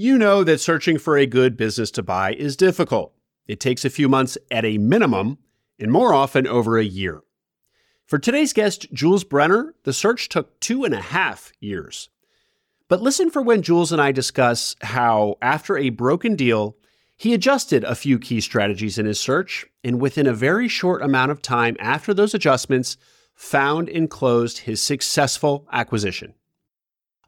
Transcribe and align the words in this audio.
You 0.00 0.16
know 0.16 0.44
that 0.44 0.60
searching 0.60 0.96
for 0.96 1.18
a 1.18 1.26
good 1.26 1.56
business 1.56 1.90
to 1.90 2.04
buy 2.04 2.32
is 2.32 2.56
difficult. 2.56 3.12
It 3.48 3.58
takes 3.58 3.84
a 3.84 3.90
few 3.90 4.08
months 4.08 4.38
at 4.48 4.64
a 4.64 4.78
minimum, 4.78 5.38
and 5.76 5.90
more 5.90 6.14
often 6.14 6.46
over 6.46 6.78
a 6.78 6.84
year. 6.84 7.22
For 8.06 8.16
today's 8.16 8.52
guest, 8.52 8.86
Jules 8.92 9.24
Brenner, 9.24 9.74
the 9.82 9.92
search 9.92 10.28
took 10.28 10.60
two 10.60 10.84
and 10.84 10.94
a 10.94 11.00
half 11.00 11.50
years. 11.58 12.10
But 12.86 13.02
listen 13.02 13.28
for 13.28 13.42
when 13.42 13.60
Jules 13.60 13.90
and 13.90 14.00
I 14.00 14.12
discuss 14.12 14.76
how, 14.82 15.34
after 15.42 15.76
a 15.76 15.88
broken 15.88 16.36
deal, 16.36 16.76
he 17.16 17.34
adjusted 17.34 17.82
a 17.82 17.96
few 17.96 18.20
key 18.20 18.40
strategies 18.40 18.98
in 18.98 19.06
his 19.06 19.18
search, 19.18 19.66
and 19.82 20.00
within 20.00 20.28
a 20.28 20.32
very 20.32 20.68
short 20.68 21.02
amount 21.02 21.32
of 21.32 21.42
time 21.42 21.76
after 21.80 22.14
those 22.14 22.34
adjustments, 22.34 22.96
found 23.34 23.88
and 23.88 24.08
closed 24.08 24.58
his 24.58 24.80
successful 24.80 25.66
acquisition. 25.72 26.34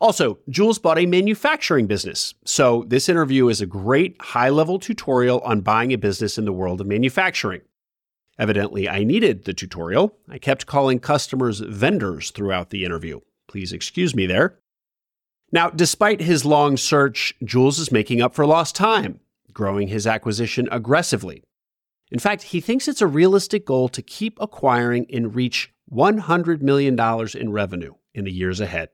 Also, 0.00 0.38
Jules 0.48 0.78
bought 0.78 0.98
a 0.98 1.04
manufacturing 1.04 1.86
business. 1.86 2.32
So, 2.44 2.84
this 2.88 3.08
interview 3.08 3.48
is 3.48 3.60
a 3.60 3.66
great 3.66 4.16
high 4.20 4.48
level 4.48 4.78
tutorial 4.78 5.40
on 5.40 5.60
buying 5.60 5.92
a 5.92 5.98
business 5.98 6.38
in 6.38 6.46
the 6.46 6.52
world 6.52 6.80
of 6.80 6.86
manufacturing. 6.86 7.60
Evidently, 8.38 8.88
I 8.88 9.04
needed 9.04 9.44
the 9.44 9.52
tutorial. 9.52 10.16
I 10.26 10.38
kept 10.38 10.64
calling 10.64 10.98
customers 10.98 11.60
vendors 11.60 12.30
throughout 12.30 12.70
the 12.70 12.86
interview. 12.86 13.20
Please 13.46 13.74
excuse 13.74 14.14
me 14.14 14.24
there. 14.24 14.58
Now, 15.52 15.68
despite 15.68 16.22
his 16.22 16.46
long 16.46 16.78
search, 16.78 17.34
Jules 17.44 17.78
is 17.78 17.92
making 17.92 18.22
up 18.22 18.34
for 18.34 18.46
lost 18.46 18.74
time, 18.74 19.20
growing 19.52 19.88
his 19.88 20.06
acquisition 20.06 20.68
aggressively. 20.72 21.42
In 22.10 22.18
fact, 22.18 22.44
he 22.44 22.60
thinks 22.62 22.88
it's 22.88 23.02
a 23.02 23.06
realistic 23.06 23.66
goal 23.66 23.90
to 23.90 24.00
keep 24.00 24.38
acquiring 24.40 25.06
and 25.12 25.34
reach 25.34 25.74
$100 25.92 26.62
million 26.62 26.98
in 27.34 27.52
revenue 27.52 27.94
in 28.14 28.24
the 28.24 28.32
years 28.32 28.60
ahead. 28.60 28.88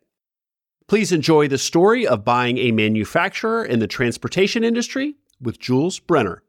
Please 0.88 1.10
enjoy 1.10 1.48
the 1.48 1.58
story 1.58 2.06
of 2.06 2.24
buying 2.24 2.58
a 2.58 2.70
manufacturer 2.70 3.64
in 3.64 3.80
the 3.80 3.88
transportation 3.88 4.62
industry 4.62 5.16
with 5.40 5.58
Jules 5.58 5.98
Brenner. 5.98 6.44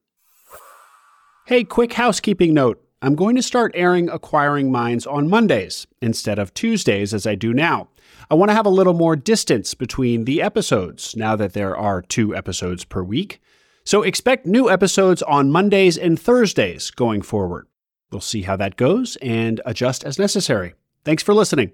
Hey, 1.47 1.63
quick 1.63 1.93
housekeeping 1.93 2.53
note. 2.53 2.83
I'm 3.01 3.15
going 3.15 3.35
to 3.35 3.41
start 3.41 3.71
airing 3.73 4.09
Acquiring 4.09 4.71
Minds 4.71 5.07
on 5.07 5.29
Mondays 5.29 5.87
instead 6.01 6.37
of 6.37 6.53
Tuesdays 6.53 7.13
as 7.13 7.25
I 7.25 7.33
do 7.33 7.51
now. 7.51 7.89
I 8.29 8.35
want 8.35 8.49
to 8.49 8.55
have 8.55 8.65
a 8.65 8.69
little 8.69 8.93
more 8.93 9.15
distance 9.15 9.73
between 9.73 10.25
the 10.25 10.41
episodes 10.41 11.15
now 11.15 11.35
that 11.35 11.53
there 11.53 11.75
are 11.75 12.01
two 12.01 12.35
episodes 12.35 12.83
per 12.83 13.01
week. 13.01 13.41
So 13.85 14.03
expect 14.03 14.45
new 14.45 14.69
episodes 14.69 15.23
on 15.23 15.51
Mondays 15.51 15.97
and 15.97 16.19
Thursdays 16.19 16.91
going 16.91 17.23
forward. 17.23 17.67
We'll 18.11 18.21
see 18.21 18.43
how 18.43 18.55
that 18.57 18.75
goes 18.75 19.15
and 19.17 19.61
adjust 19.65 20.03
as 20.03 20.19
necessary. 20.19 20.75
Thanks 21.03 21.23
for 21.23 21.33
listening. 21.33 21.71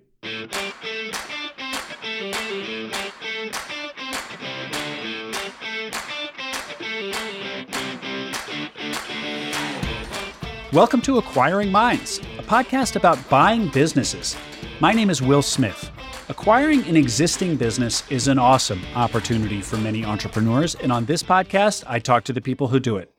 Welcome 10.74 11.02
to 11.02 11.20
Acquiring 11.20 11.72
Minds, 11.72 12.18
a 12.40 12.42
podcast 12.42 12.96
about 12.96 13.20
buying 13.30 13.68
businesses. 13.68 14.36
My 14.80 14.92
name 14.92 15.12
is 15.12 15.22
Will 15.22 15.44
Smith. 15.44 15.92
Acquiring 16.30 16.84
an 16.88 16.98
existing 16.98 17.58
business 17.58 18.10
is 18.10 18.28
an 18.28 18.40
awesome 18.40 18.82
opportunity 18.96 19.62
for 19.62 19.78
many 19.78 20.04
entrepreneurs, 20.04 20.74
and 20.74 20.92
on 20.92 21.06
this 21.06 21.22
podcast, 21.22 21.84
I 21.86 22.00
talk 22.00 22.24
to 22.24 22.34
the 22.34 22.42
people 22.42 22.70
who 22.70 22.80
do 22.80 22.98
it. 22.98 23.12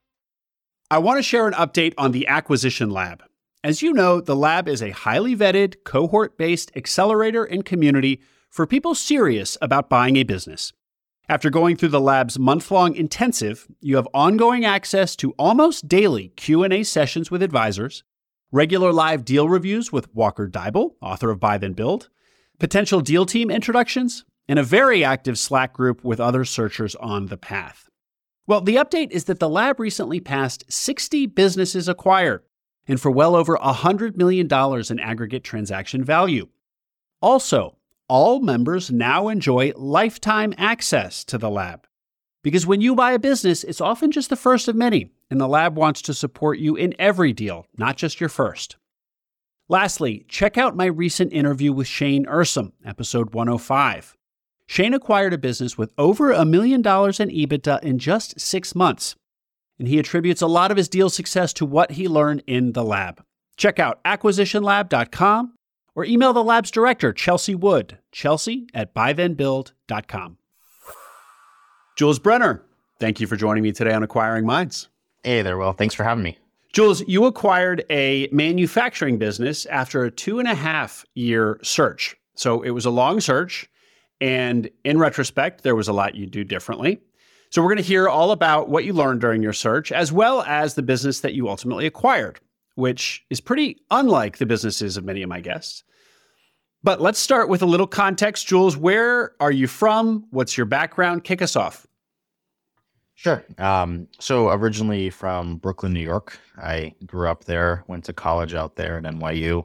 I 0.91 0.99
want 0.99 1.19
to 1.19 1.23
share 1.23 1.47
an 1.47 1.55
update 1.55 1.95
on 1.97 2.11
the 2.11 2.27
Acquisition 2.27 2.91
Lab. 2.91 3.23
As 3.63 3.83
you 3.83 3.93
know, 3.93 4.21
the 4.21 4.35
lab 4.35 4.67
is 4.67 4.83
a 4.83 4.91
highly 4.91 5.37
vetted, 5.37 5.85
cohort 5.85 6.37
based 6.37 6.73
accelerator 6.75 7.45
and 7.45 7.65
community 7.65 8.21
for 8.51 8.67
people 8.67 8.97
serious 8.97 9.57
about 9.63 9.89
buying 9.89 10.17
a 10.17 10.25
business. 10.25 10.73
After 11.27 11.48
going 11.48 11.77
through 11.77 11.89
the 11.89 12.03
lab's 12.03 12.39
month-long 12.39 12.97
intensive, 12.97 13.67
you 13.80 13.97
have 13.97 14.06
ongoing 14.12 14.67
access 14.67 15.17
to 15.17 15.33
almost 15.39 15.89
daily 15.89 16.28
Q&A 16.36 16.83
sessions 16.83 17.30
with 17.30 17.42
advisors, 17.42 18.05
regular 18.53 18.92
live 18.92 19.25
deal 19.25 19.48
reviews 19.48 19.91
with 19.91 20.14
Walker 20.14 20.46
Deibel, 20.46 20.96
author 21.01 21.30
of 21.30 21.40
Buy 21.40 21.57
Then 21.57 21.73
Build, 21.73 22.11
potential 22.58 23.01
deal 23.01 23.24
team 23.24 23.51
introductions, 23.51 24.27
and 24.48 24.58
a 24.58 24.63
very 24.63 25.02
active 25.02 25.39
Slack 25.39 25.73
group 25.73 26.05
with 26.05 26.20
other 26.20 26.45
searchers 26.45 26.95
on 26.96 27.27
the 27.27 27.39
path. 27.39 27.89
Well, 28.46 28.61
the 28.61 28.77
update 28.77 29.11
is 29.11 29.24
that 29.24 29.40
the 29.40 29.48
lab 29.48 29.80
recently 29.80 30.20
passed 30.20 30.70
60 30.70 31.24
businesses 31.29 31.89
acquired 31.89 32.42
and 32.86 33.01
for 33.01 33.11
well 33.11 33.34
over 33.34 33.57
$100 33.57 34.17
million 34.17 34.46
in 34.90 35.01
aggregate 35.01 35.42
transaction 35.42 36.05
value. 36.05 36.48
Also, 37.23 37.79
all 38.14 38.39
members 38.39 38.92
now 38.92 39.27
enjoy 39.27 39.73
lifetime 39.75 40.55
access 40.57 41.25
to 41.25 41.36
the 41.36 41.51
lab. 41.51 41.85
Because 42.45 42.64
when 42.64 42.80
you 42.80 42.95
buy 42.95 43.11
a 43.11 43.19
business, 43.19 43.64
it's 43.64 43.80
often 43.80 44.13
just 44.13 44.30
the 44.30 44.36
first 44.36 44.69
of 44.69 44.77
many, 44.77 45.11
and 45.33 45.41
the 45.41 45.48
lab 45.48 45.77
wants 45.77 46.01
to 46.02 46.14
support 46.14 46.61
you 46.61 46.77
in 46.77 46.95
every 46.97 47.33
deal, 47.33 47.67
not 47.77 47.97
just 47.97 48.20
your 48.20 48.29
first. 48.29 48.77
Lastly, 49.69 50.25
check 50.29 50.57
out 50.57 50.77
my 50.77 50.85
recent 50.85 51.33
interview 51.33 51.73
with 51.73 51.89
Shane 51.89 52.25
Ursum, 52.27 52.70
episode 52.86 53.35
105. 53.35 54.17
Shane 54.69 54.95
acquired 54.95 55.33
a 55.33 55.39
business 55.39 55.77
with 55.77 55.91
over 55.98 56.31
a 56.31 56.45
million 56.45 56.83
dollars 56.83 57.19
in 57.19 57.31
EBITDA 57.31 57.83
in 57.83 57.98
just 57.98 58.39
six 58.39 58.77
months, 58.77 59.17
and 59.77 59.89
he 59.89 59.98
attributes 59.98 60.41
a 60.41 60.46
lot 60.46 60.70
of 60.70 60.77
his 60.77 60.89
deal 60.89 61.11
success 61.11 61.52
to 61.55 61.67
what 61.67 61.91
he 61.91 62.07
learned 62.07 62.45
in 62.46 62.75
the 62.75 62.85
lab. 62.85 63.25
Check 63.57 63.81
out 63.81 64.01
acquisitionlab.com 64.05 65.55
or 65.95 66.05
email 66.05 66.33
the 66.33 66.45
lab's 66.45 66.71
director, 66.71 67.13
Chelsea 67.13 67.55
Wood, 67.55 67.99
chelsea 68.13 68.67
at 68.75 68.95
buythenbuild.com. 68.95 70.39
Jules 71.97 72.19
Brenner, 72.19 72.63
thank 72.99 73.21
you 73.21 73.27
for 73.27 73.37
joining 73.37 73.63
me 73.63 73.73
today 73.73 73.93
on 73.93 74.03
Acquiring 74.03 74.45
Minds. 74.45 74.89
Hey 75.23 75.43
there, 75.43 75.57
Will. 75.57 75.73
Thanks 75.73 75.95
for 75.95 76.05
having 76.05 76.25
me. 76.25 76.39
Jules, 76.73 77.07
you 77.07 77.25
acquired 77.25 77.85
a 77.89 78.29
manufacturing 78.33 79.17
business 79.17 79.65
after 79.67 80.05
a 80.05 80.11
two 80.11 80.41
and 80.41 80.49
a 80.49 80.57
half 80.57 81.05
year 81.15 81.61
search. 81.63 82.17
So 82.35 82.63
it 82.63 82.71
was 82.71 82.85
a 82.85 82.91
long 82.91 83.21
search. 83.21 83.71
And 84.21 84.69
in 84.85 84.99
retrospect, 84.99 85.63
there 85.63 85.77
was 85.77 85.87
a 85.87 85.93
lot 85.93 86.17
you 86.17 86.27
do 86.27 86.43
differently. 86.43 87.01
So 87.51 87.63
we're 87.63 87.69
going 87.69 87.77
to 87.77 87.85
hear 87.85 88.09
all 88.09 88.33
about 88.33 88.69
what 88.69 88.85
you 88.85 88.93
learned 88.93 89.21
during 89.21 89.41
your 89.41 89.53
search, 89.53 89.93
as 89.93 90.11
well 90.11 90.43
as 90.43 90.75
the 90.75 90.83
business 90.83 91.21
that 91.21 91.35
you 91.35 91.49
ultimately 91.49 91.87
acquired 91.87 92.41
which 92.74 93.24
is 93.30 93.40
pretty 93.40 93.79
unlike 93.90 94.39
the 94.39 94.46
businesses 94.46 94.96
of 94.96 95.05
many 95.05 95.23
of 95.23 95.29
my 95.29 95.40
guests. 95.40 95.85
But 96.83 97.01
let's 97.01 97.18
start 97.18 97.48
with 97.48 97.62
a 97.62 97.67
little 97.67 97.86
context. 97.86 98.46
Jules, 98.46 98.77
where 98.77 99.33
are 99.40 99.52
you 99.52 99.67
from? 99.67 100.27
What's 100.30 100.57
your 100.57 100.67
background? 100.67 101.24
Kick 101.24 101.40
us 101.40 101.57
off. 101.57 101.86
Sure. 103.14 103.45
Um, 103.58 104.08
so 104.18 104.51
originally 104.51 105.08
from 105.08 105.57
Brooklyn, 105.57 105.95
New 105.95 106.01
York. 106.01 106.39
I 106.58 106.95
grew 107.07 107.29
up 107.29 107.45
there, 107.45 107.84
went 107.86 108.05
to 108.05 108.13
college 108.13 108.55
out 108.55 108.77
there 108.77 108.98
at 108.98 109.05
NYU. 109.05 109.64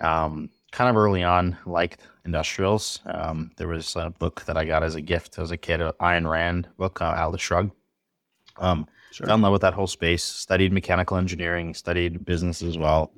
Um, 0.00 0.50
kind 0.72 0.90
of 0.90 0.96
early 0.96 1.22
on, 1.22 1.56
liked 1.64 2.02
industrials. 2.24 3.00
Um, 3.06 3.52
there 3.56 3.68
was 3.68 3.94
a 3.96 4.10
book 4.10 4.44
that 4.46 4.56
I 4.56 4.64
got 4.64 4.82
as 4.82 4.94
a 4.94 5.00
gift 5.00 5.38
as 5.38 5.52
a 5.52 5.56
kid, 5.56 5.80
Ayn 5.80 6.28
Rand 6.28 6.68
book, 6.76 7.00
uh, 7.00 7.14
Atlas 7.16 7.40
Shrugged. 7.40 7.72
Um, 8.58 8.86
Sure. 9.12 9.26
Fell 9.26 9.36
in 9.36 9.42
love 9.42 9.52
with 9.52 9.62
that 9.62 9.74
whole 9.74 9.86
space. 9.86 10.24
Studied 10.24 10.72
mechanical 10.72 11.18
engineering. 11.18 11.74
Studied 11.74 12.24
business 12.24 12.62
as 12.62 12.78
well. 12.78 13.12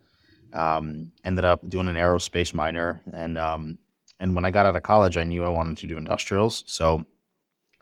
Um, 0.53 1.13
ended 1.25 1.45
up 1.45 1.69
doing 1.69 1.89
an 1.89 1.97
aerospace 1.97 2.53
minor, 2.53 3.01
and 3.13 3.39
um, 3.39 3.79
and 4.21 4.35
when 4.35 4.45
I 4.45 4.51
got 4.51 4.67
out 4.67 4.77
of 4.77 4.83
college, 4.83 5.17
I 5.17 5.25
knew 5.25 5.45
I 5.45 5.49
wanted 5.49 5.79
to 5.79 5.87
do 5.87 5.97
industrials. 5.97 6.65
So 6.67 7.05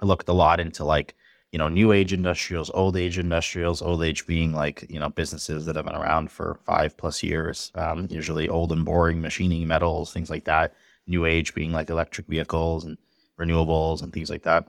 I 0.00 0.04
looked 0.04 0.28
a 0.28 0.32
lot 0.32 0.60
into 0.60 0.84
like 0.84 1.14
you 1.52 1.58
know 1.58 1.68
new 1.68 1.92
age 1.92 2.12
industrials, 2.12 2.70
old 2.74 2.96
age 2.96 3.18
industrials. 3.18 3.80
Old 3.80 4.02
age 4.02 4.26
being 4.26 4.52
like 4.52 4.86
you 4.90 5.00
know 5.00 5.08
businesses 5.08 5.64
that 5.66 5.76
have 5.76 5.86
been 5.86 5.94
around 5.94 6.30
for 6.30 6.58
five 6.64 6.96
plus 6.96 7.22
years, 7.22 7.72
um, 7.74 8.08
usually 8.10 8.48
old 8.48 8.72
and 8.72 8.84
boring 8.84 9.20
machining 9.20 9.66
metals, 9.66 10.12
things 10.12 10.30
like 10.30 10.44
that. 10.44 10.74
New 11.06 11.24
age 11.24 11.54
being 11.54 11.72
like 11.72 11.90
electric 11.90 12.26
vehicles 12.26 12.84
and 12.84 12.98
renewables 13.38 14.02
and 14.02 14.12
things 14.12 14.30
like 14.30 14.42
that. 14.42 14.68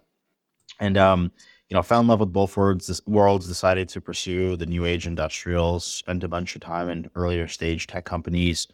And 0.79 0.97
um, 0.97 1.31
you 1.73 1.77
know, 1.79 1.81
fell 1.81 2.01
in 2.01 2.05
love 2.05 2.19
with 2.19 2.31
both 2.31 2.55
worlds, 2.55 3.01
worlds, 3.07 3.47
decided 3.47 3.89
to 3.89 3.99
pursue 3.99 4.55
the 4.55 4.67
new 4.67 4.85
age 4.85 5.07
industrials, 5.07 5.83
spent 5.83 6.23
a 6.23 6.27
bunch 6.27 6.53
of 6.53 6.61
time 6.61 6.87
in 6.87 7.09
earlier 7.15 7.47
stage 7.47 7.87
tech 7.87 8.05
companies, 8.05 8.67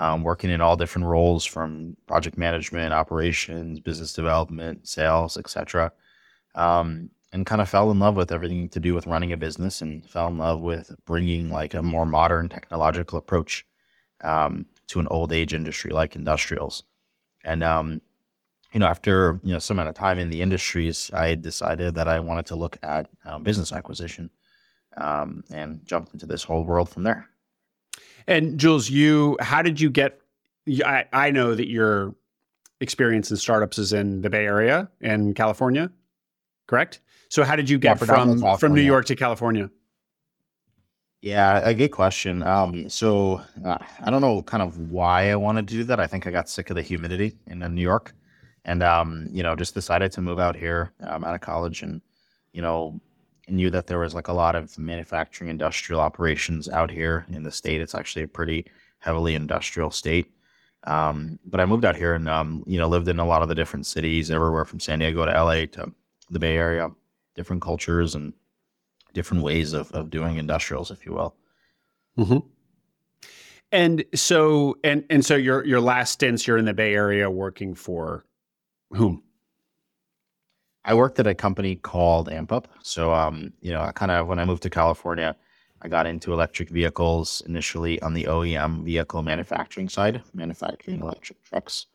um, 0.00 0.24
working 0.24 0.50
in 0.50 0.60
all 0.60 0.74
different 0.76 1.06
roles 1.06 1.44
from 1.44 1.96
project 2.08 2.36
management, 2.36 2.92
operations, 2.92 3.78
business 3.78 4.12
development, 4.12 4.88
sales, 4.88 5.36
etc. 5.36 5.92
Um, 6.56 7.10
and 7.32 7.46
kind 7.46 7.60
of 7.60 7.68
fell 7.68 7.92
in 7.92 8.00
love 8.00 8.16
with 8.16 8.32
everything 8.32 8.68
to 8.70 8.80
do 8.80 8.94
with 8.96 9.06
running 9.06 9.32
a 9.32 9.36
business 9.36 9.80
and 9.80 10.04
fell 10.10 10.26
in 10.26 10.36
love 10.36 10.60
with 10.60 10.90
bringing 11.06 11.50
like 11.50 11.74
a 11.74 11.82
more 11.84 12.04
modern 12.04 12.48
technological 12.48 13.16
approach 13.16 13.64
um, 14.24 14.66
to 14.88 14.98
an 14.98 15.06
old 15.06 15.32
age 15.32 15.54
industry 15.54 15.92
like 15.92 16.16
industrials. 16.16 16.82
And 17.44 17.62
um, 17.62 18.00
you 18.72 18.80
know, 18.80 18.86
after 18.86 19.40
you 19.42 19.52
know 19.52 19.58
some 19.58 19.78
amount 19.78 19.88
of 19.88 19.94
time 19.94 20.18
in 20.18 20.30
the 20.30 20.42
industries, 20.42 21.10
I 21.12 21.34
decided 21.34 21.94
that 21.94 22.08
I 22.08 22.20
wanted 22.20 22.46
to 22.46 22.56
look 22.56 22.78
at 22.82 23.08
um, 23.24 23.42
business 23.42 23.72
acquisition 23.72 24.30
um, 24.96 25.44
and 25.50 25.84
jumped 25.84 26.12
into 26.12 26.26
this 26.26 26.42
whole 26.42 26.64
world 26.64 26.88
from 26.88 27.02
there. 27.02 27.28
And 28.26 28.58
Jules, 28.58 28.90
you, 28.90 29.36
how 29.40 29.62
did 29.62 29.80
you 29.80 29.90
get? 29.90 30.20
I, 30.84 31.06
I 31.12 31.30
know 31.30 31.54
that 31.54 31.68
your 31.68 32.14
experience 32.80 33.30
in 33.30 33.36
startups 33.36 33.78
is 33.78 33.92
in 33.92 34.22
the 34.22 34.30
Bay 34.30 34.44
Area 34.44 34.88
in 35.00 35.34
California, 35.34 35.90
correct? 36.66 37.00
So 37.28 37.44
how 37.44 37.56
did 37.56 37.68
you 37.68 37.78
get 37.78 38.00
yeah, 38.00 38.06
from 38.06 38.58
from 38.58 38.74
New 38.74 38.82
York 38.82 39.06
to 39.06 39.16
California? 39.16 39.70
Yeah, 41.22 41.60
a 41.62 41.74
good 41.74 41.90
question. 41.90 42.42
Um, 42.42 42.88
so 42.88 43.42
uh, 43.64 43.76
I 44.00 44.10
don't 44.10 44.22
know 44.22 44.42
kind 44.42 44.62
of 44.62 44.90
why 44.90 45.30
I 45.30 45.36
wanted 45.36 45.68
to 45.68 45.74
do 45.74 45.84
that. 45.84 46.00
I 46.00 46.06
think 46.06 46.26
I 46.26 46.30
got 46.30 46.48
sick 46.48 46.70
of 46.70 46.76
the 46.76 46.82
humidity 46.82 47.36
in 47.46 47.58
New 47.58 47.82
York, 47.82 48.14
and 48.64 48.82
um, 48.82 49.28
you 49.30 49.42
know, 49.42 49.56
just 49.56 49.74
decided 49.74 50.12
to 50.12 50.20
move 50.20 50.38
out 50.38 50.56
here 50.56 50.92
um, 51.02 51.24
out 51.24 51.34
of 51.34 51.40
college, 51.40 51.82
and 51.82 52.00
you 52.52 52.62
know, 52.62 53.00
knew 53.48 53.70
that 53.70 53.86
there 53.86 53.98
was 53.98 54.14
like 54.14 54.28
a 54.28 54.32
lot 54.32 54.54
of 54.54 54.76
manufacturing 54.78 55.50
industrial 55.50 56.00
operations 56.00 56.68
out 56.68 56.90
here 56.90 57.26
in 57.30 57.42
the 57.42 57.52
state. 57.52 57.80
It's 57.80 57.94
actually 57.94 58.24
a 58.24 58.28
pretty 58.28 58.66
heavily 58.98 59.34
industrial 59.34 59.90
state. 59.90 60.30
Um, 60.84 61.38
but 61.44 61.60
I 61.60 61.66
moved 61.66 61.84
out 61.84 61.96
here 61.96 62.14
and 62.14 62.28
um, 62.28 62.64
you 62.66 62.78
know 62.78 62.88
lived 62.88 63.08
in 63.08 63.18
a 63.18 63.26
lot 63.26 63.42
of 63.42 63.48
the 63.48 63.54
different 63.54 63.86
cities, 63.86 64.30
everywhere 64.30 64.64
from 64.64 64.80
San 64.80 64.98
Diego 64.98 65.24
to 65.26 65.32
LA 65.32 65.66
to 65.72 65.92
the 66.30 66.38
Bay 66.38 66.56
Area, 66.56 66.90
different 67.34 67.62
cultures 67.62 68.14
and 68.14 68.32
different 69.12 69.42
ways 69.42 69.72
of 69.72 69.90
of 69.92 70.10
doing 70.10 70.36
industrials, 70.36 70.90
if 70.90 71.04
you 71.04 71.12
will. 71.12 71.34
Mm-hmm. 72.18 72.38
And 73.72 74.04
so 74.14 74.78
and 74.82 75.04
and 75.10 75.24
so 75.24 75.36
your 75.36 75.64
your 75.64 75.80
last 75.80 76.12
stints, 76.12 76.46
you're 76.46 76.58
in 76.58 76.64
the 76.64 76.74
Bay 76.74 76.94
Area 76.94 77.30
working 77.30 77.74
for 77.74 78.24
whom? 78.90 79.22
I 80.84 80.94
worked 80.94 81.18
at 81.20 81.26
a 81.26 81.34
company 81.34 81.76
called 81.76 82.28
AmpUp. 82.28 82.64
So, 82.82 83.12
um, 83.12 83.52
you 83.60 83.70
know, 83.70 83.82
I 83.82 83.92
kind 83.92 84.10
of 84.10 84.26
when 84.26 84.38
I 84.38 84.44
moved 84.44 84.62
to 84.62 84.70
California, 84.70 85.36
I 85.82 85.88
got 85.88 86.06
into 86.06 86.32
electric 86.32 86.68
vehicles 86.68 87.42
initially 87.46 88.00
on 88.02 88.14
the 88.14 88.24
OEM 88.24 88.84
vehicle 88.84 89.22
manufacturing 89.22 89.88
side, 89.88 90.22
manufacturing 90.34 91.00
electric 91.00 91.42
trucks. 91.42 91.86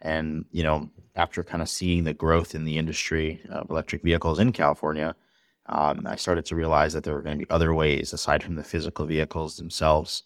And, 0.00 0.44
you 0.50 0.64
know, 0.64 0.90
after 1.14 1.44
kind 1.44 1.62
of 1.62 1.68
seeing 1.68 2.04
the 2.04 2.14
growth 2.14 2.54
in 2.54 2.64
the 2.64 2.76
industry 2.76 3.40
of 3.48 3.70
electric 3.70 4.02
vehicles 4.02 4.38
in 4.38 4.52
California, 4.52 5.14
um, 5.66 6.02
I 6.06 6.16
started 6.16 6.44
to 6.46 6.56
realize 6.56 6.92
that 6.92 7.04
there 7.04 7.14
were 7.14 7.22
going 7.22 7.38
to 7.38 7.46
be 7.46 7.50
other 7.50 7.72
ways 7.72 8.12
aside 8.12 8.42
from 8.42 8.56
the 8.56 8.64
physical 8.64 9.06
vehicles 9.06 9.56
themselves, 9.56 10.24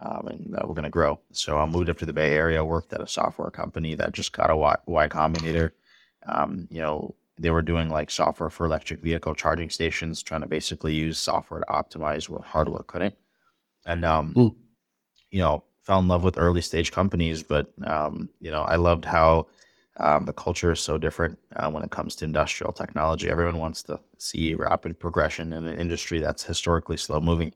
um, 0.00 0.26
and 0.28 0.54
that 0.54 0.66
we're 0.66 0.74
going 0.74 0.84
to 0.84 0.90
grow. 0.90 1.18
So 1.32 1.58
I 1.58 1.66
moved 1.66 1.88
up 1.88 1.98
to 1.98 2.06
the 2.06 2.12
Bay 2.12 2.34
Area, 2.34 2.64
worked 2.64 2.92
at 2.92 3.00
a 3.00 3.06
software 3.06 3.50
company 3.50 3.94
that 3.94 4.12
just 4.12 4.32
got 4.32 4.50
a 4.50 4.56
Y, 4.56 4.76
y 4.86 5.08
Combinator. 5.08 5.72
Um, 6.26 6.66
you 6.70 6.80
know, 6.80 7.14
they 7.38 7.50
were 7.50 7.62
doing 7.62 7.88
like 7.88 8.10
software 8.10 8.50
for 8.50 8.66
electric 8.66 9.00
vehicle 9.00 9.34
charging 9.34 9.70
stations, 9.70 10.22
trying 10.22 10.42
to 10.42 10.48
basically 10.48 10.94
use 10.94 11.18
software 11.18 11.60
to 11.60 11.66
optimize 11.66 12.28
what 12.28 12.42
hardware 12.42 12.84
couldn't. 12.86 13.14
And 13.86 14.04
um, 14.04 14.34
mm. 14.34 14.54
you 15.30 15.40
know, 15.40 15.64
fell 15.82 15.98
in 15.98 16.08
love 16.08 16.24
with 16.24 16.38
early 16.38 16.62
stage 16.62 16.92
companies, 16.92 17.42
but 17.42 17.72
um, 17.84 18.28
you 18.40 18.50
know, 18.50 18.62
I 18.62 18.76
loved 18.76 19.04
how 19.04 19.48
um, 19.98 20.24
the 20.24 20.32
culture 20.32 20.72
is 20.72 20.80
so 20.80 20.98
different 20.98 21.38
uh, 21.56 21.70
when 21.70 21.82
it 21.82 21.90
comes 21.90 22.16
to 22.16 22.24
industrial 22.24 22.72
technology. 22.72 23.28
Everyone 23.28 23.58
wants 23.58 23.82
to 23.84 24.00
see 24.18 24.54
rapid 24.54 24.98
progression 24.98 25.52
in 25.52 25.66
an 25.66 25.78
industry 25.78 26.20
that's 26.20 26.42
historically 26.42 26.96
slow 26.96 27.20
moving. 27.20 27.52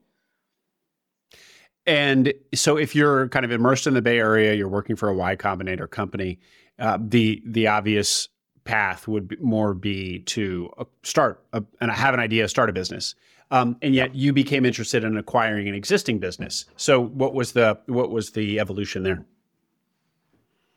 And 1.88 2.34
so, 2.54 2.76
if 2.76 2.94
you're 2.94 3.28
kind 3.28 3.46
of 3.46 3.50
immersed 3.50 3.86
in 3.86 3.94
the 3.94 4.02
Bay 4.02 4.18
Area, 4.18 4.52
you're 4.52 4.68
working 4.68 4.94
for 4.94 5.08
a 5.08 5.14
Y 5.14 5.34
Combinator 5.36 5.90
company. 5.90 6.38
Uh, 6.78 6.98
the 7.00 7.42
the 7.46 7.66
obvious 7.66 8.28
path 8.64 9.08
would 9.08 9.26
be 9.26 9.36
more 9.36 9.72
be 9.72 10.18
to 10.20 10.70
uh, 10.76 10.84
start 11.02 11.42
a, 11.54 11.64
and 11.80 11.90
have 11.90 12.12
an 12.12 12.20
idea, 12.20 12.46
start 12.46 12.68
a 12.68 12.74
business. 12.74 13.14
Um, 13.50 13.78
and 13.80 13.94
yet 13.94 14.14
you 14.14 14.34
became 14.34 14.66
interested 14.66 15.02
in 15.02 15.16
acquiring 15.16 15.66
an 15.66 15.74
existing 15.74 16.18
business. 16.18 16.66
So 16.76 17.00
what 17.00 17.32
was 17.32 17.52
the 17.52 17.80
what 17.86 18.10
was 18.10 18.32
the 18.32 18.60
evolution 18.60 19.02
there? 19.02 19.24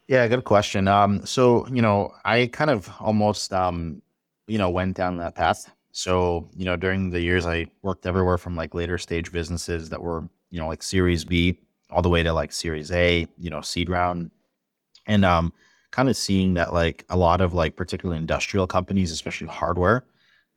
Yeah, 0.07 0.25
good 0.29 0.45
question. 0.45 0.87
Um, 0.87 1.25
so 1.25 1.67
you 1.67 1.81
know, 1.81 2.13
I 2.23 2.47
kind 2.53 2.69
of 2.69 2.89
almost 3.01 3.51
um, 3.51 4.01
you 4.47 4.57
know 4.57 4.69
went 4.69 4.95
down 4.95 5.17
that 5.17 5.35
path. 5.35 5.69
So 5.91 6.49
you 6.55 6.63
know, 6.63 6.77
during 6.77 7.09
the 7.09 7.19
years, 7.19 7.45
I 7.45 7.67
worked 7.81 8.05
everywhere 8.05 8.37
from 8.37 8.55
like 8.55 8.73
later 8.73 8.97
stage 8.97 9.33
businesses 9.33 9.89
that 9.89 10.01
were 10.01 10.29
you 10.51 10.59
know 10.59 10.67
like 10.67 10.83
Series 10.83 11.25
B 11.25 11.57
all 11.89 12.01
the 12.01 12.09
way 12.09 12.23
to 12.23 12.33
like 12.33 12.51
Series 12.51 12.91
A, 12.91 13.27
you 13.37 13.49
know, 13.49 13.61
seed 13.61 13.89
round, 13.89 14.31
and 15.07 15.25
um, 15.25 15.53
kind 15.91 16.09
of 16.09 16.15
seeing 16.15 16.53
that 16.55 16.73
like 16.73 17.05
a 17.09 17.17
lot 17.17 17.41
of 17.41 17.53
like 17.53 17.75
particularly 17.75 18.19
industrial 18.19 18.67
companies, 18.67 19.11
especially 19.11 19.47
hardware, 19.47 20.05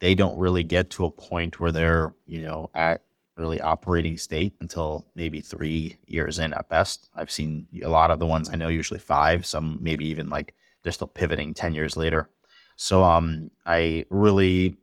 they 0.00 0.14
don't 0.14 0.38
really 0.38 0.62
get 0.62 0.91
to 0.91 1.05
a 1.05 1.11
point 1.11 1.61
where 1.61 1.73
they're, 1.73 2.14
you 2.26 2.43
know, 2.43 2.70
at 2.75 3.02
really 3.37 3.61
operating 3.61 4.17
state 4.17 4.55
until 4.61 5.06
maybe 5.17 5.41
three 5.41 5.97
years 6.06 6.38
in 6.38 6.52
at 6.55 6.69
best. 6.69 7.11
I've 7.17 7.31
seen 7.31 7.67
a 7.82 7.88
lot 7.88 8.11
of 8.12 8.20
the 8.20 8.26
ones 8.26 8.49
I 8.49 8.55
know 8.55 8.69
usually 8.69 9.00
five, 9.00 9.44
some 9.44 9.79
maybe 9.81 10.06
even 10.06 10.29
like 10.29 10.55
they're 10.82 10.93
still 10.93 11.08
pivoting 11.08 11.52
10 11.55 11.75
years 11.75 11.97
later. 11.97 12.31
So 12.76 13.02
um 13.02 13.50
I 13.67 14.05
really 14.11 14.76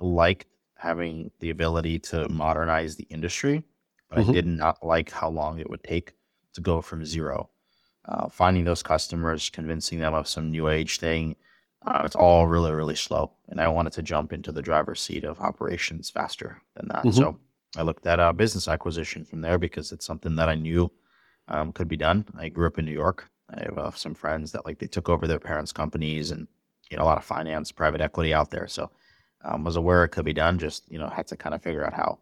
liked 0.00 0.46
having 0.76 1.30
the 1.38 1.50
ability 1.50 2.00
to 2.00 2.28
modernize 2.28 2.96
the 2.96 3.06
industry, 3.08 3.62
but 4.12 4.20
mm-hmm. 4.20 4.30
I 4.30 4.34
did 4.34 4.46
not 4.46 4.84
like 4.84 5.10
how 5.10 5.30
long 5.30 5.58
it 5.58 5.70
would 5.70 5.82
take 5.82 6.12
to 6.54 6.60
go 6.60 6.82
from 6.82 7.04
zero 7.04 7.48
uh, 8.06 8.28
finding 8.28 8.64
those 8.64 8.82
customers, 8.82 9.50
convincing 9.50 10.00
them 10.00 10.14
of 10.14 10.28
some 10.28 10.50
new 10.50 10.68
age 10.68 10.98
thing. 10.98 11.36
Uh, 11.86 12.02
it's 12.04 12.16
all 12.16 12.46
really, 12.46 12.72
really 12.72 12.94
slow. 12.94 13.32
And 13.48 13.60
I 13.60 13.68
wanted 13.68 13.92
to 13.94 14.02
jump 14.02 14.32
into 14.32 14.52
the 14.52 14.62
driver's 14.62 15.00
seat 15.00 15.24
of 15.24 15.40
operations 15.40 16.10
faster 16.10 16.60
than 16.74 16.88
that. 16.88 17.04
Mm-hmm. 17.04 17.10
So 17.10 17.38
I 17.76 17.82
looked 17.82 18.06
at 18.06 18.20
uh, 18.20 18.32
business 18.32 18.68
acquisition 18.68 19.24
from 19.24 19.40
there 19.40 19.58
because 19.58 19.92
it's 19.92 20.06
something 20.06 20.36
that 20.36 20.48
I 20.48 20.54
knew 20.54 20.90
um, 21.48 21.72
could 21.72 21.88
be 21.88 21.96
done. 21.96 22.24
I 22.38 22.48
grew 22.48 22.66
up 22.66 22.78
in 22.78 22.84
New 22.84 22.92
York. 22.92 23.28
I 23.50 23.62
have 23.64 23.78
uh, 23.78 23.90
some 23.92 24.14
friends 24.14 24.52
that 24.52 24.64
like 24.64 24.78
they 24.78 24.86
took 24.86 25.08
over 25.08 25.26
their 25.26 25.40
parents' 25.40 25.72
companies 25.72 26.30
and 26.30 26.46
you 26.90 26.96
know 26.96 27.02
a 27.02 27.06
lot 27.06 27.18
of 27.18 27.24
finance, 27.24 27.72
private 27.72 28.00
equity 28.00 28.32
out 28.32 28.50
there. 28.50 28.66
So 28.66 28.90
um, 29.44 29.64
was 29.64 29.76
aware 29.76 30.04
it 30.04 30.10
could 30.10 30.24
be 30.24 30.32
done. 30.32 30.58
Just 30.58 30.90
you 30.90 30.98
know 30.98 31.08
had 31.08 31.26
to 31.28 31.36
kind 31.36 31.54
of 31.54 31.62
figure 31.62 31.84
out 31.84 31.92
how. 31.92 32.18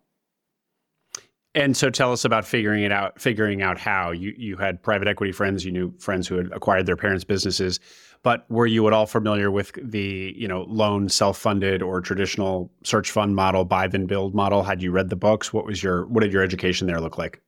And 1.55 1.77
so 1.77 1.91
tell 1.91 2.13
us 2.13 2.25
about 2.25 2.45
figuring 2.45 2.85
it 2.85 2.93
out, 2.93 3.21
figuring 3.21 3.61
out 3.61 3.77
how 3.77 4.13
you, 4.13 4.33
you 4.37 4.57
had 4.57 4.83
private 4.83 5.09
equity 5.09 5.33
friends, 5.33 5.65
you 5.65 5.73
knew 5.73 5.93
friends 5.99 6.29
who 6.29 6.37
had 6.37 6.53
acquired 6.53 6.87
their 6.87 6.97
parents' 6.97 7.25
businesses, 7.25 7.81
but 8.23 8.49
were 8.49 8.67
you 8.67 8.87
at 8.87 8.93
all 8.93 9.07
familiar 9.07 9.51
with 9.51 9.73
the, 9.83 10.33
you 10.37 10.47
know, 10.47 10.63
loan 10.69 11.09
self-funded 11.09 11.83
or 11.83 12.01
traditional 12.01 12.71
search 12.85 13.11
fund 13.11 13.35
model, 13.35 13.65
buy 13.65 13.89
then 13.89 14.07
build 14.07 14.33
model? 14.35 14.63
Had 14.63 14.81
you 14.81 14.93
read 14.93 15.09
the 15.09 15.17
books? 15.17 15.53
What 15.53 15.65
was 15.65 15.83
your, 15.83 16.07
what 16.07 16.21
did 16.21 16.33
your 16.33 16.43
education 16.43 16.87
there 16.87 17.01
look 17.01 17.19
like? 17.19 17.43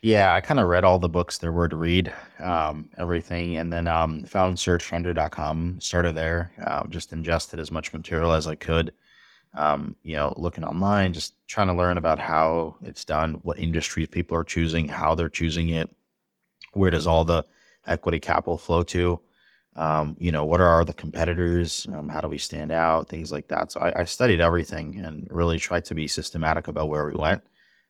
Yeah, 0.00 0.34
I 0.34 0.40
kind 0.40 0.58
of 0.58 0.66
read 0.66 0.82
all 0.82 0.98
the 0.98 1.08
books 1.08 1.38
there 1.38 1.52
were 1.52 1.68
to 1.68 1.76
read, 1.76 2.12
um, 2.40 2.88
everything, 2.98 3.56
and 3.58 3.72
then 3.72 3.86
um, 3.86 4.24
found 4.24 4.56
searchfunder.com, 4.56 5.80
started 5.80 6.16
there, 6.16 6.50
uh, 6.66 6.84
just 6.88 7.12
ingested 7.12 7.60
as 7.60 7.70
much 7.70 7.92
material 7.92 8.32
as 8.32 8.48
I 8.48 8.56
could 8.56 8.92
um, 9.54 9.96
you 10.02 10.16
know, 10.16 10.32
looking 10.36 10.64
online, 10.64 11.12
just 11.12 11.34
trying 11.46 11.66
to 11.66 11.74
learn 11.74 11.98
about 11.98 12.18
how 12.18 12.76
it's 12.82 13.04
done, 13.04 13.34
what 13.42 13.58
industries 13.58 14.08
people 14.08 14.36
are 14.36 14.44
choosing, 14.44 14.88
how 14.88 15.14
they're 15.14 15.28
choosing 15.28 15.70
it, 15.70 15.90
where 16.72 16.90
does 16.90 17.06
all 17.06 17.24
the 17.24 17.44
equity 17.86 18.18
capital 18.18 18.56
flow 18.56 18.82
to, 18.82 19.20
um, 19.76 20.16
you 20.18 20.32
know, 20.32 20.44
what 20.44 20.60
are 20.60 20.84
the 20.84 20.92
competitors, 20.92 21.86
um, 21.94 22.08
how 22.08 22.20
do 22.20 22.28
we 22.28 22.38
stand 22.38 22.70
out, 22.70 23.08
things 23.08 23.32
like 23.32 23.48
that. 23.48 23.72
So 23.72 23.80
I, 23.80 24.00
I, 24.00 24.04
studied 24.04 24.40
everything 24.40 25.00
and 25.02 25.26
really 25.30 25.58
tried 25.58 25.84
to 25.86 25.94
be 25.94 26.06
systematic 26.06 26.68
about 26.68 26.90
where 26.90 27.06
we 27.06 27.14
went. 27.14 27.42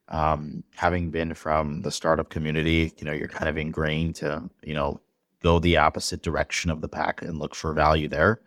Um, 0.08 0.62
having 0.74 1.10
been 1.10 1.34
from 1.34 1.82
the 1.82 1.90
startup 1.90 2.28
community, 2.28 2.92
you 2.98 3.04
know, 3.04 3.12
you're 3.12 3.28
kind 3.28 3.48
of 3.48 3.56
ingrained 3.56 4.14
to, 4.16 4.48
you 4.62 4.74
know, 4.74 5.00
go 5.42 5.58
the 5.58 5.76
opposite 5.76 6.22
direction 6.22 6.70
of 6.70 6.80
the 6.80 6.88
pack 6.88 7.22
and 7.22 7.38
look 7.38 7.54
for 7.54 7.72
value 7.72 8.08
there. 8.08 8.40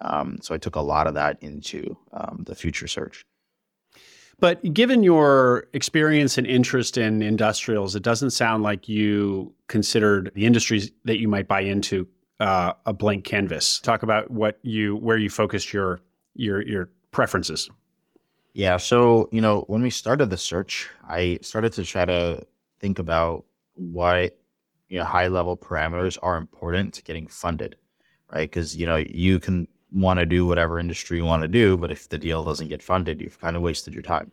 Um, 0.00 0.38
so 0.42 0.54
I 0.54 0.58
took 0.58 0.76
a 0.76 0.80
lot 0.80 1.06
of 1.06 1.14
that 1.14 1.38
into 1.42 1.96
um, 2.12 2.44
the 2.46 2.54
future 2.54 2.86
search. 2.86 3.24
But 4.38 4.74
given 4.74 5.02
your 5.02 5.66
experience 5.72 6.36
and 6.36 6.46
interest 6.46 6.98
in 6.98 7.22
industrials, 7.22 7.96
it 7.96 8.02
doesn't 8.02 8.30
sound 8.30 8.62
like 8.62 8.88
you 8.88 9.54
considered 9.68 10.30
the 10.34 10.44
industries 10.44 10.90
that 11.04 11.18
you 11.18 11.26
might 11.26 11.48
buy 11.48 11.60
into 11.60 12.06
uh, 12.40 12.74
a 12.84 12.92
blank 12.92 13.24
canvas. 13.24 13.80
Talk 13.80 14.02
about 14.02 14.30
what 14.30 14.58
you 14.62 14.96
where 14.96 15.16
you 15.16 15.30
focused 15.30 15.72
your 15.72 16.00
your 16.34 16.62
your 16.62 16.90
preferences. 17.12 17.70
Yeah, 18.52 18.76
so 18.76 19.28
you 19.32 19.40
know 19.40 19.64
when 19.68 19.82
we 19.82 19.90
started 19.90 20.28
the 20.28 20.36
search, 20.36 20.88
I 21.08 21.38
started 21.40 21.72
to 21.74 21.84
try 21.84 22.04
to 22.04 22.46
think 22.78 22.98
about 22.98 23.46
what 23.74 24.38
you 24.88 24.98
know 24.98 25.04
high 25.04 25.28
level 25.28 25.56
parameters 25.56 26.18
are 26.22 26.36
important 26.36 26.92
to 26.94 27.02
getting 27.02 27.26
funded, 27.26 27.76
right? 28.30 28.50
Because 28.50 28.76
you 28.76 28.84
know 28.84 28.96
you 28.96 29.40
can 29.40 29.66
want 29.96 30.20
to 30.20 30.26
do 30.26 30.46
whatever 30.46 30.78
industry 30.78 31.18
you 31.18 31.24
want 31.24 31.42
to 31.42 31.48
do, 31.48 31.76
but 31.76 31.90
if 31.90 32.08
the 32.08 32.18
deal 32.18 32.44
doesn't 32.44 32.68
get 32.68 32.82
funded, 32.82 33.20
you've 33.20 33.40
kind 33.40 33.56
of 33.56 33.62
wasted 33.62 33.94
your 33.94 34.02
time. 34.02 34.30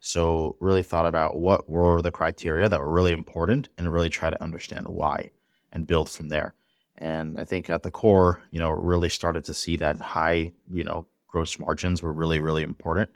So 0.00 0.56
really 0.58 0.82
thought 0.82 1.06
about 1.06 1.36
what 1.36 1.68
were 1.68 2.02
the 2.02 2.10
criteria 2.10 2.68
that 2.68 2.80
were 2.80 2.90
really 2.90 3.12
important 3.12 3.68
and 3.78 3.92
really 3.92 4.10
try 4.10 4.30
to 4.30 4.42
understand 4.42 4.88
why 4.88 5.30
and 5.72 5.86
build 5.86 6.10
from 6.10 6.28
there. 6.28 6.54
And 6.98 7.38
I 7.38 7.44
think 7.44 7.70
at 7.70 7.82
the 7.82 7.90
core, 7.90 8.42
you 8.50 8.58
know, 8.58 8.70
really 8.70 9.08
started 9.08 9.44
to 9.44 9.54
see 9.54 9.76
that 9.76 10.00
high, 10.00 10.52
you 10.70 10.84
know, 10.84 11.06
gross 11.28 11.58
margins 11.58 12.02
were 12.02 12.12
really, 12.12 12.40
really 12.40 12.62
important. 12.62 13.10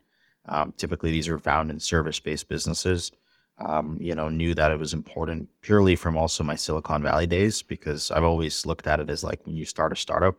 Um, 0.49 0.73
typically, 0.77 1.11
these 1.11 1.29
are 1.29 1.39
found 1.39 1.71
in 1.71 1.81
service-based 1.81 2.49
businesses. 2.49 3.13
Um, 3.59 3.97
you 4.01 4.15
know, 4.15 4.29
knew 4.29 4.55
that 4.55 4.71
it 4.71 4.79
was 4.79 4.93
important 4.93 5.49
purely 5.63 5.97
from 5.97 6.17
also 6.17 6.45
my 6.45 6.57
Silicon 6.57 7.03
Valley 7.03 7.27
days 7.27 7.63
because 7.63 8.11
I've 8.11 8.23
always 8.23 8.67
looked 8.67 8.87
at 8.87 9.01
it 9.01 9.09
as 9.09 9.25
like 9.25 9.45
when 9.47 9.57
you 9.57 9.65
start 9.65 9.93
a 9.93 9.97
startup, 9.97 10.37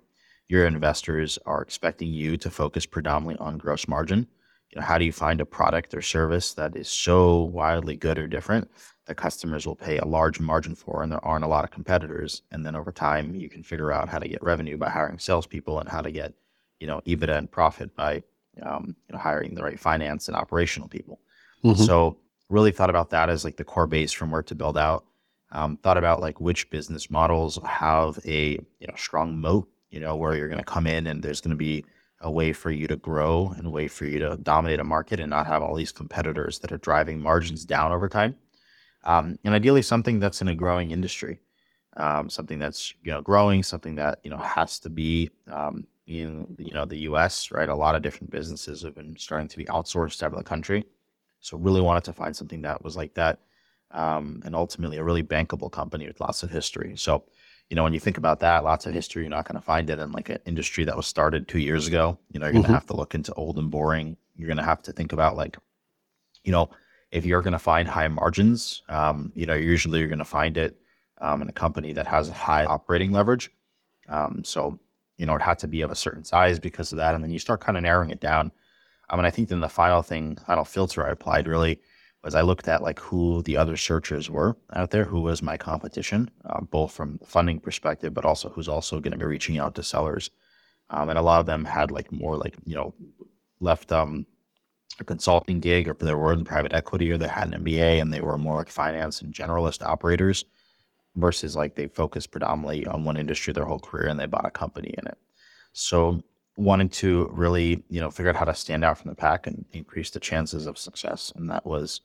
your 0.47 0.65
investors 0.65 1.37
are 1.45 1.61
expecting 1.61 2.09
you 2.09 2.37
to 2.37 2.49
focus 2.49 2.85
predominantly 2.85 3.37
on 3.45 3.57
gross 3.57 3.87
margin. 3.87 4.27
You 4.71 4.79
know, 4.79 4.85
how 4.85 4.97
do 4.97 5.05
you 5.05 5.11
find 5.11 5.39
a 5.39 5.45
product 5.45 5.93
or 5.93 6.01
service 6.01 6.53
that 6.53 6.75
is 6.75 6.89
so 6.89 7.41
wildly 7.43 7.95
good 7.95 8.17
or 8.17 8.27
different 8.27 8.69
that 9.05 9.15
customers 9.15 9.65
will 9.65 9.75
pay 9.75 9.97
a 9.97 10.05
large 10.05 10.39
margin 10.39 10.75
for, 10.75 11.01
and 11.01 11.11
there 11.11 11.23
aren't 11.23 11.45
a 11.45 11.47
lot 11.47 11.63
of 11.63 11.71
competitors. 11.71 12.41
And 12.51 12.65
then 12.65 12.75
over 12.75 12.91
time, 12.91 13.33
you 13.35 13.49
can 13.49 13.63
figure 13.63 13.91
out 13.91 14.09
how 14.09 14.19
to 14.19 14.27
get 14.27 14.43
revenue 14.43 14.77
by 14.77 14.89
hiring 14.89 15.17
salespeople 15.17 15.79
and 15.79 15.87
how 15.87 16.01
to 16.01 16.11
get, 16.11 16.33
you 16.79 16.87
know, 16.87 17.01
EBITDA 17.05 17.37
and 17.37 17.49
profit 17.49 17.95
by, 17.95 18.21
um, 18.61 18.95
you 19.07 19.13
know, 19.13 19.19
hiring 19.19 19.55
the 19.55 19.63
right 19.63 19.79
finance 19.79 20.27
and 20.27 20.35
operational 20.35 20.89
people. 20.89 21.21
Mm-hmm. 21.63 21.81
So 21.83 22.17
really 22.49 22.71
thought 22.71 22.89
about 22.89 23.09
that 23.11 23.29
as 23.29 23.43
like 23.43 23.57
the 23.57 23.63
core 23.63 23.87
base 23.87 24.11
from 24.11 24.31
where 24.31 24.43
to 24.43 24.55
build 24.55 24.77
out. 24.77 25.05
Um, 25.51 25.77
thought 25.77 25.97
about 25.97 26.19
like 26.19 26.41
which 26.41 26.69
business 26.69 27.09
models 27.09 27.57
have 27.63 28.19
a 28.25 28.59
you 28.79 28.87
know 28.87 28.95
strong 28.97 29.39
moat, 29.39 29.69
you 29.89 29.99
know, 29.99 30.15
where 30.15 30.35
you're 30.35 30.49
going 30.49 30.59
to 30.59 30.65
come 30.65 30.87
in 30.87 31.07
and 31.07 31.23
there's 31.23 31.41
going 31.41 31.51
to 31.51 31.57
be 31.57 31.85
a 32.21 32.31
way 32.31 32.51
for 32.51 32.71
you 32.71 32.87
to 32.87 32.95
grow 32.95 33.53
and 33.57 33.67
a 33.67 33.69
way 33.69 33.87
for 33.87 34.05
you 34.05 34.19
to 34.19 34.37
dominate 34.37 34.79
a 34.79 34.83
market 34.83 35.19
and 35.19 35.29
not 35.29 35.45
have 35.45 35.61
all 35.61 35.75
these 35.75 35.91
competitors 35.91 36.59
that 36.59 36.71
are 36.71 36.77
driving 36.79 37.21
margins 37.21 37.63
down 37.63 37.91
over 37.91 38.09
time 38.09 38.35
um, 39.07 39.39
and 39.43 39.53
ideally 39.53 39.81
something 39.81 40.19
that's 40.19 40.41
in 40.41 40.49
a 40.49 40.55
growing 40.55 40.91
industry, 40.91 41.39
um, 41.95 42.29
something 42.29 42.59
that's 42.59 42.93
you 43.03 43.11
know 43.11 43.21
growing, 43.21 43.63
something 43.63 43.95
that 43.95 44.19
you 44.23 44.29
know 44.29 44.37
has 44.37 44.79
to 44.79 44.89
be 44.89 45.31
um, 45.51 45.87
in 46.07 46.55
you 46.59 46.73
know 46.73 46.85
the 46.85 46.97
U.S. 46.99 47.49
Right, 47.49 47.69
a 47.69 47.75
lot 47.75 47.95
of 47.95 48.01
different 48.01 48.31
businesses 48.31 48.81
have 48.83 48.95
been 48.95 49.15
starting 49.17 49.47
to 49.47 49.57
be 49.57 49.65
outsourced 49.65 50.21
out 50.23 50.33
of 50.33 50.37
the 50.37 50.43
country, 50.43 50.85
so 51.39 51.57
really 51.57 51.81
wanted 51.81 52.03
to 52.03 52.13
find 52.13 52.35
something 52.35 52.61
that 52.63 52.83
was 52.83 52.97
like 52.97 53.13
that, 53.13 53.39
um, 53.91 54.41
and 54.45 54.53
ultimately 54.55 54.97
a 54.97 55.03
really 55.03 55.23
bankable 55.23 55.71
company 55.71 56.05
with 56.05 56.19
lots 56.19 56.43
of 56.43 56.51
history. 56.51 56.95
So. 56.97 57.23
You 57.69 57.75
know, 57.75 57.83
when 57.83 57.93
you 57.93 57.99
think 57.99 58.17
about 58.17 58.39
that, 58.39 58.63
lots 58.63 58.85
of 58.85 58.93
history, 58.93 59.23
you're 59.23 59.29
not 59.29 59.45
going 59.45 59.59
to 59.59 59.65
find 59.65 59.89
it 59.89 59.99
in 59.99 60.11
like 60.11 60.29
an 60.29 60.39
industry 60.45 60.85
that 60.85 60.95
was 60.95 61.05
started 61.05 61.47
two 61.47 61.59
years 61.59 61.87
ago. 61.87 62.17
You 62.31 62.39
know, 62.39 62.45
you're 62.45 62.53
going 62.53 62.63
to 62.63 62.67
mm-hmm. 62.67 62.75
have 62.75 62.85
to 62.87 62.95
look 62.95 63.13
into 63.13 63.33
old 63.33 63.57
and 63.57 63.69
boring. 63.69 64.15
You're 64.35 64.47
going 64.47 64.57
to 64.57 64.63
have 64.63 64.81
to 64.83 64.93
think 64.93 65.11
about 65.11 65.35
like, 65.35 65.57
you 66.43 66.51
know, 66.51 66.69
if 67.11 67.25
you're 67.25 67.41
going 67.41 67.53
to 67.53 67.59
find 67.59 67.87
high 67.87 68.07
margins, 68.07 68.83
um, 68.87 69.31
you 69.35 69.45
know, 69.45 69.53
usually 69.53 69.99
you're 69.99 70.07
going 70.07 70.19
to 70.19 70.25
find 70.25 70.57
it 70.57 70.77
um, 71.19 71.41
in 71.41 71.49
a 71.49 71.53
company 71.53 71.93
that 71.93 72.07
has 72.07 72.29
high 72.29 72.65
operating 72.65 73.11
leverage. 73.11 73.51
Um, 74.07 74.43
so, 74.43 74.79
you 75.17 75.25
know, 75.25 75.35
it 75.35 75.41
had 75.41 75.59
to 75.59 75.67
be 75.67 75.81
of 75.81 75.91
a 75.91 75.95
certain 75.95 76.23
size 76.23 76.59
because 76.59 76.91
of 76.91 76.97
that. 76.97 77.15
And 77.15 77.23
then 77.23 77.31
you 77.31 77.39
start 77.39 77.59
kind 77.59 77.77
of 77.77 77.83
narrowing 77.83 78.11
it 78.11 78.21
down. 78.21 78.51
I 79.09 79.15
mean, 79.15 79.25
I 79.25 79.29
think 79.29 79.49
then 79.49 79.59
the 79.59 79.69
final 79.69 80.01
thing, 80.01 80.37
final 80.45 80.65
filter 80.65 81.05
I 81.05 81.11
applied 81.11 81.47
really 81.47 81.79
was 82.23 82.35
I 82.35 82.41
looked 82.41 82.67
at 82.67 82.81
like 82.81 82.99
who 82.99 83.41
the 83.43 83.57
other 83.57 83.77
searchers 83.77 84.29
were 84.29 84.57
out 84.73 84.91
there, 84.91 85.05
who 85.05 85.21
was 85.21 85.41
my 85.41 85.57
competition, 85.57 86.29
uh, 86.45 86.61
both 86.61 86.91
from 86.91 87.19
funding 87.19 87.59
perspective, 87.59 88.13
but 88.13 88.25
also 88.25 88.49
who's 88.49 88.67
also 88.67 88.99
going 88.99 89.11
to 89.11 89.17
be 89.17 89.25
reaching 89.25 89.59
out 89.59 89.75
to 89.75 89.83
sellers. 89.83 90.29
Um, 90.89 91.09
and 91.09 91.19
a 91.19 91.21
lot 91.21 91.39
of 91.39 91.45
them 91.45 91.65
had 91.65 91.91
like 91.91 92.11
more 92.11 92.37
like, 92.37 92.55
you 92.65 92.75
know, 92.75 92.93
left 93.59 93.91
um, 93.91 94.25
a 94.99 95.03
consulting 95.03 95.59
gig 95.59 95.87
or 95.87 95.93
they 95.93 96.13
were 96.13 96.33
in 96.33 96.43
private 96.43 96.73
equity 96.73 97.11
or 97.11 97.17
they 97.17 97.27
had 97.27 97.53
an 97.53 97.63
MBA 97.63 98.01
and 98.01 98.13
they 98.13 98.21
were 98.21 98.37
more 98.37 98.55
like 98.55 98.69
finance 98.69 99.21
and 99.21 99.33
generalist 99.33 99.85
operators 99.85 100.45
versus 101.15 101.55
like 101.55 101.75
they 101.75 101.87
focused 101.87 102.31
predominantly 102.31 102.85
on 102.87 103.03
one 103.03 103.17
industry 103.17 103.53
their 103.53 103.65
whole 103.65 103.79
career 103.79 104.07
and 104.07 104.19
they 104.19 104.25
bought 104.25 104.45
a 104.45 104.51
company 104.51 104.93
in 104.97 105.07
it. 105.07 105.17
So 105.73 106.23
wanted 106.57 106.91
to 106.91 107.29
really, 107.31 107.83
you 107.89 108.01
know, 108.01 108.09
figure 108.09 108.29
out 108.29 108.35
how 108.35 108.45
to 108.45 108.53
stand 108.53 108.83
out 108.83 108.97
from 108.97 109.09
the 109.09 109.15
pack 109.15 109.45
and 109.47 109.63
increase 109.71 110.09
the 110.09 110.19
chances 110.19 110.65
of 110.65 110.77
success. 110.77 111.31
And 111.35 111.49
that 111.51 111.65
was 111.65 112.01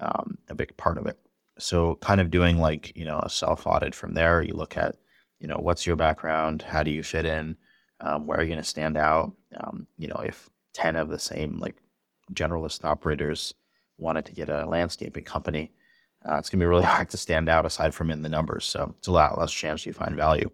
um, 0.00 0.36
a 0.48 0.54
big 0.54 0.76
part 0.76 0.98
of 0.98 1.06
it. 1.06 1.18
So 1.58 1.94
kind 1.96 2.20
of 2.20 2.30
doing 2.30 2.58
like, 2.58 2.94
you 2.96 3.04
know, 3.04 3.20
a 3.20 3.30
self 3.30 3.66
audit 3.66 3.94
from 3.94 4.14
there. 4.14 4.42
You 4.42 4.54
look 4.54 4.76
at, 4.76 4.96
you 5.38 5.46
know, 5.46 5.56
what's 5.56 5.86
your 5.86 5.96
background? 5.96 6.62
How 6.62 6.82
do 6.82 6.90
you 6.90 7.02
fit 7.04 7.24
in? 7.24 7.56
Um, 8.00 8.26
where 8.26 8.38
are 8.38 8.42
you 8.42 8.48
going 8.48 8.60
to 8.60 8.68
stand 8.68 8.96
out? 8.96 9.32
Um, 9.60 9.86
you 9.96 10.08
know, 10.08 10.20
if 10.24 10.50
10 10.74 10.96
of 10.96 11.08
the 11.08 11.18
same 11.18 11.58
like 11.58 11.76
generalist 12.32 12.84
operators 12.84 13.54
wanted 13.98 14.24
to 14.26 14.32
get 14.32 14.48
a 14.48 14.66
landscaping 14.66 15.24
company, 15.24 15.70
uh, 16.28 16.36
it's 16.36 16.50
going 16.50 16.58
to 16.58 16.64
be 16.64 16.68
really 16.68 16.82
hard 16.84 17.08
to 17.10 17.16
stand 17.16 17.48
out 17.48 17.66
aside 17.66 17.94
from 17.94 18.10
in 18.10 18.22
the 18.22 18.28
numbers. 18.28 18.64
So 18.64 18.94
it's 18.98 19.08
a 19.08 19.12
lot 19.12 19.38
less 19.38 19.52
chance 19.52 19.86
you 19.86 19.92
find 19.92 20.16
value. 20.16 20.50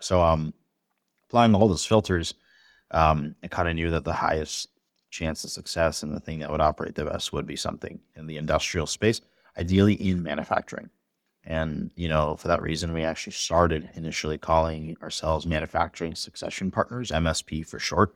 So 0.00 0.22
um, 0.22 0.54
applying 1.24 1.54
all 1.56 1.66
those 1.66 1.86
filters, 1.86 2.34
um, 2.90 3.34
I 3.42 3.48
kind 3.48 3.68
of 3.68 3.74
knew 3.74 3.90
that 3.90 4.04
the 4.04 4.12
highest 4.12 4.68
chance 5.10 5.44
of 5.44 5.50
success 5.50 6.02
and 6.02 6.14
the 6.14 6.20
thing 6.20 6.40
that 6.40 6.50
would 6.50 6.60
operate 6.60 6.94
the 6.94 7.04
best 7.04 7.32
would 7.32 7.46
be 7.46 7.56
something 7.56 8.00
in 8.16 8.26
the 8.26 8.36
industrial 8.36 8.86
space, 8.86 9.20
ideally 9.58 9.94
in 9.94 10.22
manufacturing. 10.22 10.90
And, 11.46 11.90
you 11.94 12.08
know, 12.08 12.36
for 12.36 12.48
that 12.48 12.62
reason, 12.62 12.92
we 12.92 13.04
actually 13.04 13.34
started 13.34 13.90
initially 13.94 14.38
calling 14.38 14.96
ourselves 15.02 15.46
manufacturing 15.46 16.14
succession 16.14 16.70
partners, 16.70 17.10
MSP 17.10 17.66
for 17.66 17.78
short. 17.78 18.14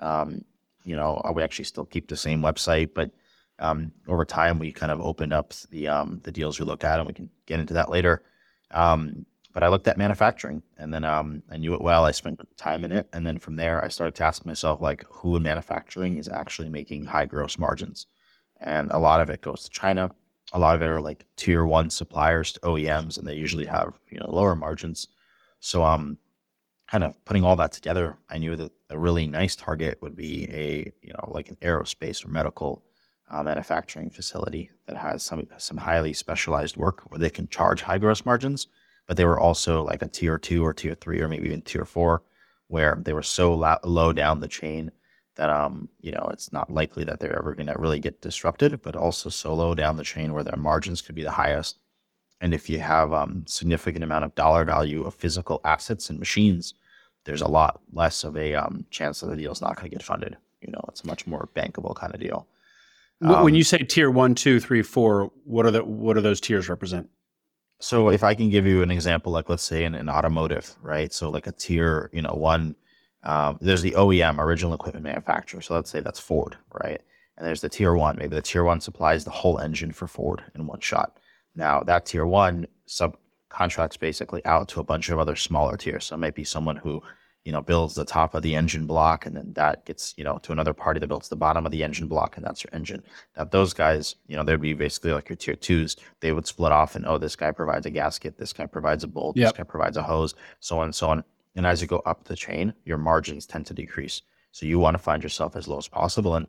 Um, 0.00 0.44
you 0.84 0.96
know, 0.96 1.22
we 1.34 1.42
actually 1.42 1.66
still 1.66 1.84
keep 1.84 2.08
the 2.08 2.16
same 2.16 2.42
website, 2.42 2.90
but 2.94 3.10
um, 3.58 3.92
over 4.08 4.24
time 4.24 4.58
we 4.58 4.72
kind 4.72 4.90
of 4.92 5.00
opened 5.00 5.32
up 5.32 5.54
the 5.70 5.88
um, 5.88 6.20
the 6.24 6.32
deals 6.32 6.58
we 6.58 6.66
look 6.66 6.84
at, 6.84 6.98
and 6.98 7.06
we 7.06 7.14
can 7.14 7.30
get 7.46 7.60
into 7.60 7.74
that 7.74 7.88
later. 7.88 8.22
Um, 8.72 9.24
but 9.54 9.62
I 9.62 9.68
looked 9.68 9.86
at 9.86 9.96
manufacturing, 9.96 10.62
and 10.76 10.92
then 10.92 11.04
um, 11.04 11.42
I 11.48 11.56
knew 11.56 11.74
it 11.74 11.80
well. 11.80 12.04
I 12.04 12.10
spent 12.10 12.40
time 12.56 12.84
in 12.84 12.90
it, 12.90 13.08
and 13.12 13.24
then 13.24 13.38
from 13.38 13.54
there 13.54 13.82
I 13.82 13.88
started 13.88 14.16
to 14.16 14.24
ask 14.24 14.44
myself, 14.44 14.80
like, 14.80 15.04
who 15.08 15.36
in 15.36 15.44
manufacturing 15.44 16.18
is 16.18 16.28
actually 16.28 16.68
making 16.68 17.04
high 17.04 17.26
gross 17.26 17.56
margins? 17.56 18.08
And 18.60 18.90
a 18.90 18.98
lot 18.98 19.20
of 19.20 19.30
it 19.30 19.42
goes 19.42 19.62
to 19.62 19.70
China. 19.70 20.10
A 20.52 20.58
lot 20.58 20.74
of 20.74 20.82
it 20.82 20.88
are 20.88 21.00
like 21.00 21.24
tier 21.36 21.64
one 21.64 21.88
suppliers 21.88 22.52
to 22.52 22.60
OEMs, 22.60 23.16
and 23.16 23.26
they 23.26 23.36
usually 23.36 23.66
have 23.66 23.94
you 24.10 24.18
know 24.18 24.28
lower 24.28 24.56
margins. 24.56 25.06
So 25.60 25.84
um, 25.84 26.18
kind 26.90 27.04
of 27.04 27.24
putting 27.24 27.44
all 27.44 27.56
that 27.56 27.72
together, 27.72 28.16
I 28.28 28.38
knew 28.38 28.56
that 28.56 28.72
a 28.90 28.98
really 28.98 29.26
nice 29.26 29.54
target 29.54 29.98
would 30.02 30.16
be 30.16 30.48
a 30.50 30.92
you 31.00 31.12
know 31.12 31.30
like 31.32 31.48
an 31.48 31.56
aerospace 31.62 32.24
or 32.24 32.28
medical 32.28 32.84
uh, 33.30 33.42
manufacturing 33.42 34.10
facility 34.10 34.70
that 34.86 34.96
has 34.96 35.22
some 35.22 35.46
some 35.58 35.76
highly 35.76 36.12
specialized 36.12 36.76
work 36.76 37.02
where 37.10 37.18
they 37.18 37.30
can 37.30 37.48
charge 37.48 37.82
high 37.82 37.98
gross 37.98 38.24
margins, 38.24 38.66
but 39.06 39.16
they 39.16 39.24
were 39.24 39.40
also 39.40 39.82
like 39.82 40.02
a 40.02 40.08
tier 40.08 40.38
two 40.38 40.64
or 40.64 40.72
tier 40.72 40.94
three 40.94 41.20
or 41.20 41.28
maybe 41.28 41.46
even 41.46 41.62
tier 41.62 41.84
four, 41.84 42.22
where 42.68 42.98
they 43.00 43.12
were 43.12 43.22
so 43.22 43.54
la- 43.54 43.78
low 43.84 44.12
down 44.12 44.40
the 44.40 44.48
chain 44.48 44.90
that 45.36 45.50
um 45.50 45.88
you 46.00 46.12
know 46.12 46.28
it's 46.32 46.52
not 46.52 46.72
likely 46.72 47.02
that 47.02 47.18
they're 47.18 47.36
ever 47.36 47.54
going 47.54 47.66
to 47.66 47.78
really 47.78 47.98
get 47.98 48.20
disrupted, 48.20 48.80
but 48.82 48.96
also 48.96 49.28
so 49.28 49.54
low 49.54 49.74
down 49.74 49.96
the 49.96 50.04
chain 50.04 50.32
where 50.32 50.44
their 50.44 50.56
margins 50.56 51.02
could 51.02 51.14
be 51.14 51.24
the 51.24 51.30
highest 51.30 51.78
and 52.44 52.52
if 52.52 52.68
you 52.68 52.78
have 52.78 53.12
um, 53.12 53.44
significant 53.46 54.04
amount 54.04 54.26
of 54.26 54.34
dollar 54.34 54.66
value 54.66 55.04
of 55.04 55.14
physical 55.14 55.62
assets 55.64 56.10
and 56.10 56.18
machines, 56.18 56.74
there's 57.24 57.40
a 57.40 57.48
lot 57.48 57.80
less 57.92 58.22
of 58.22 58.36
a 58.36 58.54
um, 58.54 58.84
chance 58.90 59.20
that 59.20 59.28
the 59.28 59.36
deal 59.36 59.52
is 59.52 59.62
not 59.62 59.76
going 59.76 59.88
to 59.88 59.96
get 59.96 60.02
funded. 60.02 60.36
You 60.60 60.70
know, 60.70 60.84
it's 60.88 61.02
a 61.02 61.06
much 61.06 61.26
more 61.26 61.48
bankable 61.54 61.94
kind 61.94 62.14
of 62.14 62.20
deal. 62.20 62.46
Um, 63.22 63.44
when 63.44 63.54
you 63.54 63.64
say 63.64 63.78
tier 63.78 64.10
one, 64.10 64.34
two, 64.34 64.60
three, 64.60 64.82
four, 64.82 65.30
what 65.44 65.64
are 65.64 65.70
the 65.70 65.84
what 65.84 66.14
do 66.14 66.20
those 66.20 66.38
tiers 66.38 66.68
represent? 66.68 67.08
So 67.80 68.08
if 68.08 68.24
I 68.24 68.34
can 68.34 68.50
give 68.50 68.66
you 68.66 68.82
an 68.82 68.90
example, 68.90 69.32
like 69.32 69.48
let's 69.48 69.62
say 69.62 69.84
in 69.84 69.94
an 69.94 70.08
automotive, 70.08 70.74
right? 70.80 71.12
So 71.12 71.30
like 71.30 71.46
a 71.46 71.52
tier, 71.52 72.10
you 72.12 72.22
know, 72.22 72.32
one, 72.32 72.76
um, 73.24 73.58
there's 73.60 73.82
the 73.82 73.92
OEM, 73.92 74.38
original 74.38 74.74
equipment 74.74 75.04
manufacturer. 75.04 75.60
So 75.60 75.74
let's 75.74 75.90
say 75.90 76.00
that's 76.00 76.20
Ford, 76.20 76.56
right? 76.72 77.00
And 77.36 77.46
there's 77.46 77.60
the 77.60 77.68
tier 77.68 77.94
one. 77.94 78.16
Maybe 78.16 78.36
the 78.36 78.42
tier 78.42 78.64
one 78.64 78.80
supplies 78.80 79.24
the 79.24 79.30
whole 79.30 79.58
engine 79.58 79.92
for 79.92 80.06
Ford 80.06 80.42
in 80.54 80.66
one 80.66 80.80
shot. 80.80 81.18
Now 81.54 81.82
that 81.82 82.06
tier 82.06 82.26
one 82.26 82.66
subcontracts 82.88 83.98
basically 83.98 84.44
out 84.44 84.68
to 84.68 84.80
a 84.80 84.84
bunch 84.84 85.08
of 85.10 85.18
other 85.18 85.36
smaller 85.36 85.76
tiers. 85.76 86.06
So 86.06 86.14
it 86.14 86.18
might 86.18 86.34
be 86.34 86.44
someone 86.44 86.76
who, 86.76 87.02
you 87.44 87.52
know, 87.52 87.60
builds 87.60 87.94
the 87.94 88.04
top 88.04 88.34
of 88.34 88.42
the 88.42 88.54
engine 88.54 88.86
block 88.86 89.26
and 89.26 89.36
then 89.36 89.52
that 89.52 89.84
gets, 89.84 90.14
you 90.16 90.24
know, 90.24 90.38
to 90.38 90.52
another 90.52 90.72
party 90.72 90.98
that 90.98 91.08
builds 91.08 91.28
the 91.28 91.36
bottom 91.36 91.66
of 91.66 91.72
the 91.72 91.84
engine 91.84 92.08
block 92.08 92.36
and 92.36 92.44
that's 92.44 92.64
your 92.64 92.70
engine. 92.72 93.02
Now 93.36 93.44
those 93.44 93.74
guys, 93.74 94.16
you 94.26 94.36
know, 94.36 94.42
they'd 94.42 94.60
be 94.60 94.72
basically 94.72 95.12
like 95.12 95.28
your 95.28 95.36
tier 95.36 95.54
twos. 95.54 95.96
They 96.20 96.32
would 96.32 96.46
split 96.46 96.72
off 96.72 96.96
and 96.96 97.06
oh, 97.06 97.18
this 97.18 97.36
guy 97.36 97.52
provides 97.52 97.84
a 97.84 97.90
gasket, 97.90 98.38
this 98.38 98.52
guy 98.52 98.64
provides 98.66 99.04
a 99.04 99.08
bolt, 99.08 99.36
yep. 99.36 99.48
this 99.48 99.58
guy 99.58 99.64
provides 99.64 99.98
a 99.98 100.02
hose, 100.02 100.34
so 100.60 100.78
on 100.78 100.86
and 100.86 100.94
so 100.94 101.10
on. 101.10 101.24
And 101.54 101.66
as 101.66 101.82
you 101.82 101.86
go 101.86 102.02
up 102.06 102.24
the 102.24 102.34
chain, 102.34 102.72
your 102.84 102.98
margins 102.98 103.46
tend 103.46 103.66
to 103.66 103.74
decrease. 103.74 104.22
So 104.52 104.66
you 104.66 104.78
want 104.78 104.94
to 104.94 105.02
find 105.02 105.22
yourself 105.22 105.54
as 105.54 105.68
low 105.68 105.78
as 105.78 105.88
possible. 105.88 106.36
And 106.36 106.46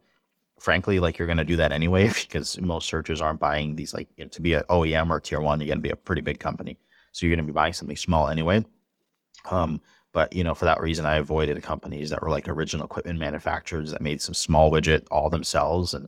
frankly, 0.60 1.00
like 1.00 1.18
you're 1.18 1.28
going 1.28 1.38
to 1.38 1.44
do 1.44 1.58
that 1.58 1.74
anyway 1.74 2.08
because 2.22 2.60
most 2.62 2.88
searchers 2.88 3.20
aren't 3.20 3.40
buying 3.40 3.76
these 3.76 3.94
like 3.94 4.08
you 4.16 4.24
know, 4.24 4.30
to 4.30 4.42
be 4.42 4.54
an 4.54 4.64
OEM 4.70 5.10
or 5.10 5.20
tier 5.20 5.42
one. 5.42 5.60
You're 5.60 5.68
going 5.68 5.80
to 5.80 5.84
be 5.84 5.90
a 5.90 5.96
pretty 5.96 6.22
big 6.22 6.40
company, 6.40 6.78
so 7.12 7.26
you're 7.26 7.36
going 7.36 7.46
to 7.46 7.52
be 7.52 7.56
buying 7.56 7.74
something 7.74 7.98
small 7.98 8.30
anyway. 8.30 8.64
Um, 9.52 9.82
but 10.16 10.34
you 10.34 10.44
know, 10.44 10.56
for 10.56 10.66
that 10.66 10.80
reason, 10.80 11.06
I 11.06 11.18
avoided 11.18 11.62
companies 11.62 12.10
that 12.10 12.22
were 12.22 12.30
like 12.30 12.48
original 12.48 12.86
equipment 12.86 13.20
manufacturers 13.20 13.92
that 13.92 14.02
made 14.02 14.22
some 14.22 14.34
small 14.34 14.72
widget 14.72 15.06
all 15.12 15.30
themselves, 15.30 15.94
and 15.94 16.08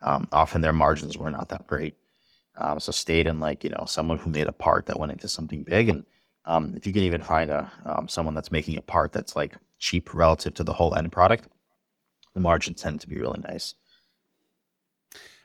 um, 0.00 0.28
often 0.30 0.60
their 0.60 0.72
margins 0.72 1.18
were 1.18 1.30
not 1.30 1.48
that 1.48 1.66
great. 1.66 1.96
Um, 2.56 2.78
so 2.80 2.92
stayed 2.92 3.26
in 3.26 3.40
like 3.40 3.64
you 3.64 3.70
know 3.70 3.84
someone 3.86 4.18
who 4.18 4.30
made 4.30 4.46
a 4.46 4.52
part 4.52 4.86
that 4.86 4.98
went 4.98 5.12
into 5.12 5.28
something 5.28 5.64
big, 5.64 5.88
and 5.88 6.06
um, 6.44 6.72
if 6.76 6.86
you 6.86 6.92
can 6.92 7.02
even 7.02 7.20
find 7.20 7.50
a 7.50 7.70
um, 7.84 8.06
someone 8.08 8.34
that's 8.34 8.52
making 8.52 8.78
a 8.78 8.82
part 8.82 9.12
that's 9.12 9.34
like 9.34 9.56
cheap 9.78 10.14
relative 10.14 10.54
to 10.54 10.64
the 10.64 10.72
whole 10.72 10.94
end 10.94 11.10
product, 11.10 11.48
the 12.34 12.40
margins 12.40 12.80
tend 12.80 13.00
to 13.00 13.08
be 13.08 13.18
really 13.18 13.40
nice. 13.40 13.74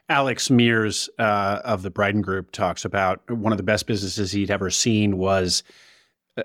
Alex 0.09 0.49
Mears 0.49 1.09
uh, 1.17 1.61
of 1.63 1.81
the 1.81 1.89
Bryden 1.89 2.21
Group 2.21 2.51
talks 2.51 2.85
about 2.85 3.27
one 3.31 3.53
of 3.53 3.57
the 3.57 3.63
best 3.63 3.87
businesses 3.87 4.31
he'd 4.31 4.51
ever 4.51 4.69
seen 4.69 5.17
was 5.17 5.63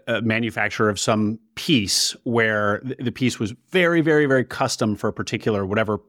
a 0.07 0.21
manufacturer 0.21 0.91
of 0.91 0.99
some 0.99 1.39
piece 1.55 2.15
where 2.25 2.83
the 2.99 3.13
piece 3.13 3.39
was 3.39 3.55
very, 3.71 4.01
very, 4.01 4.27
very 4.27 4.45
custom 4.45 4.97
for 4.97 5.09
a 5.09 5.13
particular 5.13 5.65
whatever. 5.65 6.01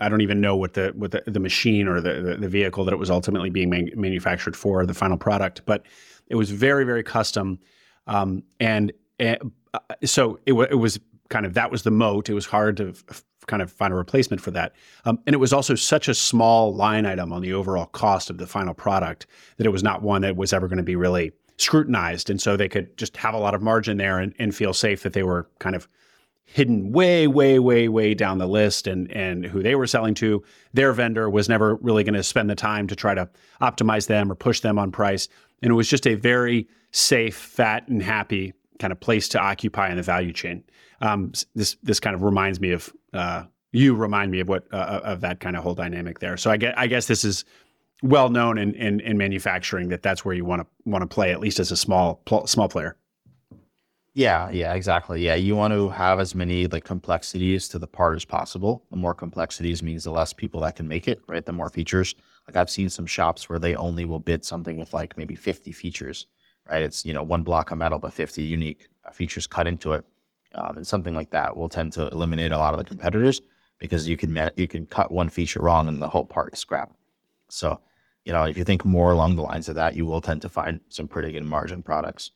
I 0.00 0.08
don't 0.08 0.22
even 0.22 0.40
know 0.40 0.56
what 0.56 0.74
the 0.74 0.92
what 0.96 1.10
the, 1.10 1.22
the 1.26 1.40
machine 1.40 1.86
or 1.86 2.00
the, 2.00 2.20
the, 2.22 2.36
the 2.36 2.48
vehicle 2.48 2.84
that 2.84 2.92
it 2.92 2.98
was 2.98 3.10
ultimately 3.10 3.50
being 3.50 3.70
man- 3.70 3.90
manufactured 3.94 4.56
for, 4.56 4.84
the 4.86 4.94
final 4.94 5.16
product, 5.16 5.62
but 5.66 5.84
it 6.26 6.36
was 6.36 6.50
very, 6.50 6.84
very 6.84 7.02
custom, 7.02 7.58
um, 8.06 8.42
and, 8.58 8.92
and 9.18 9.52
uh, 9.74 9.78
so 10.04 10.38
it, 10.46 10.52
w- 10.52 10.68
it 10.70 10.76
was 10.76 10.98
kind 11.28 11.44
of 11.44 11.54
that 11.54 11.70
was 11.70 11.82
the 11.82 11.90
moat. 11.90 12.28
It 12.28 12.34
was 12.34 12.46
hard 12.46 12.78
to 12.78 12.94
f- 13.10 13.24
kind 13.46 13.62
of 13.62 13.70
find 13.70 13.92
a 13.92 13.96
replacement 13.96 14.40
for 14.40 14.50
that, 14.52 14.72
um, 15.04 15.18
and 15.26 15.34
it 15.34 15.38
was 15.38 15.52
also 15.52 15.74
such 15.74 16.08
a 16.08 16.14
small 16.14 16.74
line 16.74 17.04
item 17.04 17.32
on 17.32 17.42
the 17.42 17.52
overall 17.52 17.86
cost 17.86 18.30
of 18.30 18.38
the 18.38 18.46
final 18.46 18.74
product 18.74 19.26
that 19.58 19.66
it 19.66 19.70
was 19.70 19.82
not 19.82 20.02
one 20.02 20.22
that 20.22 20.34
was 20.34 20.52
ever 20.52 20.66
going 20.66 20.78
to 20.78 20.82
be 20.82 20.96
really 20.96 21.30
scrutinized. 21.60 22.30
And 22.30 22.40
so 22.40 22.56
they 22.56 22.68
could 22.68 22.96
just 22.96 23.16
have 23.16 23.34
a 23.34 23.38
lot 23.38 23.54
of 23.54 23.62
margin 23.62 23.96
there 23.96 24.18
and, 24.18 24.34
and 24.38 24.54
feel 24.54 24.72
safe 24.72 25.02
that 25.02 25.12
they 25.12 25.22
were 25.22 25.48
kind 25.58 25.76
of 25.76 25.88
hidden 26.44 26.90
way, 26.90 27.28
way, 27.28 27.60
way, 27.60 27.88
way 27.88 28.12
down 28.12 28.38
the 28.38 28.46
list 28.46 28.86
and 28.88 29.10
and 29.12 29.46
who 29.46 29.62
they 29.62 29.74
were 29.74 29.86
selling 29.86 30.14
to. 30.14 30.42
Their 30.74 30.92
vendor 30.92 31.30
was 31.30 31.48
never 31.48 31.76
really 31.76 32.02
going 32.02 32.14
to 32.14 32.22
spend 32.22 32.50
the 32.50 32.56
time 32.56 32.86
to 32.88 32.96
try 32.96 33.14
to 33.14 33.28
optimize 33.60 34.08
them 34.08 34.30
or 34.30 34.34
push 34.34 34.60
them 34.60 34.78
on 34.78 34.90
price. 34.90 35.28
And 35.62 35.70
it 35.70 35.74
was 35.74 35.88
just 35.88 36.06
a 36.06 36.14
very 36.14 36.68
safe, 36.90 37.36
fat, 37.36 37.86
and 37.88 38.02
happy 38.02 38.52
kind 38.80 38.92
of 38.92 38.98
place 38.98 39.28
to 39.28 39.38
occupy 39.38 39.90
in 39.90 39.96
the 39.96 40.02
value 40.02 40.32
chain. 40.32 40.64
Um, 41.00 41.32
this 41.54 41.76
this 41.82 42.00
kind 42.00 42.14
of 42.14 42.22
reminds 42.22 42.60
me 42.60 42.72
of 42.72 42.92
uh, 43.12 43.44
you 43.72 43.94
remind 43.94 44.32
me 44.32 44.40
of 44.40 44.48
what 44.48 44.66
uh, 44.72 45.00
of 45.04 45.20
that 45.20 45.40
kind 45.40 45.56
of 45.56 45.62
whole 45.62 45.74
dynamic 45.74 46.18
there. 46.18 46.36
So 46.36 46.50
I 46.50 46.56
guess 46.56 46.74
I 46.76 46.86
guess 46.88 47.06
this 47.06 47.24
is 47.24 47.44
well 48.02 48.28
known 48.28 48.58
in, 48.58 48.74
in, 48.74 49.00
in 49.00 49.18
manufacturing 49.18 49.88
that 49.88 50.02
that's 50.02 50.24
where 50.24 50.34
you 50.34 50.44
want 50.44 50.62
to 50.62 50.66
want 50.84 51.02
to 51.02 51.06
play 51.06 51.32
at 51.32 51.40
least 51.40 51.58
as 51.60 51.70
a 51.70 51.76
small 51.76 52.16
pl- 52.24 52.46
small 52.46 52.68
player. 52.68 52.96
Yeah, 54.12 54.50
yeah, 54.50 54.74
exactly. 54.74 55.24
Yeah, 55.24 55.36
you 55.36 55.54
want 55.54 55.72
to 55.72 55.88
have 55.90 56.18
as 56.18 56.34
many 56.34 56.66
like 56.66 56.84
complexities 56.84 57.68
to 57.68 57.78
the 57.78 57.86
part 57.86 58.16
as 58.16 58.24
possible. 58.24 58.84
The 58.90 58.96
more 58.96 59.14
complexities 59.14 59.82
means 59.82 60.04
the 60.04 60.10
less 60.10 60.32
people 60.32 60.60
that 60.62 60.74
can 60.76 60.88
make 60.88 61.06
it, 61.06 61.20
right? 61.28 61.44
The 61.44 61.52
more 61.52 61.70
features. 61.70 62.16
Like 62.48 62.56
I've 62.56 62.70
seen 62.70 62.90
some 62.90 63.06
shops 63.06 63.48
where 63.48 63.60
they 63.60 63.76
only 63.76 64.04
will 64.04 64.18
bid 64.18 64.44
something 64.44 64.76
with 64.76 64.92
like 64.92 65.16
maybe 65.16 65.36
50 65.36 65.70
features, 65.70 66.26
right? 66.68 66.82
It's, 66.82 67.06
you 67.06 67.12
know, 67.12 67.22
one 67.22 67.44
block 67.44 67.70
of 67.70 67.78
metal, 67.78 68.00
but 68.00 68.12
50 68.12 68.42
unique 68.42 68.88
uh, 69.04 69.12
features 69.12 69.46
cut 69.46 69.68
into 69.68 69.92
it. 69.92 70.04
Um, 70.56 70.78
and 70.78 70.86
something 70.86 71.14
like 71.14 71.30
that 71.30 71.56
will 71.56 71.68
tend 71.68 71.92
to 71.92 72.08
eliminate 72.08 72.50
a 72.50 72.58
lot 72.58 72.74
of 72.74 72.78
the 72.78 72.84
competitors 72.84 73.40
because 73.78 74.08
you 74.08 74.16
can, 74.16 74.50
you 74.56 74.66
can 74.66 74.86
cut 74.86 75.12
one 75.12 75.28
feature 75.28 75.60
wrong 75.60 75.86
and 75.86 76.02
the 76.02 76.08
whole 76.08 76.24
part 76.24 76.52
is 76.52 76.58
scrap. 76.58 76.90
So 77.48 77.80
you 78.30 78.34
know, 78.34 78.44
if 78.44 78.56
you 78.56 78.62
think 78.62 78.84
more 78.84 79.10
along 79.10 79.34
the 79.34 79.42
lines 79.42 79.68
of 79.68 79.74
that, 79.74 79.96
you 79.96 80.06
will 80.06 80.20
tend 80.20 80.40
to 80.42 80.48
find 80.48 80.78
some 80.88 81.08
pretty 81.08 81.32
good 81.32 81.44
margin 81.44 81.82
products. 81.82 82.30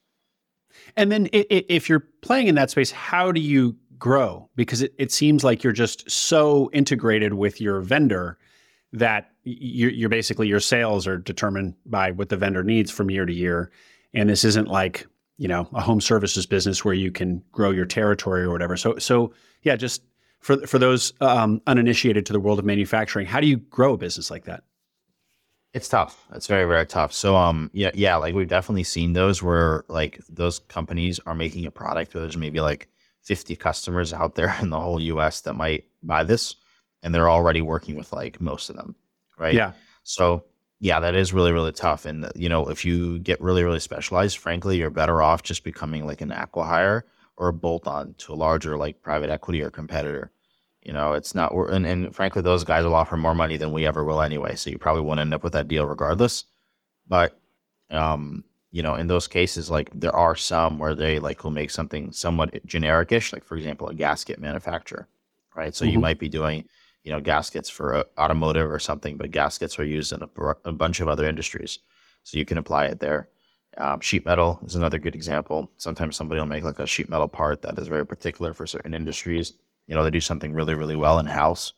And 0.96 1.12
then 1.12 1.28
if 1.32 1.88
you're 1.88 2.08
playing 2.20 2.48
in 2.48 2.56
that 2.56 2.68
space, 2.68 2.90
how 2.90 3.30
do 3.30 3.40
you 3.40 3.76
grow? 3.96 4.50
Because 4.56 4.82
it, 4.82 4.92
it 4.98 5.12
seems 5.12 5.44
like 5.44 5.62
you're 5.62 5.72
just 5.72 6.10
so 6.10 6.68
integrated 6.72 7.34
with 7.34 7.60
your 7.60 7.80
vendor 7.80 8.38
that 8.92 9.30
you're, 9.44 10.08
basically 10.08 10.48
your 10.48 10.58
sales 10.58 11.06
are 11.06 11.16
determined 11.16 11.76
by 11.86 12.10
what 12.10 12.28
the 12.28 12.36
vendor 12.36 12.64
needs 12.64 12.90
from 12.90 13.08
year 13.08 13.24
to 13.24 13.32
year. 13.32 13.70
And 14.14 14.28
this 14.28 14.44
isn't 14.44 14.66
like, 14.66 15.06
you 15.38 15.46
know, 15.46 15.68
a 15.74 15.80
home 15.80 16.00
services 16.00 16.44
business 16.44 16.84
where 16.84 16.94
you 16.94 17.12
can 17.12 17.40
grow 17.52 17.70
your 17.70 17.86
territory 17.86 18.42
or 18.42 18.50
whatever. 18.50 18.76
So, 18.76 18.98
so 18.98 19.32
yeah, 19.62 19.76
just 19.76 20.02
for, 20.40 20.56
for 20.66 20.80
those 20.80 21.12
um, 21.20 21.62
uninitiated 21.68 22.26
to 22.26 22.32
the 22.32 22.40
world 22.40 22.58
of 22.58 22.64
manufacturing, 22.64 23.28
how 23.28 23.38
do 23.38 23.46
you 23.46 23.58
grow 23.58 23.92
a 23.92 23.96
business 23.96 24.28
like 24.28 24.46
that? 24.46 24.64
It's 25.74 25.88
tough. 25.88 26.24
It's 26.32 26.46
very, 26.46 26.66
very 26.66 26.86
tough. 26.86 27.12
So, 27.12 27.34
um, 27.36 27.68
yeah, 27.74 27.90
yeah, 27.94 28.14
like 28.14 28.32
we've 28.32 28.48
definitely 28.48 28.84
seen 28.84 29.12
those 29.12 29.42
where 29.42 29.84
like 29.88 30.20
those 30.28 30.60
companies 30.60 31.18
are 31.26 31.34
making 31.34 31.66
a 31.66 31.70
product 31.72 32.14
where 32.14 32.22
there's 32.22 32.36
maybe 32.36 32.60
like 32.60 32.88
50 33.22 33.56
customers 33.56 34.12
out 34.12 34.36
there 34.36 34.54
in 34.62 34.70
the 34.70 34.80
whole 34.80 35.00
US 35.00 35.40
that 35.42 35.54
might 35.54 35.84
buy 36.04 36.22
this 36.22 36.54
and 37.02 37.12
they're 37.12 37.28
already 37.28 37.60
working 37.60 37.96
with 37.96 38.12
like 38.12 38.40
most 38.40 38.70
of 38.70 38.76
them. 38.76 38.94
Right. 39.36 39.54
Yeah. 39.54 39.72
So, 40.04 40.44
yeah, 40.78 41.00
that 41.00 41.16
is 41.16 41.32
really, 41.32 41.50
really 41.50 41.72
tough. 41.72 42.06
And, 42.06 42.30
you 42.36 42.48
know, 42.48 42.68
if 42.68 42.84
you 42.84 43.18
get 43.18 43.40
really, 43.40 43.64
really 43.64 43.80
specialized, 43.80 44.38
frankly, 44.38 44.76
you're 44.78 44.90
better 44.90 45.22
off 45.22 45.42
just 45.42 45.64
becoming 45.64 46.06
like 46.06 46.20
an 46.20 46.30
acquihire 46.30 47.02
or 47.36 47.48
a 47.48 47.52
bolt 47.52 47.88
on 47.88 48.14
to 48.18 48.32
a 48.32 48.36
larger 48.36 48.76
like 48.76 49.02
private 49.02 49.28
equity 49.28 49.60
or 49.60 49.70
competitor. 49.70 50.30
You 50.84 50.92
know, 50.92 51.14
it's 51.14 51.34
not, 51.34 51.52
and, 51.52 51.86
and 51.86 52.14
frankly, 52.14 52.42
those 52.42 52.62
guys 52.62 52.84
will 52.84 52.94
offer 52.94 53.16
more 53.16 53.34
money 53.34 53.56
than 53.56 53.72
we 53.72 53.86
ever 53.86 54.04
will 54.04 54.20
anyway. 54.20 54.54
So 54.54 54.68
you 54.68 54.78
probably 54.78 55.02
won't 55.02 55.20
end 55.20 55.32
up 55.32 55.42
with 55.42 55.54
that 55.54 55.66
deal 55.66 55.86
regardless. 55.86 56.44
But, 57.08 57.40
um, 57.90 58.44
you 58.70 58.82
know, 58.82 58.94
in 58.94 59.06
those 59.06 59.26
cases, 59.26 59.70
like 59.70 59.88
there 59.94 60.14
are 60.14 60.36
some 60.36 60.78
where 60.78 60.94
they 60.94 61.18
like 61.18 61.42
will 61.42 61.50
make 61.50 61.70
something 61.70 62.12
somewhat 62.12 62.52
genericish, 62.66 63.32
like 63.32 63.44
for 63.44 63.56
example, 63.56 63.88
a 63.88 63.94
gasket 63.94 64.38
manufacturer, 64.38 65.08
right? 65.56 65.74
So 65.74 65.84
mm-hmm. 65.84 65.92
you 65.92 66.00
might 66.00 66.18
be 66.18 66.28
doing, 66.28 66.64
you 67.02 67.12
know, 67.12 67.20
gaskets 67.20 67.70
for 67.70 68.04
automotive 68.18 68.70
or 68.70 68.78
something, 68.78 69.16
but 69.16 69.30
gaskets 69.30 69.78
are 69.78 69.84
used 69.84 70.12
in 70.12 70.22
a, 70.22 70.28
a, 70.66 70.72
bunch 70.72 71.00
of 71.00 71.08
other 71.08 71.26
industries. 71.26 71.78
So 72.24 72.36
you 72.36 72.44
can 72.44 72.58
apply 72.58 72.86
it 72.86 73.00
there. 73.00 73.28
Um, 73.78 74.00
sheet 74.00 74.26
metal 74.26 74.60
is 74.66 74.74
another 74.74 74.98
good 74.98 75.14
example. 75.14 75.70
Sometimes 75.78 76.16
somebody 76.16 76.40
will 76.40 76.46
make 76.46 76.64
like 76.64 76.78
a 76.78 76.86
sheet 76.86 77.08
metal 77.08 77.28
part 77.28 77.62
that 77.62 77.78
is 77.78 77.88
very 77.88 78.04
particular 78.04 78.52
for 78.52 78.66
certain 78.66 78.92
industries 78.92 79.54
you 79.86 79.94
know, 79.94 80.04
they 80.04 80.10
do 80.10 80.20
something 80.20 80.52
really, 80.52 80.74
really 80.74 80.96
well 80.96 81.18
in 81.18 81.26
house. 81.26 81.72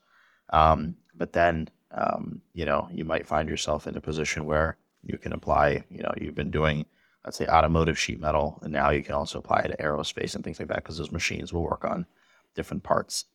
Um, 0.51 0.97
but 1.15 1.33
then, 1.33 1.69
um, 1.93 2.41
you 2.53 2.65
know, 2.65 2.89
you 2.93 3.05
might 3.05 3.27
find 3.27 3.49
yourself 3.49 3.87
in 3.87 3.97
a 3.97 4.01
position 4.01 4.45
where 4.45 4.77
you 5.03 5.19
can 5.19 5.33
apply, 5.33 5.85
you 5.91 6.03
know, 6.03 6.13
you've 6.17 6.35
been 6.35 6.51
doing, 6.51 6.85
let's 7.25 7.37
say, 7.37 7.47
automotive 7.47 7.99
sheet 7.99 8.21
metal, 8.21 8.59
and 8.63 8.73
now 8.73 8.91
you 8.91 9.03
can 9.03 9.15
also 9.15 9.39
apply 9.39 9.61
it 9.61 9.69
to 9.69 9.77
aerospace 9.77 10.35
and 10.35 10.45
things 10.45 10.59
like 10.59 10.69
that 10.69 10.83
because 10.83 10.99
those 10.99 11.13
machines 11.13 11.53
will 11.53 11.63
work 11.63 11.85
on 11.85 12.07
different 12.55 12.83
parts. 12.83 13.27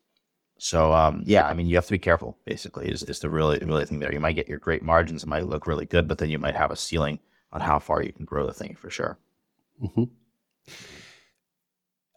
So, 0.57 0.93
um, 0.93 1.23
yeah, 1.25 1.47
I 1.47 1.53
mean, 1.53 1.65
you 1.65 1.75
have 1.75 1.88
to 1.88 1.91
be 1.91 1.97
careful. 1.97 2.38
Basically, 2.45 2.88
is 2.88 3.01
is 3.03 3.19
the 3.19 3.29
really 3.29 3.57
really 3.60 3.86
thing 3.86 3.99
there. 3.99 4.13
You 4.13 4.19
might 4.19 4.36
get 4.36 4.47
your 4.47 4.60
great 4.60 4.84
margins, 4.84 5.23
it 5.23 5.29
might 5.29 5.47
look 5.47 5.65
really 5.65 5.86
good, 5.88 6.07
but 6.07 6.19
then 6.19 6.29
you 6.29 6.38
might 6.38 6.55
have 6.55 6.71
a 6.71 6.75
ceiling 6.75 7.19
on 7.51 7.62
how 7.62 7.79
far 7.79 8.03
you 8.03 8.13
can 8.13 8.25
grow 8.25 8.45
the 8.45 8.53
thing 8.53 8.75
for 8.75 8.89
sure. 8.89 9.17
Mm-hmm. 9.81 10.03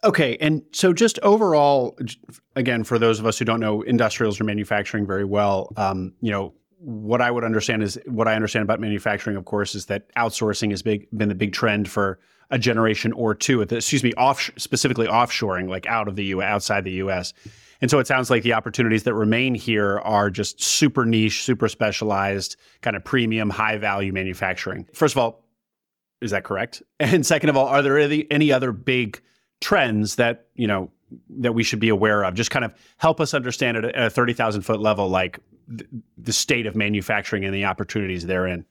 Okay, 0.05 0.37
and 0.39 0.61
so 0.71 0.93
just 0.93 1.17
overall, 1.23 1.97
again, 2.55 2.83
for 2.83 2.99
those 2.99 3.19
of 3.19 3.25
us 3.25 3.39
who 3.39 3.45
don't 3.45 3.59
know 3.59 3.81
industrials 3.81 4.39
or 4.39 4.43
manufacturing 4.43 5.07
very 5.07 5.25
well, 5.25 5.73
um, 5.77 6.13
you 6.21 6.31
know, 6.31 6.53
what 6.77 7.21
I 7.21 7.31
would 7.31 7.43
understand 7.43 7.81
is 7.81 7.97
what 8.05 8.27
I 8.27 8.35
understand 8.35 8.61
about 8.61 8.79
manufacturing, 8.79 9.35
of 9.35 9.45
course, 9.45 9.73
is 9.73 9.87
that 9.87 10.13
outsourcing 10.15 10.69
has 10.69 10.83
big, 10.83 11.07
been 11.17 11.29
the 11.29 11.35
big 11.35 11.53
trend 11.53 11.89
for 11.89 12.19
a 12.51 12.59
generation 12.59 13.11
or 13.13 13.33
two. 13.33 13.61
excuse 13.61 14.03
me, 14.03 14.13
off 14.13 14.51
specifically 14.57 15.07
offshoring, 15.07 15.67
like 15.67 15.87
out 15.87 16.07
of 16.07 16.15
the 16.15 16.25
U, 16.25 16.43
outside 16.43 16.83
the 16.83 16.91
U.S. 16.91 17.33
And 17.81 17.89
so 17.89 17.97
it 17.97 18.05
sounds 18.05 18.29
like 18.29 18.43
the 18.43 18.53
opportunities 18.53 19.03
that 19.03 19.15
remain 19.15 19.55
here 19.55 19.97
are 19.99 20.29
just 20.29 20.61
super 20.61 21.05
niche, 21.05 21.43
super 21.43 21.67
specialized, 21.67 22.57
kind 22.81 22.95
of 22.95 23.03
premium, 23.03 23.49
high 23.49 23.77
value 23.77 24.13
manufacturing. 24.13 24.87
First 24.93 25.15
of 25.15 25.17
all, 25.17 25.43
is 26.21 26.29
that 26.31 26.43
correct? 26.43 26.83
And 26.99 27.25
second 27.25 27.49
of 27.49 27.57
all, 27.57 27.67
are 27.67 27.81
there 27.81 27.97
any, 27.97 28.27
any 28.29 28.51
other 28.51 28.71
big 28.71 29.21
trends 29.61 30.15
that 30.15 30.47
you 30.55 30.67
know 30.67 30.91
that 31.29 31.53
we 31.53 31.63
should 31.63 31.79
be 31.79 31.89
aware 31.89 32.23
of. 32.23 32.33
Just 32.33 32.51
kind 32.51 32.65
of 32.65 32.73
help 32.97 33.19
us 33.19 33.33
understand 33.33 33.77
at 33.77 33.97
a 33.97 34.09
30,000 34.09 34.61
foot 34.61 34.79
level 34.79 35.07
like 35.09 35.39
th- 35.69 35.89
the 36.17 36.33
state 36.33 36.65
of 36.65 36.75
manufacturing 36.75 37.45
and 37.45 37.53
the 37.53 37.65
opportunities 37.65 38.25
therein. 38.25 38.65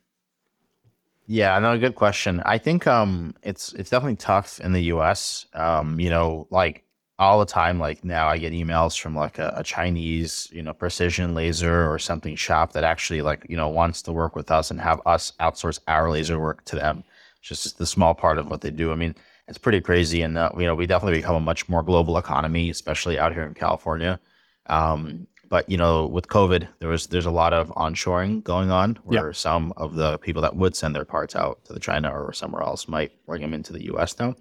Yeah 1.27 1.59
no 1.59 1.79
good 1.79 1.95
question. 1.95 2.43
I 2.45 2.59
think 2.59 2.87
um 2.87 3.35
it's 3.43 3.73
it's 3.75 3.91
definitely 3.91 4.17
tough 4.17 4.61
in 4.61 4.73
the 4.73 4.83
us 4.83 5.47
um 5.55 5.99
you 5.99 6.11
know 6.11 6.47
like 6.51 6.85
all 7.19 7.39
the 7.39 7.47
time 7.47 7.79
like 7.79 8.05
now 8.05 8.27
i 8.27 8.37
get 8.37 8.53
emails 8.53 8.99
from 8.99 9.15
like 9.15 9.39
a, 9.39 9.55
a 9.57 9.63
chinese 9.63 10.49
you 10.51 10.61
know 10.61 10.75
precision 10.75 11.33
laser 11.33 11.89
or 11.89 11.97
something 11.97 12.35
shop 12.35 12.73
that 12.73 12.83
actually 12.83 13.23
like 13.23 13.47
you 13.49 13.57
know 13.57 13.69
wants 13.69 14.03
to 14.03 14.11
work 14.11 14.35
with 14.35 14.51
us 14.51 14.69
and 14.73 14.81
have 14.81 15.01
us 15.07 15.33
outsource 15.39 15.79
our 15.87 16.11
laser 16.11 16.41
work 16.41 16.65
to 16.65 16.75
them. 16.75 17.05
It's 17.39 17.49
just 17.49 17.79
the 17.79 17.87
small 17.87 18.15
part 18.15 18.39
of 18.39 18.51
what 18.51 18.63
they 18.63 18.71
do. 18.71 18.91
I 18.91 18.97
mean 18.97 19.15
it's 19.49 19.59
pretty 19.59 19.81
crazy. 19.81 20.23
And 20.23 20.39
uh, 20.39 20.51
you 20.57 20.65
know, 20.65 20.75
we 20.75 20.87
definitely 20.87 21.19
become 21.19 21.37
a 21.37 21.41
much 21.41 21.69
more 21.69 21.83
global 21.83 22.17
economy, 22.19 22.71
especially 22.71 23.19
out 23.19 23.33
here 23.33 23.45
in 23.45 23.55
California. 23.55 24.21
Um, 24.67 25.27
but 25.49 25.69
you 25.69 25.77
know, 25.77 26.07
with 26.07 26.29
COVID, 26.29 26.67
there 26.79 26.89
was 26.89 27.07
there's 27.09 27.27
a 27.27 27.31
lot 27.31 27.53
of 27.53 27.69
onshoring 27.71 28.43
going 28.43 28.71
on, 28.71 28.99
where 29.05 29.29
yep. 29.29 29.37
some 29.37 29.73
of 29.77 29.95
the 29.95 30.19
people 30.19 30.43
that 30.43 30.57
would 30.57 30.75
send 30.75 30.97
their 30.97 31.05
parts 31.05 31.37
out 31.37 31.65
to 31.67 31.73
the 31.73 31.81
China 31.81 32.11
or 32.11 32.33
somewhere 32.33 32.63
else 32.63 32.89
might 32.89 33.13
bring 33.27 33.43
them 33.43 33.55
into 33.55 33.73
the 33.73 33.85
U.S. 33.85 34.19
now. 34.19 34.35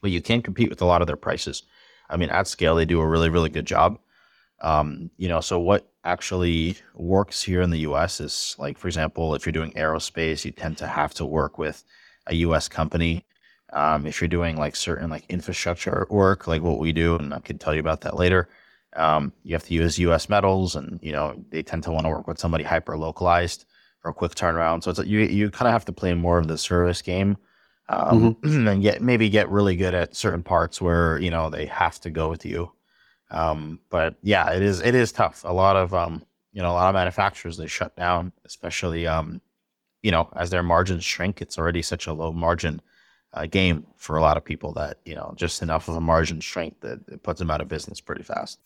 But 0.00 0.10
you 0.10 0.20
can't 0.20 0.44
compete 0.44 0.70
with 0.70 0.82
a 0.82 0.86
lot 0.86 1.00
of 1.00 1.06
their 1.06 1.16
prices. 1.16 1.62
I 2.10 2.16
mean, 2.16 2.28
at 2.30 2.46
scale, 2.46 2.76
they 2.76 2.84
do 2.84 3.00
a 3.00 3.06
really 3.06 3.30
really 3.30 3.50
good 3.50 3.66
job. 3.66 3.98
Um, 4.60 5.10
you 5.16 5.28
know, 5.28 5.40
so 5.40 5.58
what 5.58 5.90
actually 6.04 6.76
works 6.94 7.42
here 7.42 7.62
in 7.62 7.70
the 7.70 7.80
U.S. 7.80 8.20
is 8.20 8.56
like, 8.58 8.76
for 8.76 8.88
example, 8.88 9.34
if 9.34 9.46
you're 9.46 9.52
doing 9.52 9.72
aerospace, 9.72 10.44
you 10.44 10.50
tend 10.50 10.76
to 10.78 10.86
have 10.86 11.14
to 11.14 11.24
work 11.24 11.58
with 11.58 11.84
a 12.26 12.34
U.S. 12.36 12.68
company 12.68 13.24
um, 13.72 14.06
if 14.06 14.20
you're 14.20 14.28
doing 14.28 14.56
like 14.56 14.76
certain 14.76 15.10
like 15.10 15.24
infrastructure 15.28 16.06
work, 16.10 16.46
like 16.46 16.62
what 16.62 16.78
we 16.78 16.92
do, 16.92 17.16
and 17.16 17.34
I 17.34 17.40
can 17.40 17.58
tell 17.58 17.74
you 17.74 17.80
about 17.80 18.00
that 18.02 18.16
later, 18.16 18.48
um, 18.96 19.32
you 19.42 19.54
have 19.54 19.64
to 19.64 19.74
use 19.74 19.98
U.S. 19.98 20.28
metals, 20.28 20.76
and 20.76 20.98
you 21.02 21.12
know 21.12 21.34
they 21.50 21.62
tend 21.62 21.82
to 21.84 21.90
want 21.90 22.04
to 22.04 22.10
work 22.10 22.26
with 22.26 22.38
somebody 22.38 22.64
hyper 22.64 22.96
localized 22.96 23.64
for 24.00 24.10
a 24.10 24.14
quick 24.14 24.34
turnaround. 24.34 24.82
So 24.82 24.90
it's 24.90 25.00
you 25.00 25.20
you 25.20 25.50
kind 25.50 25.68
of 25.68 25.72
have 25.72 25.84
to 25.86 25.92
play 25.92 26.14
more 26.14 26.38
of 26.38 26.48
the 26.48 26.58
service 26.58 27.02
game 27.02 27.36
um, 27.88 28.34
mm-hmm. 28.34 28.68
and 28.68 28.82
get 28.82 29.02
maybe 29.02 29.28
get 29.28 29.48
really 29.50 29.76
good 29.76 29.94
at 29.94 30.16
certain 30.16 30.42
parts 30.42 30.80
where 30.80 31.18
you 31.18 31.30
know 31.30 31.50
they 31.50 31.66
have 31.66 32.00
to 32.00 32.10
go 32.10 32.28
with 32.28 32.44
you. 32.44 32.72
Um, 33.30 33.80
but 33.90 34.16
yeah, 34.22 34.52
it 34.52 34.62
is 34.62 34.80
it 34.80 34.94
is 34.94 35.12
tough. 35.12 35.44
A 35.44 35.52
lot 35.52 35.76
of 35.76 35.94
um, 35.94 36.24
you 36.52 36.62
know 36.62 36.70
a 36.70 36.72
lot 36.72 36.88
of 36.88 36.94
manufacturers 36.94 37.56
they 37.56 37.66
shut 37.66 37.96
down, 37.96 38.32
especially 38.44 39.06
um, 39.06 39.40
you 40.02 40.10
know 40.10 40.28
as 40.36 40.50
their 40.50 40.62
margins 40.62 41.04
shrink. 41.04 41.42
It's 41.42 41.58
already 41.58 41.82
such 41.82 42.06
a 42.06 42.12
low 42.12 42.32
margin 42.32 42.80
uh, 43.38 43.46
game 43.46 43.86
for 43.96 44.16
a 44.16 44.20
lot 44.20 44.36
of 44.36 44.44
people 44.44 44.72
that 44.72 44.98
you 45.04 45.14
know 45.14 45.32
just 45.36 45.62
enough 45.62 45.88
of 45.88 45.96
a 45.96 46.00
margin 46.00 46.40
strength 46.40 46.80
that 46.80 47.00
it 47.08 47.22
puts 47.22 47.38
them 47.38 47.50
out 47.50 47.60
of 47.60 47.68
business 47.68 48.00
pretty 48.00 48.22
fast. 48.22 48.58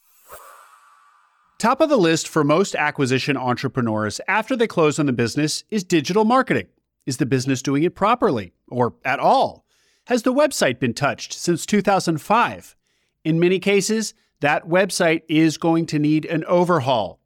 Top 1.58 1.80
of 1.80 1.88
the 1.88 1.96
list 1.96 2.26
for 2.26 2.42
most 2.42 2.74
acquisition 2.74 3.36
entrepreneurs 3.36 4.20
after 4.26 4.56
they 4.56 4.66
close 4.66 4.98
on 4.98 5.06
the 5.06 5.12
business 5.12 5.62
is 5.70 5.84
digital 5.84 6.24
marketing. 6.24 6.66
Is 7.06 7.18
the 7.18 7.26
business 7.26 7.62
doing 7.62 7.82
it 7.82 7.94
properly 7.94 8.52
or 8.68 8.94
at 9.04 9.20
all? 9.20 9.64
Has 10.06 10.22
the 10.22 10.32
website 10.32 10.80
been 10.80 10.94
touched 10.94 11.32
since 11.32 11.64
2005? 11.66 12.76
In 13.24 13.38
many 13.38 13.60
cases, 13.60 14.14
that 14.40 14.68
website 14.68 15.22
is 15.28 15.56
going 15.56 15.86
to 15.86 16.00
need 16.00 16.24
an 16.24 16.44
overhaul. 16.46 17.20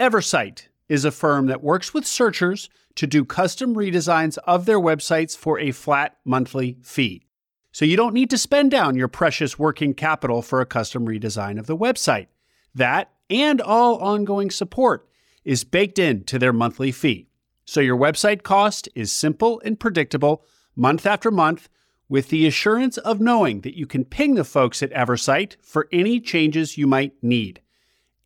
Eversite 0.00 0.66
is 0.88 1.04
a 1.04 1.12
firm 1.12 1.46
that 1.46 1.62
works 1.62 1.94
with 1.94 2.04
searchers 2.04 2.68
to 2.98 3.06
do 3.06 3.24
custom 3.24 3.76
redesigns 3.76 4.38
of 4.38 4.66
their 4.66 4.80
websites 4.80 5.36
for 5.36 5.56
a 5.60 5.70
flat 5.70 6.16
monthly 6.24 6.76
fee. 6.82 7.22
So 7.70 7.84
you 7.84 7.96
don't 7.96 8.12
need 8.12 8.28
to 8.30 8.38
spend 8.38 8.72
down 8.72 8.96
your 8.96 9.06
precious 9.06 9.56
working 9.56 9.94
capital 9.94 10.42
for 10.42 10.60
a 10.60 10.66
custom 10.66 11.06
redesign 11.06 11.60
of 11.60 11.66
the 11.66 11.76
website. 11.76 12.26
That 12.74 13.12
and 13.30 13.60
all 13.60 13.98
ongoing 13.98 14.50
support 14.50 15.08
is 15.44 15.62
baked 15.62 16.00
into 16.00 16.40
their 16.40 16.52
monthly 16.52 16.90
fee. 16.90 17.28
So 17.64 17.80
your 17.80 17.96
website 17.96 18.42
cost 18.42 18.88
is 18.96 19.12
simple 19.12 19.62
and 19.64 19.78
predictable 19.78 20.42
month 20.74 21.06
after 21.06 21.30
month 21.30 21.68
with 22.08 22.30
the 22.30 22.48
assurance 22.48 22.96
of 22.98 23.20
knowing 23.20 23.60
that 23.60 23.78
you 23.78 23.86
can 23.86 24.04
ping 24.04 24.34
the 24.34 24.42
folks 24.42 24.82
at 24.82 24.90
Eversite 24.90 25.54
for 25.62 25.86
any 25.92 26.18
changes 26.18 26.76
you 26.76 26.88
might 26.88 27.12
need. 27.22 27.60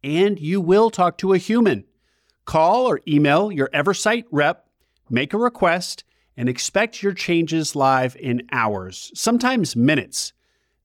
And 0.03 0.41
you 0.41 0.63
will 0.63 0.89
talk 0.89 1.19
to 1.19 1.35
a 1.35 1.39
human. 1.39 1.85
Call 2.45 2.87
or 2.87 3.01
email 3.07 3.53
your 3.53 3.69
Eversite 3.69 4.25
rep, 4.31 4.62
make 5.13 5.33
a 5.33 5.39
request, 5.39 6.05
and 6.37 6.49
expect 6.49 7.03
your 7.03 7.13
changes 7.13 7.77
live 7.77 8.17
in 8.17 8.49
hours, 8.51 9.13
sometimes 9.15 9.77
minutes. 9.77 10.33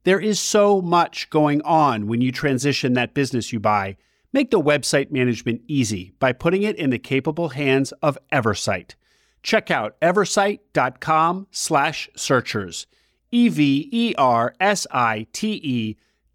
There 0.04 0.20
is 0.20 0.40
so 0.40 0.82
much 0.82 1.30
going 1.30 1.62
on 1.62 2.08
when 2.08 2.22
you 2.22 2.32
transition 2.32 2.94
that 2.94 3.13
business 3.13 3.52
you 3.52 3.60
buy 3.60 3.98
Make 4.34 4.52
the 4.52 4.62
website 4.62 5.10
management 5.10 5.62
easy 5.68 6.13
by 6.20 6.34
putting 6.34 6.63
it 6.63 6.76
in 6.76 6.90
the 6.90 7.00
capable 7.00 7.50
hands 7.50 7.92
of 8.04 8.18
Eversite. 8.32 8.96
Check 9.42 9.72
out 9.72 10.00
eversite.com 10.02 11.48
slash 11.50 12.10
searchers. 12.16 12.86
E-V-E-R-S-I-T-E 13.32 14.16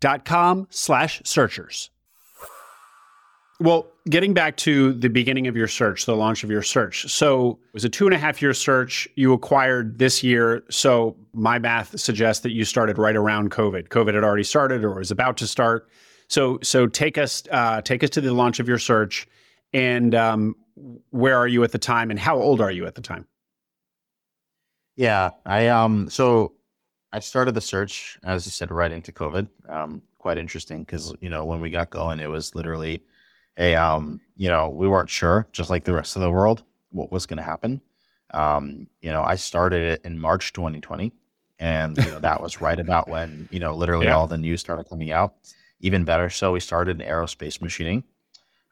dot 0.00 0.24
com 0.24 0.66
slash 0.70 1.22
searchers. 1.24 1.90
Well, 3.62 3.86
getting 4.10 4.34
back 4.34 4.56
to 4.56 4.92
the 4.92 5.08
beginning 5.08 5.46
of 5.46 5.56
your 5.56 5.68
search, 5.68 6.04
the 6.04 6.16
launch 6.16 6.42
of 6.42 6.50
your 6.50 6.62
search. 6.62 7.08
So 7.08 7.60
it 7.68 7.74
was 7.74 7.84
a 7.84 7.88
two 7.88 8.06
and 8.06 8.14
a 8.14 8.18
half 8.18 8.42
year 8.42 8.52
search 8.54 9.06
you 9.14 9.32
acquired 9.32 10.00
this 10.00 10.20
year. 10.20 10.64
So 10.68 11.14
my 11.32 11.60
math 11.60 11.96
suggests 12.00 12.42
that 12.42 12.50
you 12.50 12.64
started 12.64 12.98
right 12.98 13.14
around 13.14 13.52
COVID. 13.52 13.86
COVID 13.86 14.14
had 14.14 14.24
already 14.24 14.42
started 14.42 14.82
or 14.82 14.96
was 14.96 15.12
about 15.12 15.36
to 15.36 15.46
start. 15.46 15.88
So 16.26 16.58
so 16.64 16.88
take 16.88 17.16
us 17.16 17.44
uh, 17.52 17.82
take 17.82 18.02
us 18.02 18.10
to 18.10 18.20
the 18.20 18.32
launch 18.32 18.58
of 18.58 18.66
your 18.66 18.78
search, 18.78 19.28
and 19.72 20.12
um, 20.12 20.56
where 21.10 21.36
are 21.36 21.46
you 21.46 21.62
at 21.62 21.70
the 21.70 21.78
time, 21.78 22.10
and 22.10 22.18
how 22.18 22.36
old 22.36 22.60
are 22.60 22.72
you 22.72 22.84
at 22.86 22.96
the 22.96 23.00
time? 23.00 23.28
Yeah, 24.96 25.30
I 25.46 25.68
um 25.68 26.10
so 26.10 26.54
I 27.12 27.20
started 27.20 27.54
the 27.54 27.60
search 27.60 28.18
as 28.24 28.44
you 28.44 28.50
said 28.50 28.72
right 28.72 28.90
into 28.90 29.12
COVID. 29.12 29.46
Um, 29.68 30.02
quite 30.18 30.38
interesting 30.38 30.82
because 30.82 31.14
you 31.20 31.28
know 31.30 31.44
when 31.44 31.60
we 31.60 31.70
got 31.70 31.90
going, 31.90 32.18
it 32.18 32.30
was 32.30 32.56
literally 32.56 33.04
a 33.56 33.74
um 33.74 34.20
you 34.36 34.48
know 34.48 34.68
we 34.68 34.88
weren't 34.88 35.10
sure, 35.10 35.46
just 35.52 35.70
like 35.70 35.84
the 35.84 35.92
rest 35.92 36.16
of 36.16 36.22
the 36.22 36.30
world, 36.30 36.62
what 36.90 37.12
was 37.12 37.26
going 37.26 37.38
to 37.38 37.42
happen. 37.42 37.80
Um, 38.32 38.86
you 39.00 39.12
know, 39.12 39.22
I 39.22 39.36
started 39.36 39.82
it 39.82 40.00
in 40.04 40.18
March 40.18 40.52
2020, 40.52 41.12
and 41.58 41.96
you 41.98 42.10
know, 42.10 42.18
that 42.20 42.40
was 42.40 42.60
right 42.60 42.78
about 42.78 43.08
when 43.08 43.48
you 43.50 43.60
know 43.60 43.74
literally 43.74 44.06
yeah. 44.06 44.16
all 44.16 44.26
the 44.26 44.38
news 44.38 44.60
started 44.60 44.88
coming 44.88 45.12
out. 45.12 45.34
Even 45.80 46.04
better 46.04 46.30
so 46.30 46.52
we 46.52 46.60
started 46.60 47.00
in 47.00 47.06
aerospace 47.06 47.60
machining. 47.60 48.04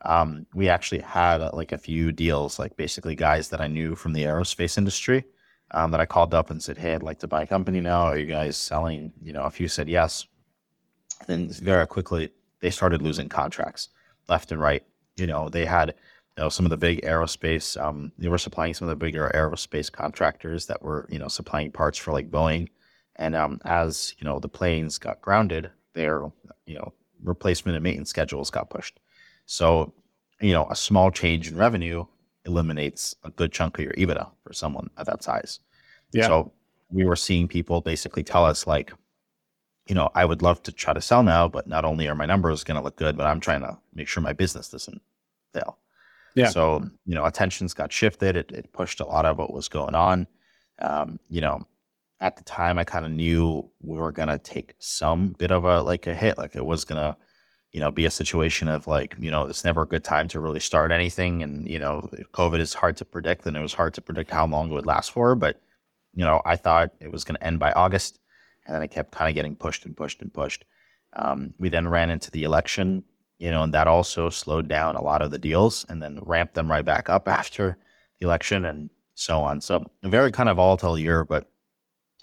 Um, 0.02 0.46
we 0.54 0.68
actually 0.68 1.02
had 1.02 1.42
uh, 1.42 1.50
like 1.52 1.72
a 1.72 1.78
few 1.78 2.10
deals 2.10 2.58
like 2.58 2.74
basically 2.74 3.14
guys 3.14 3.50
that 3.50 3.60
i 3.60 3.66
knew 3.66 3.94
from 3.94 4.14
the 4.14 4.22
aerospace 4.22 4.78
industry 4.78 5.24
um, 5.72 5.90
that 5.90 6.00
i 6.00 6.06
called 6.06 6.32
up 6.32 6.48
and 6.48 6.62
said 6.62 6.78
hey 6.78 6.94
i'd 6.94 7.02
like 7.02 7.18
to 7.18 7.28
buy 7.28 7.42
a 7.42 7.46
company 7.46 7.82
now. 7.82 8.04
Are 8.04 8.16
you 8.16 8.24
guys 8.24 8.56
selling? 8.56 9.12
You 9.22 9.34
know 9.34 9.42
a 9.42 9.50
few 9.50 9.68
said 9.68 9.90
yes. 9.90 10.26
Then 11.26 11.50
very 11.50 11.86
quickly 11.86 12.30
they 12.60 12.70
started 12.70 13.02
losing 13.02 13.28
contracts 13.28 13.90
left 14.30 14.52
and 14.52 14.60
right 14.60 14.84
you 15.16 15.26
know 15.26 15.48
they 15.48 15.66
had 15.66 15.88
you 16.36 16.44
know 16.44 16.48
some 16.48 16.64
of 16.64 16.70
the 16.70 16.76
big 16.76 17.02
aerospace 17.02 17.80
um, 17.82 18.12
they 18.18 18.28
were 18.28 18.38
supplying 18.38 18.72
some 18.72 18.88
of 18.88 18.90
the 18.90 19.04
bigger 19.04 19.30
aerospace 19.34 19.92
contractors 19.92 20.66
that 20.66 20.82
were 20.82 21.06
you 21.10 21.18
know 21.18 21.28
supplying 21.28 21.70
parts 21.70 21.98
for 21.98 22.12
like 22.12 22.30
boeing 22.30 22.68
and 23.16 23.34
um, 23.34 23.60
as 23.64 24.14
you 24.18 24.24
know 24.24 24.38
the 24.38 24.48
planes 24.48 24.96
got 24.96 25.20
grounded 25.20 25.70
their 25.92 26.30
you 26.66 26.76
know 26.76 26.92
replacement 27.22 27.76
and 27.76 27.82
maintenance 27.82 28.10
schedules 28.10 28.50
got 28.50 28.70
pushed. 28.70 28.98
So, 29.46 29.92
you 30.40 30.52
know, 30.52 30.66
a 30.70 30.76
small 30.76 31.10
change 31.10 31.48
in 31.48 31.56
revenue 31.56 32.04
eliminates 32.46 33.14
a 33.24 33.30
good 33.30 33.52
chunk 33.52 33.78
of 33.78 33.84
your 33.84 33.94
EBITDA 33.94 34.30
for 34.42 34.52
someone 34.52 34.90
at 34.96 35.06
that 35.06 35.22
size. 35.22 35.60
Yeah. 36.12 36.26
So 36.26 36.52
we 36.90 37.04
were 37.04 37.16
seeing 37.16 37.48
people 37.48 37.80
basically 37.80 38.22
tell 38.22 38.44
us 38.44 38.66
like, 38.66 38.92
you 39.90 39.96
know, 39.96 40.08
I 40.14 40.24
would 40.24 40.40
love 40.40 40.62
to 40.62 40.72
try 40.72 40.94
to 40.94 41.00
sell 41.00 41.24
now, 41.24 41.48
but 41.48 41.66
not 41.66 41.84
only 41.84 42.06
are 42.06 42.14
my 42.14 42.24
numbers 42.24 42.62
going 42.62 42.76
to 42.76 42.82
look 42.82 42.94
good, 42.94 43.16
but 43.16 43.26
I'm 43.26 43.40
trying 43.40 43.62
to 43.62 43.76
make 43.92 44.06
sure 44.06 44.22
my 44.22 44.32
business 44.32 44.68
doesn't 44.68 45.02
fail. 45.52 45.78
Yeah. 46.36 46.50
So, 46.50 46.88
you 47.06 47.16
know, 47.16 47.24
attentions 47.24 47.74
got 47.74 47.92
shifted. 47.92 48.36
It, 48.36 48.52
it 48.52 48.72
pushed 48.72 49.00
a 49.00 49.04
lot 49.04 49.26
of 49.26 49.36
what 49.36 49.52
was 49.52 49.68
going 49.68 49.96
on. 49.96 50.28
Um, 50.78 51.18
you 51.28 51.40
know, 51.40 51.66
at 52.20 52.36
the 52.36 52.44
time 52.44 52.78
I 52.78 52.84
kind 52.84 53.04
of 53.04 53.10
knew 53.10 53.68
we 53.82 53.98
were 53.98 54.12
gonna 54.12 54.38
take 54.38 54.74
some 54.78 55.30
bit 55.38 55.50
of 55.50 55.64
a 55.64 55.82
like 55.82 56.06
a 56.06 56.14
hit, 56.14 56.38
like 56.38 56.54
it 56.54 56.64
was 56.64 56.84
gonna, 56.84 57.16
you 57.72 57.80
know, 57.80 57.90
be 57.90 58.04
a 58.04 58.10
situation 58.10 58.68
of 58.68 58.86
like, 58.86 59.16
you 59.18 59.30
know, 59.30 59.46
it's 59.46 59.64
never 59.64 59.82
a 59.82 59.88
good 59.88 60.04
time 60.04 60.28
to 60.28 60.40
really 60.40 60.60
start 60.60 60.92
anything, 60.92 61.42
and 61.42 61.68
you 61.68 61.80
know, 61.80 62.08
COVID 62.32 62.60
is 62.60 62.74
hard 62.74 62.96
to 62.98 63.04
predict, 63.04 63.44
and 63.46 63.56
it 63.56 63.60
was 63.60 63.74
hard 63.74 63.94
to 63.94 64.00
predict 64.00 64.30
how 64.30 64.46
long 64.46 64.70
it 64.70 64.74
would 64.74 64.86
last 64.86 65.10
for. 65.10 65.34
But 65.34 65.60
you 66.14 66.24
know, 66.24 66.40
I 66.44 66.56
thought 66.56 66.92
it 67.00 67.10
was 67.10 67.24
gonna 67.24 67.40
end 67.42 67.58
by 67.58 67.72
August, 67.72 68.20
and 68.70 68.76
then 68.76 68.84
it 68.84 68.92
kept 68.92 69.10
kind 69.10 69.28
of 69.28 69.34
getting 69.34 69.56
pushed 69.56 69.84
and 69.84 69.96
pushed 69.96 70.22
and 70.22 70.32
pushed. 70.32 70.64
Um, 71.14 71.54
we 71.58 71.68
then 71.68 71.88
ran 71.88 72.08
into 72.08 72.30
the 72.30 72.44
election, 72.44 73.02
you 73.38 73.50
know, 73.50 73.64
and 73.64 73.74
that 73.74 73.88
also 73.88 74.30
slowed 74.30 74.68
down 74.68 74.94
a 74.94 75.02
lot 75.02 75.22
of 75.22 75.32
the 75.32 75.38
deals, 75.38 75.84
and 75.88 76.00
then 76.00 76.20
ramped 76.22 76.54
them 76.54 76.70
right 76.70 76.84
back 76.84 77.08
up 77.10 77.26
after 77.40 77.76
the 78.20 78.26
election, 78.26 78.64
and 78.64 78.90
so 79.16 79.40
on. 79.40 79.60
So 79.60 79.84
a 80.04 80.08
very 80.08 80.30
kind 80.30 80.48
of 80.48 80.56
volatile 80.56 80.96
year, 80.96 81.24
but 81.24 81.50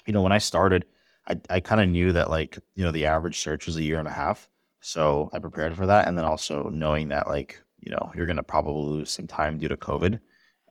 you 0.05 0.13
know, 0.13 0.21
when 0.21 0.31
I 0.31 0.37
started, 0.37 0.85
I, 1.27 1.37
I 1.49 1.59
kind 1.59 1.81
of 1.81 1.89
knew 1.89 2.13
that 2.13 2.29
like, 2.29 2.57
you 2.75 2.85
know, 2.85 2.91
the 2.91 3.07
average 3.07 3.39
search 3.39 3.65
was 3.65 3.75
a 3.75 3.83
year 3.83 3.99
and 3.99 4.07
a 4.07 4.11
half. 4.11 4.47
So 4.79 5.29
I 5.33 5.39
prepared 5.39 5.75
for 5.75 5.85
that. 5.85 6.07
And 6.07 6.17
then 6.17 6.23
also 6.23 6.69
knowing 6.69 7.09
that 7.09 7.27
like, 7.27 7.61
you 7.81 7.91
know, 7.91 8.09
you're 8.15 8.25
going 8.25 8.37
to 8.37 8.43
probably 8.43 8.89
lose 8.89 9.11
some 9.11 9.27
time 9.27 9.57
due 9.57 9.67
to 9.67 9.75
COVID. 9.75 10.21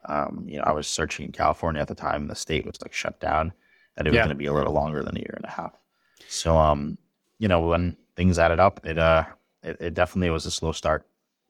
Um, 0.07 0.47
you 0.49 0.57
know, 0.57 0.65
I 0.65 0.73
was 0.73 0.89
searching 0.89 1.27
in 1.27 1.33
California 1.33 1.83
at 1.83 1.89
the 1.89 1.95
time 1.95 2.27
the 2.27 2.35
state 2.35 2.65
was 2.65 2.81
like 2.81 2.95
shut 2.95 3.21
down 3.21 3.53
that 3.97 4.07
it 4.07 4.11
was 4.11 4.17
yeah. 4.17 4.23
going 4.23 4.31
to 4.31 4.39
be 4.39 4.47
a 4.47 4.53
little 4.53 4.73
longer 4.73 5.03
than 5.03 5.17
a 5.17 5.21
year 5.21 5.35
and 5.37 5.45
a 5.45 5.51
half. 5.51 5.73
So, 6.29 6.57
um, 6.57 6.99
you 7.39 7.49
know, 7.49 7.61
when 7.61 7.97
things 8.17 8.39
added 8.39 8.61
up, 8.61 8.81
it, 8.85 8.99
uh, 8.99 9.25
it, 9.63 9.77
it 9.81 9.95
definitely 9.95 10.31
was 10.31 10.47
a 10.47 10.51
slow 10.51 10.73
start. 10.73 11.07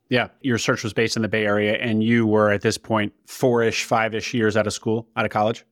Yeah. 0.08 0.28
Your 0.40 0.58
search 0.58 0.84
was 0.84 0.92
based 0.92 1.16
in 1.16 1.22
the 1.22 1.28
Bay 1.28 1.44
Area 1.44 1.74
and 1.74 2.02
you 2.02 2.26
were 2.26 2.50
at 2.50 2.62
this 2.62 2.78
point 2.78 3.12
four 3.26 3.62
ish, 3.62 3.84
five 3.84 4.14
ish 4.14 4.32
years 4.34 4.56
out 4.56 4.66
of 4.66 4.72
school, 4.72 5.08
out 5.16 5.24
of 5.24 5.30
college. 5.30 5.64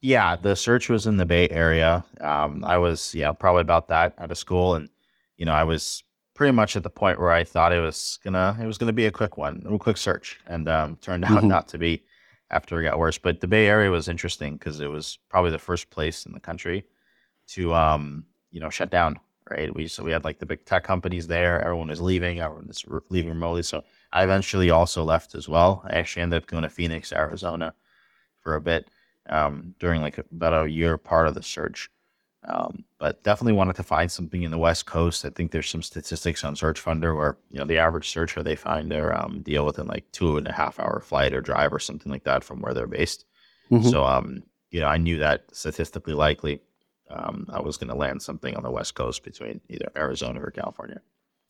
Yeah, 0.00 0.36
the 0.36 0.54
search 0.54 0.88
was 0.88 1.06
in 1.06 1.16
the 1.16 1.26
Bay 1.26 1.48
Area. 1.48 2.04
Um, 2.20 2.64
I 2.64 2.78
was, 2.78 3.14
yeah, 3.14 3.32
probably 3.32 3.62
about 3.62 3.88
that 3.88 4.14
out 4.18 4.30
of 4.30 4.38
school, 4.38 4.74
and 4.74 4.90
you 5.36 5.46
know, 5.46 5.52
I 5.52 5.64
was 5.64 6.04
pretty 6.34 6.52
much 6.52 6.76
at 6.76 6.82
the 6.82 6.90
point 6.90 7.18
where 7.18 7.30
I 7.30 7.44
thought 7.44 7.72
it 7.72 7.80
was 7.80 8.18
gonna, 8.22 8.56
it 8.60 8.66
was 8.66 8.78
gonna 8.78 8.92
be 8.92 9.06
a 9.06 9.10
quick 9.10 9.38
one, 9.38 9.64
a 9.68 9.78
quick 9.78 9.96
search, 9.96 10.38
and 10.46 10.68
um, 10.68 10.96
turned 11.00 11.24
out 11.24 11.38
mm-hmm. 11.38 11.48
not 11.48 11.68
to 11.68 11.78
be. 11.78 12.04
After 12.50 12.80
it 12.80 12.84
got 12.84 12.98
worse, 12.98 13.18
but 13.18 13.40
the 13.40 13.48
Bay 13.48 13.66
Area 13.66 13.90
was 13.90 14.08
interesting 14.08 14.54
because 14.56 14.80
it 14.80 14.86
was 14.86 15.18
probably 15.28 15.50
the 15.50 15.58
first 15.58 15.90
place 15.90 16.26
in 16.26 16.32
the 16.32 16.40
country 16.40 16.84
to, 17.48 17.74
um, 17.74 18.24
you 18.52 18.60
know, 18.60 18.70
shut 18.70 18.90
down. 18.90 19.18
Right? 19.50 19.72
We 19.74 19.86
so 19.86 20.02
we 20.02 20.10
had 20.10 20.24
like 20.24 20.38
the 20.40 20.46
big 20.46 20.64
tech 20.64 20.82
companies 20.84 21.26
there. 21.28 21.60
Everyone 21.62 21.88
was 21.88 22.00
leaving. 22.00 22.40
Everyone 22.40 22.66
was 22.66 22.84
re- 22.86 23.00
leaving 23.10 23.30
remotely. 23.30 23.62
So 23.62 23.84
I 24.12 24.24
eventually 24.24 24.70
also 24.70 25.04
left 25.04 25.34
as 25.36 25.48
well. 25.48 25.82
I 25.84 25.96
actually 25.98 26.22
ended 26.22 26.42
up 26.42 26.48
going 26.48 26.64
to 26.64 26.68
Phoenix, 26.68 27.12
Arizona, 27.12 27.74
for 28.40 28.56
a 28.56 28.60
bit 28.60 28.88
um, 29.28 29.74
during 29.78 30.02
like 30.02 30.18
about 30.18 30.66
a 30.66 30.70
year 30.70 30.98
part 30.98 31.28
of 31.28 31.34
the 31.34 31.42
search. 31.42 31.90
Um, 32.48 32.84
but 32.98 33.24
definitely 33.24 33.54
wanted 33.54 33.74
to 33.76 33.82
find 33.82 34.10
something 34.10 34.42
in 34.42 34.52
the 34.52 34.58
West 34.58 34.86
Coast. 34.86 35.24
I 35.24 35.30
think 35.30 35.50
there's 35.50 35.68
some 35.68 35.82
statistics 35.82 36.44
on 36.44 36.54
Search 36.54 36.82
Funder 36.82 37.16
where 37.16 37.36
you 37.50 37.58
know 37.58 37.64
the 37.64 37.78
average 37.78 38.08
searcher 38.08 38.42
they 38.42 38.54
find 38.54 38.90
their 38.90 39.18
um, 39.20 39.42
deal 39.42 39.66
within 39.66 39.86
like 39.88 40.10
two 40.12 40.36
and 40.36 40.46
a 40.46 40.52
half 40.52 40.78
hour 40.78 41.00
flight 41.00 41.34
or 41.34 41.40
drive 41.40 41.72
or 41.72 41.80
something 41.80 42.10
like 42.10 42.24
that 42.24 42.44
from 42.44 42.60
where 42.60 42.72
they're 42.72 42.86
based. 42.86 43.24
Mm-hmm. 43.70 43.88
So 43.88 44.04
um, 44.04 44.44
you 44.70 44.80
know, 44.80 44.86
I 44.86 44.96
knew 44.96 45.18
that 45.18 45.44
statistically 45.52 46.14
likely 46.14 46.60
um, 47.10 47.46
I 47.52 47.60
was 47.60 47.76
going 47.76 47.88
to 47.88 47.96
land 47.96 48.22
something 48.22 48.54
on 48.56 48.62
the 48.62 48.70
West 48.70 48.94
Coast 48.94 49.22
between 49.22 49.60
either 49.68 49.90
Arizona 49.96 50.40
or 50.40 50.50
California. 50.50 51.00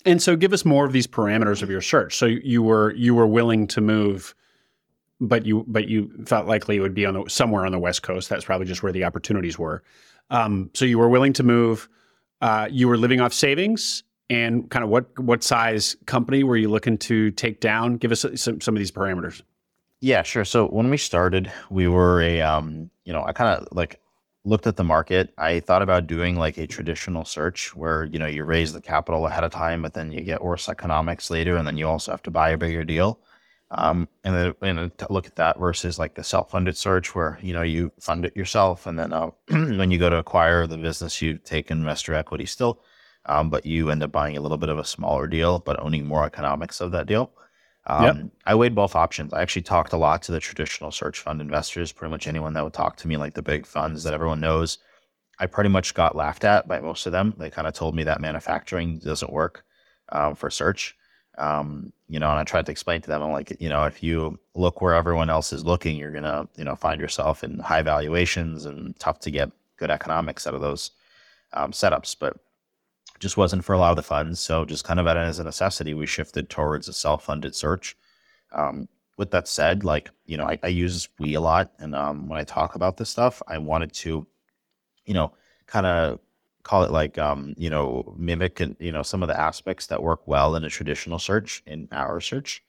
And 0.05 0.23
so, 0.23 0.37
give 0.37 0.53
us 0.53 0.65
more 0.65 0.85
of 0.85 0.93
these 0.93 1.07
parameters 1.07 1.63
of 1.63 1.71
your 1.71 1.81
search. 1.81 2.17
So 2.17 2.27
you 2.27 2.63
were 2.63 2.95
you 2.95 3.15
were 3.15 3.27
willing 3.27 3.67
to 3.69 3.81
move, 3.81 4.35
but 5.21 5.47
you 5.47 5.65
but 5.67 5.89
you 5.89 6.11
felt 6.27 6.47
likely 6.47 6.77
it 6.77 6.81
would 6.81 6.95
be 6.95 7.07
on 7.07 7.15
the, 7.15 7.29
somewhere 7.29 7.65
on 7.65 7.73
the 7.73 7.79
West 7.79 8.03
Coast. 8.03 8.29
That's 8.29 8.45
probably 8.45 8.67
just 8.67 8.83
where 8.83 8.93
the 8.93 9.05
opportunities 9.05 9.59
were. 9.59 9.83
Um, 10.31 10.71
so 10.75 10.85
you 10.85 10.99
were 10.99 11.09
willing 11.09 11.33
to 11.35 11.43
move. 11.43 11.89
Uh, 12.41 12.69
you 12.71 12.89
were 12.89 12.99
living 12.99 13.21
off 13.21 13.33
savings, 13.33 14.03
and 14.29 14.71
kind 14.71 14.85
of 14.85 14.91
what 14.91 15.19
what 15.19 15.43
size 15.43 15.97
company 16.07 16.45
were 16.45 16.57
you 16.57 16.69
looking 16.69 16.99
to 16.99 17.31
take 17.33 17.61
down? 17.61 17.97
Give 17.97 18.13
us 18.13 18.25
some 18.35 18.61
some 18.61 18.75
of 18.75 18.79
these 18.79 18.93
parameters. 18.93 19.43
Yeah, 20.01 20.23
sure. 20.23 20.45
So 20.45 20.67
when 20.69 20.91
we 20.91 20.99
started, 20.99 21.51
we 21.71 21.89
were 21.89 22.21
a 22.21 22.43
um, 22.43 22.91
you 23.05 23.13
know, 23.13 23.25
I 23.25 23.33
kind 23.33 23.59
of 23.59 23.69
like 23.73 24.01
looked 24.45 24.67
at 24.67 24.77
the 24.77 24.85
market. 24.85 25.33
I 25.39 25.61
thought 25.61 25.83
about 25.83 26.07
doing 26.07 26.37
like 26.37 26.57
a 26.57 26.67
traditional 26.67 27.25
search 27.25 27.75
where, 27.75 28.05
you 28.05 28.19
know, 28.19 28.27
you 28.27 28.45
raise 28.45 28.73
the 28.73 28.81
capital 28.81 29.27
ahead 29.27 29.45
of 29.45 29.53
time, 29.53 29.83
but 29.83 29.95
then 29.95 30.13
you 30.13 30.21
get 30.21 30.43
worse 30.43 30.69
economics 30.69 31.31
later, 31.31 31.57
and 31.57 31.67
then 31.67 31.77
you 31.77 31.89
also 31.89 32.13
have 32.13 32.23
to 32.23 32.31
buy 32.31 32.51
a 32.51 32.59
bigger 32.59 32.85
deal. 32.85 33.19
Um, 33.71 34.09
and 34.23 34.35
then 34.35 34.55
and 34.63 34.93
look 35.11 35.27
at 35.27 35.37
that 35.37 35.59
versus 35.59 35.99
like 35.99 36.15
the 36.15 36.23
self-funded 36.23 36.77
search 36.77 37.15
where, 37.15 37.39
you 37.43 37.53
know, 37.53 37.63
you 37.63 37.91
fund 38.01 38.25
it 38.25 38.37
yourself. 38.37 38.87
And 38.87 38.99
then 38.99 39.13
uh, 39.13 39.31
when 39.49 39.91
you 39.91 39.99
go 39.99 40.09
to 40.09 40.19
acquire 40.19 40.67
the 40.67 40.79
business, 40.79 41.21
you 41.21 41.39
take 41.39 41.71
investor 41.71 42.15
equity 42.15 42.47
still, 42.47 42.81
um, 43.27 43.51
but 43.51 43.67
you 43.67 43.91
end 43.91 44.05
up 44.05 44.13
buying 44.13 44.37
a 44.37 44.41
little 44.41 44.57
bit 44.57 44.69
of 44.69 44.79
a 44.79 44.85
smaller 44.85 45.27
deal, 45.27 45.59
but 45.59 45.81
owning 45.83 46.07
more 46.07 46.25
economics 46.25 46.81
of 46.81 46.93
that 46.93 47.07
deal. 47.07 47.33
Um, 47.89 48.05
yep. 48.05 48.17
I 48.47 48.55
weighed 48.55 48.75
both 48.75 48.97
options. 48.97 49.33
I 49.33 49.43
actually 49.43 49.63
talked 49.63 49.93
a 49.93 49.97
lot 49.97 50.23
to 50.23 50.33
the 50.33 50.41
traditional 50.41 50.91
search 50.91 51.21
fund 51.21 51.41
investors, 51.41 51.93
pretty 51.93 52.11
much 52.11 52.27
anyone 52.27 52.53
that 52.55 52.65
would 52.65 52.73
talk 52.73 52.97
to 52.99 53.09
me, 53.09 53.17
like 53.17 53.35
the 53.35 53.43
big 53.43 53.67
funds 53.67 54.03
that 54.05 54.15
everyone 54.15 54.41
knows. 54.41 54.79
I 55.39 55.47
pretty 55.47 55.71
much 55.71 55.95
got 55.95 56.17
laughed 56.17 56.45
at 56.45 56.67
by 56.67 56.81
most 56.81 57.07
of 57.07 57.13
them. 57.13 57.35
They 57.37 57.51
kind 57.51 57.69
of 57.69 57.75
told 57.75 57.95
me 57.95 58.05
that 58.05 58.21
manufacturing 58.21 58.99
doesn't 58.99 59.33
work 59.33 59.65
um, 60.11 60.35
for 60.35 60.51
search. 60.51 60.97
Um, 61.39 61.93
you 62.09 62.19
know, 62.19 62.31
and 62.31 62.39
I 62.39 62.45
tried 62.45 62.67
to 62.67 62.73
explain 62.73 63.03
to 63.03 63.09
them, 63.09 63.23
I'm 63.23 63.33
like, 63.33 63.57
you 63.61 63.69
know, 63.69 63.85
if 63.85 64.03
you 64.03 64.39
look 64.55 64.81
where 64.81 64.95
everyone 64.95 65.29
else 65.29 65.53
is 65.53 65.65
looking, 65.65 65.97
you're 65.97 66.13
gonna, 66.13 66.49
you 66.57 66.65
know, 66.65 66.77
find 66.77 67.01
yourself 67.01 67.45
in 67.45 67.59
high 67.59 67.83
valuations 67.83 68.65
and 68.65 68.99
tough 68.99 69.19
to 69.21 69.31
get 69.31 69.51
good 69.77 69.91
economics 69.91 70.47
out 70.47 70.55
of 70.55 70.61
those 70.61 70.93
um, 71.53 71.73
setups. 71.73 72.17
But 72.19 72.37
just 73.19 73.37
wasn't 73.37 73.65
for 73.65 73.73
a 73.75 73.79
lot 73.79 73.91
of 73.91 73.97
the 73.97 74.03
funds. 74.03 74.41
So 74.41 74.65
just 74.65 74.85
kind 74.85 75.01
of 75.01 75.07
as 75.07 75.39
a 75.39 75.45
necessity, 75.45 75.95
we 75.95 76.07
shifted 76.07 76.49
towards 76.49 76.89
a 76.89 76.93
self-funded 76.93 77.55
search. 77.55 77.97
Um, 78.53 78.89
with 79.17 79.31
that 79.31 79.49
said, 79.49 79.83
like 79.85 80.11
you 80.27 80.37
know, 80.37 80.45
I, 80.45 80.59
I 80.63 80.69
use 80.69 81.09
we 81.19 81.35
a 81.35 81.41
lot, 81.41 81.73
and 81.79 81.95
um, 81.95 82.29
when 82.29 82.39
I 82.39 82.45
talk 82.45 82.75
about 82.75 82.97
this 82.97 83.11
stuff, 83.11 83.43
I 83.49 83.59
wanted 83.59 83.93
to, 83.95 84.27
you 85.07 85.15
know, 85.15 85.33
kind 85.67 85.87
of 85.87 86.21
call 86.67 86.83
it 86.83 86.91
like 86.91 87.17
um, 87.17 87.55
you 87.57 87.71
know, 87.71 88.13
mimic 88.19 88.59
and 88.59 88.75
you 88.81 88.91
know 88.91 89.03
some 89.03 89.23
of 89.23 89.29
the 89.29 89.41
aspects 89.41 89.87
that 89.87 90.03
work 90.03 90.27
well 90.27 90.57
in 90.57 90.65
a 90.65 90.69
traditional 90.69 91.21
search 91.21 91.63
in 91.65 91.89
our 91.93 92.21
search. 92.21 92.63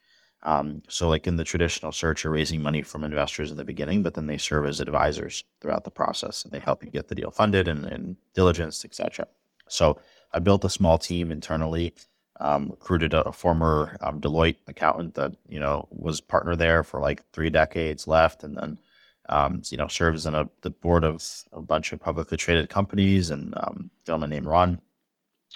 Um, 0.44 0.84
so 0.88 1.10
like 1.10 1.26
in 1.26 1.36
the 1.36 1.44
traditional 1.44 1.92
search, 1.92 2.24
you're 2.24 2.32
raising 2.32 2.62
money 2.62 2.84
from 2.84 3.04
investors 3.04 3.50
in 3.50 3.58
the 3.58 3.66
beginning, 3.66 4.04
but 4.04 4.14
then 4.14 4.28
they 4.28 4.38
serve 4.38 4.68
as 4.68 4.80
advisors 4.80 5.44
throughout 5.60 5.84
the 5.84 5.90
process 5.90 6.44
and 6.44 6.54
they 6.54 6.60
help 6.60 6.86
you 6.86 6.92
get 6.92 7.08
the 7.08 7.16
deal 7.16 7.32
funded 7.32 7.68
and, 7.68 7.86
and 7.86 8.16
diligence, 8.36 8.86
etc. 8.86 9.28
So 9.68 10.00
I 10.32 10.38
built 10.40 10.64
a 10.64 10.70
small 10.70 11.00
team 11.00 11.32
internally, 11.32 11.96
um, 12.40 12.70
recruited 12.70 13.16
a, 13.16 13.28
a 13.28 13.34
former 13.34 13.98
um, 14.02 14.22
Deloitte 14.22 14.58
accountant 14.68 15.16
that 15.16 15.34
you 15.50 15.60
know 15.60 15.88
was 15.90 16.22
partner 16.22 16.56
there 16.56 16.84
for 16.84 17.00
like 17.00 17.24
three 17.32 17.50
decades, 17.50 18.08
left, 18.08 18.44
and 18.44 18.56
then 18.56 18.78
um, 19.30 19.62
you 19.70 19.78
know 19.78 19.88
serves 19.88 20.26
on 20.26 20.36
a, 20.36 20.50
the 20.62 20.70
board 20.70 21.04
of 21.04 21.24
a 21.52 21.62
bunch 21.62 21.92
of 21.94 22.00
publicly 22.00 22.38
traded 22.38 22.70
companies, 22.70 23.30
and 23.30 23.54
um, 23.58 23.90
a 24.02 24.06
gentleman 24.06 24.30
named 24.30 24.46
Ron. 24.46 24.82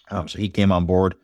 Um, 0.10 0.28
so 0.28 0.40
he 0.40 0.50
came 0.50 0.72
on 0.72 0.86
board, 0.86 1.16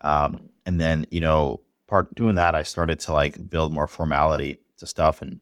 um, 0.00 0.48
and 0.66 0.80
then 0.80 1.06
you 1.10 1.20
know 1.20 1.60
part 1.86 2.14
doing 2.14 2.36
that, 2.36 2.54
I 2.54 2.62
started 2.62 3.00
to 3.00 3.12
like 3.12 3.50
build 3.50 3.72
more 3.72 3.86
formality 3.86 4.58
to 4.78 4.86
stuff 4.86 5.22
and 5.22 5.40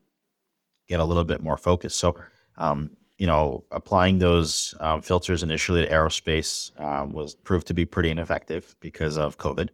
get 0.89 1.01
a 1.01 1.05
little 1.05 1.25
bit 1.25 1.43
more 1.43 1.57
focus. 1.57 1.95
So 1.95 2.17
um, 2.57 2.91
you 3.19 3.27
know, 3.27 3.65
applying 3.71 4.19
those 4.19 4.75
um, 4.81 5.03
filters 5.03 5.43
initially 5.43 5.85
to 5.85 5.93
aerospace 5.93 6.79
um, 6.81 7.13
was 7.13 7.35
proved 7.35 7.67
to 7.67 7.75
be 7.75 7.85
pretty 7.85 8.11
ineffective 8.11 8.75
because 8.81 9.19
of 9.19 9.37
COVID. 9.37 9.69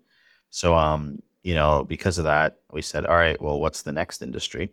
So, 0.50 0.74
you 1.46 1.54
know, 1.54 1.84
because 1.84 2.18
of 2.18 2.24
that, 2.24 2.58
we 2.72 2.82
said, 2.82 3.06
all 3.06 3.14
right, 3.14 3.40
well, 3.40 3.60
what's 3.60 3.82
the 3.82 3.92
next 3.92 4.20
industry? 4.20 4.68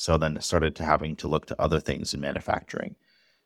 So 0.00 0.16
then 0.16 0.40
started 0.40 0.74
to 0.76 0.82
having 0.82 1.14
to 1.16 1.28
look 1.28 1.44
to 1.44 1.60
other 1.60 1.78
things 1.78 2.14
in 2.14 2.22
manufacturing. 2.22 2.96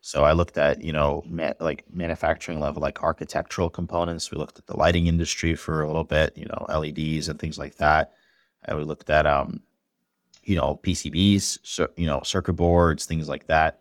So 0.01 0.23
I 0.23 0.35
looked 0.35 0.57
at, 0.57 0.85
you 0.85 0.93
know, 0.93 1.25
ma- 1.27 1.59
like 1.59 1.83
manufacturing 1.93 2.61
level, 2.61 2.81
like 2.81 3.03
architectural 3.03 3.69
components. 3.69 4.31
We 4.31 4.39
looked 4.39 4.61
at 4.61 4.69
the 4.69 4.77
lighting 4.77 5.09
industry 5.09 5.57
for 5.57 5.83
a 5.83 5.89
little 5.89 6.05
bit, 6.05 6.33
you 6.37 6.45
know, 6.45 6.65
LEDs 6.69 7.29
and 7.29 7.41
things 7.41 7.59
like 7.59 7.75
that. 7.79 8.13
And 8.67 8.79
we 8.79 8.85
looked 8.85 9.11
at, 9.11 9.27
um, 9.27 9.63
you 10.45 10.55
know, 10.55 10.79
PCBs, 10.85 11.89
you 11.97 12.07
know, 12.07 12.21
circuit 12.23 12.53
boards, 12.53 13.05
things 13.05 13.29
like 13.29 13.49
that. 13.49 13.81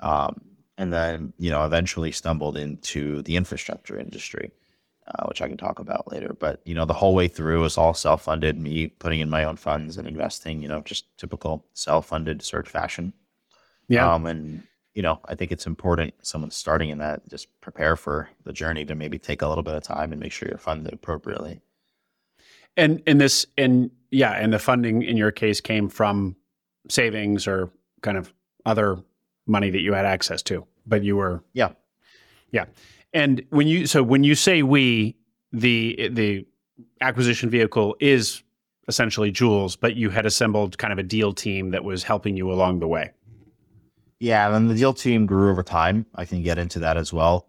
Um, 0.00 0.42
and 0.76 0.92
then, 0.92 1.32
you 1.38 1.50
know, 1.50 1.64
eventually 1.64 2.12
stumbled 2.12 2.58
into 2.58 3.22
the 3.22 3.36
infrastructure 3.36 3.98
industry, 3.98 4.50
uh, 5.18 5.26
which 5.26 5.42
I 5.42 5.48
can 5.48 5.56
talk 5.56 5.78
about 5.78 6.10
later. 6.10 6.34
But, 6.38 6.60
you 6.64 6.74
know, 6.74 6.84
the 6.84 6.94
whole 6.94 7.14
way 7.14 7.28
through 7.28 7.62
was 7.62 7.76
all 7.76 7.94
self 7.94 8.22
funded, 8.22 8.58
me 8.58 8.88
putting 8.88 9.20
in 9.20 9.30
my 9.30 9.44
own 9.44 9.56
funds 9.56 9.96
and 9.96 10.06
investing, 10.06 10.62
you 10.62 10.68
know, 10.68 10.80
just 10.82 11.16
typical 11.18 11.66
self 11.74 12.06
funded 12.06 12.42
search 12.42 12.68
fashion. 12.68 13.12
Yeah. 13.88 14.12
Um, 14.12 14.26
and, 14.26 14.62
you 14.94 15.02
know, 15.02 15.20
I 15.24 15.34
think 15.34 15.50
it's 15.52 15.66
important 15.66 16.14
someone 16.22 16.50
starting 16.50 16.90
in 16.90 16.98
that 16.98 17.28
just 17.28 17.48
prepare 17.60 17.96
for 17.96 18.28
the 18.44 18.52
journey 18.52 18.84
to 18.84 18.94
maybe 18.94 19.18
take 19.18 19.42
a 19.42 19.48
little 19.48 19.64
bit 19.64 19.74
of 19.74 19.82
time 19.82 20.12
and 20.12 20.20
make 20.20 20.32
sure 20.32 20.48
you're 20.48 20.58
funded 20.58 20.92
appropriately. 20.92 21.60
And 22.76 23.02
in 23.06 23.18
this, 23.18 23.46
and 23.58 23.90
yeah, 24.10 24.32
and 24.32 24.52
the 24.52 24.58
funding 24.58 25.02
in 25.02 25.16
your 25.16 25.32
case 25.32 25.60
came 25.60 25.88
from 25.88 26.36
savings 26.88 27.46
or 27.46 27.70
kind 28.02 28.16
of 28.16 28.32
other 28.64 28.98
money 29.46 29.70
that 29.70 29.80
you 29.80 29.92
had 29.92 30.06
access 30.06 30.42
to, 30.42 30.66
but 30.86 31.02
you 31.02 31.16
were 31.16 31.42
yeah, 31.52 31.70
yeah. 32.52 32.66
And 33.12 33.44
when 33.50 33.66
you 33.66 33.86
so 33.86 34.02
when 34.02 34.24
you 34.24 34.34
say 34.34 34.62
we, 34.62 35.16
the 35.52 36.08
the 36.12 36.46
acquisition 37.00 37.50
vehicle 37.50 37.96
is 38.00 38.42
essentially 38.88 39.30
Jules, 39.30 39.76
but 39.76 39.96
you 39.96 40.10
had 40.10 40.26
assembled 40.26 40.78
kind 40.78 40.92
of 40.92 40.98
a 40.98 41.02
deal 41.02 41.32
team 41.32 41.70
that 41.70 41.84
was 41.84 42.02
helping 42.02 42.36
you 42.36 42.50
along 42.50 42.80
the 42.80 42.88
way. 42.88 43.10
Yeah, 44.18 44.54
and 44.54 44.68
the 44.68 44.74
deal 44.74 44.92
team 44.92 45.26
grew 45.26 45.50
over 45.50 45.62
time. 45.62 46.06
I 46.14 46.24
can 46.24 46.42
get 46.42 46.58
into 46.58 46.78
that 46.80 46.96
as 46.96 47.12
well. 47.12 47.46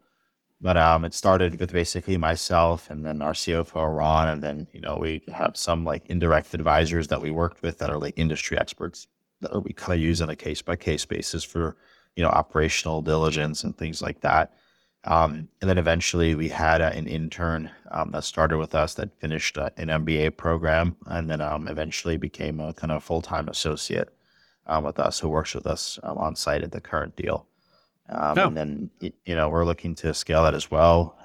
But 0.64 0.78
um, 0.78 1.06
it 1.06 1.14
started 1.16 1.60
with 1.60 1.74
basically 1.74 2.18
myself 2.18 2.90
and 2.92 3.04
then 3.04 3.24
our 3.24 3.34
CFO 3.34 3.98
Ron, 3.98 4.28
and 4.30 4.44
then 4.44 4.68
you 4.74 4.82
know 4.82 4.98
we 4.98 5.24
have 5.34 5.58
some 5.58 5.84
like 5.84 6.06
indirect 6.08 6.54
advisors 6.54 7.08
that 7.08 7.22
we 7.22 7.32
worked 7.32 7.62
with 7.62 7.78
that 7.80 7.90
are 7.90 7.98
like 7.98 8.14
industry 8.18 8.58
experts 8.58 9.08
that 9.42 9.64
we 9.64 9.74
kind 9.74 9.94
of 9.94 10.00
use 10.00 10.22
on 10.22 10.30
a 10.30 10.36
case 10.36 10.62
by 10.62 10.76
case 10.76 11.04
basis 11.06 11.44
for 11.44 11.76
you 12.16 12.24
know, 12.24 12.30
operational 12.30 13.02
diligence 13.02 13.64
and 13.64 13.78
things 13.78 14.02
like 14.02 14.22
that. 14.22 14.54
Um, 15.04 15.50
and 15.62 15.70
then 15.70 15.80
eventually 15.80 16.36
we 16.36 16.50
had 16.50 16.80
an 16.80 17.08
intern 17.08 17.72
um, 17.90 18.12
that 18.12 18.24
started 18.24 18.58
with 18.58 18.76
us 18.76 18.94
that 18.96 19.20
finished 19.20 19.58
uh, 19.58 19.72
an 19.78 19.88
MBA 19.88 20.38
program 20.38 20.96
and 21.08 21.30
then 21.30 21.42
um, 21.42 21.68
eventually 21.68 22.18
became 22.18 22.60
a 22.60 22.74
kind 22.74 22.92
of 22.92 23.04
full 23.04 23.22
time 23.22 23.50
associate 23.50 24.10
um, 24.68 24.84
with 24.84 25.00
us 25.00 25.20
who 25.20 25.30
works 25.30 25.56
with 25.56 25.66
us 25.66 25.98
um, 26.04 26.18
on 26.20 26.36
site 26.36 26.64
at 26.64 26.72
the 26.72 26.82
current 26.82 27.16
deal. 27.16 27.48
Um, 28.10 28.38
oh. 28.38 28.48
And 28.48 28.58
then, 28.58 28.90
you 29.00 29.36
know, 29.36 29.50
we're 29.50 29.66
looking 29.66 29.96
to 29.96 30.14
scale 30.14 30.44
that 30.44 30.54
as 30.54 30.70
well, 30.70 31.18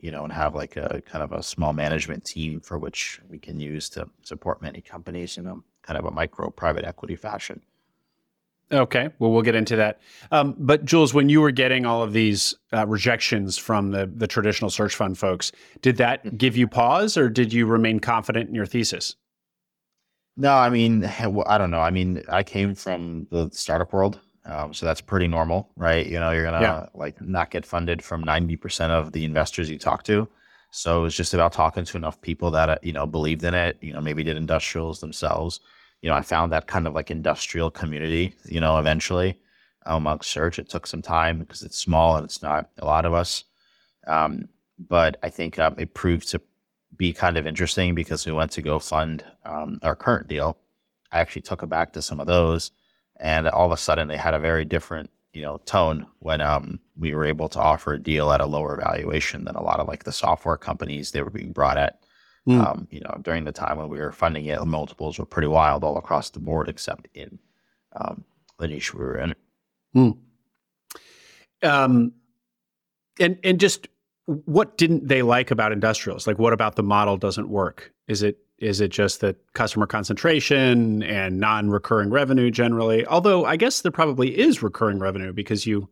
you 0.00 0.10
know, 0.10 0.24
and 0.24 0.32
have 0.32 0.54
like 0.54 0.76
a 0.76 1.00
kind 1.06 1.22
of 1.24 1.32
a 1.32 1.42
small 1.42 1.72
management 1.72 2.24
team 2.24 2.60
for 2.60 2.78
which 2.78 3.20
we 3.30 3.38
can 3.38 3.58
use 3.58 3.88
to 3.90 4.08
support 4.22 4.60
many 4.60 4.82
companies 4.82 5.38
in 5.38 5.46
a 5.46 5.54
kind 5.82 5.98
of 5.98 6.04
a 6.04 6.10
micro 6.10 6.50
private 6.50 6.84
equity 6.84 7.16
fashion. 7.16 7.62
Okay, 8.72 9.10
well, 9.18 9.30
we'll 9.30 9.42
get 9.42 9.54
into 9.54 9.76
that. 9.76 10.00
Um, 10.32 10.54
but 10.58 10.84
Jules, 10.84 11.12
when 11.12 11.28
you 11.28 11.40
were 11.40 11.50
getting 11.50 11.84
all 11.84 12.02
of 12.02 12.12
these 12.12 12.54
uh, 12.72 12.86
rejections 12.86 13.58
from 13.58 13.90
the 13.90 14.10
the 14.12 14.26
traditional 14.26 14.70
search 14.70 14.94
fund 14.94 15.18
folks, 15.18 15.52
did 15.82 15.98
that 15.98 16.24
mm. 16.24 16.36
give 16.38 16.56
you 16.56 16.66
pause, 16.66 17.16
or 17.16 17.28
did 17.28 17.52
you 17.52 17.66
remain 17.66 18.00
confident 18.00 18.48
in 18.48 18.54
your 18.54 18.66
thesis? 18.66 19.16
No, 20.36 20.54
I 20.54 20.70
mean, 20.70 21.04
I 21.46 21.58
don't 21.58 21.70
know. 21.70 21.80
I 21.80 21.90
mean, 21.90 22.22
I 22.28 22.42
came 22.42 22.74
from 22.74 23.26
the 23.30 23.50
startup 23.52 23.92
world, 23.92 24.18
um, 24.46 24.72
so 24.72 24.86
that's 24.86 25.00
pretty 25.00 25.28
normal, 25.28 25.70
right? 25.76 26.06
You 26.06 26.18
know, 26.18 26.30
you're 26.30 26.44
gonna 26.44 26.62
yeah. 26.62 26.86
like 26.94 27.20
not 27.20 27.50
get 27.50 27.66
funded 27.66 28.02
from 28.02 28.22
ninety 28.22 28.56
percent 28.56 28.92
of 28.92 29.12
the 29.12 29.24
investors 29.24 29.68
you 29.68 29.78
talk 29.78 30.04
to. 30.04 30.26
So 30.70 31.04
it's 31.04 31.14
just 31.14 31.34
about 31.34 31.52
talking 31.52 31.84
to 31.84 31.96
enough 31.96 32.20
people 32.22 32.50
that 32.52 32.70
uh, 32.70 32.78
you 32.82 32.94
know 32.94 33.06
believed 33.06 33.44
in 33.44 33.52
it. 33.52 33.76
You 33.82 33.92
know, 33.92 34.00
maybe 34.00 34.24
did 34.24 34.38
industrials 34.38 35.00
themselves 35.00 35.60
you 36.04 36.10
know, 36.10 36.16
I 36.16 36.20
found 36.20 36.52
that 36.52 36.66
kind 36.66 36.86
of 36.86 36.94
like 36.94 37.10
industrial 37.10 37.70
community, 37.70 38.34
you 38.44 38.60
know, 38.60 38.78
eventually 38.78 39.38
amongst 39.86 40.30
search. 40.30 40.58
It 40.58 40.68
took 40.68 40.86
some 40.86 41.00
time 41.00 41.38
because 41.38 41.62
it's 41.62 41.78
small 41.78 42.16
and 42.16 42.26
it's 42.26 42.42
not 42.42 42.68
a 42.76 42.84
lot 42.84 43.06
of 43.06 43.14
us. 43.14 43.44
Um, 44.06 44.50
but 44.78 45.16
I 45.22 45.30
think 45.30 45.58
um, 45.58 45.76
it 45.78 45.94
proved 45.94 46.28
to 46.28 46.42
be 46.94 47.14
kind 47.14 47.38
of 47.38 47.46
interesting 47.46 47.94
because 47.94 48.26
we 48.26 48.32
went 48.32 48.50
to 48.50 48.60
go 48.60 48.78
fund 48.78 49.24
um, 49.46 49.78
our 49.82 49.96
current 49.96 50.28
deal. 50.28 50.58
I 51.10 51.20
actually 51.20 51.40
took 51.40 51.62
it 51.62 51.70
back 51.70 51.94
to 51.94 52.02
some 52.02 52.20
of 52.20 52.26
those, 52.26 52.70
and 53.18 53.48
all 53.48 53.64
of 53.64 53.72
a 53.72 53.78
sudden 53.78 54.06
they 54.06 54.18
had 54.18 54.34
a 54.34 54.38
very 54.38 54.66
different 54.66 55.08
you 55.32 55.40
know 55.40 55.56
tone 55.64 56.06
when 56.18 56.42
um 56.42 56.78
we 56.96 57.14
were 57.14 57.24
able 57.24 57.48
to 57.48 57.58
offer 57.58 57.94
a 57.94 57.98
deal 57.98 58.30
at 58.30 58.42
a 58.42 58.46
lower 58.46 58.76
valuation 58.76 59.44
than 59.44 59.56
a 59.56 59.62
lot 59.62 59.80
of 59.80 59.88
like 59.88 60.04
the 60.04 60.12
software 60.12 60.58
companies 60.58 61.12
they 61.12 61.22
were 61.22 61.30
being 61.30 61.52
brought 61.52 61.78
at. 61.78 62.03
Mm. 62.48 62.60
Um, 62.64 62.88
you 62.90 63.00
know, 63.00 63.18
during 63.22 63.44
the 63.44 63.52
time 63.52 63.78
when 63.78 63.88
we 63.88 63.98
were 63.98 64.12
funding 64.12 64.44
it, 64.46 64.62
multiples 64.66 65.18
were 65.18 65.24
pretty 65.24 65.48
wild 65.48 65.82
all 65.82 65.96
across 65.96 66.30
the 66.30 66.40
board, 66.40 66.68
except 66.68 67.08
in 67.14 67.38
um, 67.92 68.24
the 68.58 68.68
niche 68.68 68.92
we 68.92 69.00
were 69.00 69.16
in. 69.16 69.34
Mm. 69.96 70.18
Um, 71.62 72.12
and 73.18 73.38
and 73.42 73.58
just 73.58 73.88
what 74.26 74.76
didn't 74.76 75.08
they 75.08 75.22
like 75.22 75.50
about 75.50 75.72
industrials? 75.72 76.26
Like, 76.26 76.38
what 76.38 76.52
about 76.52 76.76
the 76.76 76.82
model 76.82 77.16
doesn't 77.16 77.48
work? 77.48 77.92
Is 78.08 78.22
it 78.22 78.38
is 78.58 78.80
it 78.80 78.88
just 78.88 79.20
that 79.20 79.36
customer 79.54 79.86
concentration 79.86 81.02
and 81.02 81.40
non-recurring 81.40 82.10
revenue 82.10 82.50
generally? 82.50 83.06
Although 83.06 83.44
I 83.44 83.56
guess 83.56 83.80
there 83.80 83.92
probably 83.92 84.38
is 84.38 84.62
recurring 84.62 84.98
revenue 84.98 85.32
because 85.32 85.66
you 85.66 85.88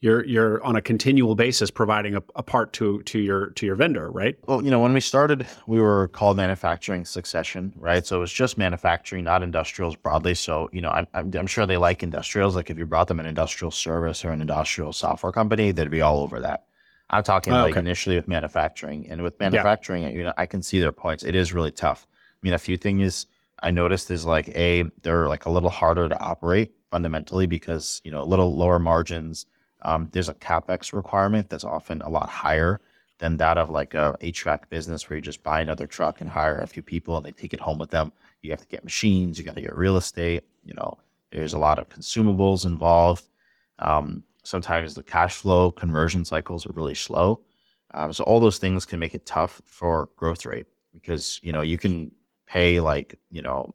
you're 0.00 0.24
you're 0.24 0.64
on 0.64 0.76
a 0.76 0.82
continual 0.82 1.34
basis 1.34 1.70
providing 1.70 2.14
a, 2.14 2.22
a, 2.34 2.42
part 2.42 2.72
to 2.74 3.02
to 3.02 3.18
your 3.18 3.50
to 3.50 3.66
your 3.66 3.74
vendor, 3.74 4.10
right? 4.10 4.36
Well, 4.46 4.64
you 4.64 4.70
know, 4.70 4.80
when 4.80 4.94
we 4.94 5.00
started, 5.00 5.46
we 5.66 5.80
were 5.80 6.08
called 6.08 6.38
manufacturing 6.38 7.04
succession, 7.04 7.72
right? 7.76 8.06
So 8.06 8.16
it 8.16 8.20
was 8.20 8.32
just 8.32 8.56
manufacturing, 8.56 9.24
not 9.24 9.42
industrials 9.42 9.96
broadly. 9.96 10.34
So 10.34 10.70
you 10.72 10.80
know, 10.80 10.90
I'm 10.90 11.06
I'm, 11.12 11.30
I'm 11.34 11.46
sure 11.46 11.66
they 11.66 11.76
like 11.76 12.02
industrials. 12.02 12.56
Like 12.56 12.70
if 12.70 12.78
you 12.78 12.86
brought 12.86 13.08
them 13.08 13.20
an 13.20 13.26
industrial 13.26 13.70
service 13.70 14.24
or 14.24 14.30
an 14.30 14.40
industrial 14.40 14.94
software 14.94 15.32
company, 15.32 15.70
they'd 15.70 15.90
be 15.90 16.00
all 16.00 16.20
over 16.20 16.40
that. 16.40 16.64
I'm 17.10 17.22
talking 17.22 17.52
oh, 17.52 17.62
like 17.62 17.72
okay. 17.72 17.80
initially 17.80 18.16
with 18.16 18.28
manufacturing, 18.28 19.10
and 19.10 19.22
with 19.22 19.38
manufacturing, 19.38 20.04
yeah. 20.04 20.10
you 20.10 20.22
know, 20.22 20.32
I 20.38 20.46
can 20.46 20.62
see 20.62 20.80
their 20.80 20.92
points. 20.92 21.24
It 21.24 21.34
is 21.34 21.52
really 21.52 21.72
tough. 21.72 22.06
I 22.10 22.38
mean, 22.42 22.54
a 22.54 22.58
few 22.58 22.78
things 22.78 23.26
I 23.62 23.70
noticed 23.70 24.10
is 24.10 24.24
like 24.24 24.48
a 24.50 24.84
they're 25.02 25.28
like 25.28 25.44
a 25.44 25.50
little 25.50 25.68
harder 25.68 26.08
to 26.08 26.18
operate 26.18 26.72
fundamentally 26.90 27.46
because 27.46 28.00
you 28.02 28.10
know 28.10 28.22
a 28.22 28.24
little 28.24 28.56
lower 28.56 28.78
margins. 28.78 29.44
Um, 29.82 30.08
there's 30.12 30.28
a 30.28 30.34
capex 30.34 30.92
requirement 30.92 31.48
that's 31.50 31.64
often 31.64 32.02
a 32.02 32.08
lot 32.08 32.28
higher 32.28 32.80
than 33.18 33.36
that 33.36 33.58
of 33.58 33.70
like 33.70 33.94
a 33.94 34.16
HVAC 34.20 34.68
business 34.70 35.08
where 35.08 35.16
you 35.16 35.22
just 35.22 35.42
buy 35.42 35.60
another 35.60 35.86
truck 35.86 36.20
and 36.20 36.30
hire 36.30 36.58
a 36.58 36.66
few 36.66 36.82
people 36.82 37.16
and 37.16 37.24
they 37.24 37.32
take 37.32 37.52
it 37.52 37.60
home 37.60 37.78
with 37.78 37.90
them. 37.90 38.12
You 38.42 38.50
have 38.50 38.62
to 38.62 38.66
get 38.68 38.82
machines, 38.82 39.38
you 39.38 39.44
got 39.44 39.54
to 39.54 39.60
get 39.60 39.76
real 39.76 39.96
estate. 39.96 40.44
You 40.64 40.74
know, 40.74 40.98
there's 41.30 41.52
a 41.52 41.58
lot 41.58 41.78
of 41.78 41.88
consumables 41.88 42.64
involved. 42.64 43.28
Um, 43.78 44.24
sometimes 44.42 44.94
the 44.94 45.02
cash 45.02 45.36
flow 45.36 45.70
conversion 45.70 46.24
cycles 46.24 46.66
are 46.66 46.72
really 46.72 46.94
slow. 46.94 47.40
Um, 47.92 48.12
so 48.12 48.24
all 48.24 48.40
those 48.40 48.58
things 48.58 48.86
can 48.86 48.98
make 48.98 49.14
it 49.14 49.26
tough 49.26 49.60
for 49.64 50.08
growth 50.16 50.46
rate 50.46 50.66
because 50.92 51.40
you 51.42 51.52
know 51.52 51.60
you 51.60 51.78
can 51.78 52.10
pay 52.46 52.80
like 52.80 53.16
you 53.30 53.42
know 53.42 53.74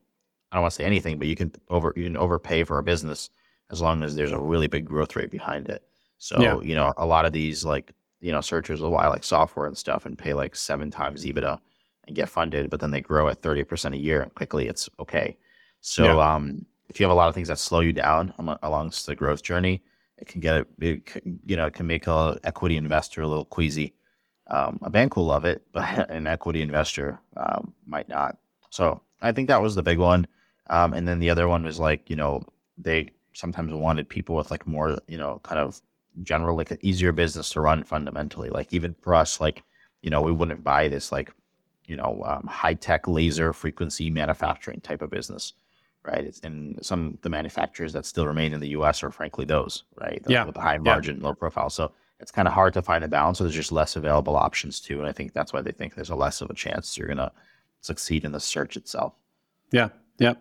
I 0.51 0.55
don't 0.55 0.63
want 0.63 0.71
to 0.71 0.75
say 0.75 0.85
anything, 0.85 1.17
but 1.17 1.27
you 1.27 1.35
can 1.35 1.51
over 1.69 1.93
you 1.95 2.03
can 2.03 2.17
overpay 2.17 2.63
for 2.63 2.77
a 2.77 2.83
business 2.83 3.29
as 3.71 3.81
long 3.81 4.03
as 4.03 4.15
there's 4.15 4.31
a 4.31 4.39
really 4.39 4.67
big 4.67 4.85
growth 4.85 5.15
rate 5.15 5.31
behind 5.31 5.67
it. 5.67 5.83
So 6.17 6.39
yeah. 6.39 6.59
you 6.61 6.75
know 6.75 6.93
a 6.97 7.05
lot 7.05 7.25
of 7.25 7.33
these 7.33 7.65
like 7.65 7.91
you 8.21 8.31
know 8.31 8.41
searchers 8.41 8.81
will 8.81 8.91
buy 8.91 9.07
like 9.07 9.23
software 9.23 9.67
and 9.67 9.77
stuff 9.77 10.05
and 10.05 10.17
pay 10.17 10.33
like 10.33 10.55
seven 10.55 10.91
times 10.91 11.25
EBITDA 11.25 11.59
and 12.07 12.15
get 12.15 12.29
funded, 12.29 12.69
but 12.69 12.79
then 12.79 12.91
they 12.91 13.01
grow 13.01 13.27
at 13.27 13.41
thirty 13.41 13.63
percent 13.63 13.95
a 13.95 13.99
year 13.99 14.21
and 14.21 14.33
quickly 14.35 14.67
it's 14.67 14.89
okay. 14.99 15.37
So 15.81 16.03
yeah. 16.03 16.33
um, 16.33 16.65
if 16.89 16.99
you 16.99 17.03
have 17.03 17.11
a 17.11 17.15
lot 17.15 17.29
of 17.29 17.35
things 17.35 17.47
that 17.47 17.59
slow 17.59 17.79
you 17.79 17.93
down 17.93 18.33
along 18.63 18.91
the 19.05 19.15
growth 19.15 19.43
journey, 19.43 19.83
it 20.17 20.27
can 20.27 20.41
get 20.41 20.55
a, 20.55 20.67
it, 20.79 21.23
you 21.45 21.55
know, 21.55 21.67
it 21.67 21.73
can 21.73 21.87
make 21.87 22.07
a 22.07 22.39
equity 22.43 22.77
investor 22.77 23.21
a 23.21 23.27
little 23.27 23.45
queasy. 23.45 23.93
Um, 24.47 24.79
a 24.83 24.89
bank 24.89 25.15
will 25.15 25.25
love 25.25 25.45
it, 25.45 25.63
but 25.73 26.09
an 26.09 26.27
equity 26.27 26.61
investor 26.61 27.19
um, 27.37 27.73
might 27.85 28.09
not. 28.09 28.37
So 28.69 29.01
I 29.21 29.31
think 29.31 29.47
that 29.47 29.61
was 29.61 29.75
the 29.75 29.83
big 29.83 29.99
one. 29.99 30.27
Um, 30.69 30.93
and 30.93 31.07
then 31.07 31.19
the 31.19 31.29
other 31.29 31.47
one 31.47 31.63
was 31.63 31.79
like, 31.79 32.09
you 32.09 32.15
know, 32.15 32.43
they 32.77 33.11
sometimes 33.33 33.73
wanted 33.73 34.09
people 34.09 34.35
with 34.35 34.51
like 34.51 34.65
more, 34.65 34.97
you 35.07 35.17
know, 35.17 35.39
kind 35.43 35.59
of 35.59 35.81
general, 36.23 36.55
like 36.55 36.71
an 36.71 36.79
easier 36.81 37.11
business 37.11 37.49
to 37.51 37.61
run 37.61 37.83
fundamentally. 37.83 38.49
Like 38.49 38.73
even 38.73 38.95
for 39.01 39.15
us, 39.15 39.39
like, 39.39 39.63
you 40.01 40.09
know, 40.09 40.21
we 40.21 40.31
wouldn't 40.31 40.63
buy 40.63 40.87
this 40.87 41.11
like, 41.11 41.31
you 41.85 41.95
know, 41.95 42.23
um, 42.25 42.47
high 42.47 42.73
tech 42.73 43.07
laser 43.07 43.53
frequency 43.53 44.09
manufacturing 44.09 44.81
type 44.81 45.01
of 45.01 45.09
business 45.09 45.53
right? 46.05 46.23
It's 46.23 46.39
in 46.39 46.77
some 46.81 47.17
the 47.21 47.29
manufacturers 47.29 47.93
that 47.93 48.05
still 48.05 48.27
remain 48.27 48.53
in 48.53 48.59
the 48.59 48.69
U.S. 48.69 49.03
are 49.03 49.11
frankly 49.11 49.45
those, 49.45 49.83
right? 49.95 50.21
The, 50.23 50.31
yeah. 50.31 50.45
With 50.45 50.55
the 50.55 50.61
high 50.61 50.77
margin, 50.77 51.17
yeah. 51.17 51.27
low 51.27 51.33
profile. 51.33 51.69
So 51.69 51.91
it's 52.19 52.31
kind 52.31 52.47
of 52.47 52.53
hard 52.53 52.73
to 52.73 52.81
find 52.81 53.03
a 53.03 53.07
balance. 53.07 53.37
So 53.37 53.43
there's 53.43 53.55
just 53.55 53.71
less 53.71 53.95
available 53.95 54.35
options 54.35 54.79
too, 54.79 54.99
and 54.99 55.07
I 55.07 55.11
think 55.11 55.33
that's 55.33 55.53
why 55.53 55.61
they 55.61 55.71
think 55.71 55.95
there's 55.95 56.09
a 56.09 56.15
less 56.15 56.41
of 56.41 56.49
a 56.49 56.53
chance 56.53 56.97
you're 56.97 57.07
gonna 57.07 57.31
succeed 57.81 58.25
in 58.25 58.31
the 58.31 58.39
search 58.39 58.77
itself. 58.77 59.13
Yeah, 59.71 59.89
yeah. 60.19 60.33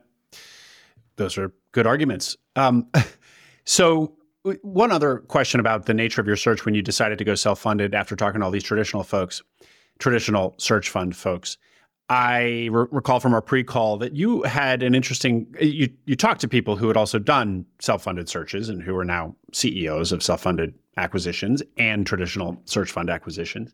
Those 1.17 1.39
are 1.39 1.53
good 1.73 1.87
arguments. 1.87 2.37
Um, 2.57 2.89
so 3.65 4.17
one 4.63 4.93
other 4.93 5.19
question 5.19 5.61
about 5.61 5.87
the 5.87 5.95
nature 5.95 6.21
of 6.21 6.27
your 6.27 6.37
search 6.37 6.65
when 6.65 6.75
you 6.75 6.83
decided 6.83 7.19
to 7.19 7.25
go 7.25 7.35
self-funded 7.35 7.95
after 7.95 8.15
talking 8.15 8.41
to 8.41 8.45
all 8.45 8.51
these 8.51 8.63
traditional 8.63 9.03
folks, 9.03 9.43
traditional 9.99 10.55
search 10.59 10.91
fund 10.91 11.17
folks. 11.17 11.57
I 12.11 12.69
re- 12.71 12.87
recall 12.91 13.19
from 13.21 13.33
our 13.33 13.41
pre-call 13.41 13.97
that 13.99 14.15
you 14.15 14.43
had 14.43 14.83
an 14.83 14.95
interesting 14.95 15.47
you 15.59 15.89
you 16.05 16.17
talked 16.17 16.43
to 16.43 16.49
people 16.49 16.77
who 16.77 16.89
had 16.89 16.99
also 16.99 17.19
done 17.19 17.65
self-funded 17.81 18.29
searches 18.29 18.69
and 18.69 18.83
who 18.83 18.95
are 18.97 19.07
now 19.07 19.35
CEOs 19.53 20.13
of 20.13 20.23
self-funded 20.23 20.75
acquisitions 20.99 21.63
and 21.79 22.07
traditional 22.07 22.61
search 22.67 22.93
fund 22.93 23.09
acquisitions. 23.09 23.73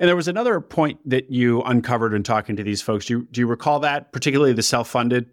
And 0.00 0.08
there 0.08 0.16
was 0.16 0.28
another 0.28 0.60
point 0.60 0.98
that 1.04 1.30
you 1.30 1.60
uncovered 1.62 2.14
in 2.14 2.22
talking 2.22 2.56
to 2.56 2.62
these 2.62 2.80
folks. 2.80 3.06
Do 3.06 3.14
you, 3.14 3.28
do 3.32 3.40
you 3.40 3.46
recall 3.46 3.80
that, 3.80 4.12
particularly 4.12 4.52
the 4.52 4.62
self-funded, 4.62 5.28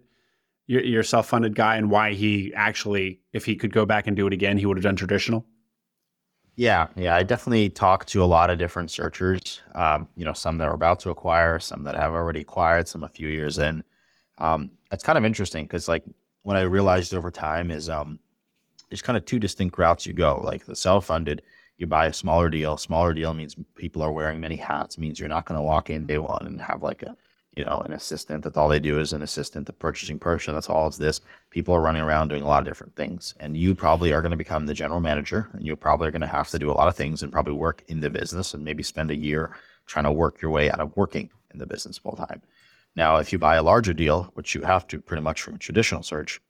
your, 0.66 0.82
your 0.82 1.02
self-funded 1.02 1.54
guy, 1.54 1.76
and 1.76 1.90
why 1.90 2.12
he 2.12 2.52
actually, 2.54 3.20
if 3.32 3.44
he 3.44 3.56
could 3.56 3.72
go 3.72 3.86
back 3.86 4.06
and 4.06 4.16
do 4.16 4.26
it 4.26 4.32
again, 4.32 4.58
he 4.58 4.66
would 4.66 4.76
have 4.76 4.84
done 4.84 4.96
traditional? 4.96 5.46
Yeah, 6.56 6.86
yeah, 6.96 7.14
I 7.14 7.22
definitely 7.22 7.68
talked 7.68 8.08
to 8.08 8.22
a 8.22 8.24
lot 8.24 8.48
of 8.48 8.58
different 8.58 8.90
searchers. 8.90 9.60
Um, 9.74 10.08
you 10.16 10.24
know, 10.24 10.32
some 10.32 10.56
that 10.58 10.68
are 10.68 10.74
about 10.74 11.00
to 11.00 11.10
acquire, 11.10 11.58
some 11.58 11.84
that 11.84 11.94
have 11.94 12.12
already 12.12 12.40
acquired, 12.40 12.88
some 12.88 13.04
a 13.04 13.08
few 13.08 13.28
years 13.28 13.58
in. 13.58 13.84
Um, 14.38 14.70
it's 14.90 15.04
kind 15.04 15.18
of 15.18 15.24
interesting 15.24 15.64
because, 15.64 15.86
like, 15.86 16.04
what 16.42 16.56
I 16.56 16.62
realized 16.62 17.12
over 17.12 17.30
time 17.30 17.70
is 17.70 17.90
um, 17.90 18.18
there's 18.88 19.02
kind 19.02 19.16
of 19.16 19.24
two 19.24 19.38
distinct 19.38 19.76
routes 19.76 20.06
you 20.06 20.12
go. 20.12 20.40
Like 20.42 20.64
the 20.64 20.76
self-funded, 20.76 21.42
you 21.76 21.86
buy 21.86 22.06
a 22.06 22.12
smaller 22.12 22.48
deal. 22.48 22.76
Smaller 22.76 23.12
deal 23.12 23.34
means 23.34 23.56
people 23.74 24.00
are 24.00 24.12
wearing 24.12 24.40
many 24.40 24.56
hats. 24.56 24.96
Means 24.96 25.18
you're 25.18 25.28
not 25.28 25.44
going 25.44 25.58
to 25.58 25.62
walk 25.62 25.90
in 25.90 26.06
day 26.06 26.18
one 26.18 26.46
and 26.46 26.60
have 26.60 26.82
like 26.82 27.02
a 27.02 27.16
you 27.56 27.64
know, 27.64 27.82
an 27.86 27.92
assistant. 27.92 28.44
That's 28.44 28.56
all 28.56 28.68
they 28.68 28.78
do 28.78 29.00
is 29.00 29.14
an 29.14 29.22
assistant, 29.22 29.66
the 29.66 29.72
purchasing 29.72 30.18
person. 30.18 30.54
That's 30.54 30.68
all 30.68 30.86
it's 30.86 30.98
this. 30.98 31.22
People 31.50 31.74
are 31.74 31.80
running 31.80 32.02
around 32.02 32.28
doing 32.28 32.42
a 32.42 32.46
lot 32.46 32.60
of 32.60 32.68
different 32.68 32.94
things. 32.94 33.34
And 33.40 33.56
you 33.56 33.74
probably 33.74 34.12
are 34.12 34.20
going 34.20 34.30
to 34.30 34.36
become 34.36 34.66
the 34.66 34.74
general 34.74 35.00
manager 35.00 35.48
and 35.54 35.66
you 35.66 35.74
probably 35.74 36.06
are 36.06 36.10
going 36.10 36.20
to 36.20 36.26
have 36.26 36.50
to 36.50 36.58
do 36.58 36.70
a 36.70 36.74
lot 36.74 36.86
of 36.86 36.94
things 36.94 37.22
and 37.22 37.32
probably 37.32 37.54
work 37.54 37.82
in 37.88 38.00
the 38.00 38.10
business 38.10 38.52
and 38.52 38.62
maybe 38.62 38.82
spend 38.82 39.10
a 39.10 39.16
year 39.16 39.56
trying 39.86 40.04
to 40.04 40.12
work 40.12 40.42
your 40.42 40.50
way 40.50 40.70
out 40.70 40.80
of 40.80 40.94
working 40.96 41.30
in 41.52 41.58
the 41.58 41.66
business 41.66 41.96
full 41.96 42.14
time. 42.16 42.42
Now, 42.94 43.16
if 43.16 43.32
you 43.32 43.38
buy 43.38 43.56
a 43.56 43.62
larger 43.62 43.94
deal, 43.94 44.24
which 44.34 44.54
you 44.54 44.60
have 44.62 44.86
to 44.88 45.00
pretty 45.00 45.22
much 45.22 45.40
from 45.40 45.54
a 45.54 45.58
traditional 45.58 46.02
search, 46.02 46.40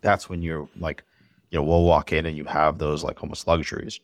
that's 0.00 0.30
when 0.30 0.40
you're 0.40 0.68
like, 0.78 1.02
you 1.50 1.58
know, 1.58 1.62
we'll 1.62 1.84
walk 1.84 2.12
in 2.12 2.24
and 2.24 2.36
you 2.36 2.44
have 2.44 2.78
those 2.78 3.04
like 3.04 3.22
almost 3.22 3.46
luxuries. 3.46 4.00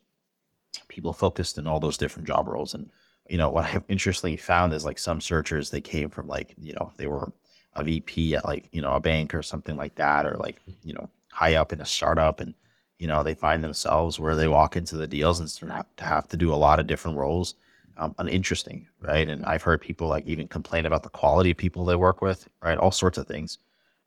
People 0.89 1.13
focused 1.13 1.57
in 1.57 1.67
all 1.67 1.81
those 1.81 1.97
different 1.97 2.27
job 2.27 2.49
roles 2.49 2.75
and 2.75 2.91
you 3.29 3.39
know, 3.39 3.51
what 3.51 3.65
I've 3.65 3.85
interestingly 3.89 4.37
found 4.37 4.73
is 4.73 4.85
like 4.85 4.99
some 4.99 5.21
searchers, 5.21 5.71
they 5.71 5.81
came 5.81 6.11
from 6.11 6.29
like, 6.29 6.55
you 6.61 6.75
know, 6.75 6.93
they 6.97 7.07
were 7.07 7.33
a 7.75 7.85
VP 7.85 8.37
at 8.37 8.45
like, 8.45 8.69
you 8.73 8.81
know, 8.81 8.93
a 8.93 9.01
bank 9.01 9.35
or 9.35 9.43
something 9.43 9.77
like 9.77 9.95
that, 9.97 10.27
or 10.27 10.37
like, 10.37 10.61
you 10.83 10.93
know, 10.93 11.09
high 11.33 11.55
up 11.55 11.73
in 11.73 11.81
a 11.81 11.87
startup. 11.87 12.41
And, 12.41 12.55
you 12.99 13.07
know, 13.07 13.23
they 13.23 13.35
find 13.35 13.65
themselves 13.65 14.21
where 14.21 14.37
they 14.37 14.49
walk 14.49 14.77
into 14.77 14.97
the 14.97 15.07
deals 15.07 15.41
and 15.41 15.51
start 15.51 15.87
to 15.97 16.05
have 16.05 16.29
to 16.29 16.37
do 16.37 16.53
a 16.53 16.57
lot 16.57 16.79
of 16.81 16.87
different 16.87 17.17
roles. 17.17 17.55
Um, 17.97 18.13
uninteresting, 18.19 18.89
right? 19.01 19.29
And 19.29 19.47
I've 19.47 19.63
heard 19.63 19.81
people 19.81 20.09
like 20.09 20.27
even 20.27 20.49
complain 20.49 20.85
about 20.85 21.05
the 21.05 21.11
quality 21.11 21.53
of 21.53 21.57
people 21.57 21.85
they 21.85 21.95
work 21.95 22.23
with, 22.23 22.49
right? 22.61 22.77
All 22.77 22.91
sorts 22.91 23.19
of 23.19 23.29
things. 23.29 23.59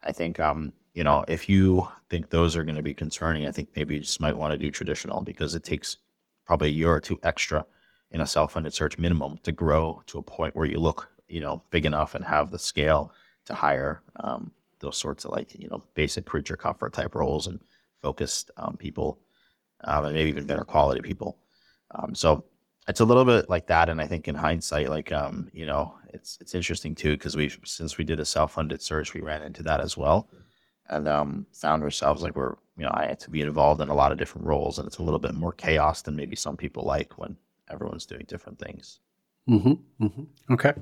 I 0.03 0.12
think, 0.12 0.41
um, 0.41 0.73
you 0.93 1.06
know, 1.06 1.23
if 1.30 1.47
you 1.47 1.88
think 2.10 2.30
those 2.30 2.58
are 2.58 2.65
going 2.65 2.75
to 2.75 2.84
be 2.84 2.93
concerning, 2.93 3.47
I 3.47 3.51
think 3.51 3.69
maybe 3.77 3.95
you 3.95 4.01
just 4.01 4.19
might 4.19 4.36
want 4.36 4.51
to 4.51 4.58
do 4.58 4.71
traditional 4.71 5.21
because 5.21 5.56
it 5.56 5.63
takes 5.63 5.99
probably 6.45 6.67
a 6.67 6.71
year 6.71 6.91
or 6.91 6.99
two 6.99 7.17
extra 7.23 7.65
in 8.12 8.22
a 8.22 8.28
self-funded 8.28 8.74
search 8.74 8.97
minimum 8.97 9.38
to 9.43 9.51
grow 9.51 10.01
to 10.08 10.18
a 10.18 10.24
point 10.24 10.55
where 10.55 10.66
you 10.66 10.80
look, 10.80 11.10
you 11.28 11.41
know, 11.41 11.62
big 11.72 11.86
enough 11.86 12.16
and 12.16 12.24
have 12.24 12.51
the 12.51 12.60
scale 12.60 13.12
to 13.45 13.53
hire 13.53 14.01
um, 14.18 14.51
those 14.80 14.97
sorts 14.97 15.26
of 15.26 15.32
like, 15.32 15.53
you 15.60 15.68
know, 15.70 15.84
basic 15.93 16.26
creature 16.26 16.55
comfort 16.55 16.93
type 16.93 17.16
roles 17.16 17.47
and 17.47 17.60
focused 18.01 18.51
um, 18.58 18.78
people 18.78 19.20
um, 19.84 20.05
and 20.05 20.14
maybe 20.14 20.30
even 20.30 20.45
better 20.45 20.64
quality 20.64 21.01
people. 21.01 21.38
Um, 21.91 22.16
so 22.16 22.45
it's 22.88 23.01
a 23.01 23.05
little 23.05 23.26
bit 23.26 23.49
like 23.49 23.68
that. 23.68 23.89
And 23.89 23.99
I 23.99 24.08
think 24.08 24.28
in 24.28 24.36
hindsight, 24.36 24.89
like, 24.89 25.12
um, 25.12 25.49
you 25.53 25.66
know, 25.66 25.95
it's, 26.14 26.38
it's 26.39 26.55
interesting 26.55 26.95
too, 26.95 27.14
because 27.14 27.36
we, 27.36 27.51
since 27.66 27.97
we 27.97 28.05
did 28.05 28.20
a 28.20 28.26
self-funded 28.26 28.82
search, 28.82 29.14
we 29.14 29.22
ran 29.22 29.43
into 29.43 29.64
that 29.64 29.82
as 29.82 29.97
well 29.97 30.30
and 30.89 31.08
um, 31.08 31.45
found 31.51 31.84
ourselves 31.84 32.22
like 32.22 32.36
we're, 32.36 32.55
you 32.78 32.86
know, 32.86 32.91
I 32.93 33.08
had 33.08 33.20
to 33.22 33.30
be 33.30 33.41
involved 33.41 33.82
in 33.82 33.89
a 33.89 33.93
lot 33.93 34.12
of 34.12 34.18
different 34.18 34.47
roles 34.47 34.80
and 34.80 34.88
it's 34.88 34.99
a 34.99 35.03
little 35.03 35.20
bit 35.20 35.34
more 35.34 35.51
chaos 35.51 36.01
than 36.01 36.16
maybe 36.16 36.36
some 36.36 36.55
people 36.55 36.84
like 36.84 37.18
when 37.18 37.36
everyone's 37.70 38.05
doing 38.05 38.26
different 38.28 38.59
things. 38.59 38.99
Mm-hmm, 39.49 40.05
mm-hmm. 40.05 40.53
Okay. 40.53 40.74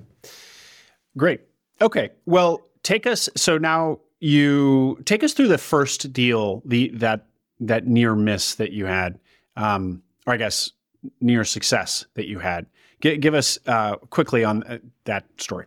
Great. 1.18 1.42
Okay. 1.82 2.10
Well, 2.26 2.68
take 2.84 3.06
us. 3.06 3.30
So 3.36 3.58
now 3.58 4.00
you 4.20 5.00
take 5.06 5.24
us 5.24 5.34
through 5.34 5.50
the 5.50 5.58
first 5.58 6.12
deal, 6.12 6.62
the 6.66 6.90
that 6.96 7.28
that 7.60 7.88
near 7.88 8.16
miss 8.16 8.56
that 8.56 8.72
you 8.72 8.86
had, 8.86 9.20
um, 9.56 10.02
or 10.26 10.34
I 10.34 10.38
guess 10.38 10.72
near 11.22 11.44
success 11.44 12.06
that 12.16 12.28
you 12.28 12.40
had. 12.40 12.66
G- 13.02 13.18
give 13.18 13.34
us 13.34 13.60
uh, 13.68 13.98
quickly 13.98 14.44
on 14.44 14.64
uh, 14.64 14.80
that 15.06 15.26
story. 15.38 15.66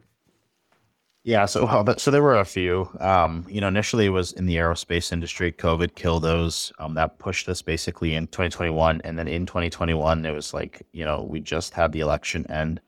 Yeah, 1.28 1.44
so 1.44 1.66
well, 1.66 1.98
so 1.98 2.10
there 2.10 2.22
were 2.22 2.38
a 2.38 2.44
few. 2.46 2.88
Um, 3.00 3.44
you 3.50 3.60
know, 3.60 3.68
initially 3.68 4.06
it 4.06 4.16
was 4.20 4.32
in 4.32 4.46
the 4.46 4.56
aerospace 4.56 5.12
industry. 5.12 5.52
COVID 5.52 5.94
killed 5.94 6.22
those. 6.22 6.72
Um, 6.78 6.94
that 6.94 7.18
pushed 7.18 7.50
us 7.50 7.60
basically 7.60 8.14
in 8.14 8.28
2021, 8.28 9.02
and 9.04 9.18
then 9.18 9.28
in 9.28 9.44
2021 9.44 10.24
it 10.24 10.30
was 10.32 10.54
like 10.54 10.86
you 10.92 11.04
know 11.04 11.22
we 11.24 11.40
just 11.40 11.74
had 11.74 11.92
the 11.92 12.00
election 12.00 12.50
end. 12.50 12.80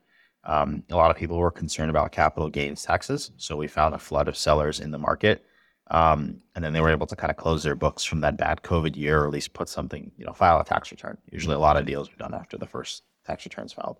Um, 0.43 0.81
a 0.89 0.95
lot 0.95 1.11
of 1.11 1.17
people 1.17 1.37
were 1.37 1.51
concerned 1.51 1.91
about 1.91 2.13
capital 2.13 2.49
gains 2.49 2.81
taxes, 2.81 3.29
so 3.37 3.55
we 3.55 3.67
found 3.67 3.93
a 3.93 3.99
flood 3.99 4.27
of 4.27 4.35
sellers 4.35 4.79
in 4.79 4.89
the 4.89 4.97
market, 4.97 5.45
um, 5.91 6.41
and 6.55 6.65
then 6.65 6.73
they 6.73 6.81
were 6.81 6.89
able 6.89 7.05
to 7.05 7.15
kind 7.15 7.29
of 7.29 7.37
close 7.37 7.61
their 7.61 7.75
books 7.75 8.03
from 8.03 8.21
that 8.21 8.37
bad 8.37 8.63
COVID 8.63 8.95
year, 8.95 9.21
or 9.21 9.25
at 9.27 9.31
least 9.33 9.53
put 9.53 9.69
something, 9.69 10.11
you 10.17 10.25
know, 10.25 10.33
file 10.33 10.59
a 10.59 10.65
tax 10.65 10.89
return. 10.89 11.15
Usually, 11.31 11.53
a 11.53 11.59
lot 11.59 11.77
of 11.77 11.85
deals 11.85 12.09
are 12.09 12.15
done 12.15 12.33
after 12.33 12.57
the 12.57 12.65
first 12.65 13.03
tax 13.23 13.45
returns 13.45 13.71
filed. 13.71 13.97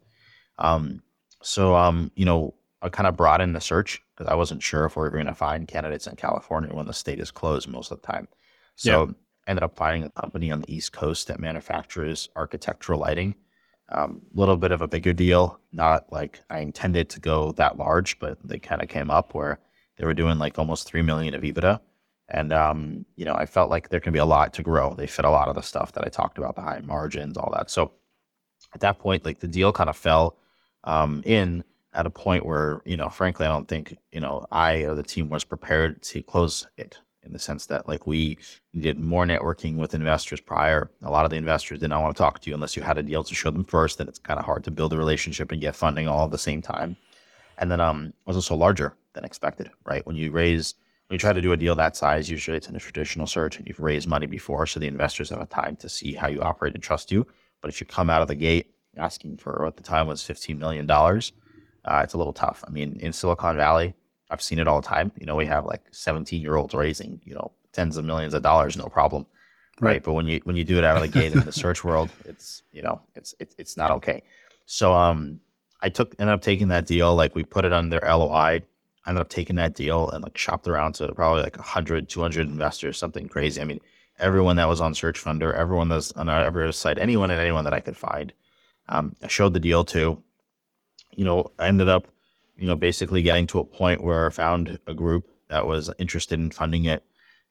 Um, 0.57 1.03
so, 1.43 1.75
um, 1.75 2.11
you 2.15 2.25
know, 2.25 2.55
I 2.82 2.89
kind 2.89 3.07
of 3.07 3.15
broadened 3.15 3.55
the 3.55 3.61
search 3.61 4.01
because 4.15 4.32
I 4.32 4.36
wasn't 4.36 4.63
sure 4.63 4.86
if 4.86 4.95
we 4.95 5.01
were 5.01 5.09
going 5.09 5.25
to 5.27 5.36
find 5.36 5.67
candidates 5.67 6.07
in 6.07 6.15
California 6.15 6.73
when 6.73 6.88
the 6.88 6.93
state 6.93 7.19
is 7.19 7.32
closed 7.32 7.67
most 7.67 7.91
of 7.91 8.01
the 8.01 8.07
time. 8.07 8.27
So 8.75 9.05
yeah. 9.05 9.13
ended 9.47 9.63
up 9.63 9.75
finding 9.75 10.03
a 10.03 10.09
company 10.09 10.51
on 10.51 10.61
the 10.61 10.73
East 10.73 10.91
Coast 10.91 11.27
that 11.27 11.39
manufactures 11.39 12.29
architectural 12.36 12.99
lighting. 12.99 13.36
A 13.89 14.03
um, 14.03 14.21
little 14.34 14.55
bit 14.55 14.71
of 14.71 14.82
a 14.82 14.88
bigger 14.88 15.11
deal, 15.11 15.59
not 15.73 16.11
like 16.13 16.39
I 16.49 16.59
intended 16.59 17.09
to 17.09 17.19
go 17.19 17.51
that 17.53 17.77
large, 17.77 18.19
but 18.19 18.38
they 18.43 18.57
kind 18.57 18.82
of 18.82 18.88
came 18.88 19.11
up 19.11 19.34
where 19.34 19.59
they 19.97 20.05
were 20.05 20.13
doing 20.13 20.38
like 20.38 20.57
almost 20.57 20.88
three 20.88 21.01
million 21.01 21.34
of 21.34 21.41
EBITDA, 21.41 21.79
and 22.29 22.53
um, 22.53 23.05
you 23.17 23.25
know 23.25 23.36
I 23.36 23.45
felt 23.45 23.69
like 23.69 23.89
there 23.89 23.99
can 23.99 24.13
be 24.13 24.19
a 24.19 24.25
lot 24.25 24.53
to 24.53 24.63
grow. 24.63 24.93
They 24.93 25.07
fit 25.07 25.25
a 25.25 25.29
lot 25.29 25.49
of 25.49 25.55
the 25.55 25.61
stuff 25.61 25.91
that 25.91 26.05
I 26.05 26.09
talked 26.09 26.38
about, 26.38 26.55
the 26.55 26.61
high 26.61 26.79
margins, 26.79 27.36
all 27.36 27.51
that. 27.53 27.69
So 27.69 27.91
at 28.73 28.79
that 28.79 28.99
point, 28.99 29.25
like 29.25 29.39
the 29.39 29.47
deal 29.47 29.73
kind 29.73 29.89
of 29.89 29.97
fell 29.97 30.38
um, 30.86 31.21
in 31.25 31.63
at 31.93 32.05
a 32.05 32.09
point 32.09 32.45
where, 32.45 32.81
you 32.85 32.97
know, 32.97 33.09
frankly, 33.09 33.45
I 33.45 33.49
don't 33.49 33.67
think, 33.67 33.97
you 34.11 34.19
know, 34.19 34.45
I 34.51 34.83
or 34.83 34.95
the 34.95 35.03
team 35.03 35.29
was 35.29 35.43
prepared 35.43 36.01
to 36.03 36.23
close 36.23 36.67
it 36.77 36.97
in 37.23 37.33
the 37.33 37.39
sense 37.39 37.65
that 37.67 37.87
like 37.87 38.07
we 38.07 38.37
did 38.79 38.99
more 38.99 39.25
networking 39.25 39.75
with 39.75 39.93
investors 39.93 40.41
prior. 40.41 40.89
A 41.03 41.11
lot 41.11 41.25
of 41.25 41.31
the 41.31 41.37
investors 41.37 41.79
did 41.79 41.89
not 41.89 42.01
want 42.01 42.15
to 42.15 42.21
talk 42.21 42.39
to 42.39 42.49
you 42.49 42.55
unless 42.55 42.75
you 42.75 42.81
had 42.81 42.97
a 42.97 43.03
deal 43.03 43.23
to 43.23 43.35
show 43.35 43.51
them 43.51 43.65
first. 43.65 43.97
Then 43.97 44.07
it's 44.07 44.19
kind 44.19 44.39
of 44.39 44.45
hard 44.45 44.63
to 44.63 44.71
build 44.71 44.93
a 44.93 44.97
relationship 44.97 45.51
and 45.51 45.61
get 45.61 45.75
funding 45.75 46.07
all 46.07 46.25
at 46.25 46.31
the 46.31 46.37
same 46.37 46.61
time. 46.61 46.97
And 47.57 47.69
then 47.69 47.81
um 47.81 48.13
was 48.25 48.35
also 48.35 48.55
larger 48.55 48.95
than 49.13 49.25
expected, 49.25 49.69
right? 49.85 50.05
When 50.07 50.15
you 50.15 50.31
raise 50.31 50.75
when 51.07 51.15
you 51.15 51.19
try 51.19 51.33
to 51.33 51.41
do 51.41 51.51
a 51.51 51.57
deal 51.57 51.75
that 51.75 51.97
size, 51.97 52.29
usually 52.29 52.55
it's 52.55 52.69
in 52.69 52.75
a 52.75 52.79
traditional 52.79 53.27
search 53.27 53.57
and 53.57 53.67
you've 53.67 53.81
raised 53.81 54.07
money 54.07 54.27
before, 54.27 54.65
so 54.65 54.79
the 54.79 54.87
investors 54.87 55.29
have 55.29 55.41
a 55.41 55.45
time 55.45 55.75
to 55.77 55.89
see 55.89 56.13
how 56.13 56.27
you 56.27 56.41
operate 56.41 56.73
and 56.73 56.81
trust 56.81 57.11
you. 57.11 57.27
But 57.59 57.69
if 57.69 57.81
you 57.81 57.85
come 57.85 58.09
out 58.09 58.21
of 58.21 58.29
the 58.29 58.35
gate 58.35 58.73
asking 58.95 59.37
for 59.37 59.59
what 59.61 59.75
the 59.75 59.83
time 59.83 60.07
was 60.07 60.21
$15 60.21 60.57
million, 60.57 60.89
uh, 61.86 62.01
it's 62.03 62.13
a 62.13 62.17
little 62.17 62.34
tough. 62.34 62.63
I 62.67 62.71
mean, 62.71 62.97
in 62.99 63.13
Silicon 63.13 63.55
Valley, 63.57 63.93
I've 64.29 64.41
seen 64.41 64.59
it 64.59 64.67
all 64.67 64.82
the 64.82 64.88
time. 64.88 65.11
You 65.19 65.25
know, 65.25 65.36
we 65.36 65.45
have 65.45 65.65
like 65.65 65.82
17 65.91 66.41
year 66.41 66.55
olds 66.55 66.73
raising, 66.73 67.21
you 67.25 67.34
know, 67.34 67.51
tens 67.73 67.97
of 67.97 68.05
millions 68.05 68.34
of 68.34 68.43
dollars, 68.43 68.77
no 68.77 68.86
problem. 68.86 69.25
Right. 69.79 69.91
right. 69.91 70.03
But 70.03 70.13
when 70.13 70.27
you 70.27 70.41
when 70.43 70.55
you 70.55 70.63
do 70.63 70.77
it 70.77 70.84
out 70.84 70.95
of 70.95 71.01
the 71.01 71.07
gate 71.07 71.34
in 71.34 71.39
the 71.39 71.51
search 71.51 71.84
world, 71.84 72.09
it's 72.25 72.63
you 72.71 72.82
know, 72.82 73.01
it's 73.15 73.34
it's 73.39 73.55
it's 73.57 73.77
not 73.77 73.91
okay. 73.91 74.23
So 74.65 74.93
um 74.93 75.39
I 75.82 75.89
took 75.89 76.15
ended 76.19 76.34
up 76.34 76.41
taking 76.41 76.67
that 76.69 76.86
deal, 76.86 77.15
like 77.15 77.36
we 77.36 77.43
put 77.43 77.65
it 77.65 77.73
on 77.73 77.89
their 77.89 78.01
LOI. 78.01 78.61
I 79.03 79.09
ended 79.09 79.21
up 79.21 79.29
taking 79.29 79.55
that 79.55 79.73
deal 79.73 80.09
and 80.11 80.23
like 80.23 80.38
shopped 80.38 80.67
around 80.67 80.93
to 80.95 81.11
probably 81.13 81.41
like 81.41 81.57
100, 81.57 82.07
200 82.07 82.47
investors, 82.47 82.99
something 82.99 83.27
crazy. 83.27 83.59
I 83.59 83.63
mean, 83.63 83.79
everyone 84.19 84.57
that 84.57 84.67
was 84.67 84.79
on 84.79 84.93
Search 84.93 85.23
Funder, 85.23 85.53
everyone 85.55 85.89
that's 85.89 86.11
on 86.11 86.29
our 86.29 86.49
Eversite, 86.49 86.99
anyone 86.99 87.32
and 87.32 87.41
anyone 87.41 87.63
that 87.63 87.73
I 87.73 87.79
could 87.79 87.97
find. 87.97 88.32
Um, 88.89 89.15
I 89.23 89.27
showed 89.27 89.53
the 89.53 89.59
deal 89.59 89.84
to 89.86 90.21
you 91.16 91.26
know, 91.26 91.51
I 91.59 91.68
ended 91.68 91.89
up, 91.89 92.07
you 92.57 92.68
know, 92.68 92.76
basically 92.76 93.22
getting 93.22 93.47
to 93.47 93.59
a 93.59 93.66
point 93.66 94.03
where 94.03 94.28
I 94.28 94.30
found 94.30 94.80
a 94.88 94.93
group 94.93 95.30
that 95.49 95.66
was 95.66 95.91
interested 95.97 96.39
in 96.39 96.51
funding 96.51 96.86
it. 96.86 97.03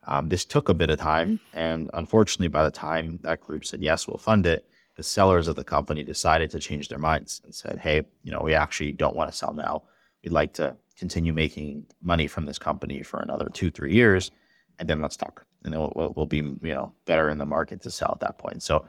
Um, 0.07 0.29
this 0.29 0.45
took 0.45 0.69
a 0.69 0.75
bit 0.75 0.91
of 0.91 0.99
time. 0.99 1.41
And 1.53 1.91
unfortunately, 1.95 2.49
by 2.49 2.65
the 2.65 2.71
time 2.71 3.19
that 3.23 3.41
group 3.41 3.65
said, 3.65 3.83
yes, 3.83 4.09
we'll 4.09 4.19
fund 4.19 4.47
it, 4.47 4.67
the 4.97 5.03
sellers 5.03 5.49
of 5.49 5.57
the 5.57 5.65
company 5.65 6.03
decided 6.03 6.51
to 6.51 6.59
change 6.59 6.89
their 6.89 6.99
minds 6.99 7.41
and 7.45 7.55
said, 7.55 7.79
hey, 7.79 8.03
you 8.23 8.33
know, 8.33 8.41
we 8.41 8.55
actually 8.55 8.93
don't 8.93 9.17
want 9.17 9.31
to 9.31 9.37
sell 9.37 9.53
now. 9.53 9.83
We'd 10.23 10.33
like 10.33 10.53
to 10.55 10.77
continue 10.99 11.33
making 11.33 11.87
money 12.03 12.27
from 12.27 12.47
this 12.47 12.59
company 12.59 13.03
for 13.03 13.21
another 13.21 13.49
two, 13.53 13.71
three 13.71 13.95
years. 13.95 14.31
And 14.79 14.89
then 14.89 15.01
let's 15.01 15.17
talk. 15.17 15.45
And 15.65 15.73
then 15.73 15.81
we'll, 15.81 16.13
we'll 16.17 16.27
be, 16.27 16.39
you 16.39 16.75
know, 16.75 16.93
better 17.05 17.29
in 17.29 17.39
the 17.39 17.47
market 17.47 17.83
to 17.83 17.91
sell 17.91 18.13
at 18.13 18.21
that 18.21 18.39
point. 18.39 18.63
So 18.63 18.87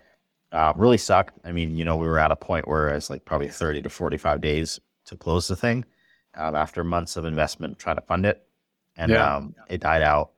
uh, 0.51 0.73
really 0.75 0.97
sucked. 0.97 1.37
I 1.45 1.51
mean, 1.51 1.75
you 1.75 1.85
know, 1.85 1.95
we 1.95 2.07
were 2.07 2.19
at 2.19 2.31
a 2.31 2.35
point 2.35 2.67
where 2.67 2.89
it's 2.89 3.09
like 3.09 3.25
probably 3.25 3.47
30 3.47 3.81
to 3.83 3.89
45 3.89 4.41
days 4.41 4.79
to 5.05 5.15
close 5.15 5.47
the 5.47 5.55
thing 5.55 5.85
um, 6.35 6.55
after 6.55 6.83
months 6.83 7.17
of 7.17 7.25
investment 7.25 7.79
trying 7.79 7.95
to 7.95 8.01
fund 8.01 8.25
it. 8.25 8.45
And 8.97 9.11
yeah. 9.11 9.35
um, 9.35 9.55
it 9.69 9.81
died 9.81 10.01
out. 10.01 10.31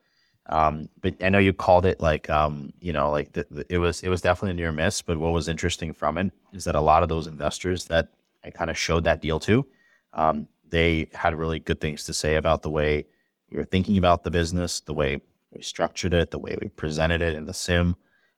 Um, 0.48 0.90
but 1.02 1.16
I 1.24 1.30
know 1.30 1.40
you 1.40 1.54
called 1.54 1.86
it 1.86 2.02
like, 2.02 2.30
um, 2.30 2.74
you 2.80 2.94
know, 2.94 3.10
like 3.10 3.32
the, 3.32 3.48
the, 3.50 3.66
it 3.74 3.78
was, 3.78 4.04
it 4.04 4.10
was 4.10 4.22
definitely 4.22 4.52
a 4.52 4.54
near 4.56 4.72
miss. 4.72 5.02
But 5.02 5.18
what 5.18 5.32
was 5.32 5.48
interesting 5.48 5.94
from 5.94 6.18
it 6.18 6.32
is 6.52 6.66
that 6.66 6.76
a 6.76 6.82
lot 6.82 7.02
of 7.02 7.10
those 7.10 7.28
investors 7.28 7.86
that 7.86 8.10
I 8.44 8.50
kind 8.50 8.70
of 8.70 8.78
showed 8.78 9.06
that 9.06 9.22
deal 9.22 9.40
to, 9.42 9.66
um, 10.14 10.48
they 10.68 11.08
had 11.14 11.36
really 11.36 11.60
good 11.60 11.80
things 11.80 12.04
to 12.06 12.14
say 12.14 12.36
about 12.36 12.62
the 12.62 12.70
way 12.70 13.06
we 13.50 13.58
were 13.58 13.64
thinking 13.64 13.98
about 13.98 14.24
the 14.24 14.32
business, 14.32 14.80
the 14.82 14.94
way 14.94 15.22
we 15.52 15.62
structured 15.62 16.14
it, 16.14 16.32
the 16.32 16.40
way 16.40 16.58
we 16.62 16.68
presented 16.70 17.22
it 17.22 17.36
in 17.36 17.46
the 17.46 17.52
CIM. 17.54 17.96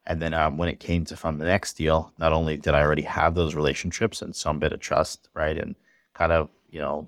And 0.07 0.21
then 0.21 0.33
um, 0.33 0.57
when 0.57 0.69
it 0.69 0.79
came 0.79 1.03
to 1.05 1.17
fund 1.17 1.41
the 1.41 1.45
next 1.45 1.73
deal, 1.73 2.13
not 2.19 2.31
only 2.31 2.57
did 2.57 2.75
I 2.75 2.81
already 2.81 3.01
have 3.03 3.33
those 3.33 3.55
relationships 3.55 4.21
and 4.21 4.35
some 4.35 4.59
bit 4.59 4.71
of 4.71 4.79
trust, 4.79 5.29
right, 5.33 5.57
and 5.57 5.75
kind 6.13 6.31
of 6.31 6.49
you 6.69 6.79
know, 6.79 7.07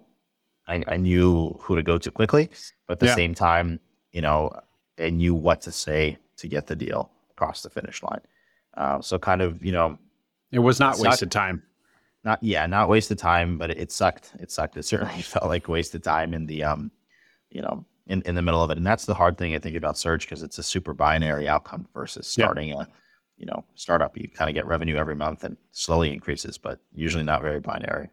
I, 0.68 0.84
I 0.88 0.98
knew 0.98 1.58
who 1.60 1.76
to 1.76 1.84
go 1.84 1.98
to 1.98 2.12
quickly, 2.12 2.50
but 2.88 2.94
at 2.94 3.00
the 3.00 3.08
yeah. 3.08 3.16
same 3.16 3.36
time, 3.36 3.80
you 4.12 4.22
know, 4.22 4.52
I 4.98 5.10
knew 5.10 5.36
what 5.36 5.62
to 5.62 5.72
say 5.72 6.18
to 6.38 6.48
get 6.48 6.68
the 6.68 6.76
deal 6.76 7.12
across 7.32 7.62
the 7.62 7.70
finish 7.70 8.02
line. 8.02 8.22
Uh, 8.76 9.02
so 9.02 9.20
kind 9.20 9.42
of 9.42 9.64
you 9.64 9.72
know, 9.72 9.98
it 10.52 10.60
was 10.60 10.80
not 10.80 10.98
wasted 11.00 11.32
time. 11.32 11.64
Not 12.24 12.42
yeah, 12.42 12.66
not 12.66 12.90
wasted 12.90 13.20
time, 13.20 13.58
but 13.58 13.70
it, 13.70 13.78
it 13.78 13.92
sucked. 13.92 14.34
It 14.40 14.52
sucked. 14.52 14.76
It 14.76 14.84
certainly 14.84 15.22
felt 15.22 15.46
like 15.46 15.68
wasted 15.68 16.04
time 16.04 16.34
in 16.34 16.46
the 16.48 16.64
um, 16.64 16.92
you 17.52 17.62
know, 17.62 17.86
in, 18.08 18.22
in 18.24 18.36
the 18.36 18.42
middle 18.42 18.62
of 18.62 18.72
it. 18.72 18.78
And 18.78 18.86
that's 18.86 19.06
the 19.06 19.14
hard 19.14 19.38
thing 19.38 19.54
I 19.54 19.60
think 19.60 19.76
about 19.76 19.98
search 19.98 20.26
because 20.26 20.44
it's 20.44 20.58
a 20.58 20.64
super 20.64 20.94
binary 20.94 21.48
outcome 21.48 21.88
versus 21.94 22.28
starting 22.28 22.70
yeah. 22.70 22.82
a 22.82 22.88
you 23.38 23.46
know 23.46 23.64
startup. 23.76 24.18
You 24.18 24.28
kind 24.28 24.50
of 24.50 24.56
get 24.56 24.66
revenue 24.66 24.96
every 24.96 25.16
month 25.16 25.44
and 25.44 25.58
slowly 25.72 26.12
increases, 26.12 26.58
but 26.58 26.80
usually 26.94 27.24
not 27.24 27.42
very 27.42 27.60
binary. 27.60 28.10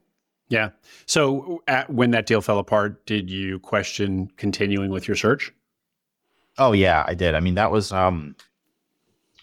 Yeah. 0.48 0.70
So 1.06 1.62
at, 1.66 1.90
when 1.90 2.10
that 2.10 2.26
deal 2.26 2.40
fell 2.40 2.58
apart, 2.58 3.06
did 3.06 3.30
you 3.30 3.58
question 3.60 4.30
continuing 4.36 4.90
with 4.90 5.08
your 5.08 5.16
search? 5.16 5.52
Oh 6.58 6.72
yeah, 6.72 7.04
I 7.06 7.14
did. 7.14 7.34
I 7.34 7.40
mean, 7.40 7.54
that 7.54 7.70
was 7.70 7.92
um, 7.92 8.36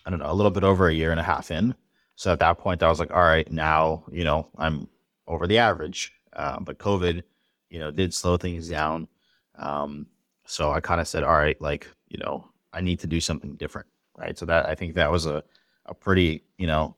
I 0.05 0.09
don't 0.09 0.19
know, 0.19 0.31
a 0.31 0.33
little 0.33 0.51
bit 0.51 0.63
over 0.63 0.87
a 0.87 0.93
year 0.93 1.11
and 1.11 1.19
a 1.19 1.23
half 1.23 1.51
in. 1.51 1.75
So 2.15 2.31
at 2.31 2.39
that 2.39 2.59
point, 2.59 2.83
I 2.83 2.89
was 2.89 2.99
like, 2.99 3.11
all 3.11 3.23
right, 3.23 3.51
now 3.51 4.03
you 4.11 4.23
know 4.23 4.47
I'm 4.57 4.87
over 5.27 5.47
the 5.47 5.57
average. 5.57 6.13
Uh, 6.33 6.59
but 6.59 6.77
COVID, 6.77 7.23
you 7.69 7.79
know, 7.79 7.91
did 7.91 8.13
slow 8.13 8.37
things 8.37 8.69
down. 8.69 9.07
Um, 9.55 10.07
so 10.51 10.73
I 10.73 10.81
kind 10.81 10.99
of 10.99 11.07
said, 11.07 11.23
all 11.23 11.37
right, 11.37 11.59
like, 11.61 11.87
you 12.09 12.19
know, 12.19 12.45
I 12.73 12.81
need 12.81 12.99
to 12.99 13.07
do 13.07 13.21
something 13.21 13.55
different. 13.55 13.87
Right. 14.17 14.37
So 14.37 14.45
that 14.47 14.67
I 14.67 14.75
think 14.75 14.95
that 14.95 15.09
was 15.09 15.25
a, 15.25 15.43
a 15.85 15.93
pretty, 15.93 16.43
you 16.57 16.67
know, 16.67 16.95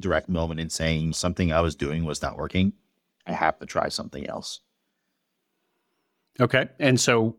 direct 0.00 0.28
moment 0.28 0.58
in 0.58 0.68
saying 0.68 1.12
something 1.12 1.52
I 1.52 1.60
was 1.60 1.76
doing 1.76 2.04
was 2.04 2.20
not 2.20 2.36
working. 2.36 2.72
I 3.24 3.32
have 3.32 3.60
to 3.60 3.66
try 3.66 3.88
something 3.88 4.28
else. 4.28 4.60
Okay. 6.40 6.68
And 6.80 6.98
so 6.98 7.36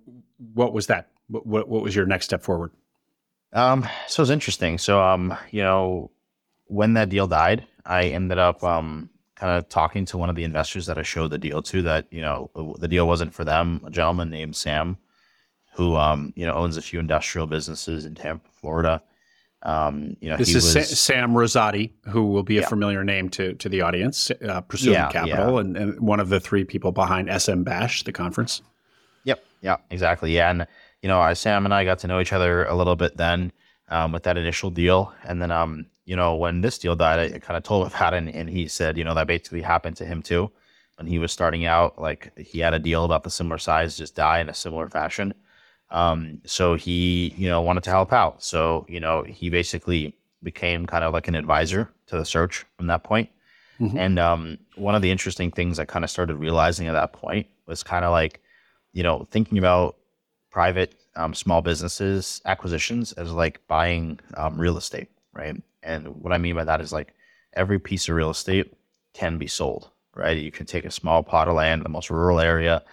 what 0.53 0.71
was 0.71 0.87
that? 0.87 1.11
What, 1.27 1.45
what, 1.45 1.67
what 1.67 1.83
was 1.83 1.93
your 1.93 2.05
next 2.05 2.25
step 2.25 2.41
forward? 2.41 2.71
Um, 3.51 3.85
so 4.07 4.23
it's 4.23 4.31
interesting. 4.31 4.77
So, 4.77 5.01
um, 5.01 5.37
you 5.51 5.61
know, 5.61 6.11
when 6.67 6.93
that 6.93 7.09
deal 7.09 7.27
died, 7.27 7.67
I 7.85 8.05
ended 8.05 8.37
up, 8.37 8.63
um, 8.63 9.09
kind 9.35 9.57
of 9.57 9.67
talking 9.67 10.05
to 10.05 10.17
one 10.17 10.29
of 10.29 10.35
the 10.35 10.45
investors 10.45 10.85
that 10.85 10.97
I 10.97 11.03
showed 11.03 11.31
the 11.31 11.37
deal 11.37 11.61
to 11.61 11.81
that, 11.83 12.07
you 12.09 12.21
know, 12.21 12.49
the 12.79 12.87
deal 12.87 13.05
wasn't 13.05 13.33
for 13.33 13.43
them, 13.43 13.81
a 13.85 13.91
gentleman 13.91 14.29
named 14.29 14.55
Sam 14.55 14.97
who 15.77 15.95
um, 15.95 16.33
you 16.35 16.43
know 16.43 16.53
owns 16.53 16.75
a 16.75 16.81
few 16.81 16.99
industrial 16.99 17.45
businesses 17.45 18.03
in 18.03 18.15
Tampa, 18.15 18.49
Florida. 18.59 19.01
Um, 19.61 20.17
you 20.21 20.29
know, 20.29 20.37
this 20.37 20.55
is 20.55 20.75
was, 20.75 20.99
Sam 20.99 21.33
Rosati, 21.33 21.91
who 22.07 22.25
will 22.25 22.41
be 22.41 22.57
a 22.57 22.63
familiar 22.63 23.03
name 23.03 23.29
to 23.29 23.53
to 23.53 23.69
the 23.69 23.81
audience, 23.81 24.31
uh, 24.47 24.61
Pursuing 24.61 24.93
yeah, 24.93 25.11
Capital, 25.11 25.53
yeah. 25.53 25.59
And, 25.59 25.77
and 25.77 25.99
one 25.99 26.19
of 26.19 26.29
the 26.29 26.39
three 26.39 26.63
people 26.63 26.91
behind 26.91 27.27
SMBash, 27.27 28.05
the 28.05 28.11
conference. 28.11 28.63
Yep. 29.25 29.43
Yeah. 29.61 29.77
Exactly. 29.91 30.35
Yeah. 30.35 30.49
And 30.49 30.67
you 31.03 31.09
know, 31.09 31.31
Sam 31.35 31.65
and 31.65 31.73
I 31.73 31.85
got 31.85 31.99
to 31.99 32.07
know 32.07 32.19
each 32.19 32.33
other 32.33 32.65
a 32.65 32.75
little 32.75 32.95
bit 32.95 33.17
then 33.17 33.51
um, 33.89 34.11
with 34.11 34.23
that 34.23 34.35
initial 34.35 34.71
deal, 34.71 35.13
and 35.23 35.39
then 35.39 35.51
um, 35.51 35.85
you 36.05 36.15
know, 36.15 36.35
when 36.35 36.61
this 36.61 36.79
deal 36.79 36.95
died, 36.95 37.35
I 37.35 37.37
kind 37.37 37.55
of 37.55 37.61
told 37.61 37.85
him 37.85 37.93
about 37.93 38.15
it, 38.15 38.17
and, 38.17 38.29
and 38.29 38.49
he 38.49 38.67
said, 38.67 38.97
you 38.97 39.03
know, 39.03 39.13
that 39.13 39.27
basically 39.27 39.61
happened 39.61 39.97
to 39.97 40.05
him 40.05 40.23
too. 40.23 40.51
When 40.97 41.05
he 41.05 41.19
was 41.19 41.31
starting 41.31 41.65
out, 41.65 42.01
like 42.01 42.35
he 42.35 42.59
had 42.59 42.73
a 42.73 42.79
deal 42.79 43.05
about 43.05 43.23
the 43.23 43.29
similar 43.29 43.59
size 43.59 43.95
just 43.95 44.15
die 44.15 44.39
in 44.39 44.49
a 44.49 44.55
similar 44.55 44.89
fashion. 44.89 45.35
Um, 45.89 46.41
so 46.45 46.75
he, 46.75 47.33
you 47.37 47.47
know, 47.47 47.61
wanted 47.61 47.83
to 47.83 47.89
help 47.89 48.11
out. 48.11 48.43
So, 48.43 48.85
you 48.89 48.99
know, 48.99 49.23
he 49.23 49.49
basically 49.49 50.15
became 50.43 50.85
kind 50.85 51.03
of 51.03 51.13
like 51.13 51.27
an 51.27 51.35
advisor 51.35 51.89
to 52.07 52.17
the 52.17 52.25
search 52.25 52.65
from 52.75 52.87
that 52.87 53.03
point. 53.03 53.29
Mm-hmm. 53.79 53.97
And 53.97 54.19
um, 54.19 54.57
one 54.75 54.95
of 54.95 55.01
the 55.01 55.11
interesting 55.11 55.51
things 55.51 55.79
I 55.79 55.85
kind 55.85 56.03
of 56.03 56.11
started 56.11 56.35
realizing 56.35 56.87
at 56.87 56.93
that 56.93 57.13
point 57.13 57.47
was 57.67 57.83
kind 57.83 58.03
of 58.03 58.11
like, 58.11 58.41
you 58.93 59.03
know, 59.03 59.27
thinking 59.29 59.57
about 59.57 59.97
private 60.49 60.95
um, 61.15 61.33
small 61.33 61.61
businesses 61.61 62.41
acquisitions 62.45 63.11
as 63.13 63.31
like 63.31 63.65
buying 63.67 64.19
um, 64.35 64.59
real 64.59 64.77
estate, 64.77 65.09
right? 65.33 65.55
And 65.83 66.07
what 66.21 66.33
I 66.33 66.37
mean 66.37 66.55
by 66.55 66.63
that 66.63 66.81
is 66.81 66.91
like 66.91 67.13
every 67.53 67.79
piece 67.79 68.09
of 68.09 68.15
real 68.15 68.29
estate 68.29 68.73
can 69.13 69.37
be 69.37 69.47
sold, 69.47 69.89
right? 70.15 70.37
You 70.37 70.51
can 70.51 70.65
take 70.65 70.85
a 70.85 70.91
small 70.91 71.23
plot 71.23 71.47
of 71.47 71.55
land 71.55 71.79
in 71.79 71.83
the 71.83 71.89
most 71.89 72.09
rural 72.09 72.39
area, 72.39 72.83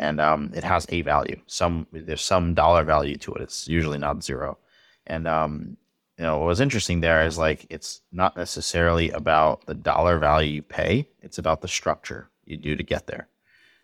and 0.00 0.18
um, 0.18 0.50
it 0.54 0.64
has 0.64 0.86
a 0.88 1.02
value. 1.02 1.38
Some 1.46 1.86
there's 1.92 2.22
some 2.22 2.54
dollar 2.54 2.84
value 2.84 3.16
to 3.18 3.34
it. 3.34 3.42
It's 3.42 3.68
usually 3.68 3.98
not 3.98 4.24
zero. 4.24 4.58
And 5.06 5.28
um, 5.28 5.76
you 6.18 6.24
know 6.24 6.38
what 6.38 6.46
was 6.46 6.60
interesting 6.60 7.00
there 7.00 7.24
is 7.24 7.36
like 7.36 7.66
it's 7.68 8.00
not 8.10 8.36
necessarily 8.36 9.10
about 9.10 9.66
the 9.66 9.74
dollar 9.74 10.18
value 10.18 10.54
you 10.54 10.62
pay. 10.62 11.06
It's 11.20 11.38
about 11.38 11.60
the 11.60 11.68
structure 11.68 12.30
you 12.46 12.56
do 12.56 12.76
to 12.76 12.82
get 12.82 13.06
there. 13.06 13.28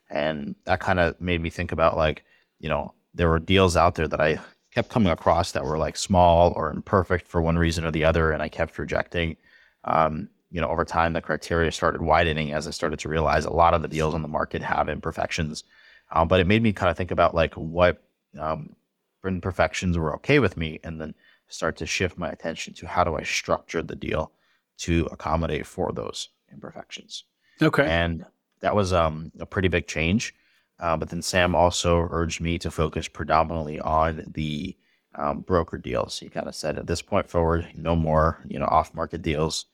And 0.08 0.54
that 0.64 0.80
kind 0.80 0.98
of 0.98 1.20
made 1.20 1.42
me 1.42 1.50
think 1.50 1.70
about 1.70 1.98
like 1.98 2.24
you 2.58 2.70
know 2.70 2.94
there 3.14 3.28
were 3.28 3.38
deals 3.38 3.76
out 3.76 3.94
there 3.94 4.08
that 4.08 4.20
I 4.20 4.38
kept 4.72 4.88
coming 4.88 5.12
across 5.12 5.52
that 5.52 5.64
were 5.64 5.78
like 5.78 5.98
small 5.98 6.52
or 6.56 6.70
imperfect 6.70 7.28
for 7.28 7.42
one 7.42 7.58
reason 7.58 7.84
or 7.84 7.90
the 7.90 8.04
other, 8.04 8.32
and 8.32 8.42
I 8.42 8.48
kept 8.48 8.78
rejecting. 8.78 9.36
Um, 9.84 10.30
you 10.50 10.62
know, 10.62 10.68
over 10.68 10.84
time, 10.86 11.12
the 11.12 11.20
criteria 11.20 11.70
started 11.72 12.00
widening 12.00 12.52
as 12.52 12.66
I 12.66 12.70
started 12.70 13.00
to 13.00 13.08
realize 13.10 13.44
a 13.44 13.50
lot 13.52 13.74
of 13.74 13.82
the 13.82 13.88
deals 13.88 14.14
on 14.14 14.22
the 14.22 14.28
market 14.28 14.62
have 14.62 14.88
imperfections. 14.88 15.64
Um, 16.10 16.28
but 16.28 16.40
it 16.40 16.46
made 16.46 16.62
me 16.62 16.72
kind 16.72 16.90
of 16.90 16.96
think 16.96 17.10
about 17.10 17.34
like 17.34 17.54
what 17.54 18.02
um, 18.38 18.76
imperfections 19.24 19.98
were 19.98 20.14
okay 20.16 20.38
with 20.38 20.56
me, 20.56 20.80
and 20.84 21.00
then 21.00 21.14
start 21.48 21.76
to 21.76 21.86
shift 21.86 22.18
my 22.18 22.28
attention 22.28 22.74
to 22.74 22.86
how 22.86 23.04
do 23.04 23.16
I 23.16 23.22
structure 23.22 23.82
the 23.82 23.96
deal 23.96 24.32
to 24.78 25.08
accommodate 25.12 25.66
for 25.66 25.92
those 25.92 26.28
imperfections. 26.52 27.24
Okay. 27.62 27.86
And 27.86 28.24
that 28.60 28.74
was 28.74 28.92
um, 28.92 29.32
a 29.38 29.46
pretty 29.46 29.68
big 29.68 29.86
change. 29.86 30.34
Uh, 30.78 30.96
but 30.96 31.08
then 31.08 31.22
Sam 31.22 31.54
also 31.54 32.06
urged 32.10 32.40
me 32.40 32.58
to 32.58 32.70
focus 32.70 33.08
predominantly 33.08 33.80
on 33.80 34.24
the 34.34 34.76
um, 35.14 35.40
broker 35.40 35.78
deals. 35.78 36.18
He 36.18 36.28
kind 36.28 36.48
of 36.48 36.54
said, 36.54 36.78
at 36.78 36.86
this 36.86 37.00
point 37.00 37.30
forward, 37.30 37.66
no 37.74 37.96
more, 37.96 38.38
you 38.46 38.58
know, 38.58 38.66
off-market 38.66 39.22
deals. 39.22 39.66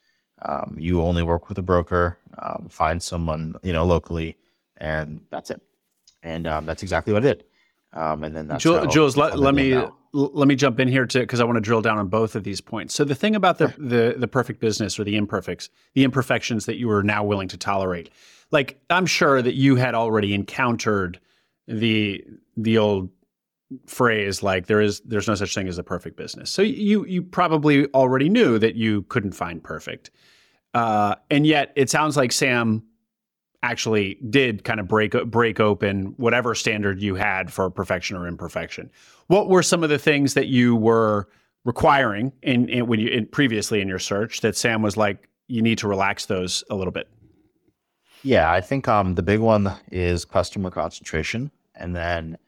Um, 0.43 0.77
you 0.79 1.03
only 1.03 1.23
work 1.23 1.49
with 1.49 1.59
a 1.59 1.63
broker. 1.63 2.19
Um, 2.39 2.69
find 2.71 3.03
someone, 3.03 3.57
you 3.63 3.73
know, 3.73 3.85
locally, 3.85 4.37
and 4.77 5.21
that's 5.31 5.51
it. 5.51 5.61
And 6.23 6.47
um, 6.47 6.67
that's 6.67 6.83
exactly 6.83 7.13
what 7.13 7.25
I 7.25 7.29
did. 7.29 7.45
Um, 7.95 8.25
and 8.25 8.35
then 8.35 8.49
that's 8.49 8.63
Jules, 8.63 9.17
let, 9.17 9.39
let 9.39 9.55
me 9.55 9.75
let 10.15 10.47
me 10.49 10.55
jump 10.55 10.79
in 10.79 10.89
here 10.89 11.07
to 11.07 11.21
because 11.21 11.41
I 11.41 11.45
want 11.45 11.57
to 11.57 11.61
drill 11.61 11.83
down 11.83 11.99
on 11.99 12.09
both 12.09 12.35
of 12.37 12.45
these 12.45 12.61
points. 12.61 12.95
So 12.95 13.05
the 13.05 13.15
thing 13.15 13.35
about 13.35 13.59
the, 13.59 13.69
the 13.79 14.15
the 14.17 14.29
perfect 14.29 14.61
business 14.61 14.99
or 14.99 15.05
the 15.05 15.17
imperfects, 15.17 15.69
the 15.95 16.05
imperfections 16.05 16.67
that 16.67 16.77
you 16.77 16.91
are 16.91 17.03
now 17.03 17.25
willing 17.25 17.49
to 17.49 17.57
tolerate, 17.57 18.11
like 18.51 18.81
I'm 18.91 19.07
sure 19.07 19.43
that 19.43 19.55
you 19.55 19.77
had 19.77 19.95
already 19.95 20.35
encountered 20.35 21.21
the 21.67 22.25
the 22.57 22.79
old 22.79 23.11
phrase 23.87 24.43
like 24.43 24.67
there 24.67 24.83
is 24.83 25.01
there's 25.01 25.29
no 25.29 25.35
such 25.35 25.55
thing 25.55 25.69
as 25.69 25.79
a 25.79 25.83
perfect 25.83 26.17
business. 26.17 26.51
So 26.51 26.63
you 26.63 27.07
you 27.07 27.23
probably 27.23 27.87
already 27.89 28.29
knew 28.29 28.59
that 28.59 28.75
you 28.75 29.03
couldn't 29.05 29.33
find 29.33 29.63
perfect, 29.63 30.11
uh, 30.75 31.17
and 31.31 31.47
yet 31.47 31.73
it 31.75 31.91
sounds 31.91 32.17
like 32.17 32.33
Sam 32.33 32.83
actually 33.63 34.19
did 34.29 34.65
kind 34.65 34.81
of 34.81 34.89
break 34.89 35.13
break 35.27 35.61
open 35.61 36.15
whatever 36.17 36.55
standard 36.55 37.01
you 37.01 37.15
had 37.15 37.53
for 37.53 37.71
perfection 37.71 38.17
or 38.17 38.27
imperfection. 38.27 38.91
What 39.29 39.49
were 39.49 39.63
some 39.63 39.85
of 39.85 39.91
the 39.91 39.99
things 39.99 40.35
that 40.35 40.49
you 40.49 40.75
were 40.75 41.29
requiring 41.65 42.33
in, 42.43 42.69
in 42.69 42.87
when 42.87 42.99
you 42.99 43.09
in, 43.09 43.27
previously 43.27 43.81
in 43.81 43.89
your 43.89 44.01
search 44.01 44.41
that 44.41 44.57
Sam 44.57 44.83
was 44.83 44.97
like 44.97 45.29
you 45.47 45.63
need 45.63 45.79
to 45.79 45.89
relax 45.89 46.27
those 46.27 46.65
a 46.71 46.75
little 46.75 46.93
bit? 46.93 47.09
Yeah, 48.23 48.51
I 48.51 48.61
think 48.61 48.89
um, 48.89 49.15
the 49.15 49.23
big 49.23 49.41
one 49.41 49.73
is 49.91 50.25
customer 50.25 50.71
concentration. 50.71 51.51
And 51.75 51.95
then, 51.97 52.39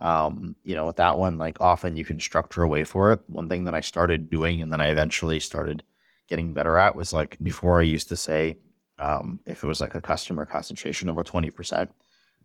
um, 0.00 0.56
you 0.62 0.74
know, 0.74 0.86
with 0.86 0.96
that 0.96 1.18
one, 1.18 1.38
like 1.38 1.60
often 1.60 1.96
you 1.96 2.04
can 2.04 2.20
structure 2.20 2.62
a 2.62 2.68
way 2.68 2.84
for 2.84 3.12
it. 3.12 3.20
One 3.28 3.48
thing 3.48 3.64
that 3.64 3.74
I 3.74 3.80
started 3.80 4.28
doing 4.28 4.60
and 4.60 4.70
then 4.70 4.80
I 4.80 4.88
eventually 4.88 5.40
started 5.40 5.82
getting 6.28 6.52
better 6.52 6.76
at 6.78 6.96
was 6.96 7.12
like 7.12 7.38
before 7.42 7.80
I 7.80 7.84
used 7.84 8.08
to 8.08 8.16
say, 8.16 8.58
um, 9.02 9.40
if 9.46 9.64
it 9.64 9.66
was 9.66 9.80
like 9.80 9.94
a 9.96 10.00
customer 10.00 10.46
concentration 10.46 11.10
over 11.10 11.24
20%, 11.24 11.88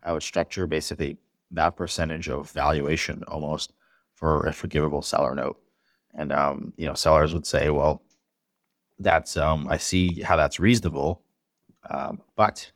I 0.02 0.12
would 0.12 0.22
structure 0.22 0.66
basically 0.66 1.16
that 1.52 1.76
percentage 1.76 2.28
of 2.28 2.50
valuation 2.50 3.22
almost 3.28 3.72
for 4.14 4.46
a 4.46 4.52
forgivable 4.52 5.02
seller 5.02 5.34
note. 5.34 5.58
And, 6.14 6.32
um, 6.32 6.72
you 6.76 6.86
know, 6.86 6.94
sellers 6.94 7.32
would 7.32 7.46
say, 7.46 7.70
well, 7.70 8.02
that's, 8.98 9.36
um, 9.36 9.68
I 9.70 9.76
see 9.76 10.20
how 10.22 10.36
that's 10.36 10.58
reasonable. 10.58 11.22
Um, 11.88 12.20
but 12.34 12.70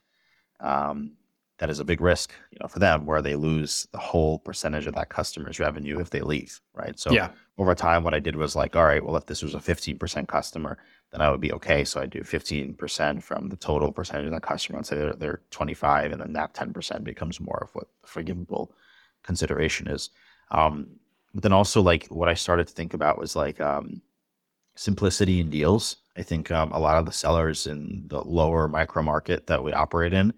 um, 0.61 1.13
that 1.59 1.69
is 1.69 1.81
a 1.81 1.85
big 1.85 2.01
risk, 2.01 2.33
you 2.53 2.59
know, 2.61 2.69
for 2.69 2.79
them 2.79 3.05
where 3.05 3.21
they 3.21 3.35
lose 3.35 3.89
the 3.91 3.99
whole 3.99 4.39
percentage 4.39 4.87
of 4.87 4.95
that 4.95 5.09
customer's 5.09 5.59
revenue 5.59 5.99
if 5.99 6.11
they 6.11 6.21
leave, 6.21 6.61
right? 6.75 6.99
So 6.99 7.11
yeah. 7.11 7.31
over 7.59 7.75
time, 7.75 8.05
what 8.05 8.15
I 8.15 8.21
did 8.21 8.37
was 8.37 8.55
like, 8.55 8.77
all 8.77 8.85
right, 8.85 9.05
well, 9.05 9.17
if 9.17 9.27
this 9.27 9.43
was 9.43 9.55
a 9.55 9.59
15% 9.59 10.29
customer, 10.29 10.79
then 11.13 11.21
I 11.21 11.31
would 11.31 11.41
be 11.41 11.53
okay. 11.53 11.85
So 11.85 12.01
I 12.01 12.07
do 12.07 12.21
15% 12.21 13.23
from 13.23 13.49
the 13.49 13.57
total 13.57 13.93
percentage 13.93 14.27
of 14.27 14.33
that 14.33 14.43
customer. 14.43 14.79
I'd 14.79 14.87
say 14.87 14.97
they're, 14.97 15.13
they're 15.13 15.41
25, 15.51 16.13
and 16.13 16.21
then 16.21 16.33
that 16.33 16.55
10% 16.55 17.05
becomes 17.05 17.39
more 17.39 17.61
of 17.63 17.75
what 17.75 17.89
the 18.03 18.09
forgivable 18.09 18.73
consideration 19.23 19.89
is. 19.89 20.11
Um, 20.51 20.89
but 21.35 21.43
then 21.43 21.53
also 21.53 21.83
like 21.83 22.07
what 22.09 22.29
I 22.29 22.35
started 22.35 22.67
to 22.67 22.73
think 22.73 22.95
about 22.95 23.19
was 23.19 23.37
like 23.37 23.61
um, 23.61 24.01
simplicity 24.75 25.41
in 25.41 25.51
deals. 25.51 25.97
I 26.17 26.23
think 26.23 26.51
um, 26.51 26.73
a 26.73 26.79
lot 26.79 26.97
of 26.97 27.07
the 27.07 27.13
sellers 27.13 27.67
in 27.67 28.05
the 28.07 28.23
lower 28.23 28.69
micro 28.69 29.03
market 29.03 29.47
that 29.47 29.63
we 29.63 29.73
operate 29.73 30.13
in, 30.13 30.33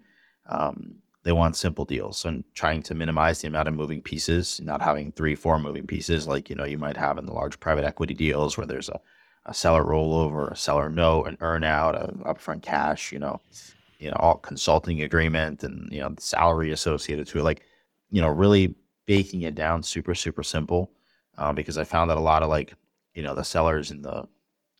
um, 0.47 0.95
they 1.23 1.31
want 1.31 1.55
simple 1.55 1.85
deals 1.85 2.23
and 2.23 2.43
trying 2.53 2.83
to 2.83 2.93
minimize 2.93 3.41
the 3.41 3.47
amount 3.47 3.67
of 3.67 3.73
moving 3.73 4.01
pieces, 4.01 4.61
not 4.61 4.81
having 4.81 5.11
three, 5.11 5.35
four 5.35 5.57
moving 5.57 5.87
pieces 5.87 6.27
like 6.27 6.49
you 6.49 6.55
know 6.55 6.65
you 6.65 6.77
might 6.77 6.95
have 6.97 7.17
in 7.17 7.25
the 7.25 7.33
large 7.33 7.59
private 7.59 7.83
equity 7.83 8.13
deals 8.13 8.57
where 8.57 8.67
there's 8.67 8.89
a, 8.89 8.99
a 9.45 9.53
seller 9.53 9.83
rollover, 9.83 10.51
a 10.51 10.55
seller 10.55 10.89
note, 10.89 11.25
an 11.25 11.37
earnout, 11.37 11.95
a 11.95 12.11
upfront 12.33 12.61
cash, 12.61 13.11
you 13.11 13.19
know, 13.19 13.39
you 13.99 14.09
know, 14.09 14.17
all 14.19 14.35
consulting 14.35 15.01
agreement 15.01 15.63
and 15.63 15.91
you 15.91 15.99
know 15.99 16.09
the 16.09 16.21
salary 16.21 16.71
associated 16.71 17.27
to 17.27 17.39
it. 17.39 17.43
Like, 17.43 17.61
you 18.11 18.21
know, 18.21 18.27
really 18.29 18.75
baking 19.05 19.43
it 19.43 19.55
down 19.55 19.83
super, 19.83 20.15
super 20.15 20.43
simple. 20.43 20.91
Uh, 21.37 21.51
because 21.51 21.77
I 21.77 21.83
found 21.83 22.09
that 22.09 22.17
a 22.17 22.21
lot 22.21 22.43
of 22.43 22.49
like, 22.49 22.75
you 23.13 23.21
know, 23.21 23.35
the 23.35 23.43
sellers 23.43 23.91
in 23.91 24.01
the 24.01 24.25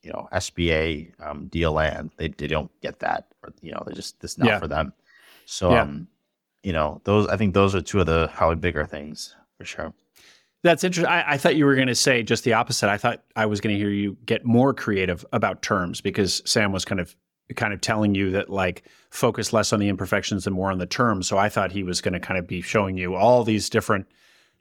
you 0.03 0.11
know 0.11 0.27
SBA 0.31 1.11
um, 1.21 1.47
deal 1.47 1.73
land, 1.73 2.11
they, 2.17 2.29
they 2.29 2.47
don't 2.47 2.71
get 2.81 2.99
that, 2.99 3.27
or 3.43 3.51
you 3.61 3.71
know, 3.71 3.81
they're 3.85 3.95
just 3.95 4.19
this 4.21 4.37
not 4.37 4.47
yeah. 4.47 4.59
for 4.59 4.67
them. 4.67 4.93
So, 5.45 5.71
yeah. 5.71 5.81
um, 5.81 6.07
you 6.63 6.73
know, 6.73 7.01
those 7.03 7.27
I 7.27 7.37
think 7.37 7.53
those 7.53 7.75
are 7.75 7.81
two 7.81 7.99
of 7.99 8.05
the 8.05 8.29
how 8.33 8.53
bigger 8.55 8.85
things 8.85 9.35
for 9.57 9.65
sure. 9.65 9.93
That's 10.65 10.83
interesting. 10.83 11.11
I, 11.11 11.33
I, 11.33 11.37
thought 11.37 11.55
you 11.55 11.65
were 11.65 11.75
going 11.75 11.87
to 11.87 11.95
say 11.95 12.23
just 12.23 12.43
the 12.43 12.53
opposite. 12.53 12.89
I 12.89 12.97
thought 12.97 13.23
I 13.35 13.45
was 13.45 13.61
going 13.61 13.75
to 13.75 13.79
hear 13.79 13.91
you 13.91 14.17
get 14.25 14.43
more 14.43 14.73
creative 14.73 15.23
about 15.31 15.61
terms 15.61 16.01
because 16.01 16.41
Sam 16.45 16.71
was 16.71 16.83
kind 16.83 16.99
of 16.99 17.15
kind 17.55 17.71
of 17.71 17.81
telling 17.81 18.15
you 18.15 18.31
that 18.31 18.49
like 18.49 18.83
focus 19.11 19.53
less 19.53 19.71
on 19.71 19.79
the 19.79 19.87
imperfections 19.87 20.47
and 20.47 20.55
more 20.55 20.71
on 20.71 20.79
the 20.79 20.87
terms. 20.87 21.27
So 21.27 21.37
I 21.37 21.49
thought 21.49 21.71
he 21.71 21.83
was 21.83 22.01
going 22.01 22.15
to 22.15 22.19
kind 22.19 22.39
of 22.39 22.47
be 22.47 22.61
showing 22.61 22.97
you 22.97 23.13
all 23.13 23.43
these 23.43 23.69
different 23.69 24.07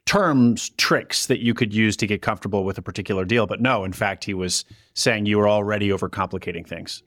terms 0.05 0.69
tricks 0.77 1.25
that 1.25 1.39
you 1.39 1.55
could 1.55 1.73
use 1.73 1.97
to 1.97 2.05
get 2.05 2.21
comfortable 2.21 2.63
with 2.63 2.77
a 2.77 2.83
particular 2.83 3.25
deal. 3.25 3.47
But 3.47 3.59
no, 3.59 3.83
in 3.83 3.91
fact, 3.91 4.23
he 4.23 4.35
was 4.35 4.63
saying 4.93 5.25
you 5.25 5.39
were 5.39 5.49
already 5.49 5.89
overcomplicating 5.89 6.67
things. 6.67 7.01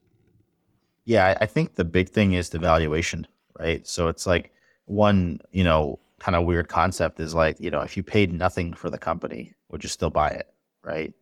Yeah, 1.04 1.38
I 1.40 1.46
think 1.46 1.76
the 1.76 1.84
big 1.84 2.08
thing 2.08 2.32
is 2.32 2.50
the 2.50 2.58
valuation 2.58 3.28
right? 3.58 3.86
So 3.86 4.08
it's 4.08 4.26
like 4.26 4.52
one, 4.86 5.40
you 5.50 5.64
know, 5.64 5.98
kind 6.18 6.36
of 6.36 6.44
weird 6.44 6.68
concept 6.68 7.20
is 7.20 7.34
like, 7.34 7.58
you 7.60 7.70
know, 7.70 7.80
if 7.80 7.96
you 7.96 8.02
paid 8.02 8.32
nothing 8.32 8.72
for 8.72 8.90
the 8.90 8.98
company, 8.98 9.54
would 9.70 9.82
you 9.82 9.88
still 9.88 10.10
buy 10.10 10.28
it, 10.28 10.52
right? 10.82 11.12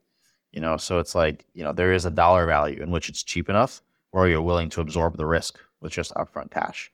You 0.53 0.61
know, 0.61 0.77
so 0.77 0.99
it's 0.99 1.15
like, 1.15 1.45
you 1.55 1.65
know, 1.65 1.73
there 1.73 1.93
is 1.93 2.07
a 2.07 2.11
dollar 2.11 2.47
value 2.47 2.83
in 2.83 2.91
which 2.91 3.09
it's 3.09 3.23
cheap 3.23 3.49
enough 3.49 3.83
or 4.13 4.29
you're 4.29 4.43
willing 4.43 4.71
to 4.71 4.81
absorb 4.81 5.17
the 5.17 5.27
risk 5.27 5.59
with 5.81 5.93
just 5.93 6.15
upfront 6.15 6.51
cash, 6.51 6.91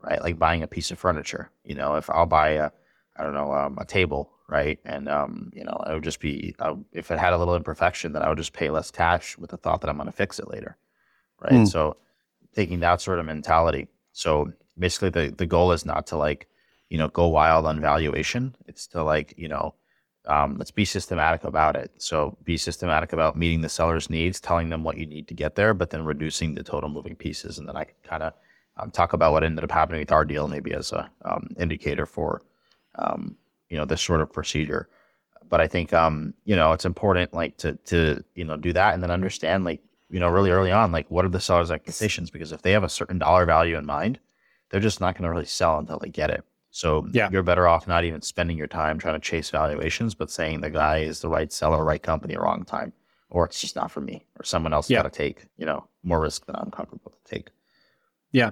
right? 0.00 0.20
Like 0.20 0.38
buying 0.38 0.62
a 0.62 0.66
piece 0.66 0.90
of 0.90 0.98
furniture. 0.98 1.50
You 1.64 1.76
know, 1.76 1.94
if 1.94 2.10
I'll 2.10 2.26
buy 2.26 2.50
a, 2.50 2.70
I 3.16 3.22
don't 3.22 3.34
know, 3.34 3.52
um, 3.52 3.78
a 3.80 3.84
table, 3.84 4.32
right? 4.48 4.80
And, 4.84 5.08
um, 5.08 5.52
you 5.54 5.62
know, 5.62 5.80
it 5.86 5.94
would 5.94 6.02
just 6.02 6.20
be, 6.20 6.56
uh, 6.58 6.74
if 6.92 7.10
it 7.10 7.18
had 7.18 7.32
a 7.32 7.38
little 7.38 7.54
imperfection, 7.54 8.12
then 8.12 8.22
I 8.22 8.28
would 8.28 8.38
just 8.38 8.52
pay 8.52 8.70
less 8.70 8.90
cash 8.90 9.38
with 9.38 9.50
the 9.50 9.56
thought 9.56 9.80
that 9.82 9.90
I'm 9.90 9.96
going 9.96 10.06
to 10.06 10.12
fix 10.12 10.40
it 10.40 10.48
later, 10.48 10.76
right? 11.40 11.52
Mm. 11.52 11.68
So 11.68 11.96
taking 12.54 12.80
that 12.80 13.00
sort 13.00 13.20
of 13.20 13.26
mentality. 13.26 13.86
So 14.12 14.52
basically 14.78 15.10
the 15.10 15.34
the 15.36 15.46
goal 15.46 15.72
is 15.72 15.84
not 15.84 16.06
to 16.08 16.16
like 16.16 16.48
you 16.94 16.98
know 16.98 17.08
go 17.08 17.26
wild 17.26 17.66
on 17.66 17.80
valuation 17.80 18.54
it's 18.68 18.86
to 18.86 19.02
like 19.02 19.34
you 19.36 19.48
know 19.48 19.74
um, 20.26 20.56
let's 20.56 20.70
be 20.70 20.84
systematic 20.84 21.44
about 21.44 21.76
it. 21.76 21.90
So 21.98 22.36
be 22.44 22.56
systematic 22.56 23.12
about 23.12 23.36
meeting 23.36 23.60
the 23.60 23.68
seller's 23.68 24.08
needs 24.08 24.40
telling 24.40 24.70
them 24.70 24.82
what 24.82 24.96
you 24.96 25.06
need 25.06 25.28
to 25.28 25.34
get 25.34 25.54
there 25.54 25.74
but 25.74 25.90
then 25.90 26.04
reducing 26.04 26.54
the 26.54 26.62
total 26.62 26.88
moving 26.88 27.14
pieces. 27.14 27.58
And 27.58 27.68
then 27.68 27.76
i 27.76 27.84
can 27.84 27.96
kind 28.02 28.22
of 28.22 28.32
um, 28.76 28.90
talk 28.90 29.12
about 29.12 29.32
what 29.32 29.44
ended 29.44 29.64
up 29.64 29.70
happening 29.70 30.00
with 30.00 30.12
our 30.12 30.24
deal 30.24 30.48
maybe 30.48 30.72
as 30.72 30.92
a 30.92 31.10
um, 31.24 31.48
indicator 31.58 32.06
for 32.06 32.42
um, 32.96 33.36
you 33.68 33.76
know 33.76 33.84
this 33.84 34.02
sort 34.02 34.20
of 34.20 34.32
procedure. 34.32 34.88
But 35.48 35.60
I 35.60 35.68
think 35.68 35.92
um, 35.92 36.34
you 36.44 36.56
know, 36.56 36.72
it's 36.72 36.86
important 36.86 37.34
like 37.34 37.56
to 37.58 37.74
to 37.86 38.24
you 38.34 38.44
know 38.44 38.56
do 38.56 38.72
that 38.72 38.94
and 38.94 39.02
then 39.02 39.10
understand 39.10 39.64
like 39.64 39.82
you 40.10 40.20
know 40.20 40.28
really 40.28 40.50
early 40.50 40.72
on 40.72 40.90
like 40.90 41.10
what 41.10 41.24
are 41.24 41.28
the 41.28 41.40
seller's 41.40 41.70
expectations? 41.70 42.30
Because 42.30 42.50
if 42.50 42.62
they 42.62 42.72
have 42.72 42.84
a 42.84 42.88
certain 42.88 43.18
dollar 43.18 43.44
value 43.44 43.76
in 43.76 43.84
mind, 43.84 44.18
they're 44.70 44.80
just 44.80 45.00
not 45.00 45.14
going 45.14 45.24
to 45.24 45.30
really 45.30 45.44
sell 45.44 45.78
until 45.78 45.98
they 45.98 46.08
get 46.08 46.30
it. 46.30 46.44
So 46.74 47.08
yeah. 47.12 47.28
you're 47.30 47.44
better 47.44 47.68
off 47.68 47.86
not 47.86 48.04
even 48.04 48.20
spending 48.20 48.58
your 48.58 48.66
time 48.66 48.98
trying 48.98 49.14
to 49.14 49.20
chase 49.20 49.48
valuations, 49.48 50.14
but 50.14 50.28
saying 50.28 50.60
the 50.60 50.70
guy 50.70 50.98
is 50.98 51.20
the 51.20 51.28
right 51.28 51.52
seller, 51.52 51.84
right 51.84 52.02
company, 52.02 52.36
wrong 52.36 52.64
time, 52.64 52.92
or 53.30 53.44
it's 53.44 53.60
just 53.60 53.76
not 53.76 53.92
for 53.92 54.00
me, 54.00 54.26
or 54.38 54.44
someone 54.44 54.72
else 54.72 54.90
yeah. 54.90 54.98
got 54.98 55.12
to 55.12 55.16
take 55.16 55.46
you 55.56 55.66
know 55.66 55.86
more 56.02 56.20
risk 56.20 56.46
than 56.46 56.56
I'm 56.56 56.72
comfortable 56.72 57.12
to 57.12 57.32
take. 57.32 57.50
Yeah, 58.32 58.50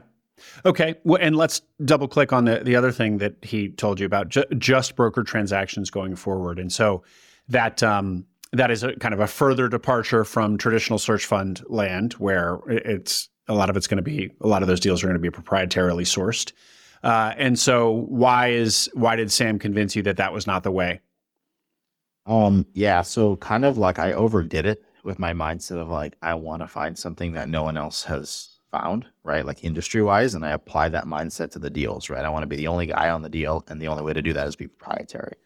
Okay, 0.64 0.94
well, 1.04 1.20
and 1.20 1.36
let's 1.36 1.62
double 1.84 2.08
click 2.08 2.32
on 2.32 2.44
the 2.44 2.60
the 2.60 2.76
other 2.76 2.92
thing 2.92 3.18
that 3.18 3.34
he 3.42 3.68
told 3.68 4.00
you 4.00 4.06
about 4.06 4.28
ju- 4.28 4.44
just 4.58 4.96
broker 4.96 5.22
transactions 5.22 5.90
going 5.90 6.16
forward, 6.16 6.58
and 6.58 6.72
so 6.72 7.02
that 7.48 7.82
um, 7.82 8.24
that 8.52 8.70
is 8.70 8.82
a 8.82 8.94
kind 8.96 9.14
of 9.14 9.20
a 9.20 9.26
further 9.26 9.68
departure 9.68 10.24
from 10.24 10.58
traditional 10.58 10.98
search 10.98 11.26
fund 11.26 11.62
land, 11.68 12.14
where 12.14 12.60
it's 12.68 13.28
a 13.48 13.54
lot 13.54 13.70
of 13.70 13.76
it's 13.76 13.86
going 13.86 13.96
to 13.96 14.02
be 14.02 14.30
a 14.40 14.46
lot 14.46 14.62
of 14.62 14.68
those 14.68 14.80
deals 14.80 15.02
are 15.02 15.06
going 15.06 15.20
to 15.20 15.30
be 15.30 15.30
proprietarily 15.30 16.04
sourced. 16.04 16.52
Uh, 17.02 17.34
and 17.36 17.58
so, 17.58 17.90
why 17.90 18.48
is 18.48 18.88
why 18.94 19.16
did 19.16 19.32
Sam 19.32 19.58
convince 19.58 19.96
you 19.96 20.02
that 20.02 20.18
that 20.18 20.32
was 20.32 20.46
not 20.46 20.62
the 20.62 20.70
way? 20.70 21.00
Um, 22.26 22.66
yeah, 22.72 23.02
so 23.02 23.36
kind 23.36 23.64
of 23.64 23.78
like 23.78 23.98
I 23.98 24.12
overdid 24.12 24.66
it 24.66 24.84
with 25.04 25.18
my 25.18 25.32
mindset 25.32 25.78
of 25.78 25.88
like 25.88 26.16
I 26.22 26.34
want 26.34 26.62
to 26.62 26.68
find 26.68 26.96
something 26.96 27.32
that 27.32 27.48
no 27.48 27.64
one 27.64 27.76
else 27.76 28.04
has 28.04 28.52
found, 28.72 29.06
right? 29.22 29.46
Like 29.46 29.62
industry 29.62 30.02
wise. 30.02 30.34
And 30.34 30.44
I 30.44 30.50
apply 30.50 30.88
that 30.88 31.04
mindset 31.04 31.52
to 31.52 31.58
the 31.60 31.70
deals, 31.70 32.10
right? 32.10 32.24
I 32.24 32.28
want 32.30 32.42
to 32.42 32.48
be 32.48 32.56
the 32.56 32.66
only 32.66 32.86
guy 32.86 33.10
on 33.10 33.22
the 33.22 33.28
deal. 33.28 33.64
And 33.68 33.80
the 33.80 33.88
only 33.88 34.02
way 34.02 34.12
to 34.12 34.22
do 34.22 34.32
that 34.32 34.48
is 34.48 34.56
be 34.56 34.66
proprietary. 34.66 35.36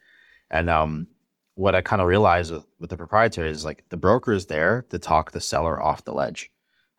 And 0.51 0.71
um, 0.71 1.09
what 1.57 1.75
I 1.75 1.83
kind 1.83 2.01
of 2.01 2.09
realized 2.09 2.53
with, 2.53 2.65
with 2.79 2.91
the 2.91 2.97
proprietary 2.97 3.51
is 3.51 3.65
like 3.65 3.85
the 3.91 3.97
broker 3.97 4.33
is 4.33 4.47
there 4.47 4.87
to 4.91 4.99
talk 4.99 5.33
the 5.33 5.41
seller 5.41 5.83
off 5.83 6.05
the 6.05 6.15
ledge. 6.15 6.51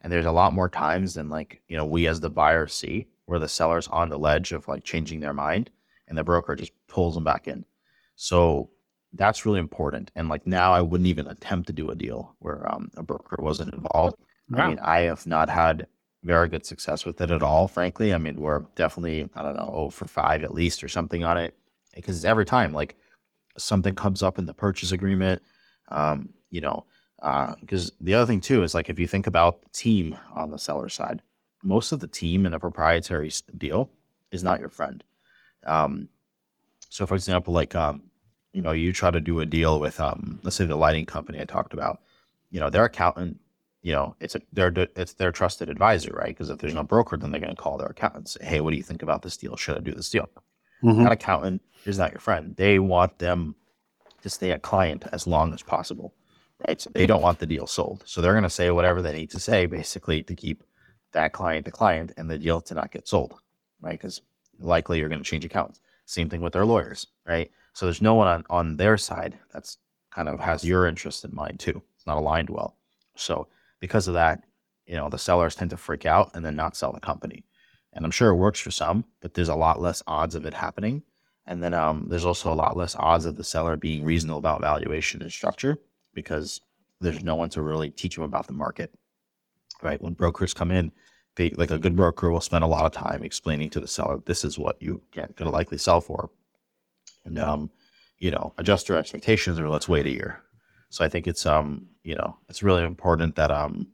And 0.02 0.12
there's 0.12 0.26
a 0.26 0.32
lot 0.32 0.54
more 0.54 0.70
times 0.70 1.16
than 1.16 1.30
like, 1.30 1.62
you 1.68 1.78
know, 1.78 1.86
we 1.86 2.08
as 2.08 2.20
the 2.20 2.30
buyer 2.30 2.68
see 2.68 3.08
where 3.28 3.40
the 3.40 3.48
seller's 3.48 3.88
on 3.90 4.10
the 4.10 4.18
ledge 4.18 4.52
of 4.54 4.68
like 4.68 4.84
changing 4.84 5.20
their 5.20 5.34
mind 5.34 5.70
and 6.08 6.18
the 6.18 6.24
broker 6.24 6.56
just 6.56 6.72
pulls 6.88 7.14
them 7.14 7.24
back 7.24 7.48
in. 7.48 7.64
So 8.16 8.72
that's 9.14 9.46
really 9.46 9.60
important. 9.60 10.12
And 10.16 10.30
like 10.30 10.48
now 10.48 10.74
I 10.74 10.82
wouldn't 10.82 11.08
even 11.08 11.28
attempt 11.28 11.68
to 11.68 11.74
do 11.74 11.92
a 11.92 11.96
deal 11.96 12.36
where 12.40 12.70
um, 12.74 12.90
a 12.96 13.04
broker 13.04 13.38
wasn't 13.40 13.74
involved. 13.74 14.16
Wow. 14.50 14.64
I 14.64 14.68
mean, 14.70 14.80
I 14.80 15.00
have 15.02 15.28
not 15.28 15.50
had 15.50 15.88
very 16.24 16.48
good 16.48 16.66
success 16.66 17.06
with 17.06 17.20
it 17.22 17.30
at 17.30 17.44
all, 17.44 17.68
frankly. 17.68 18.14
I 18.14 18.18
mean, 18.18 18.38
we're 18.38 18.64
definitely, 18.76 19.30
I 19.36 19.44
don't 19.44 19.58
know, 19.58 19.72
oh 19.74 19.90
for 19.90 20.08
five 20.08 20.44
at 20.44 20.54
least 20.54 20.84
or 20.84 20.88
something 20.88 21.24
on 21.24 21.38
it. 21.38 21.54
Because 21.94 22.24
every 22.24 22.46
time 22.46 22.74
like 22.74 22.96
something 23.58 23.94
comes 23.94 24.24
up 24.24 24.40
in 24.40 24.46
the 24.46 24.54
purchase 24.54 24.92
agreement, 24.94 25.42
um, 25.90 26.30
you 26.50 26.62
know, 26.62 26.86
because 27.20 27.90
uh, 27.90 27.94
the 28.02 28.14
other 28.14 28.26
thing 28.26 28.40
too 28.40 28.64
is 28.64 28.74
like 28.74 28.90
if 28.90 29.00
you 29.00 29.08
think 29.08 29.28
about 29.28 29.62
the 29.64 29.70
team 29.70 30.18
on 30.34 30.52
the 30.52 30.60
seller 30.60 30.90
side, 30.90 31.22
most 31.64 31.92
of 31.92 32.00
the 32.00 32.08
team 32.08 32.46
in 32.46 32.54
a 32.54 32.60
proprietary 32.60 33.32
deal 33.58 33.90
is 34.32 34.44
not 34.44 34.60
your 34.60 34.70
friend. 34.70 35.04
Um, 35.66 36.10
so, 36.90 37.06
for 37.06 37.16
example, 37.16 37.54
like 37.54 37.76
um, 37.76 38.04
you 38.54 38.62
know, 38.62 38.72
you 38.72 38.94
try 38.94 39.12
to 39.12 39.20
do 39.20 39.40
a 39.40 39.46
deal 39.46 39.80
with 39.80 40.00
um, 40.00 40.40
let's 40.44 40.56
say 40.56 40.66
the 40.66 40.76
lighting 40.76 41.06
company 41.06 41.40
I 41.40 41.46
talked 41.46 41.74
about. 41.74 42.02
You 42.50 42.60
know, 42.60 42.70
their 42.70 42.86
accountant 42.86 43.40
you 43.88 43.94
know, 43.94 44.16
it's 44.20 44.36
a 44.36 44.42
their 44.52 44.74
it's 44.98 45.14
their 45.14 45.32
trusted 45.32 45.70
advisor, 45.70 46.12
right? 46.12 46.28
Because 46.28 46.50
if 46.50 46.58
there's 46.58 46.74
no 46.74 46.84
broker, 46.84 47.16
then 47.16 47.32
they're 47.32 47.40
going 47.40 47.56
to 47.56 47.62
call 47.62 47.78
their 47.78 47.88
accountant 47.88 48.18
and 48.18 48.28
say, 48.28 48.46
"Hey, 48.46 48.60
what 48.60 48.72
do 48.72 48.78
you 48.78 48.84
think 48.84 49.02
about 49.02 49.22
this 49.22 49.38
deal? 49.38 49.56
Should 49.56 49.78
I 49.78 49.80
do 49.80 49.94
this 49.94 50.10
deal?" 50.10 50.30
Mm-hmm. 50.84 51.04
That 51.04 51.14
accountant 51.14 51.62
is 51.86 51.98
not 51.98 52.12
your 52.12 52.20
friend. 52.20 52.54
They 52.58 52.80
want 52.80 53.20
them 53.20 53.56
to 54.24 54.30
stay 54.30 54.52
a 54.52 54.60
client 54.60 55.06
as 55.14 55.26
long 55.26 55.54
as 55.54 55.64
possible, 55.64 56.14
right? 56.68 56.82
So 56.82 56.90
they 56.94 57.06
don't 57.06 57.22
want 57.22 57.40
the 57.40 57.46
deal 57.46 57.66
sold, 57.66 58.04
so 58.06 58.20
they're 58.20 58.34
going 58.34 58.44
to 58.44 58.50
say 58.50 58.72
whatever 58.72 59.02
they 59.02 59.14
need 59.14 59.30
to 59.32 59.40
say, 59.40 59.68
basically, 59.68 60.22
to 60.24 60.36
keep 60.36 60.64
that 61.14 61.34
client 61.34 61.66
the 61.66 61.72
client 61.72 62.12
and 62.18 62.30
the 62.30 62.38
deal 62.38 62.62
to 62.62 62.74
not 62.74 62.92
get 62.92 63.08
sold, 63.08 63.36
right? 63.82 64.00
Because 64.00 64.22
likely 64.60 65.00
you're 65.00 65.10
going 65.10 65.24
to 65.24 65.30
change 65.30 65.46
accounts. 65.46 65.80
Same 66.06 66.30
thing 66.30 66.42
with 66.42 66.54
their 66.54 66.66
lawyers, 66.66 67.08
right? 67.26 67.52
So 67.74 67.86
there's 67.86 68.02
no 68.02 68.16
one 68.16 68.28
on 68.28 68.44
on 68.50 68.78
their 68.78 68.98
side 68.98 69.38
that's 69.52 69.78
kind 70.12 70.30
of 70.30 70.40
has 70.40 70.64
your 70.64 70.88
interest 70.88 71.26
in 71.26 71.36
mind 71.36 71.60
too. 71.60 71.82
It's 71.96 72.08
not 72.08 72.18
aligned 72.18 72.50
well. 72.50 72.78
So 73.16 73.48
because 73.80 74.08
of 74.08 74.14
that, 74.16 74.44
you 74.86 74.96
know, 74.96 75.10
the 75.10 75.18
sellers 75.18 75.56
tend 75.56 75.70
to 75.72 75.78
freak 75.78 76.06
out 76.06 76.32
and 76.34 76.44
then 76.46 76.56
not 76.56 76.76
sell 76.76 76.92
the 76.92 77.00
company. 77.00 77.44
And 77.94 78.06
I'm 78.06 78.12
sure 78.12 78.30
it 78.30 78.36
works 78.36 78.60
for 78.60 78.72
some, 78.72 79.06
but 79.22 79.34
there's 79.34 79.50
a 79.50 79.56
lot 79.56 79.82
less 79.82 80.04
odds 80.08 80.36
of 80.36 80.46
it 80.46 80.54
happening. 80.54 81.04
And 81.46 81.64
then 81.64 81.74
um, 81.74 82.08
there's 82.10 82.26
also 82.26 82.52
a 82.52 82.56
lot 82.56 82.78
less 82.78 82.96
odds 82.96 83.26
of 83.26 83.38
the 83.38 83.44
seller 83.44 83.78
being 83.78 84.04
reasonable 84.04 84.40
about 84.40 84.62
valuation 84.62 85.22
and 85.22 85.32
structure 85.32 85.78
because 86.14 86.62
there's 87.00 87.24
no 87.24 87.36
one 87.36 87.50
to 87.50 87.62
really 87.62 87.90
teach 87.90 88.16
them 88.16 88.24
about 88.24 88.48
the 88.48 88.54
market. 88.54 88.94
Right? 89.82 90.02
When 90.02 90.14
brokers 90.14 90.54
come 90.54 90.72
in, 90.72 90.92
they 91.36 91.52
like 91.52 91.72
a 91.72 91.78
good 91.78 91.96
broker 91.96 92.32
will 92.32 92.42
spend 92.42 92.64
a 92.64 92.68
lot 92.68 92.86
of 92.86 92.92
time 92.92 93.24
explaining 93.24 93.70
to 93.72 93.80
the 93.80 93.88
seller, 93.88 94.20
this 94.26 94.44
is 94.44 94.58
what 94.58 94.82
you 94.82 95.02
are 95.18 95.28
going 95.36 95.50
to 95.50 95.50
likely 95.50 95.78
sell 95.78 96.02
for. 96.02 96.30
And 97.26 97.40
um, 97.40 97.70
you 98.20 98.32
know, 98.32 98.54
adjust 98.58 98.90
your 98.90 98.98
expectations 98.98 99.60
or 99.60 99.70
let's 99.70 99.88
wait 99.88 100.08
a 100.08 100.12
year. 100.12 100.42
So 100.90 101.06
I 101.06 101.10
think 101.10 101.28
it's 101.28 101.46
um, 101.46 101.88
you 102.04 102.16
know, 102.16 102.38
it's 102.50 102.64
really 102.64 102.84
important 102.84 103.36
that 103.36 103.52
um 103.52 103.88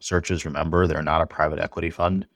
searches 0.00 0.44
remember 0.44 0.86
they're 0.86 1.02
not 1.02 1.22
a 1.22 1.26
private 1.26 1.58
equity 1.58 1.90
fund. 1.90 2.26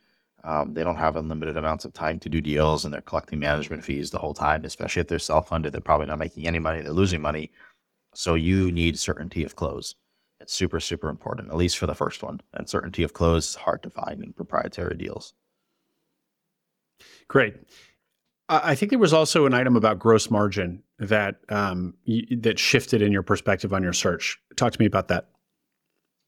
Um, 0.45 0.75
they 0.75 0.85
don't 0.85 0.97
have 0.97 1.17
unlimited 1.17 1.57
amounts 1.57 1.87
of 1.87 1.95
time 1.95 2.19
to 2.21 2.29
do 2.29 2.41
deals 2.41 2.85
and 2.85 2.93
they're 2.93 3.01
collecting 3.01 3.39
management 3.39 3.83
fees 3.83 4.11
the 4.11 4.19
whole 4.19 4.35
time, 4.35 4.65
especially 4.65 5.01
if 5.01 5.09
they're 5.09 5.19
self 5.19 5.49
funded. 5.49 5.73
They're 5.73 5.81
probably 5.81 6.07
not 6.07 6.19
making 6.19 6.47
any 6.47 6.59
money, 6.59 6.83
they're 6.83 6.93
losing 6.93 7.23
money. 7.23 7.51
So 8.15 8.35
you 8.35 8.71
need 8.71 8.99
certainty 8.99 9.43
of 9.45 9.57
close. 9.57 9.95
It's 10.45 10.53
super, 10.53 10.79
super 10.79 11.09
important, 11.09 11.49
at 11.49 11.57
least 11.57 11.79
for 11.79 11.87
the 11.87 11.95
first 11.95 12.23
one. 12.23 12.39
And 12.53 12.69
certainty 12.69 13.03
of 13.03 13.15
close 13.15 13.49
is 13.49 13.55
hard 13.55 13.83
to 13.83 13.89
find 13.89 14.23
in 14.23 14.35
proprietary 14.35 14.95
deals. 14.95 15.33
Great. 17.29 17.55
I 18.51 18.75
think 18.75 18.91
there 18.91 18.99
was 18.99 19.15
also 19.15 19.47
an 19.47 19.55
item 19.55 19.75
about 19.75 19.99
gross 19.99 20.31
margin 20.31 20.83
that 20.99 21.37
um, 21.49 21.95
that 22.43 22.59
shifted 22.59 23.01
in 23.01 23.11
your 23.11 23.23
perspective 23.23 23.73
on 23.73 23.83
your 23.83 23.95
search. 23.95 24.39
Talk 24.57 24.75
to 24.75 24.79
me 24.79 24.85
about 24.85 25.09
that. 25.09 25.31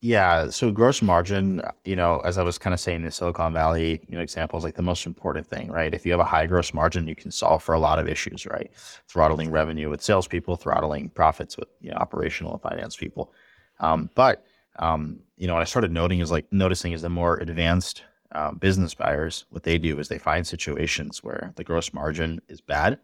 Yeah, 0.01 0.49
so 0.49 0.71
gross 0.71 1.03
margin, 1.03 1.61
you 1.85 1.95
know, 1.97 2.21
as 2.21 2.39
I 2.39 2.43
was 2.43 2.57
kind 2.57 2.73
of 2.73 2.81
saying 2.81 3.05
in 3.05 3.11
Silicon 3.11 3.53
Valley, 3.53 4.01
you 4.09 4.17
know, 4.17 4.23
examples 4.23 4.64
like 4.64 4.77
the 4.77 4.83
most 4.83 5.05
important 5.05 5.47
thing, 5.47 5.71
right? 5.71 5.93
If 5.93 6.07
you 6.07 6.12
have 6.12 6.21
a 6.21 6.25
high 6.25 6.47
gross 6.47 6.73
margin, 6.73 7.07
you 7.07 7.14
can 7.14 7.31
solve 7.31 7.62
for 7.62 7.75
a 7.75 7.79
lot 7.79 7.99
of 7.99 8.09
issues, 8.09 8.47
right? 8.47 8.71
Throttling 9.09 9.51
revenue 9.51 9.91
with 9.91 10.03
salespeople, 10.03 10.57
throttling 10.57 11.11
profits 11.11 11.59
with 11.59 11.69
you 11.83 11.91
know, 11.91 11.99
operational 11.99 12.55
and 12.55 12.62
finance 12.62 12.97
people. 12.97 13.35
Um, 13.81 14.11
but 14.14 14.45
um, 14.79 15.20
you 15.37 15.47
know, 15.47 15.55
what 15.55 15.62
I 15.62 15.66
started 15.66 15.93
noting 15.93 16.20
is 16.20 16.31
like 16.31 16.47
noticing 16.53 16.93
is 16.93 17.03
the 17.03 17.09
more 17.09 17.37
advanced 17.39 18.03
um, 18.33 18.57
business 18.57 18.95
buyers, 18.95 19.45
what 19.51 19.62
they 19.62 19.79
do 19.79 19.99
is 19.99 20.09
they 20.09 20.18
find 20.18 20.47
situations 20.47 21.22
where 21.22 21.53
the 21.57 21.64
gross 21.64 21.93
margin 21.93 22.41
is 22.49 22.61
bad, 22.61 22.99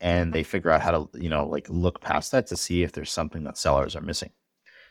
and 0.00 0.32
they 0.32 0.42
figure 0.42 0.70
out 0.70 0.80
how 0.80 0.90
to 0.90 1.20
you 1.20 1.28
know 1.28 1.46
like 1.46 1.68
look 1.68 2.00
past 2.00 2.32
that 2.32 2.46
to 2.48 2.56
see 2.56 2.82
if 2.82 2.92
there's 2.92 3.10
something 3.10 3.44
that 3.44 3.58
sellers 3.58 3.94
are 3.94 4.00
missing. 4.00 4.30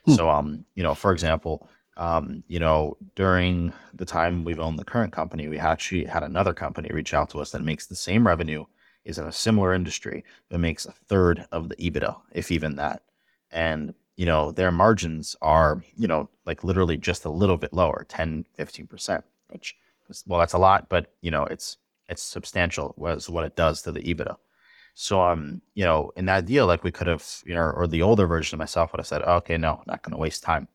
Hmm. 0.05 0.13
So, 0.13 0.29
um, 0.29 0.65
you 0.75 0.83
know, 0.83 0.95
for 0.95 1.11
example, 1.11 1.69
um, 1.97 2.43
you 2.47 2.59
know, 2.59 2.97
during 3.15 3.73
the 3.93 4.05
time 4.05 4.43
we've 4.43 4.59
owned 4.59 4.79
the 4.79 4.85
current 4.85 5.13
company, 5.13 5.47
we 5.47 5.59
actually 5.59 6.05
had 6.05 6.23
another 6.23 6.53
company 6.53 6.89
reach 6.91 7.13
out 7.13 7.29
to 7.31 7.39
us 7.39 7.51
that 7.51 7.63
makes 7.63 7.87
the 7.87 7.95
same 7.95 8.25
revenue, 8.25 8.65
is 9.03 9.17
in 9.17 9.27
a 9.27 9.31
similar 9.31 9.73
industry, 9.73 10.23
but 10.49 10.59
makes 10.59 10.85
a 10.85 10.91
third 10.91 11.45
of 11.51 11.69
the 11.69 11.75
EBITDA, 11.75 12.15
if 12.31 12.51
even 12.51 12.75
that. 12.77 13.03
And, 13.51 13.93
you 14.15 14.25
know, 14.25 14.51
their 14.51 14.71
margins 14.71 15.35
are, 15.41 15.83
you 15.95 16.07
know, 16.07 16.29
like 16.45 16.63
literally 16.63 16.97
just 16.97 17.25
a 17.25 17.29
little 17.29 17.57
bit 17.57 17.73
lower, 17.73 18.05
10, 18.09 18.45
15%, 18.57 19.23
which, 19.47 19.75
well, 20.27 20.39
that's 20.39 20.53
a 20.53 20.57
lot, 20.57 20.89
but, 20.89 21.13
you 21.21 21.31
know, 21.31 21.45
it's, 21.45 21.77
it's 22.09 22.21
substantial 22.21 22.93
was 22.97 23.29
what 23.29 23.45
it 23.45 23.55
does 23.55 23.81
to 23.81 23.91
the 23.91 24.01
EBITDA. 24.01 24.35
So, 24.93 25.21
um, 25.21 25.61
you 25.73 25.85
know, 25.85 26.11
in 26.17 26.25
that 26.25 26.45
deal, 26.45 26.67
like 26.67 26.83
we 26.83 26.91
could 26.91 27.07
have, 27.07 27.25
you 27.45 27.55
know, 27.55 27.61
or 27.61 27.87
the 27.87 28.01
older 28.01 28.27
version 28.27 28.55
of 28.55 28.59
myself 28.59 28.91
would 28.91 28.99
have 28.99 29.07
said, 29.07 29.21
okay, 29.21 29.57
no, 29.57 29.81
not 29.87 30.01
going 30.03 30.11
to 30.11 30.17
waste 30.17 30.43
time. 30.43 30.67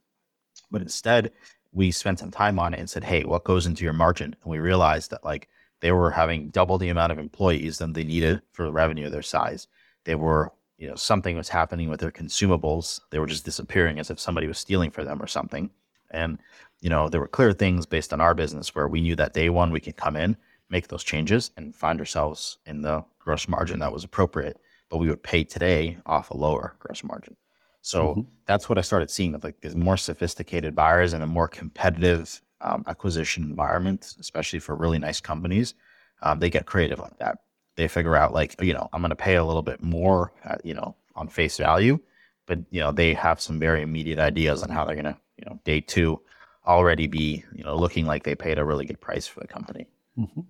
But 0.70 0.82
instead, 0.82 1.32
we 1.72 1.90
spent 1.90 2.18
some 2.18 2.30
time 2.30 2.58
on 2.58 2.72
it 2.72 2.80
and 2.80 2.88
said, 2.88 3.04
hey, 3.04 3.24
what 3.24 3.44
goes 3.44 3.66
into 3.66 3.84
your 3.84 3.92
margin? 3.92 4.34
And 4.42 4.50
we 4.50 4.58
realized 4.58 5.10
that 5.10 5.24
like 5.24 5.48
they 5.80 5.92
were 5.92 6.10
having 6.10 6.48
double 6.48 6.78
the 6.78 6.88
amount 6.88 7.12
of 7.12 7.18
employees 7.18 7.78
than 7.78 7.92
they 7.92 8.04
needed 8.04 8.40
for 8.52 8.64
the 8.64 8.72
revenue 8.72 9.06
of 9.06 9.12
their 9.12 9.22
size. 9.22 9.68
They 10.04 10.14
were, 10.14 10.52
you 10.78 10.88
know, 10.88 10.94
something 10.94 11.36
was 11.36 11.48
happening 11.48 11.88
with 11.88 12.00
their 12.00 12.10
consumables. 12.10 13.00
They 13.10 13.18
were 13.18 13.26
just 13.26 13.44
disappearing 13.44 13.98
as 13.98 14.10
if 14.10 14.20
somebody 14.20 14.46
was 14.46 14.58
stealing 14.58 14.90
for 14.90 15.04
them 15.04 15.22
or 15.22 15.26
something. 15.26 15.70
And, 16.10 16.38
you 16.80 16.90
know, 16.90 17.08
there 17.08 17.20
were 17.20 17.28
clear 17.28 17.52
things 17.52 17.86
based 17.86 18.12
on 18.12 18.20
our 18.20 18.34
business 18.34 18.74
where 18.74 18.88
we 18.88 19.00
knew 19.00 19.16
that 19.16 19.32
day 19.32 19.48
one 19.48 19.70
we 19.70 19.80
could 19.80 19.96
come 19.96 20.16
in, 20.16 20.36
make 20.68 20.88
those 20.88 21.04
changes 21.04 21.50
and 21.56 21.74
find 21.74 21.98
ourselves 21.98 22.58
in 22.66 22.82
the 22.82 23.04
gross 23.18 23.48
margin 23.48 23.78
that 23.80 23.92
was 23.92 24.04
appropriate, 24.04 24.60
but 24.88 24.98
we 24.98 25.08
would 25.08 25.22
pay 25.22 25.44
today 25.44 25.98
off 26.06 26.30
a 26.30 26.36
lower 26.36 26.76
gross 26.78 27.02
margin. 27.02 27.36
So 27.80 28.08
mm-hmm. 28.08 28.20
that's 28.46 28.68
what 28.68 28.78
I 28.78 28.82
started 28.82 29.10
seeing 29.10 29.32
that 29.32 29.44
like 29.44 29.60
there's 29.60 29.76
more 29.76 29.96
sophisticated 29.96 30.74
buyers 30.74 31.12
and 31.12 31.22
a 31.22 31.26
more 31.26 31.48
competitive 31.48 32.40
um, 32.60 32.84
acquisition 32.86 33.44
environment, 33.44 34.16
especially 34.20 34.58
for 34.58 34.74
really 34.74 34.98
nice 34.98 35.20
companies. 35.20 35.74
Um, 36.22 36.38
they 36.38 36.50
get 36.50 36.66
creative 36.66 36.98
like 36.98 37.18
that. 37.18 37.38
They 37.76 37.88
figure 37.88 38.16
out 38.16 38.32
like, 38.32 38.60
you 38.60 38.72
know, 38.72 38.88
I'm 38.92 39.00
going 39.00 39.10
to 39.10 39.16
pay 39.16 39.36
a 39.36 39.44
little 39.44 39.62
bit 39.62 39.82
more, 39.82 40.32
at, 40.44 40.64
you 40.64 40.74
know, 40.74 40.96
on 41.16 41.28
face 41.28 41.56
value, 41.56 41.98
but 42.46 42.60
you 42.70 42.80
know 42.80 42.92
they 42.92 43.14
have 43.14 43.40
some 43.40 43.58
very 43.58 43.82
immediate 43.82 44.18
ideas 44.18 44.62
on 44.62 44.70
how 44.70 44.84
they're 44.84 44.96
gonna 44.96 45.18
you 45.38 45.44
know 45.46 45.58
day 45.64 45.80
two 45.80 46.20
already 46.66 47.06
be 47.06 47.44
you 47.54 47.64
know 47.64 47.76
looking 47.76 48.06
like 48.06 48.24
they 48.24 48.34
paid 48.34 48.58
a 48.58 48.64
really 48.64 48.84
good 48.84 49.00
price 49.00 49.26
for 49.26 49.40
the 49.40 49.46
company. 49.46 49.86
Mm-hmm. 50.18 50.42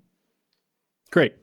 Great. 1.10 1.34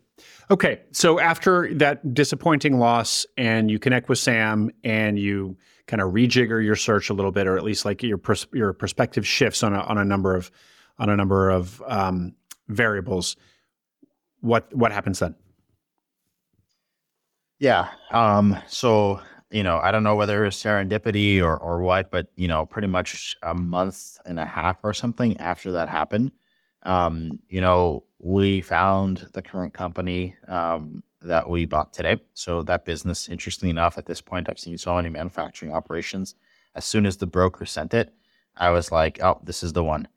Okay, 0.51 0.81
so 0.91 1.19
after 1.19 1.73
that 1.75 2.13
disappointing 2.13 2.77
loss, 2.77 3.25
and 3.35 3.71
you 3.71 3.79
connect 3.79 4.09
with 4.09 4.19
Sam, 4.19 4.69
and 4.83 5.17
you 5.17 5.57
kind 5.87 6.01
of 6.01 6.13
rejigger 6.13 6.63
your 6.63 6.75
search 6.75 7.09
a 7.09 7.13
little 7.13 7.31
bit, 7.31 7.47
or 7.47 7.57
at 7.57 7.63
least 7.63 7.83
like 7.83 8.03
your 8.03 8.19
pers- 8.19 8.47
your 8.53 8.73
perspective 8.73 9.25
shifts 9.25 9.63
on 9.63 9.73
a 9.73 9.79
on 9.79 9.97
a 9.97 10.05
number 10.05 10.35
of 10.35 10.51
on 10.99 11.09
a 11.09 11.15
number 11.15 11.49
of 11.49 11.81
um, 11.87 12.35
variables. 12.67 13.35
What 14.41 14.73
what 14.75 14.91
happens 14.91 15.19
then? 15.19 15.35
Yeah. 17.63 17.91
Um, 18.11 18.57
so 18.67 19.21
you 19.49 19.63
know, 19.63 19.79
I 19.81 19.91
don't 19.91 20.03
know 20.03 20.15
whether 20.15 20.43
it's 20.45 20.61
serendipity 20.61 21.41
or 21.41 21.55
or 21.57 21.81
what, 21.81 22.11
but 22.11 22.27
you 22.35 22.47
know, 22.49 22.65
pretty 22.65 22.89
much 22.89 23.37
a 23.41 23.53
month 23.53 24.17
and 24.25 24.37
a 24.37 24.45
half 24.45 24.77
or 24.83 24.93
something 24.93 25.37
after 25.37 25.71
that 25.71 25.87
happened, 25.87 26.33
um, 26.83 27.39
you 27.47 27.61
know, 27.61 28.03
we 28.19 28.59
found 28.61 29.29
the 29.33 29.41
current 29.41 29.73
company 29.73 30.35
um, 30.49 31.03
that 31.21 31.49
we 31.49 31.65
bought 31.65 31.93
today. 31.93 32.19
So 32.33 32.63
that 32.63 32.83
business, 32.83 33.29
interestingly 33.29 33.69
enough, 33.69 33.97
at 33.97 34.07
this 34.07 34.19
point, 34.19 34.49
I've 34.49 34.59
seen 34.59 34.77
so 34.77 34.93
many 34.95 35.07
manufacturing 35.09 35.71
operations. 35.73 36.35
As 36.75 36.83
soon 36.83 37.05
as 37.05 37.15
the 37.17 37.27
broker 37.27 37.65
sent 37.65 37.93
it, 37.93 38.13
I 38.57 38.71
was 38.71 38.91
like, 38.91 39.23
"Oh, 39.23 39.39
this 39.41 39.63
is 39.63 39.71
the 39.73 39.85
one." 39.85 40.07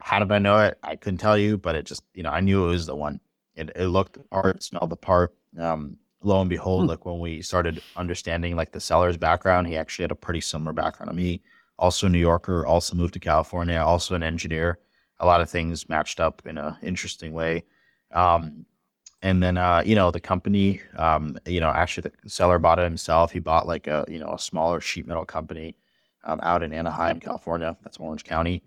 How 0.00 0.20
did 0.20 0.32
I 0.32 0.38
know 0.38 0.58
it? 0.60 0.78
I 0.82 0.96
couldn't 0.96 1.18
tell 1.18 1.36
you, 1.36 1.58
but 1.58 1.74
it 1.76 1.84
just, 1.86 2.02
you 2.14 2.22
know, 2.22 2.30
I 2.30 2.40
knew 2.40 2.64
it 2.64 2.68
was 2.70 2.86
the 2.86 2.96
one. 2.96 3.20
It, 3.56 3.70
it 3.76 3.88
looked 3.88 4.14
the 4.14 4.20
part, 4.24 4.62
smelled 4.62 4.88
the 4.90 4.96
part. 4.96 5.34
Um, 5.58 5.98
lo 6.24 6.40
and 6.40 6.50
behold, 6.50 6.82
hmm. 6.82 6.88
like 6.88 7.04
when 7.06 7.18
we 7.18 7.42
started 7.42 7.82
understanding 7.96 8.56
like 8.56 8.72
the 8.72 8.80
seller's 8.80 9.16
background, 9.16 9.66
he 9.66 9.76
actually 9.76 10.04
had 10.04 10.10
a 10.10 10.16
pretty 10.16 10.40
similar 10.40 10.72
background 10.72 11.10
to 11.10 11.16
me. 11.16 11.42
Also 11.78 12.06
a 12.06 12.10
New 12.10 12.18
Yorker, 12.18 12.66
also 12.66 12.96
moved 12.96 13.14
to 13.14 13.20
California, 13.20 13.78
also 13.78 14.14
an 14.14 14.22
engineer. 14.22 14.78
A 15.20 15.26
lot 15.26 15.40
of 15.40 15.50
things 15.50 15.88
matched 15.88 16.20
up 16.20 16.42
in 16.46 16.58
an 16.58 16.76
interesting 16.82 17.32
way. 17.32 17.64
Um, 18.12 18.64
and 19.22 19.42
then 19.42 19.56
uh, 19.56 19.82
you 19.84 19.94
know 19.94 20.10
the 20.10 20.20
company, 20.20 20.82
um, 20.96 21.38
you 21.46 21.60
know, 21.60 21.70
actually 21.70 22.10
the 22.22 22.30
seller 22.30 22.58
bought 22.58 22.78
it 22.78 22.84
himself. 22.84 23.32
He 23.32 23.38
bought 23.38 23.66
like 23.66 23.86
a 23.86 24.04
you 24.08 24.18
know 24.18 24.34
a 24.34 24.38
smaller 24.38 24.80
sheet 24.80 25.06
metal 25.06 25.24
company 25.24 25.76
um, 26.24 26.40
out 26.42 26.62
in 26.62 26.72
Anaheim, 26.72 27.20
California. 27.20 27.76
That's 27.82 27.98
Orange 27.98 28.24
County. 28.24 28.62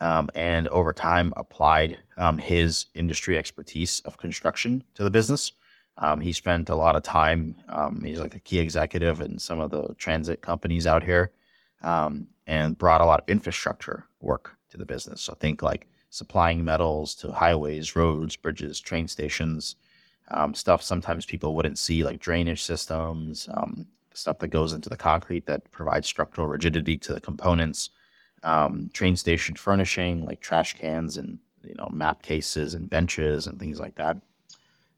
Um, 0.00 0.30
and 0.34 0.66
over 0.68 0.92
time 0.92 1.32
applied 1.36 1.98
um, 2.16 2.38
his 2.38 2.86
industry 2.94 3.36
expertise 3.36 4.00
of 4.00 4.16
construction 4.16 4.82
to 4.94 5.04
the 5.04 5.10
business. 5.10 5.52
Um, 6.00 6.20
he 6.20 6.32
spent 6.32 6.70
a 6.70 6.74
lot 6.74 6.96
of 6.96 7.02
time. 7.02 7.54
Um, 7.68 8.02
he's 8.02 8.20
like 8.20 8.34
a 8.34 8.40
key 8.40 8.58
executive 8.58 9.20
in 9.20 9.38
some 9.38 9.60
of 9.60 9.70
the 9.70 9.94
transit 9.94 10.40
companies 10.40 10.86
out 10.86 11.02
here, 11.04 11.30
um, 11.82 12.26
and 12.46 12.76
brought 12.76 13.02
a 13.02 13.04
lot 13.04 13.20
of 13.20 13.28
infrastructure 13.28 14.06
work 14.20 14.56
to 14.70 14.78
the 14.78 14.86
business. 14.86 15.20
So 15.20 15.34
think 15.34 15.62
like 15.62 15.86
supplying 16.08 16.64
metals 16.64 17.14
to 17.16 17.30
highways, 17.30 17.94
roads, 17.94 18.34
bridges, 18.34 18.80
train 18.80 19.06
stations, 19.08 19.76
um, 20.30 20.54
stuff 20.54 20.82
sometimes 20.82 21.26
people 21.26 21.54
wouldn't 21.54 21.78
see, 21.78 22.02
like 22.02 22.20
drainage 22.20 22.62
systems, 22.62 23.48
um, 23.54 23.86
stuff 24.14 24.38
that 24.38 24.48
goes 24.48 24.72
into 24.72 24.88
the 24.88 24.96
concrete 24.96 25.46
that 25.46 25.70
provides 25.70 26.06
structural 26.06 26.46
rigidity 26.46 26.96
to 26.98 27.12
the 27.12 27.20
components, 27.20 27.90
um, 28.42 28.90
train 28.92 29.16
station 29.16 29.54
furnishing 29.54 30.24
like 30.24 30.40
trash 30.40 30.76
cans 30.76 31.16
and 31.16 31.38
you 31.62 31.74
know 31.74 31.88
map 31.92 32.22
cases 32.22 32.74
and 32.74 32.88
benches 32.88 33.46
and 33.46 33.58
things 33.58 33.78
like 33.78 33.94
that. 33.96 34.16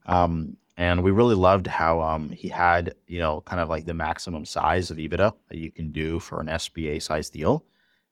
Um, 0.06 0.56
and 0.82 1.04
we 1.04 1.12
really 1.12 1.36
loved 1.36 1.68
how 1.68 2.00
um, 2.00 2.30
he 2.30 2.48
had, 2.48 2.96
you 3.06 3.20
know, 3.20 3.40
kind 3.42 3.60
of 3.60 3.68
like 3.68 3.84
the 3.84 3.94
maximum 3.94 4.44
size 4.44 4.90
of 4.90 4.96
EBITDA 4.96 5.32
that 5.48 5.58
you 5.58 5.70
can 5.70 5.92
do 5.92 6.18
for 6.18 6.40
an 6.40 6.48
SBA 6.48 7.00
size 7.00 7.30
deal. 7.30 7.64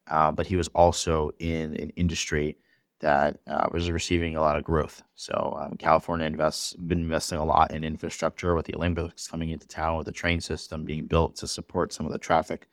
Uh, 0.06 0.30
but 0.30 0.46
he 0.46 0.54
was 0.54 0.68
also 0.68 1.32
in 1.40 1.74
an 1.74 1.90
industry 1.96 2.56
that 3.00 3.40
uh, 3.48 3.66
was 3.72 3.90
receiving 3.90 4.36
a 4.36 4.40
lot 4.40 4.56
of 4.56 4.62
growth. 4.62 5.02
So 5.16 5.58
um, 5.60 5.78
California 5.78 6.26
invests 6.26 6.74
been 6.74 7.00
investing 7.00 7.38
a 7.38 7.44
lot 7.44 7.72
in 7.72 7.82
infrastructure 7.82 8.54
with 8.54 8.66
the 8.66 8.76
Olympics 8.76 9.26
coming 9.26 9.50
into 9.50 9.66
town, 9.66 9.96
with 9.96 10.06
the 10.06 10.12
train 10.12 10.40
system 10.40 10.84
being 10.84 11.06
built 11.06 11.34
to 11.38 11.48
support 11.48 11.92
some 11.92 12.06
of 12.06 12.12
the 12.12 12.18
traffic, 12.18 12.68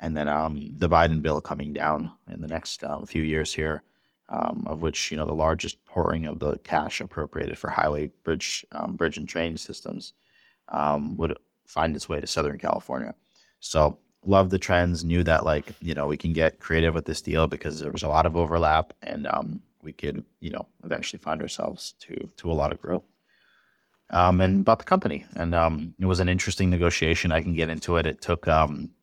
and 0.00 0.16
then 0.16 0.26
um, 0.26 0.72
the 0.76 0.88
Biden 0.88 1.22
bill 1.22 1.40
coming 1.40 1.72
down 1.72 2.10
in 2.28 2.40
the 2.40 2.48
next 2.48 2.82
um, 2.82 3.06
few 3.06 3.22
years 3.22 3.54
here 3.54 3.84
um, 4.28 4.64
of 4.66 4.82
which 4.82 5.10
you 5.10 5.16
know 5.16 5.26
the 5.26 5.32
largest 5.32 5.84
pouring 5.84 6.26
of 6.26 6.38
the 6.38 6.58
cash 6.58 7.00
appropriated 7.00 7.58
for 7.58 7.70
highway, 7.70 8.10
bridge, 8.24 8.64
um, 8.72 8.96
bridge 8.96 9.16
and 9.16 9.28
train 9.28 9.56
systems 9.56 10.12
um, 10.68 11.16
would 11.16 11.36
find 11.66 11.94
its 11.94 12.08
way 12.08 12.20
to 12.20 12.26
Southern 12.26 12.58
California. 12.58 13.14
So 13.60 13.98
love 14.24 14.50
the 14.50 14.58
trends. 14.58 15.04
Knew 15.04 15.22
that 15.24 15.44
like 15.44 15.72
you 15.80 15.94
know 15.94 16.06
we 16.06 16.16
can 16.16 16.32
get 16.32 16.58
creative 16.58 16.94
with 16.94 17.04
this 17.04 17.22
deal 17.22 17.46
because 17.46 17.80
there 17.80 17.92
was 17.92 18.02
a 18.02 18.08
lot 18.08 18.26
of 18.26 18.36
overlap, 18.36 18.92
and 19.02 19.26
um, 19.28 19.62
we 19.82 19.92
could 19.92 20.24
you 20.40 20.50
know 20.50 20.66
eventually 20.84 21.20
find 21.20 21.40
ourselves 21.40 21.94
to 22.00 22.28
to 22.36 22.50
a 22.50 22.54
lot 22.54 22.72
of 22.72 22.80
growth. 22.80 23.04
Um, 24.10 24.40
and 24.40 24.64
bought 24.64 24.78
the 24.78 24.84
company, 24.84 25.26
and 25.34 25.52
um, 25.52 25.92
it 25.98 26.06
was 26.06 26.20
an 26.20 26.28
interesting 26.28 26.70
negotiation. 26.70 27.32
I 27.32 27.42
can 27.42 27.54
get 27.54 27.70
into 27.70 27.96
it. 27.96 28.06
It 28.06 28.20
took 28.20 28.46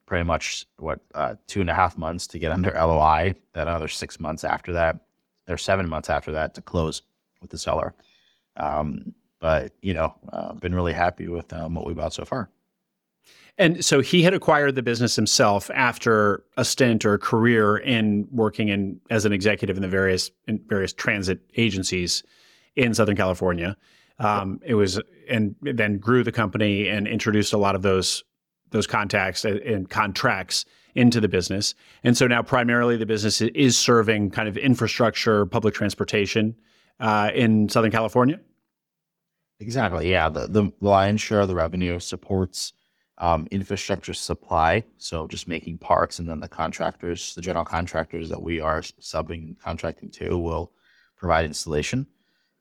pretty 0.06 0.24
much 0.24 0.66
what 0.78 1.02
uh, 1.14 1.36
two 1.46 1.60
and 1.60 1.70
a 1.70 1.74
half 1.74 1.98
months 1.98 2.26
to 2.28 2.40
get 2.40 2.54
under 2.54 2.72
LOI. 2.72 3.36
Then 3.54 3.68
another 3.68 3.90
six 3.90 4.18
months 4.18 4.46
after 4.46 4.72
that 4.74 5.02
or 5.48 5.58
seven 5.58 5.88
months 5.88 6.10
after 6.10 6.32
that 6.32 6.54
to 6.56 6.62
close 6.62 7.02
with 7.42 7.52
the 7.52 7.58
seller. 7.58 7.94
Um, 8.58 9.14
but 9.40 9.74
you 9.82 9.94
know, 9.94 10.16
uh, 10.32 10.54
been 10.54 10.76
really 10.76 10.94
happy 10.94 11.28
with 11.28 11.52
um, 11.54 11.76
what 11.76 11.86
we 11.86 11.94
bought 11.94 12.14
so 12.14 12.26
far. 12.26 12.50
And 13.58 13.86
so 13.86 14.02
he 14.02 14.24
had 14.24 14.34
acquired 14.34 14.74
the 14.76 14.82
business 14.82 15.16
himself 15.16 15.70
after 15.76 16.44
a 16.58 16.66
stint 16.66 17.06
or 17.06 17.14
a 17.14 17.20
career 17.20 17.78
in 17.78 18.28
working 18.32 18.70
in 18.70 19.00
as 19.12 19.26
an 19.26 19.34
executive 19.34 19.76
in 19.76 19.84
the 19.84 19.88
various 19.88 20.32
in 20.48 20.60
various 20.68 20.94
transit 20.94 21.40
agencies 21.56 22.24
in 22.76 22.94
Southern 22.94 23.16
California. 23.16 23.78
Um, 24.20 24.60
it 24.66 24.76
was 24.76 25.00
and 25.30 25.56
then 25.62 25.98
grew 25.98 26.24
the 26.24 26.32
company 26.32 26.88
and 26.88 27.08
introduced 27.08 27.54
a 27.54 27.58
lot 27.58 27.76
of 27.76 27.82
those 27.84 28.24
those 28.72 28.88
contacts 28.88 29.46
and, 29.46 29.60
and 29.60 29.90
contracts 29.90 30.66
into 30.96 31.20
the 31.20 31.28
business. 31.28 31.76
And 32.04 32.18
so 32.18 32.28
now 32.28 32.42
primarily 32.42 32.98
the 32.98 33.06
business 33.06 33.42
is 33.42 33.78
serving 33.78 34.32
kind 34.32 34.48
of 34.48 34.58
infrastructure, 34.58 35.46
public 35.46 35.74
transportation 35.74 36.56
uh, 37.00 37.32
in 37.34 37.70
Southern 37.70 37.92
California. 37.92 38.40
Exactly. 39.60 40.12
Yeah. 40.12 40.30
The, 40.30 40.48
the 40.48 40.72
lion's 40.82 41.22
share 41.22 41.42
of 41.42 41.48
the 41.48 41.56
revenue 41.56 42.00
supports 42.00 42.74
um, 43.18 43.48
infrastructure 43.52 44.14
supply. 44.14 44.84
So 44.98 45.28
just 45.28 45.48
making 45.48 45.78
parts 45.78 46.20
and 46.20 46.28
then 46.28 46.40
the 46.40 46.48
contractors, 46.48 47.36
the 47.36 47.42
general 47.42 47.66
contractors 47.66 48.30
that 48.30 48.42
we 48.42 48.60
are 48.60 48.82
subbing 48.82 49.58
contracting 49.60 50.10
to 50.12 50.38
will 50.38 50.72
provide 51.16 51.46
installation. 51.46 52.08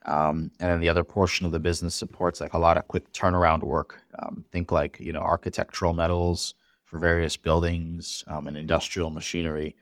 Um, 0.05 0.51
and 0.61 0.71
then 0.71 0.81
the 0.81 0.89
other 0.89 1.05
portion 1.05 1.47
of 1.47 1.53
the 1.53 1.61
business 1.61 1.95
supports 1.95 2.41
like 2.41 2.55
a 2.55 2.59
lot 2.59 2.77
of 2.77 2.89
quick 2.89 3.13
turnaround 3.13 3.63
work. 3.63 4.01
Um, 4.19 4.45
think 4.53 4.71
like, 4.71 4.99
you 5.01 5.13
know, 5.13 5.21
architectural 5.21 5.95
metals, 5.95 6.55
for 6.93 6.99
various 6.99 7.39
buildings 7.39 8.23
um, 8.27 8.47
and 8.47 8.55
industrial 8.55 9.09
machinery 9.09 9.75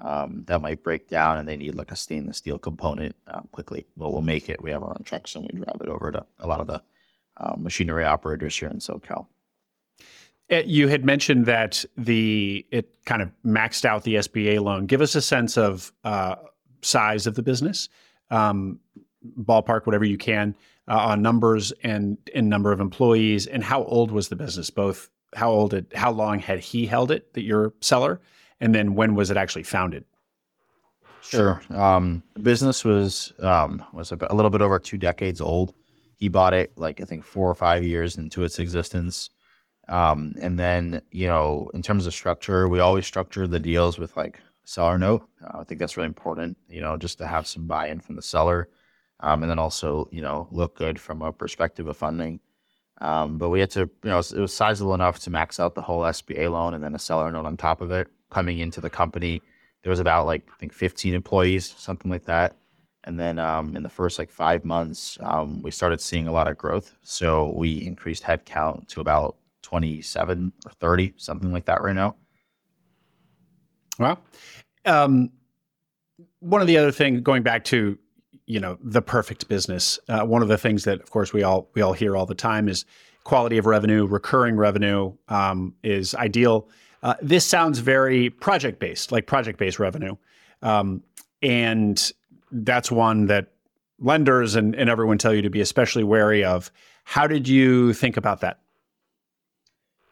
um, 0.00 0.42
that 0.48 0.60
might 0.60 0.82
break 0.82 1.08
down 1.08 1.38
and 1.38 1.48
they 1.48 1.56
need 1.56 1.76
like 1.76 1.92
a 1.92 1.96
stainless 1.96 2.38
steel 2.38 2.58
component 2.58 3.14
uh, 3.28 3.40
quickly. 3.52 3.86
Well, 3.96 4.10
we'll 4.10 4.20
make 4.20 4.48
it. 4.48 4.60
We 4.60 4.72
have 4.72 4.82
our 4.82 4.90
own 4.90 5.04
trucks 5.04 5.36
and 5.36 5.44
we 5.44 5.60
drive 5.60 5.80
it 5.80 5.88
over 5.88 6.10
to 6.10 6.26
a 6.40 6.46
lot 6.48 6.58
of 6.58 6.66
the 6.66 6.82
uh, 7.36 7.54
machinery 7.56 8.04
operators 8.04 8.58
here 8.58 8.68
in 8.68 8.78
SoCal. 8.78 9.26
Uh, 10.50 10.62
you 10.66 10.88
had 10.88 11.04
mentioned 11.04 11.46
that 11.46 11.84
the 11.96 12.66
it 12.72 12.92
kind 13.04 13.22
of 13.22 13.30
maxed 13.44 13.84
out 13.84 14.02
the 14.02 14.16
SBA 14.16 14.60
loan. 14.60 14.86
Give 14.86 15.00
us 15.00 15.14
a 15.14 15.22
sense 15.22 15.56
of 15.56 15.92
uh, 16.02 16.34
size 16.82 17.28
of 17.28 17.36
the 17.36 17.42
business, 17.44 17.88
um, 18.30 18.80
ballpark, 19.40 19.86
whatever 19.86 20.04
you 20.04 20.18
can, 20.18 20.56
uh, 20.88 20.98
on 20.98 21.22
numbers 21.22 21.72
and 21.84 22.18
and 22.34 22.48
number 22.48 22.72
of 22.72 22.80
employees, 22.80 23.46
and 23.46 23.62
how 23.62 23.84
old 23.84 24.10
was 24.10 24.28
the 24.28 24.36
business, 24.36 24.70
both 24.70 25.10
how 25.34 25.50
old 25.50 25.74
it, 25.74 25.92
how 25.94 26.10
long 26.10 26.38
had 26.38 26.60
he 26.60 26.86
held 26.86 27.10
it, 27.10 27.32
that 27.34 27.42
your 27.42 27.74
seller, 27.80 28.20
and 28.60 28.74
then 28.74 28.94
when 28.94 29.14
was 29.14 29.30
it 29.30 29.36
actually 29.36 29.64
founded? 29.64 30.04
Sure. 31.28 31.60
Um, 31.70 32.22
the 32.34 32.40
business 32.40 32.84
was 32.84 33.32
um, 33.40 33.84
was 33.92 34.12
a, 34.12 34.34
little 34.34 34.50
bit 34.50 34.62
over 34.62 34.78
two 34.78 34.98
decades 34.98 35.40
old. 35.40 35.74
He 36.16 36.28
bought 36.28 36.54
it 36.54 36.72
like 36.76 37.00
I 37.00 37.04
think 37.04 37.24
four 37.24 37.50
or 37.50 37.54
five 37.54 37.84
years 37.84 38.16
into 38.16 38.44
its 38.44 38.58
existence. 38.58 39.30
Um, 39.88 40.34
and 40.40 40.58
then 40.58 41.02
you 41.10 41.26
know, 41.26 41.70
in 41.74 41.82
terms 41.82 42.06
of 42.06 42.14
structure, 42.14 42.68
we 42.68 42.80
always 42.80 43.06
structure 43.06 43.46
the 43.46 43.60
deals 43.60 43.98
with 43.98 44.16
like 44.16 44.40
seller 44.64 44.98
note. 44.98 45.28
Uh, 45.42 45.58
I 45.58 45.64
think 45.64 45.80
that's 45.80 45.96
really 45.96 46.06
important. 46.06 46.56
You 46.68 46.80
know, 46.80 46.96
just 46.96 47.18
to 47.18 47.26
have 47.26 47.46
some 47.46 47.66
buy-in 47.66 48.00
from 48.00 48.16
the 48.16 48.22
seller, 48.22 48.68
um, 49.20 49.42
and 49.42 49.50
then 49.50 49.58
also 49.58 50.08
you 50.12 50.22
know 50.22 50.48
look 50.50 50.76
good 50.76 51.00
from 51.00 51.22
a 51.22 51.32
perspective 51.32 51.88
of 51.88 51.96
funding. 51.96 52.40
Um, 53.00 53.38
but 53.38 53.50
we 53.50 53.60
had 53.60 53.70
to, 53.72 53.80
you 53.80 53.90
know, 54.04 54.18
it 54.18 54.32
was 54.34 54.54
sizable 54.54 54.94
enough 54.94 55.18
to 55.20 55.30
max 55.30 55.60
out 55.60 55.74
the 55.74 55.82
whole 55.82 56.00
SBA 56.02 56.50
loan 56.50 56.74
and 56.74 56.82
then 56.82 56.94
a 56.94 56.98
seller 56.98 57.30
note 57.30 57.44
on 57.44 57.56
top 57.56 57.80
of 57.80 57.90
it. 57.90 58.08
Coming 58.30 58.58
into 58.58 58.80
the 58.80 58.90
company, 58.90 59.42
there 59.82 59.90
was 59.90 60.00
about 60.00 60.26
like 60.26 60.48
I 60.52 60.56
think 60.58 60.72
15 60.72 61.14
employees, 61.14 61.74
something 61.76 62.10
like 62.10 62.24
that. 62.24 62.56
And 63.04 63.20
then 63.20 63.38
um, 63.38 63.76
in 63.76 63.82
the 63.82 63.88
first 63.88 64.18
like 64.18 64.30
five 64.30 64.64
months, 64.64 65.16
um, 65.20 65.62
we 65.62 65.70
started 65.70 66.00
seeing 66.00 66.26
a 66.26 66.32
lot 66.32 66.48
of 66.48 66.58
growth. 66.58 66.96
So 67.02 67.52
we 67.54 67.86
increased 67.86 68.24
headcount 68.24 68.88
to 68.88 69.00
about 69.00 69.36
27 69.62 70.52
or 70.64 70.72
30, 70.72 71.14
something 71.16 71.52
like 71.52 71.66
that 71.66 71.82
right 71.82 71.94
now. 71.94 72.16
Well, 73.98 74.18
um, 74.84 75.30
one 76.40 76.60
of 76.60 76.66
the 76.66 76.76
other 76.78 76.92
things, 76.92 77.20
going 77.20 77.42
back 77.42 77.64
to 77.64 77.98
you 78.46 78.60
know 78.60 78.78
the 78.82 79.02
perfect 79.02 79.48
business, 79.48 79.98
uh, 80.08 80.24
one 80.24 80.42
of 80.42 80.48
the 80.48 80.58
things 80.58 80.84
that, 80.84 81.00
of 81.00 81.10
course, 81.10 81.32
we 81.32 81.42
all 81.42 81.68
we 81.74 81.82
all 81.82 81.92
hear 81.92 82.16
all 82.16 82.26
the 82.26 82.34
time 82.34 82.68
is 82.68 82.84
quality 83.24 83.58
of 83.58 83.66
revenue, 83.66 84.06
recurring 84.06 84.56
revenue 84.56 85.12
um, 85.28 85.74
is 85.82 86.14
ideal. 86.14 86.68
Uh, 87.02 87.14
this 87.20 87.44
sounds 87.44 87.80
very 87.80 88.30
project 88.30 88.78
based, 88.78 89.12
like 89.12 89.26
project 89.26 89.58
based 89.58 89.78
revenue, 89.78 90.16
um, 90.62 91.02
and 91.42 92.12
that's 92.52 92.90
one 92.90 93.26
that 93.26 93.52
lenders 93.98 94.54
and, 94.54 94.74
and 94.74 94.88
everyone 94.88 95.18
tell 95.18 95.34
you 95.34 95.42
to 95.42 95.50
be 95.50 95.60
especially 95.60 96.04
wary 96.04 96.44
of. 96.44 96.70
How 97.04 97.26
did 97.26 97.48
you 97.48 97.92
think 97.92 98.16
about 98.16 98.40
that? 98.40 98.60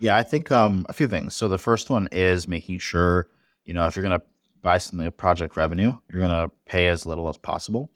Yeah, 0.00 0.16
I 0.16 0.22
think 0.22 0.50
um, 0.50 0.86
a 0.88 0.92
few 0.92 1.08
things. 1.08 1.34
So 1.34 1.48
the 1.48 1.58
first 1.58 1.90
one 1.90 2.08
is 2.12 2.48
making 2.48 2.78
sure, 2.78 3.28
you 3.64 3.74
know, 3.74 3.86
if 3.86 3.96
you're 3.96 4.04
going 4.04 4.18
to 4.18 4.24
buy 4.62 4.78
something 4.78 5.10
project 5.12 5.56
revenue, 5.56 5.96
you're 6.10 6.20
going 6.20 6.48
to 6.48 6.54
pay 6.66 6.88
as 6.88 7.06
little 7.06 7.28
as 7.28 7.36
possible. 7.36 7.90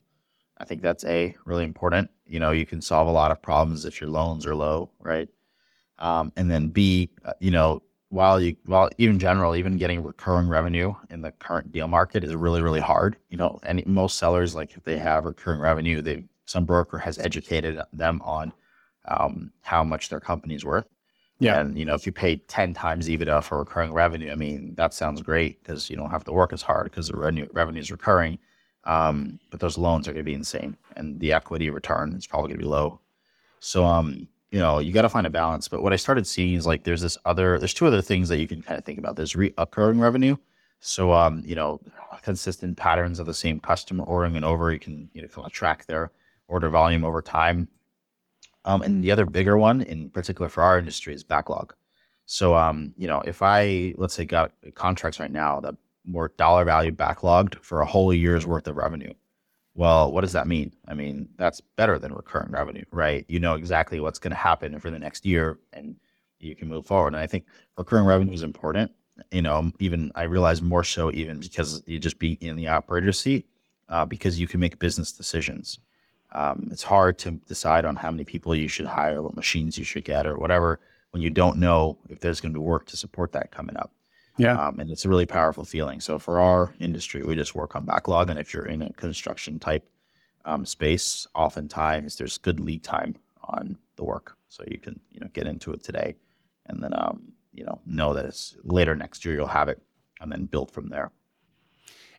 I 0.59 0.65
think 0.65 0.81
that's 0.81 1.05
a 1.05 1.35
really 1.45 1.63
important. 1.63 2.09
You 2.25 2.39
know, 2.39 2.51
you 2.51 2.65
can 2.65 2.81
solve 2.81 3.07
a 3.07 3.11
lot 3.11 3.31
of 3.31 3.41
problems 3.41 3.85
if 3.85 4.01
your 4.01 4.09
loans 4.09 4.45
are 4.45 4.55
low, 4.55 4.91
right? 4.99 5.29
Um, 5.99 6.31
and 6.35 6.49
then 6.49 6.69
B, 6.69 7.09
uh, 7.25 7.33
you 7.39 7.51
know, 7.51 7.81
while 8.09 8.41
you 8.41 8.55
while 8.65 8.89
even 8.97 9.19
general, 9.19 9.55
even 9.55 9.77
getting 9.77 10.03
recurring 10.03 10.49
revenue 10.49 10.93
in 11.09 11.21
the 11.21 11.31
current 11.31 11.71
deal 11.71 11.87
market 11.87 12.23
is 12.23 12.35
really 12.35 12.61
really 12.61 12.79
hard. 12.79 13.17
You 13.29 13.37
know, 13.37 13.59
and 13.63 13.85
most 13.85 14.17
sellers 14.17 14.55
like 14.55 14.75
if 14.75 14.83
they 14.83 14.97
have 14.97 15.25
recurring 15.25 15.59
revenue, 15.59 16.01
they 16.01 16.25
some 16.45 16.65
broker 16.65 16.97
has 16.97 17.19
educated 17.19 17.79
them 17.93 18.21
on 18.23 18.51
um, 19.07 19.51
how 19.61 19.83
much 19.83 20.09
their 20.09 20.19
company's 20.19 20.65
worth. 20.65 20.87
Yeah. 21.39 21.59
And 21.59 21.77
you 21.77 21.85
know, 21.85 21.93
if 21.93 22.05
you 22.05 22.11
pay 22.11 22.37
ten 22.37 22.73
times 22.73 23.07
EBITDA 23.07 23.43
for 23.43 23.59
recurring 23.59 23.93
revenue, 23.93 24.31
I 24.31 24.35
mean, 24.35 24.73
that 24.75 24.93
sounds 24.93 25.21
great 25.21 25.61
because 25.63 25.89
you 25.89 25.95
don't 25.95 26.09
have 26.09 26.23
to 26.25 26.33
work 26.33 26.51
as 26.51 26.61
hard 26.61 26.85
because 26.85 27.07
the 27.07 27.17
revenue 27.17 27.47
revenue 27.53 27.79
is 27.79 27.91
recurring. 27.91 28.39
Um, 28.85 29.39
but 29.51 29.59
those 29.59 29.77
loans 29.77 30.07
are 30.07 30.13
going 30.13 30.25
to 30.25 30.29
be 30.29 30.33
insane, 30.33 30.77
and 30.95 31.19
the 31.19 31.33
equity 31.33 31.69
return 31.69 32.13
is 32.13 32.25
probably 32.25 32.49
going 32.49 32.59
to 32.59 32.65
be 32.65 32.69
low. 32.69 32.99
So, 33.59 33.85
um, 33.85 34.27
you 34.51 34.59
know, 34.59 34.79
you 34.79 34.93
got 34.93 35.03
to 35.03 35.09
find 35.09 35.27
a 35.27 35.29
balance. 35.29 35.67
But 35.67 35.83
what 35.83 35.93
I 35.93 35.97
started 35.97 36.25
seeing 36.25 36.55
is 36.55 36.65
like 36.65 36.83
there's 36.83 37.01
this 37.01 37.17
other, 37.25 37.59
there's 37.59 37.73
two 37.73 37.85
other 37.85 38.01
things 38.01 38.29
that 38.29 38.37
you 38.37 38.47
can 38.47 38.61
kind 38.61 38.77
of 38.77 38.85
think 38.85 38.97
about. 38.97 39.15
There's 39.15 39.35
recurring 39.35 39.99
revenue. 39.99 40.37
So, 40.79 41.11
um, 41.11 41.43
you 41.45 41.55
know, 41.55 41.81
consistent 42.23 42.77
patterns 42.77 43.19
of 43.19 43.25
the 43.25 43.33
same 43.33 43.59
customer 43.59 44.03
ordering 44.05 44.35
and 44.35 44.45
over. 44.45 44.71
You 44.71 44.79
can, 44.79 45.09
you 45.13 45.21
know, 45.21 45.27
kind 45.27 45.45
of 45.45 45.51
track 45.51 45.85
their 45.85 46.11
order 46.47 46.69
volume 46.69 47.03
over 47.03 47.21
time. 47.21 47.67
Um, 48.65 48.81
and 48.81 49.03
the 49.03 49.11
other 49.11 49.25
bigger 49.25 49.57
one, 49.57 49.81
in 49.81 50.09
particular 50.09 50.49
for 50.49 50.63
our 50.63 50.79
industry, 50.79 51.13
is 51.13 51.23
backlog. 51.23 51.73
So, 52.25 52.55
um, 52.55 52.93
you 52.97 53.07
know, 53.07 53.21
if 53.21 53.41
I 53.41 53.93
let's 53.97 54.13
say 54.13 54.25
got 54.25 54.51
contracts 54.75 55.19
right 55.19 55.31
now 55.31 55.59
that 55.61 55.75
were 56.11 56.33
dollar 56.37 56.65
value 56.65 56.91
backlogged 56.91 57.55
for 57.61 57.81
a 57.81 57.85
whole 57.85 58.13
year's 58.13 58.45
worth 58.45 58.67
of 58.67 58.77
revenue, 58.77 59.13
well, 59.75 60.11
what 60.11 60.21
does 60.21 60.33
that 60.33 60.47
mean? 60.47 60.73
I 60.87 60.93
mean, 60.93 61.29
that's 61.37 61.61
better 61.61 61.97
than 61.97 62.13
recurring 62.13 62.51
revenue, 62.51 62.83
right? 62.91 63.25
You 63.27 63.39
know 63.39 63.53
exactly 63.53 63.99
what's 63.99 64.19
going 64.19 64.31
to 64.31 64.37
happen 64.37 64.77
for 64.79 64.89
the 64.89 64.99
next 64.99 65.25
year 65.25 65.57
and 65.73 65.95
you 66.39 66.55
can 66.55 66.67
move 66.67 66.85
forward. 66.85 67.13
And 67.13 67.17
I 67.21 67.27
think 67.27 67.45
recurring 67.77 68.05
revenue 68.05 68.33
is 68.33 68.43
important. 68.43 68.91
You 69.31 69.41
know, 69.41 69.71
even 69.79 70.11
I 70.15 70.23
realize 70.23 70.61
more 70.61 70.83
so 70.83 71.11
even 71.11 71.39
because 71.39 71.83
you 71.85 71.99
just 71.99 72.19
be 72.19 72.33
in 72.41 72.55
the 72.55 72.67
operator 72.67 73.11
seat 73.11 73.47
uh, 73.89 74.05
because 74.05 74.39
you 74.39 74.47
can 74.47 74.59
make 74.59 74.79
business 74.79 75.11
decisions. 75.11 75.79
Um, 76.31 76.69
it's 76.71 76.83
hard 76.83 77.17
to 77.19 77.31
decide 77.31 77.85
on 77.85 77.95
how 77.95 78.11
many 78.11 78.23
people 78.23 78.55
you 78.55 78.67
should 78.67 78.85
hire, 78.85 79.21
what 79.21 79.35
machines 79.35 79.77
you 79.77 79.83
should 79.83 80.05
get, 80.05 80.27
or 80.27 80.37
whatever 80.37 80.79
when 81.11 81.23
you 81.23 81.29
don't 81.29 81.57
know 81.57 81.97
if 82.09 82.19
there's 82.19 82.39
going 82.39 82.53
to 82.53 82.59
be 82.59 82.63
work 82.63 82.85
to 82.87 82.97
support 82.97 83.31
that 83.31 83.51
coming 83.51 83.77
up. 83.77 83.91
Yeah. 84.39 84.55
Um, 84.57 84.79
and 84.79 84.89
it's 84.89 85.03
a 85.03 85.09
really 85.09 85.25
powerful 85.25 85.65
feeling. 85.65 85.99
So 85.99 86.17
for 86.17 86.39
our 86.39 86.73
industry, 86.79 87.23
we 87.23 87.35
just 87.35 87.55
work 87.55 87.75
on 87.75 87.85
backlog. 87.85 88.29
And 88.29 88.39
if 88.39 88.53
you're 88.53 88.65
in 88.65 88.81
a 88.81 88.93
construction 88.93 89.59
type 89.59 89.87
um, 90.45 90.65
space, 90.65 91.27
oftentimes 91.35 92.15
there's 92.15 92.37
good 92.37 92.61
lead 92.61 92.81
time 92.81 93.15
on 93.43 93.77
the 93.97 94.05
work. 94.05 94.37
So 94.47 94.63
you 94.65 94.79
can, 94.79 94.99
you 95.11 95.19
know, 95.19 95.27
get 95.33 95.45
into 95.45 95.73
it 95.73 95.83
today 95.83 96.15
and 96.67 96.81
then, 96.81 96.93
um, 96.93 97.33
you 97.53 97.65
know, 97.65 97.81
know 97.85 98.13
that 98.13 98.25
it's 98.25 98.55
later 98.63 98.95
next 98.95 99.25
year, 99.25 99.35
you'll 99.35 99.47
have 99.47 99.67
it 99.67 99.81
and 100.21 100.31
then 100.31 100.45
build 100.45 100.71
from 100.71 100.87
there. 100.87 101.11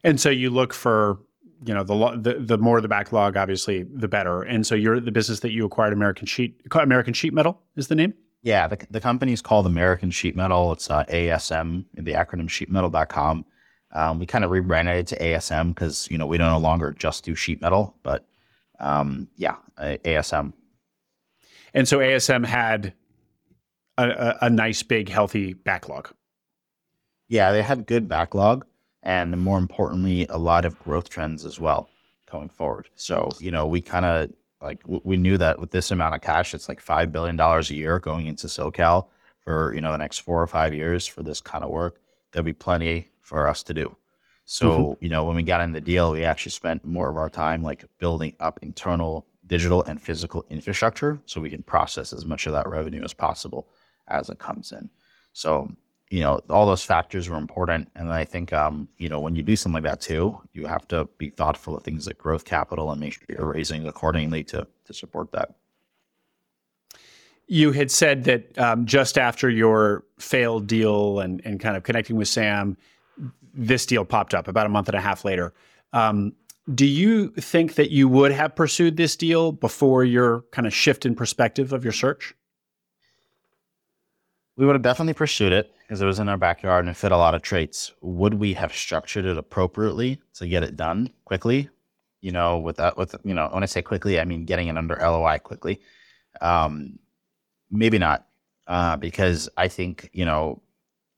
And 0.04 0.20
so 0.20 0.28
you 0.28 0.50
look 0.50 0.74
for, 0.74 1.20
you 1.64 1.72
know, 1.72 1.82
the, 1.84 2.18
the, 2.20 2.34
the 2.40 2.58
more 2.58 2.82
the 2.82 2.88
backlog, 2.88 3.36
obviously 3.38 3.84
the 3.84 4.08
better. 4.08 4.42
And 4.42 4.66
so 4.66 4.74
you're 4.74 5.00
the 5.00 5.12
business 5.12 5.40
that 5.40 5.52
you 5.52 5.64
acquired 5.64 5.94
American 5.94 6.26
Sheet, 6.26 6.60
American 6.74 7.14
Sheet 7.14 7.32
Metal 7.32 7.60
is 7.76 7.88
the 7.88 7.94
name? 7.94 8.12
Yeah, 8.42 8.66
the, 8.68 8.78
the 8.90 9.00
company 9.00 9.32
is 9.32 9.42
called 9.42 9.66
American 9.66 10.10
Sheet 10.10 10.34
Metal. 10.34 10.72
It's 10.72 10.90
uh, 10.90 11.04
ASM, 11.04 11.84
the 11.94 12.12
acronym 12.12 12.48
sheetmetal.com. 12.48 13.44
Um, 13.92 14.18
we 14.18 14.26
kind 14.26 14.44
of 14.44 14.50
rebranded 14.50 14.96
it 14.96 15.06
to 15.08 15.18
ASM 15.18 15.74
because, 15.74 16.08
you 16.10 16.16
know, 16.16 16.26
we 16.26 16.38
don't 16.38 16.50
no 16.50 16.58
longer 16.58 16.92
just 16.92 17.24
do 17.24 17.34
sheet 17.34 17.60
metal, 17.60 17.96
but 18.02 18.24
um, 18.78 19.28
yeah, 19.36 19.56
ASM. 19.78 20.52
And 21.74 21.86
so 21.86 21.98
ASM 21.98 22.46
had 22.46 22.94
a, 23.98 24.08
a, 24.08 24.38
a 24.42 24.50
nice, 24.50 24.82
big, 24.82 25.08
healthy 25.08 25.54
backlog. 25.54 26.12
Yeah, 27.28 27.52
they 27.52 27.62
had 27.62 27.86
good 27.86 28.08
backlog 28.08 28.64
and 29.02 29.38
more 29.38 29.58
importantly, 29.58 30.26
a 30.28 30.38
lot 30.38 30.64
of 30.64 30.78
growth 30.78 31.08
trends 31.08 31.44
as 31.44 31.58
well 31.58 31.88
going 32.30 32.48
forward. 32.48 32.88
So, 32.94 33.30
you 33.38 33.50
know, 33.50 33.66
we 33.66 33.80
kind 33.80 34.04
of 34.04 34.30
like 34.62 34.80
we 34.86 35.16
knew 35.16 35.38
that 35.38 35.58
with 35.58 35.70
this 35.70 35.90
amount 35.90 36.14
of 36.14 36.20
cash, 36.20 36.54
it's 36.54 36.68
like 36.68 36.80
five 36.80 37.12
billion 37.12 37.36
dollars 37.36 37.70
a 37.70 37.74
year 37.74 37.98
going 37.98 38.26
into 38.26 38.46
SoCal 38.46 39.06
for 39.40 39.74
you 39.74 39.80
know 39.80 39.92
the 39.92 39.98
next 39.98 40.18
four 40.18 40.42
or 40.42 40.46
five 40.46 40.74
years 40.74 41.06
for 41.06 41.22
this 41.22 41.40
kind 41.40 41.64
of 41.64 41.70
work. 41.70 42.00
There'll 42.32 42.44
be 42.44 42.52
plenty 42.52 43.08
for 43.22 43.48
us 43.48 43.62
to 43.64 43.74
do. 43.74 43.96
So 44.44 44.70
mm-hmm. 44.70 45.04
you 45.04 45.10
know 45.10 45.24
when 45.24 45.36
we 45.36 45.42
got 45.42 45.62
in 45.62 45.72
the 45.72 45.80
deal, 45.80 46.12
we 46.12 46.24
actually 46.24 46.52
spent 46.52 46.84
more 46.84 47.08
of 47.08 47.16
our 47.16 47.30
time 47.30 47.62
like 47.62 47.84
building 47.98 48.34
up 48.40 48.58
internal 48.62 49.26
digital 49.46 49.82
and 49.84 50.00
physical 50.00 50.44
infrastructure 50.48 51.20
so 51.26 51.40
we 51.40 51.50
can 51.50 51.62
process 51.62 52.12
as 52.12 52.24
much 52.24 52.46
of 52.46 52.52
that 52.52 52.68
revenue 52.68 53.02
as 53.02 53.12
possible 53.12 53.68
as 54.06 54.30
it 54.30 54.38
comes 54.38 54.70
in. 54.72 54.88
So 55.32 55.70
you 56.10 56.20
know, 56.20 56.40
all 56.50 56.66
those 56.66 56.82
factors 56.82 57.28
were 57.28 57.36
important. 57.36 57.88
And 57.94 58.12
I 58.12 58.24
think, 58.24 58.52
um, 58.52 58.88
you 58.98 59.08
know, 59.08 59.20
when 59.20 59.36
you 59.36 59.44
do 59.44 59.54
something 59.54 59.82
like 59.82 59.90
that 59.90 60.00
too, 60.00 60.40
you 60.52 60.66
have 60.66 60.86
to 60.88 61.08
be 61.18 61.30
thoughtful 61.30 61.76
of 61.76 61.84
things 61.84 62.06
like 62.06 62.18
growth 62.18 62.44
capital 62.44 62.90
and 62.90 63.00
make 63.00 63.12
sure 63.12 63.22
you're 63.28 63.52
raising 63.52 63.86
accordingly 63.86 64.42
to, 64.44 64.66
to 64.86 64.92
support 64.92 65.30
that. 65.32 65.54
You 67.46 67.70
had 67.72 67.90
said 67.92 68.24
that 68.24 68.58
um, 68.58 68.86
just 68.86 69.18
after 69.18 69.48
your 69.48 70.04
failed 70.18 70.66
deal 70.66 71.20
and, 71.20 71.40
and 71.44 71.60
kind 71.60 71.76
of 71.76 71.84
connecting 71.84 72.16
with 72.16 72.28
Sam, 72.28 72.76
this 73.54 73.86
deal 73.86 74.04
popped 74.04 74.34
up 74.34 74.48
about 74.48 74.66
a 74.66 74.68
month 74.68 74.88
and 74.88 74.96
a 74.96 75.00
half 75.00 75.24
later. 75.24 75.54
Um, 75.92 76.32
do 76.74 76.86
you 76.86 77.28
think 77.30 77.74
that 77.74 77.90
you 77.90 78.08
would 78.08 78.32
have 78.32 78.54
pursued 78.54 78.96
this 78.96 79.16
deal 79.16 79.52
before 79.52 80.04
your 80.04 80.42
kind 80.52 80.66
of 80.66 80.74
shift 80.74 81.06
in 81.06 81.14
perspective 81.14 81.72
of 81.72 81.84
your 81.84 81.92
search? 81.92 82.34
We 84.60 84.66
would 84.66 84.74
have 84.74 84.82
definitely 84.82 85.14
pursued 85.14 85.54
it 85.54 85.74
because 85.80 86.02
it 86.02 86.04
was 86.04 86.18
in 86.18 86.28
our 86.28 86.36
backyard 86.36 86.84
and 86.84 86.94
it 86.94 86.98
fit 86.98 87.12
a 87.12 87.16
lot 87.16 87.34
of 87.34 87.40
traits. 87.40 87.92
Would 88.02 88.34
we 88.34 88.52
have 88.52 88.74
structured 88.74 89.24
it 89.24 89.38
appropriately 89.38 90.20
to 90.34 90.46
get 90.46 90.62
it 90.62 90.76
done 90.76 91.08
quickly? 91.24 91.70
You 92.20 92.32
know, 92.32 92.58
with 92.58 92.76
that, 92.76 92.98
with 92.98 93.16
you 93.24 93.32
know, 93.32 93.48
when 93.52 93.62
I 93.62 93.66
say 93.66 93.80
quickly, 93.80 94.20
I 94.20 94.24
mean 94.26 94.44
getting 94.44 94.68
it 94.68 94.76
under 94.76 94.96
LOI 94.96 95.38
quickly. 95.38 95.80
Um, 96.42 96.98
maybe 97.70 97.96
not, 97.96 98.26
uh, 98.66 98.98
because 98.98 99.48
I 99.56 99.66
think 99.66 100.10
you 100.12 100.26
know, 100.26 100.60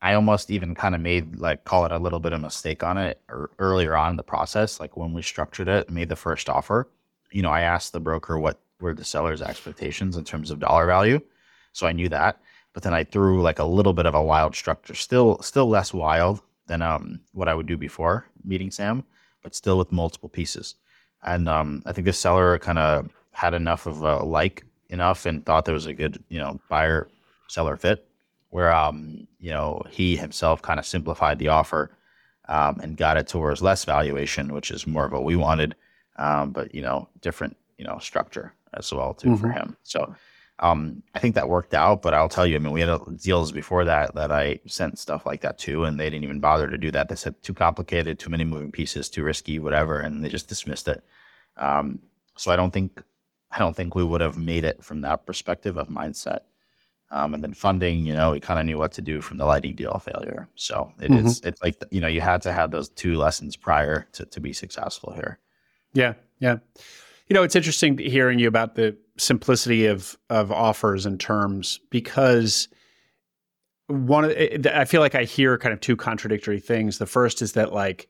I 0.02 0.14
almost 0.14 0.48
even 0.52 0.76
kind 0.76 0.94
of 0.94 1.00
made 1.00 1.40
like 1.40 1.64
call 1.64 1.84
it 1.84 1.90
a 1.90 1.98
little 1.98 2.20
bit 2.20 2.32
of 2.32 2.40
mistake 2.40 2.84
on 2.84 2.96
it 2.96 3.20
earlier 3.58 3.96
on 3.96 4.10
in 4.10 4.16
the 4.18 4.22
process, 4.22 4.78
like 4.78 4.96
when 4.96 5.12
we 5.12 5.20
structured 5.20 5.66
it, 5.66 5.90
made 5.90 6.08
the 6.08 6.14
first 6.14 6.48
offer. 6.48 6.88
You 7.32 7.42
know, 7.42 7.50
I 7.50 7.62
asked 7.62 7.92
the 7.92 7.98
broker 7.98 8.38
what 8.38 8.60
were 8.80 8.94
the 8.94 9.02
seller's 9.02 9.42
expectations 9.42 10.16
in 10.16 10.22
terms 10.22 10.52
of 10.52 10.60
dollar 10.60 10.86
value, 10.86 11.20
so 11.72 11.88
I 11.88 11.92
knew 11.92 12.08
that 12.10 12.38
but 12.72 12.82
then 12.82 12.94
I 12.94 13.04
threw 13.04 13.42
like 13.42 13.58
a 13.58 13.64
little 13.64 13.92
bit 13.92 14.06
of 14.06 14.14
a 14.14 14.22
wild 14.22 14.54
structure, 14.54 14.94
still 14.94 15.40
still 15.42 15.68
less 15.68 15.92
wild 15.92 16.40
than 16.66 16.82
um, 16.82 17.20
what 17.32 17.48
I 17.48 17.54
would 17.54 17.66
do 17.66 17.76
before 17.76 18.26
meeting 18.44 18.70
Sam, 18.70 19.04
but 19.42 19.54
still 19.54 19.78
with 19.78 19.92
multiple 19.92 20.28
pieces. 20.28 20.74
And 21.22 21.48
um, 21.48 21.82
I 21.86 21.92
think 21.92 22.06
the 22.06 22.12
seller 22.12 22.58
kind 22.58 22.78
of 22.78 23.10
had 23.32 23.54
enough 23.54 23.86
of 23.86 24.02
a 24.02 24.22
like 24.22 24.64
enough 24.88 25.26
and 25.26 25.44
thought 25.44 25.64
there 25.64 25.74
was 25.74 25.86
a 25.86 25.94
good 25.94 26.22
you 26.28 26.38
know 26.38 26.60
buyer 26.68 27.08
seller 27.48 27.76
fit, 27.76 28.06
where 28.50 28.72
um, 28.72 29.26
you 29.38 29.50
know 29.50 29.82
he 29.90 30.16
himself 30.16 30.62
kind 30.62 30.78
of 30.80 30.86
simplified 30.86 31.38
the 31.38 31.48
offer 31.48 31.90
um, 32.48 32.80
and 32.80 32.96
got 32.96 33.16
it 33.16 33.28
towards 33.28 33.62
less 33.62 33.84
valuation, 33.84 34.52
which 34.52 34.70
is 34.70 34.86
more 34.86 35.06
of 35.06 35.12
what 35.12 35.24
we 35.24 35.36
wanted, 35.36 35.74
um, 36.16 36.50
but 36.50 36.74
you 36.74 36.82
know 36.82 37.08
different 37.20 37.56
you 37.78 37.84
know 37.84 37.98
structure 37.98 38.54
as 38.74 38.92
well 38.92 39.14
too 39.14 39.28
mm-hmm. 39.28 39.40
for 39.40 39.50
him. 39.50 39.76
So 39.82 40.14
um, 40.62 41.02
I 41.14 41.18
think 41.18 41.34
that 41.34 41.48
worked 41.48 41.74
out, 41.74 42.02
but 42.02 42.14
I'll 42.14 42.28
tell 42.28 42.46
you, 42.46 42.56
I 42.56 42.58
mean, 42.60 42.72
we 42.72 42.80
had 42.80 43.00
deals 43.20 43.52
before 43.52 43.84
that 43.84 44.14
that 44.14 44.30
I 44.30 44.60
sent 44.66 44.98
stuff 44.98 45.26
like 45.26 45.40
that 45.42 45.58
to, 45.58 45.84
and 45.84 45.98
they 45.98 46.08
didn't 46.08 46.24
even 46.24 46.40
bother 46.40 46.68
to 46.70 46.78
do 46.78 46.90
that. 46.92 47.08
They 47.08 47.16
said 47.16 47.42
too 47.42 47.52
complicated, 47.52 48.18
too 48.18 48.30
many 48.30 48.44
moving 48.44 48.72
pieces, 48.72 49.10
too 49.10 49.24
risky, 49.24 49.58
whatever, 49.58 49.98
and 49.98 50.24
they 50.24 50.28
just 50.28 50.48
dismissed 50.48 50.88
it. 50.88 51.02
Um, 51.56 51.98
so 52.36 52.52
I 52.52 52.56
don't 52.56 52.72
think 52.72 53.02
I 53.50 53.58
don't 53.58 53.76
think 53.76 53.94
we 53.94 54.04
would 54.04 54.20
have 54.20 54.38
made 54.38 54.64
it 54.64 54.82
from 54.82 55.02
that 55.02 55.26
perspective 55.26 55.76
of 55.76 55.88
mindset. 55.88 56.40
Um, 57.10 57.34
and 57.34 57.42
then 57.42 57.52
funding, 57.52 58.06
you 58.06 58.14
know, 58.14 58.30
we 58.30 58.40
kind 58.40 58.58
of 58.58 58.64
knew 58.64 58.78
what 58.78 58.92
to 58.92 59.02
do 59.02 59.20
from 59.20 59.36
the 59.36 59.44
lighting 59.44 59.74
deal 59.74 59.98
failure. 59.98 60.48
So 60.54 60.90
it 60.98 61.10
mm-hmm. 61.10 61.26
is, 61.26 61.40
it's 61.40 61.62
like, 61.62 61.76
you 61.90 62.00
know, 62.00 62.08
you 62.08 62.22
had 62.22 62.40
to 62.42 62.52
have 62.52 62.70
those 62.70 62.88
two 62.88 63.16
lessons 63.16 63.54
prior 63.54 64.08
to, 64.12 64.24
to 64.24 64.40
be 64.40 64.54
successful 64.54 65.12
here. 65.12 65.38
Yeah. 65.92 66.14
Yeah. 66.38 66.60
You 67.28 67.34
know, 67.34 67.42
it's 67.42 67.54
interesting 67.54 67.98
hearing 67.98 68.38
you 68.38 68.48
about 68.48 68.76
the 68.76 68.96
simplicity 69.18 69.86
of, 69.86 70.16
of 70.30 70.50
offers 70.50 71.06
and 71.06 71.20
terms 71.20 71.80
because 71.90 72.68
one, 73.88 74.34
I 74.66 74.84
feel 74.84 75.00
like 75.00 75.14
I 75.14 75.24
hear 75.24 75.58
kind 75.58 75.72
of 75.72 75.80
two 75.80 75.96
contradictory 75.96 76.60
things. 76.60 76.98
The 76.98 77.06
first 77.06 77.42
is 77.42 77.52
that 77.52 77.72
like, 77.72 78.08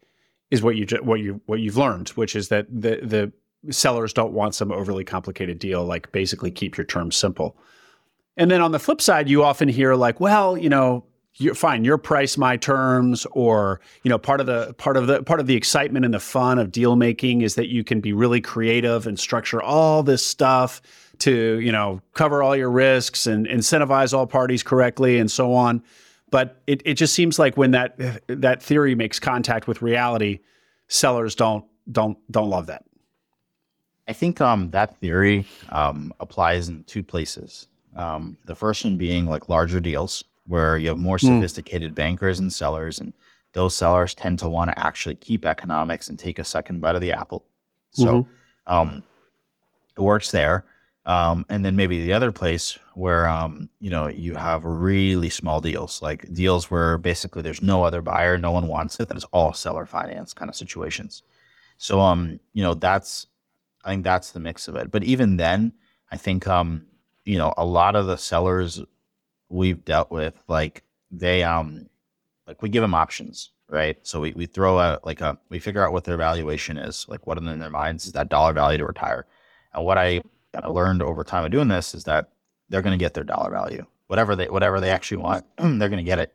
is 0.52 0.62
what 0.62 0.76
you 0.76 0.86
what 1.02 1.18
you 1.18 1.40
what 1.46 1.60
you've 1.60 1.78
learned, 1.78 2.10
which 2.10 2.36
is 2.36 2.48
that 2.48 2.66
the 2.70 3.00
the 3.02 3.32
sellers 3.72 4.12
don't 4.12 4.34
want 4.34 4.54
some 4.54 4.70
overly 4.70 5.02
complicated 5.02 5.58
deal. 5.58 5.84
Like 5.84 6.12
basically 6.12 6.50
keep 6.50 6.76
your 6.76 6.84
terms 6.84 7.16
simple. 7.16 7.56
And 8.36 8.50
then 8.50 8.60
on 8.60 8.72
the 8.72 8.78
flip 8.78 9.00
side, 9.00 9.28
you 9.28 9.42
often 9.42 9.68
hear 9.68 9.94
like, 9.94 10.20
well, 10.20 10.56
you 10.56 10.68
know, 10.68 11.04
you're 11.36 11.54
fine, 11.54 11.84
your 11.84 11.98
price, 11.98 12.36
my 12.36 12.56
terms, 12.56 13.26
or 13.32 13.80
you 14.02 14.08
know, 14.08 14.18
part 14.18 14.40
of 14.40 14.46
the 14.46 14.74
part 14.74 14.96
of 14.96 15.06
the 15.06 15.22
part 15.22 15.40
of 15.40 15.46
the 15.46 15.56
excitement 15.56 16.04
and 16.04 16.12
the 16.12 16.20
fun 16.20 16.58
of 16.58 16.70
deal 16.70 16.96
making 16.96 17.42
is 17.42 17.54
that 17.54 17.68
you 17.68 17.82
can 17.84 18.00
be 18.00 18.12
really 18.12 18.40
creative 18.40 19.06
and 19.06 19.18
structure 19.18 19.62
all 19.62 20.02
this 20.02 20.24
stuff 20.24 20.82
to 21.20 21.58
you 21.60 21.72
know 21.72 22.00
cover 22.12 22.42
all 22.42 22.54
your 22.54 22.70
risks 22.70 23.26
and 23.26 23.46
incentivize 23.46 24.12
all 24.12 24.26
parties 24.26 24.62
correctly 24.62 25.18
and 25.18 25.30
so 25.30 25.54
on. 25.54 25.82
But 26.30 26.62
it, 26.66 26.82
it 26.84 26.94
just 26.94 27.14
seems 27.14 27.38
like 27.38 27.56
when 27.56 27.70
that 27.72 27.96
that 28.26 28.62
theory 28.62 28.94
makes 28.94 29.18
contact 29.18 29.66
with 29.66 29.80
reality, 29.80 30.40
sellers 30.88 31.34
don't 31.34 31.64
don't 31.90 32.18
don't 32.30 32.50
love 32.50 32.66
that. 32.66 32.84
I 34.08 34.12
think 34.12 34.40
um, 34.40 34.70
that 34.70 34.98
theory 34.98 35.46
um, 35.70 36.12
applies 36.20 36.68
in 36.68 36.84
two 36.84 37.02
places. 37.02 37.68
Um, 37.94 38.36
the 38.46 38.54
first 38.54 38.84
one 38.84 38.96
being 38.96 39.26
like 39.26 39.48
larger 39.48 39.78
deals 39.80 40.24
where 40.52 40.76
you 40.76 40.90
have 40.90 40.98
more 40.98 41.16
hmm. 41.16 41.28
sophisticated 41.28 41.92
mm. 41.92 41.94
bankers 41.94 42.38
and 42.38 42.52
sellers, 42.52 43.00
and 43.00 43.14
those 43.54 43.74
sellers 43.74 44.14
tend 44.14 44.38
to 44.38 44.50
want 44.50 44.70
to 44.70 44.78
actually 44.78 45.14
keep 45.14 45.46
economics 45.46 46.08
and 46.08 46.18
take 46.18 46.38
a 46.38 46.44
second 46.44 46.82
bite 46.82 46.94
of 46.94 47.00
the 47.00 47.12
apple. 47.12 47.42
So 47.92 48.04
mm-hmm. 48.04 48.74
um, 48.74 49.02
it 49.96 50.00
works 50.02 50.30
there. 50.30 50.66
Um, 51.06 51.46
and 51.48 51.64
then 51.64 51.74
maybe 51.74 52.04
the 52.04 52.12
other 52.12 52.30
place 52.32 52.78
where 52.94 53.26
um, 53.26 53.70
you 53.80 53.88
know 53.88 54.08
you 54.08 54.34
have 54.34 54.64
really 54.64 55.30
small 55.30 55.60
deals, 55.62 56.02
like 56.02 56.30
deals 56.34 56.70
where 56.70 56.98
basically 56.98 57.40
there's 57.40 57.62
no 57.62 57.82
other 57.82 58.02
buyer, 58.02 58.36
no 58.36 58.52
one 58.52 58.68
wants 58.68 59.00
it, 59.00 59.08
that 59.08 59.16
is 59.16 59.24
all 59.32 59.54
seller 59.54 59.86
finance 59.86 60.34
kind 60.34 60.50
of 60.50 60.54
situations. 60.54 61.22
So 61.78 61.98
um, 61.98 62.38
you 62.52 62.62
know 62.62 62.74
that's 62.74 63.26
I 63.84 63.90
think 63.90 64.04
that's 64.04 64.32
the 64.32 64.40
mix 64.40 64.68
of 64.68 64.76
it. 64.76 64.90
But 64.90 65.02
even 65.02 65.38
then, 65.38 65.72
I 66.12 66.18
think 66.18 66.46
um, 66.46 66.86
you 67.24 67.38
know 67.38 67.54
a 67.56 67.64
lot 67.64 67.96
of 67.96 68.06
the 68.06 68.16
sellers 68.16 68.82
we've 69.52 69.84
dealt 69.84 70.10
with, 70.10 70.34
like 70.48 70.82
they 71.10 71.42
um, 71.42 71.88
like 72.46 72.62
we 72.62 72.68
give 72.68 72.82
them 72.82 72.94
options, 72.94 73.50
right? 73.68 73.96
So 74.02 74.20
we 74.20 74.32
we 74.32 74.46
throw 74.46 74.78
out 74.78 75.04
like 75.06 75.20
a 75.20 75.38
we 75.48 75.58
figure 75.58 75.84
out 75.84 75.92
what 75.92 76.04
their 76.04 76.16
valuation 76.16 76.76
is, 76.78 77.06
like 77.08 77.26
what 77.26 77.38
in 77.38 77.58
their 77.58 77.70
minds 77.70 78.06
is 78.06 78.12
that 78.12 78.28
dollar 78.28 78.52
value 78.52 78.78
to 78.78 78.86
retire, 78.86 79.26
and 79.74 79.84
what 79.84 79.98
I 79.98 80.22
kind 80.52 80.64
of 80.64 80.74
learned 80.74 81.02
over 81.02 81.24
time 81.24 81.44
of 81.44 81.50
doing 81.50 81.68
this 81.68 81.94
is 81.94 82.04
that 82.04 82.30
they're 82.68 82.82
going 82.82 82.98
to 82.98 83.02
get 83.02 83.14
their 83.14 83.24
dollar 83.24 83.50
value, 83.50 83.84
whatever 84.06 84.34
they 84.34 84.48
whatever 84.48 84.80
they 84.80 84.90
actually 84.90 85.18
want, 85.18 85.44
they're 85.56 85.88
going 85.88 85.96
to 85.96 86.02
get 86.02 86.18
it. 86.18 86.34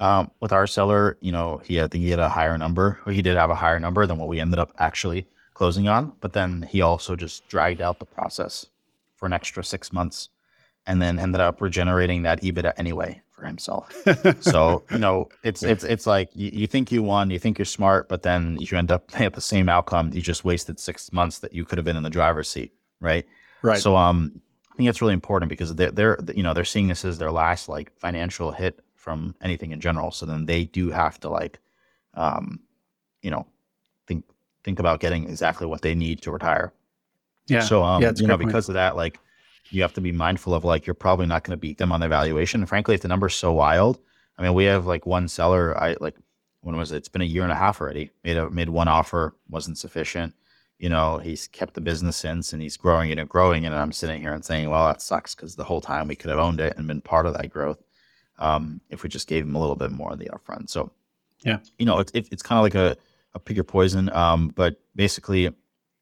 Um, 0.00 0.30
with 0.38 0.52
our 0.52 0.68
seller, 0.68 1.16
you 1.20 1.32
know, 1.32 1.60
he 1.64 1.80
I 1.80 1.88
think 1.88 2.04
he 2.04 2.10
had 2.10 2.20
a 2.20 2.28
higher 2.28 2.56
number, 2.56 3.00
or 3.04 3.12
he 3.12 3.22
did 3.22 3.36
have 3.36 3.50
a 3.50 3.54
higher 3.54 3.80
number 3.80 4.06
than 4.06 4.18
what 4.18 4.28
we 4.28 4.40
ended 4.40 4.58
up 4.60 4.72
actually 4.78 5.26
closing 5.54 5.88
on. 5.88 6.12
But 6.20 6.34
then 6.34 6.68
he 6.70 6.82
also 6.82 7.16
just 7.16 7.48
dragged 7.48 7.80
out 7.80 7.98
the 7.98 8.04
process 8.06 8.66
for 9.16 9.26
an 9.26 9.32
extra 9.32 9.64
six 9.64 9.92
months, 9.92 10.28
and 10.88 11.00
then 11.02 11.18
ended 11.18 11.40
up 11.40 11.60
regenerating 11.60 12.22
that 12.22 12.42
EBITDA 12.42 12.72
anyway 12.78 13.20
for 13.30 13.44
himself. 13.44 13.94
so 14.40 14.82
you 14.90 14.98
know, 14.98 15.28
it's 15.44 15.62
it's 15.62 15.84
it's 15.84 16.06
like 16.06 16.30
you, 16.34 16.50
you, 16.52 16.66
think 16.66 16.90
you 16.90 17.02
won, 17.02 17.30
you 17.30 17.38
think 17.38 17.58
you're 17.58 17.66
smart, 17.66 18.08
but 18.08 18.22
then 18.22 18.56
you 18.58 18.76
end 18.76 18.90
up 18.90 19.08
at 19.20 19.34
the 19.34 19.40
same 19.40 19.68
outcome. 19.68 20.10
You 20.12 20.22
just 20.22 20.44
wasted 20.44 20.80
six 20.80 21.12
months 21.12 21.38
that 21.40 21.52
you 21.52 21.64
could 21.64 21.78
have 21.78 21.84
been 21.84 21.96
in 21.96 22.02
the 22.02 22.10
driver's 22.10 22.48
seat, 22.48 22.72
right? 23.00 23.26
Right. 23.62 23.78
So 23.78 23.96
um, 23.96 24.40
I 24.72 24.76
think 24.76 24.88
it's 24.88 25.02
really 25.02 25.14
important 25.14 25.50
because 25.50 25.74
they're 25.74 25.90
they're 25.90 26.18
you 26.34 26.42
know 26.42 26.54
they're 26.54 26.64
seeing 26.64 26.88
this 26.88 27.04
as 27.04 27.18
their 27.18 27.30
last 27.30 27.68
like 27.68 27.92
financial 27.98 28.50
hit 28.50 28.80
from 28.96 29.34
anything 29.42 29.72
in 29.72 29.80
general. 29.80 30.10
So 30.10 30.24
then 30.24 30.46
they 30.46 30.64
do 30.64 30.90
have 30.90 31.20
to 31.20 31.28
like, 31.28 31.58
um, 32.14 32.60
you 33.20 33.30
know, 33.30 33.46
think 34.06 34.24
think 34.64 34.78
about 34.78 35.00
getting 35.00 35.28
exactly 35.28 35.66
what 35.66 35.82
they 35.82 35.94
need 35.94 36.22
to 36.22 36.30
retire. 36.30 36.72
Yeah. 37.46 37.60
So 37.60 37.82
um, 37.82 38.02
yeah, 38.02 38.12
you 38.16 38.26
know, 38.26 38.38
because 38.38 38.66
point. 38.66 38.70
of 38.70 38.74
that, 38.74 38.96
like 38.96 39.20
you 39.70 39.82
have 39.82 39.92
to 39.94 40.00
be 40.00 40.12
mindful 40.12 40.54
of 40.54 40.64
like 40.64 40.86
you're 40.86 40.94
probably 40.94 41.26
not 41.26 41.44
going 41.44 41.56
to 41.56 41.60
beat 41.60 41.78
them 41.78 41.92
on 41.92 42.00
their 42.00 42.08
valuation. 42.08 42.60
And 42.60 42.68
frankly, 42.68 42.94
if 42.94 43.02
the 43.02 43.08
number's 43.08 43.34
so 43.34 43.52
wild, 43.52 43.98
I 44.38 44.42
mean, 44.42 44.54
we 44.54 44.64
have 44.64 44.86
like 44.86 45.06
one 45.06 45.28
seller. 45.28 45.76
I 45.76 45.96
like 46.00 46.16
when 46.60 46.76
was 46.76 46.92
it? 46.92 46.96
It's 46.96 47.08
been 47.08 47.22
a 47.22 47.26
year 47.26 47.42
and 47.42 47.52
a 47.52 47.56
half 47.56 47.80
already. 47.80 48.10
Made 48.24 48.36
a 48.36 48.50
made 48.50 48.68
one 48.68 48.88
offer, 48.88 49.34
wasn't 49.48 49.78
sufficient 49.78 50.34
you 50.78 50.88
know, 50.88 51.18
he's 51.18 51.48
kept 51.48 51.74
the 51.74 51.80
business 51.80 52.16
since 52.16 52.52
and 52.52 52.62
he's 52.62 52.76
growing 52.76 53.10
it 53.10 53.18
and 53.18 53.28
growing 53.28 53.64
it. 53.64 53.68
And 53.68 53.76
I'm 53.76 53.92
sitting 53.92 54.20
here 54.20 54.32
and 54.32 54.44
saying, 54.44 54.70
well, 54.70 54.86
that 54.86 55.02
sucks 55.02 55.34
because 55.34 55.56
the 55.56 55.64
whole 55.64 55.80
time 55.80 56.06
we 56.06 56.14
could 56.14 56.30
have 56.30 56.38
owned 56.38 56.60
it 56.60 56.76
and 56.76 56.86
been 56.86 57.00
part 57.00 57.26
of 57.26 57.34
that 57.34 57.50
growth 57.50 57.82
um, 58.38 58.80
if 58.88 59.02
we 59.02 59.08
just 59.08 59.26
gave 59.26 59.44
him 59.44 59.56
a 59.56 59.60
little 59.60 59.76
bit 59.76 59.90
more 59.90 60.12
of 60.12 60.18
the 60.18 60.30
upfront. 60.30 60.70
So, 60.70 60.92
yeah, 61.44 61.58
you 61.78 61.86
know, 61.86 61.98
it's, 61.98 62.12
it's 62.14 62.42
kind 62.42 62.58
of 62.58 62.62
like 62.62 62.74
a, 62.76 62.96
a 63.34 63.40
pick 63.40 63.56
your 63.56 63.64
poison. 63.64 64.08
Um, 64.10 64.48
but 64.54 64.80
basically, 64.94 65.50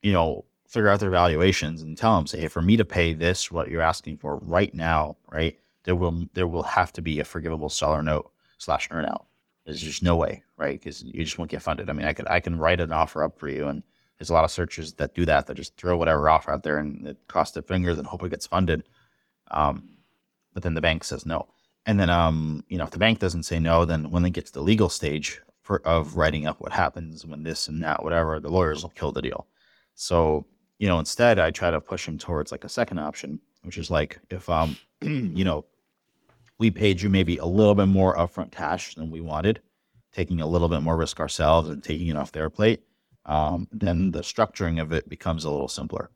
you 0.03 0.13
know, 0.13 0.45
figure 0.67 0.89
out 0.89 1.01
their 1.01 1.11
valuations 1.11 1.83
and 1.83 1.97
tell 1.97 2.17
them, 2.17 2.27
say, 2.27 2.41
hey, 2.41 2.49
for 2.49 2.63
me 2.63 2.77
to 2.77 2.85
pay 2.85 3.13
this, 3.13 3.51
what 3.51 3.69
you're 3.69 3.83
asking 3.83 4.19
for 4.19 4.37
right 4.39 4.75
now, 4.75 5.17
right, 5.31 5.59
there 5.85 5.97
will, 5.97 6.27
there 6.35 6.47
will 6.47 6.63
have 6.63 6.93
to 6.95 7.03
be 7.03 7.21
a 7.21 7.25
forgivable 7.25 7.69
seller 7.69 8.03
note 8.03 8.31
slash 8.59 8.89
earnout. 8.89 9.25
There's 9.65 9.81
just 9.81 10.03
no 10.03 10.17
way, 10.17 10.43
right? 10.57 10.79
Because 10.79 11.03
you 11.03 11.25
just 11.25 11.39
won't 11.39 11.51
get 11.51 11.63
funded. 11.63 11.91
I 11.91 11.93
mean, 11.93 12.07
I 12.07 12.13
could, 12.13 12.29
I 12.29 12.41
can 12.41 12.59
write 12.59 12.81
an 12.81 12.93
offer 12.93 13.23
up 13.23 13.39
for 13.39 13.49
you 13.49 13.69
and, 13.69 13.83
there's 14.19 14.31
a 14.31 14.33
lot 14.33 14.45
of 14.45 14.51
searchers 14.51 14.95
that 14.95 15.15
do 15.15 15.25
that. 15.27 15.47
That 15.47 15.57
just 15.57 15.77
throw 15.77 15.97
whatever 15.97 16.29
offer 16.29 16.53
out 16.53 16.63
there 16.63 16.79
and 16.79 17.07
it 17.07 17.19
costs 17.29 17.55
their 17.55 17.63
fingers 17.63 17.99
and 17.99 18.07
hope 18.07 18.23
it 18.23 18.31
gets 18.31 18.47
funded. 18.47 18.85
Um, 19.51 19.99
but 20.55 20.63
then 20.63 20.75
the 20.75 20.81
bank 20.81 21.05
says 21.05 21.27
no. 21.27 21.49
And 21.85 22.01
then, 22.01 22.11
um, 22.11 22.65
you 22.69 22.79
know, 22.79 22.85
if 22.85 22.91
the 22.91 22.99
bank 22.99 23.19
doesn't 23.19 23.45
say 23.45 23.61
no, 23.61 23.85
then 23.85 24.11
when 24.11 24.23
they 24.23 24.31
get 24.31 24.47
to 24.47 24.53
the 24.53 24.63
legal 24.63 24.89
stage 24.89 25.41
for, 25.63 25.81
of 25.87 26.17
writing 26.17 26.47
up 26.47 26.61
what 26.61 26.73
happens 26.73 27.25
when 27.25 27.43
this 27.43 27.69
and 27.69 27.83
that, 27.83 28.03
whatever, 28.03 28.41
the 28.41 28.49
lawyers 28.49 28.83
will 28.83 28.91
kill 28.91 29.13
the 29.13 29.23
deal. 29.23 29.47
So, 29.95 30.47
you 30.79 30.89
know, 30.89 30.99
instead, 30.99 31.39
I 31.39 31.51
try 31.51 31.71
to 31.71 31.81
push 31.81 32.07
them 32.07 32.19
towards 32.19 32.53
like 32.53 32.65
a 32.65 32.69
second 32.69 32.99
option, 32.99 33.41
which 33.63 33.79
is 33.79 33.91
like 33.91 34.19
if, 34.31 34.49
um, 34.49 34.77
you 35.01 35.45
know, 35.45 35.65
we 36.59 36.71
paid 36.71 37.01
you 37.01 37.11
maybe 37.11 37.39
a 37.39 37.45
little 37.45 37.75
bit 37.75 37.87
more 37.87 38.17
upfront 38.17 38.51
cash 38.51 38.95
than 38.95 39.11
we 39.11 39.21
wanted, 39.21 39.61
taking 40.13 40.41
a 40.41 40.47
little 40.47 40.69
bit 40.69 40.81
more 40.81 40.97
risk 40.97 41.21
ourselves 41.21 41.69
and 41.69 41.83
taking 41.83 42.09
it 42.09 42.17
off 42.17 42.33
their 42.33 42.49
plate 42.51 42.83
um, 43.27 43.69
then 43.73 44.13
the 44.13 44.21
structuring 44.21 44.81
of 44.81 44.93
it 44.93 45.09
becomes 45.09 45.45
a 45.45 45.51
little 45.51 45.69
simpler. 45.69 46.11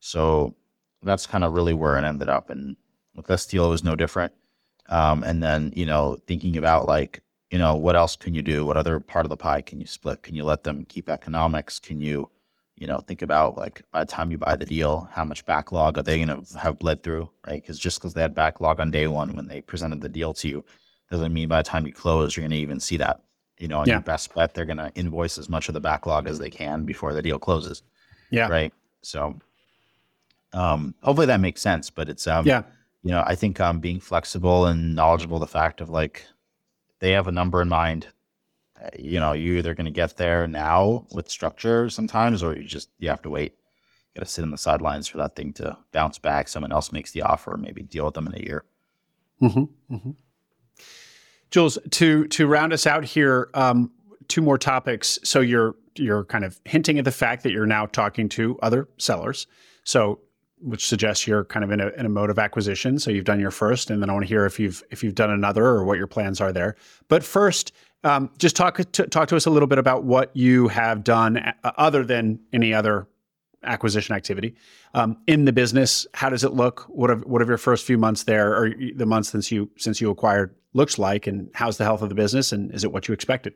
So 0.00 0.54
that's 1.02 1.26
kind 1.26 1.44
of 1.44 1.52
really 1.52 1.74
where 1.74 1.98
it 1.98 2.04
ended 2.04 2.28
up. 2.28 2.50
And 2.50 2.76
with 3.14 3.26
this 3.26 3.46
deal, 3.46 3.66
it 3.66 3.70
was 3.70 3.84
no 3.84 3.94
different. 3.94 4.32
Um, 4.88 5.22
and 5.22 5.42
then, 5.42 5.72
you 5.76 5.86
know, 5.86 6.16
thinking 6.26 6.56
about 6.56 6.86
like, 6.86 7.22
you 7.50 7.58
know, 7.58 7.76
what 7.76 7.94
else 7.96 8.16
can 8.16 8.34
you 8.34 8.42
do? 8.42 8.64
What 8.64 8.76
other 8.76 8.98
part 8.98 9.26
of 9.26 9.30
the 9.30 9.36
pie 9.36 9.60
can 9.60 9.80
you 9.80 9.86
split? 9.86 10.22
Can 10.22 10.34
you 10.34 10.44
let 10.44 10.64
them 10.64 10.84
keep 10.88 11.08
economics? 11.08 11.78
Can 11.78 12.00
you, 12.00 12.30
you 12.76 12.86
know, 12.86 12.98
think 12.98 13.22
about 13.22 13.56
like 13.56 13.82
by 13.90 14.04
the 14.04 14.10
time 14.10 14.30
you 14.30 14.38
buy 14.38 14.56
the 14.56 14.66
deal, 14.66 15.08
how 15.12 15.24
much 15.24 15.44
backlog 15.46 15.98
are 15.98 16.02
they 16.02 16.24
going 16.24 16.44
to 16.44 16.58
have 16.58 16.78
bled 16.78 17.02
through, 17.02 17.28
right? 17.46 17.60
Because 17.60 17.78
just 17.78 17.98
because 17.98 18.14
they 18.14 18.22
had 18.22 18.34
backlog 18.34 18.80
on 18.80 18.90
day 18.90 19.06
one 19.06 19.34
when 19.34 19.48
they 19.48 19.60
presented 19.60 20.00
the 20.00 20.08
deal 20.08 20.34
to 20.34 20.48
you, 20.48 20.64
doesn't 21.10 21.32
mean 21.32 21.48
by 21.48 21.58
the 21.58 21.68
time 21.68 21.86
you 21.86 21.92
close, 21.92 22.36
you're 22.36 22.42
going 22.42 22.50
to 22.50 22.56
even 22.56 22.80
see 22.80 22.96
that 22.98 23.22
you 23.58 23.68
know, 23.68 23.78
on 23.78 23.86
yeah. 23.86 23.94
your 23.94 24.02
best 24.02 24.34
bet, 24.34 24.54
they're 24.54 24.64
going 24.64 24.76
to 24.76 24.92
invoice 24.94 25.38
as 25.38 25.48
much 25.48 25.68
of 25.68 25.74
the 25.74 25.80
backlog 25.80 26.28
as 26.28 26.38
they 26.38 26.50
can 26.50 26.84
before 26.84 27.14
the 27.14 27.22
deal 27.22 27.38
closes. 27.38 27.82
Yeah. 28.30 28.48
Right. 28.48 28.72
So, 29.02 29.38
um, 30.52 30.94
hopefully 31.02 31.26
that 31.26 31.40
makes 31.40 31.60
sense, 31.60 31.90
but 31.90 32.08
it's, 32.08 32.26
um, 32.26 32.46
yeah, 32.46 32.62
you 33.02 33.10
know, 33.10 33.22
I 33.26 33.34
think, 33.34 33.60
um, 33.60 33.78
being 33.78 34.00
flexible 34.00 34.66
and 34.66 34.94
knowledgeable, 34.94 35.38
the 35.38 35.46
fact 35.46 35.80
of 35.80 35.90
like, 35.90 36.26
they 36.98 37.12
have 37.12 37.28
a 37.28 37.32
number 37.32 37.62
in 37.62 37.68
mind, 37.68 38.08
you 38.98 39.20
know, 39.20 39.32
you're 39.32 39.56
either 39.56 39.74
going 39.74 39.86
to 39.86 39.90
get 39.90 40.16
there 40.16 40.46
now 40.46 41.06
with 41.12 41.30
structure 41.30 41.88
sometimes, 41.88 42.42
or 42.42 42.56
you 42.56 42.64
just, 42.64 42.90
you 42.98 43.08
have 43.08 43.22
to 43.22 43.30
wait. 43.30 43.52
You 44.14 44.20
got 44.20 44.26
to 44.26 44.32
sit 44.32 44.42
on 44.42 44.50
the 44.50 44.58
sidelines 44.58 45.08
for 45.08 45.18
that 45.18 45.36
thing 45.36 45.52
to 45.54 45.76
bounce 45.92 46.18
back. 46.18 46.48
Someone 46.48 46.72
else 46.72 46.92
makes 46.92 47.12
the 47.12 47.22
offer, 47.22 47.56
maybe 47.56 47.82
deal 47.82 48.04
with 48.04 48.14
them 48.14 48.26
in 48.26 48.34
a 48.34 48.44
year. 48.44 48.64
Mm-hmm. 49.42 49.94
Mm-hmm. 49.94 50.10
Jules, 51.50 51.78
to 51.92 52.26
to 52.28 52.46
round 52.46 52.72
us 52.72 52.86
out 52.86 53.04
here, 53.04 53.50
um, 53.54 53.90
two 54.28 54.42
more 54.42 54.58
topics. 54.58 55.18
So 55.22 55.40
you're 55.40 55.76
you're 55.94 56.24
kind 56.24 56.44
of 56.44 56.60
hinting 56.64 56.98
at 56.98 57.04
the 57.04 57.12
fact 57.12 57.42
that 57.42 57.52
you're 57.52 57.66
now 57.66 57.86
talking 57.86 58.28
to 58.30 58.58
other 58.62 58.88
sellers. 58.98 59.46
So 59.84 60.20
which 60.60 60.86
suggests 60.86 61.26
you're 61.26 61.44
kind 61.44 61.64
of 61.64 61.70
in 61.70 61.80
a, 61.80 61.88
in 61.88 62.06
a 62.06 62.08
mode 62.08 62.30
of 62.30 62.38
acquisition. 62.38 62.98
So 62.98 63.10
you've 63.10 63.24
done 63.24 63.40
your 63.40 63.50
first, 63.50 63.90
and 63.90 64.00
then 64.00 64.08
I 64.08 64.12
want 64.14 64.24
to 64.24 64.28
hear 64.28 64.46
if 64.46 64.58
you've 64.58 64.82
if 64.90 65.04
you've 65.04 65.14
done 65.14 65.30
another 65.30 65.64
or 65.64 65.84
what 65.84 65.98
your 65.98 66.06
plans 66.06 66.40
are 66.40 66.52
there. 66.52 66.76
But 67.08 67.22
first, 67.22 67.72
um, 68.06 68.30
just 68.38 68.54
talk 68.54 68.76
to, 68.76 69.06
talk 69.08 69.28
to 69.28 69.36
us 69.36 69.46
a 69.46 69.50
little 69.50 69.66
bit 69.66 69.78
about 69.78 70.04
what 70.04 70.34
you 70.36 70.68
have 70.68 71.02
done 71.02 71.38
uh, 71.38 71.72
other 71.76 72.04
than 72.04 72.38
any 72.52 72.72
other 72.72 73.08
acquisition 73.64 74.14
activity 74.14 74.54
um, 74.94 75.16
in 75.26 75.44
the 75.44 75.52
business. 75.52 76.06
How 76.14 76.28
does 76.28 76.44
it 76.44 76.52
look? 76.52 76.86
What 76.88 77.10
have 77.10 77.24
what 77.24 77.40
have 77.40 77.48
your 77.48 77.58
first 77.58 77.84
few 77.84 77.98
months 77.98 78.22
there, 78.22 78.54
or 78.54 78.72
the 78.94 79.06
months 79.06 79.30
since 79.30 79.50
you 79.50 79.70
since 79.76 80.00
you 80.00 80.08
acquired, 80.10 80.54
looks 80.72 80.98
like, 80.98 81.26
and 81.26 81.50
how's 81.54 81.78
the 81.78 81.84
health 81.84 82.00
of 82.00 82.08
the 82.08 82.14
business, 82.14 82.52
and 82.52 82.72
is 82.72 82.84
it 82.84 82.92
what 82.92 83.08
you 83.08 83.14
expected? 83.14 83.54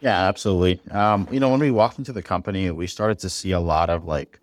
Yeah, 0.00 0.28
absolutely. 0.28 0.78
Um, 0.90 1.26
you 1.30 1.40
know, 1.40 1.48
when 1.48 1.60
we 1.60 1.70
walked 1.70 1.98
into 1.98 2.12
the 2.12 2.22
company, 2.22 2.70
we 2.70 2.86
started 2.86 3.18
to 3.20 3.30
see 3.30 3.52
a 3.52 3.60
lot 3.60 3.88
of 3.88 4.04
like, 4.04 4.38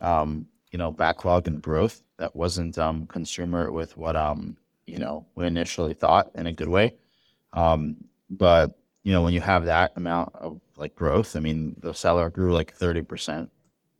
um, 0.00 0.46
you 0.70 0.78
know, 0.78 0.92
backlog 0.92 1.48
and 1.48 1.62
growth 1.62 2.02
that 2.18 2.36
wasn't 2.36 2.76
um, 2.76 3.06
consumer 3.06 3.72
with 3.72 3.96
what 3.96 4.16
um, 4.16 4.58
you 4.86 4.98
know 4.98 5.24
we 5.34 5.46
initially 5.46 5.94
thought 5.94 6.30
in 6.34 6.46
a 6.46 6.52
good 6.52 6.68
way. 6.68 6.94
Um, 7.54 7.96
but 8.30 8.78
you 9.04 9.12
know, 9.12 9.22
when 9.22 9.32
you 9.32 9.40
have 9.40 9.64
that 9.64 9.92
amount 9.96 10.34
of 10.34 10.60
like 10.76 10.94
growth, 10.94 11.36
I 11.36 11.40
mean, 11.40 11.76
the 11.80 11.94
seller 11.94 12.30
grew 12.30 12.52
like 12.52 12.74
thirty 12.74 13.02
percent 13.02 13.50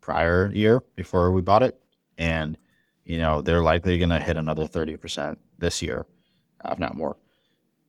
prior 0.00 0.50
year 0.52 0.82
before 0.96 1.32
we 1.32 1.42
bought 1.42 1.62
it, 1.62 1.80
and 2.18 2.56
you 3.04 3.18
know 3.18 3.42
they're 3.42 3.62
likely 3.62 3.98
going 3.98 4.10
to 4.10 4.20
hit 4.20 4.36
another 4.36 4.66
thirty 4.66 4.96
percent 4.96 5.38
this 5.58 5.82
year, 5.82 6.06
if 6.64 6.78
not 6.78 6.96
more. 6.96 7.16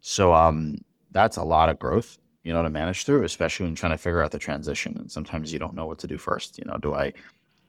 So 0.01 0.33
um, 0.33 0.77
that's 1.11 1.37
a 1.37 1.43
lot 1.43 1.69
of 1.69 1.79
growth 1.79 2.17
you 2.43 2.53
know, 2.53 2.63
to 2.63 2.69
manage 2.69 3.03
through, 3.03 3.23
especially 3.23 3.65
when 3.65 3.75
trying 3.75 3.91
to 3.91 3.97
figure 3.97 4.23
out 4.23 4.31
the 4.31 4.39
transition. 4.39 4.95
And 4.97 5.11
sometimes 5.11 5.51
you 5.51 5.59
don't 5.59 5.75
know 5.75 5.85
what 5.85 5.99
to 5.99 6.07
do 6.07 6.17
first. 6.17 6.57
You 6.57 6.65
know, 6.65 6.77
do 6.77 6.93
I 6.93 7.13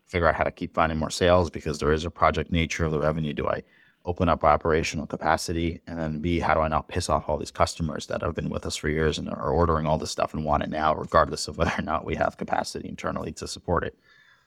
figure 0.06 0.28
out 0.28 0.34
how 0.34 0.44
to 0.44 0.50
keep 0.50 0.74
finding 0.74 0.98
more 0.98 1.10
sales 1.10 1.50
because 1.50 1.78
there 1.78 1.92
is 1.92 2.04
a 2.04 2.10
project 2.10 2.50
nature 2.50 2.84
of 2.84 2.92
the 2.92 3.00
revenue? 3.00 3.32
Do 3.32 3.48
I 3.48 3.62
open 4.04 4.28
up 4.28 4.44
operational 4.44 5.06
capacity? 5.06 5.80
And 5.86 5.98
then 5.98 6.20
B, 6.20 6.40
how 6.40 6.54
do 6.54 6.60
I 6.60 6.68
not 6.68 6.88
piss 6.88 7.08
off 7.08 7.28
all 7.28 7.38
these 7.38 7.50
customers 7.50 8.06
that 8.06 8.22
have 8.22 8.34
been 8.34 8.50
with 8.50 8.66
us 8.66 8.76
for 8.76 8.88
years 8.88 9.18
and 9.18 9.28
are 9.28 9.50
ordering 9.50 9.86
all 9.86 9.98
this 9.98 10.10
stuff 10.10 10.34
and 10.34 10.44
want 10.44 10.62
it 10.62 10.70
now, 10.70 10.94
regardless 10.94 11.48
of 11.48 11.58
whether 11.58 11.72
or 11.78 11.82
not 11.82 12.04
we 12.04 12.14
have 12.16 12.36
capacity 12.36 12.88
internally 12.88 13.32
to 13.32 13.48
support 13.48 13.84
it? 13.84 13.98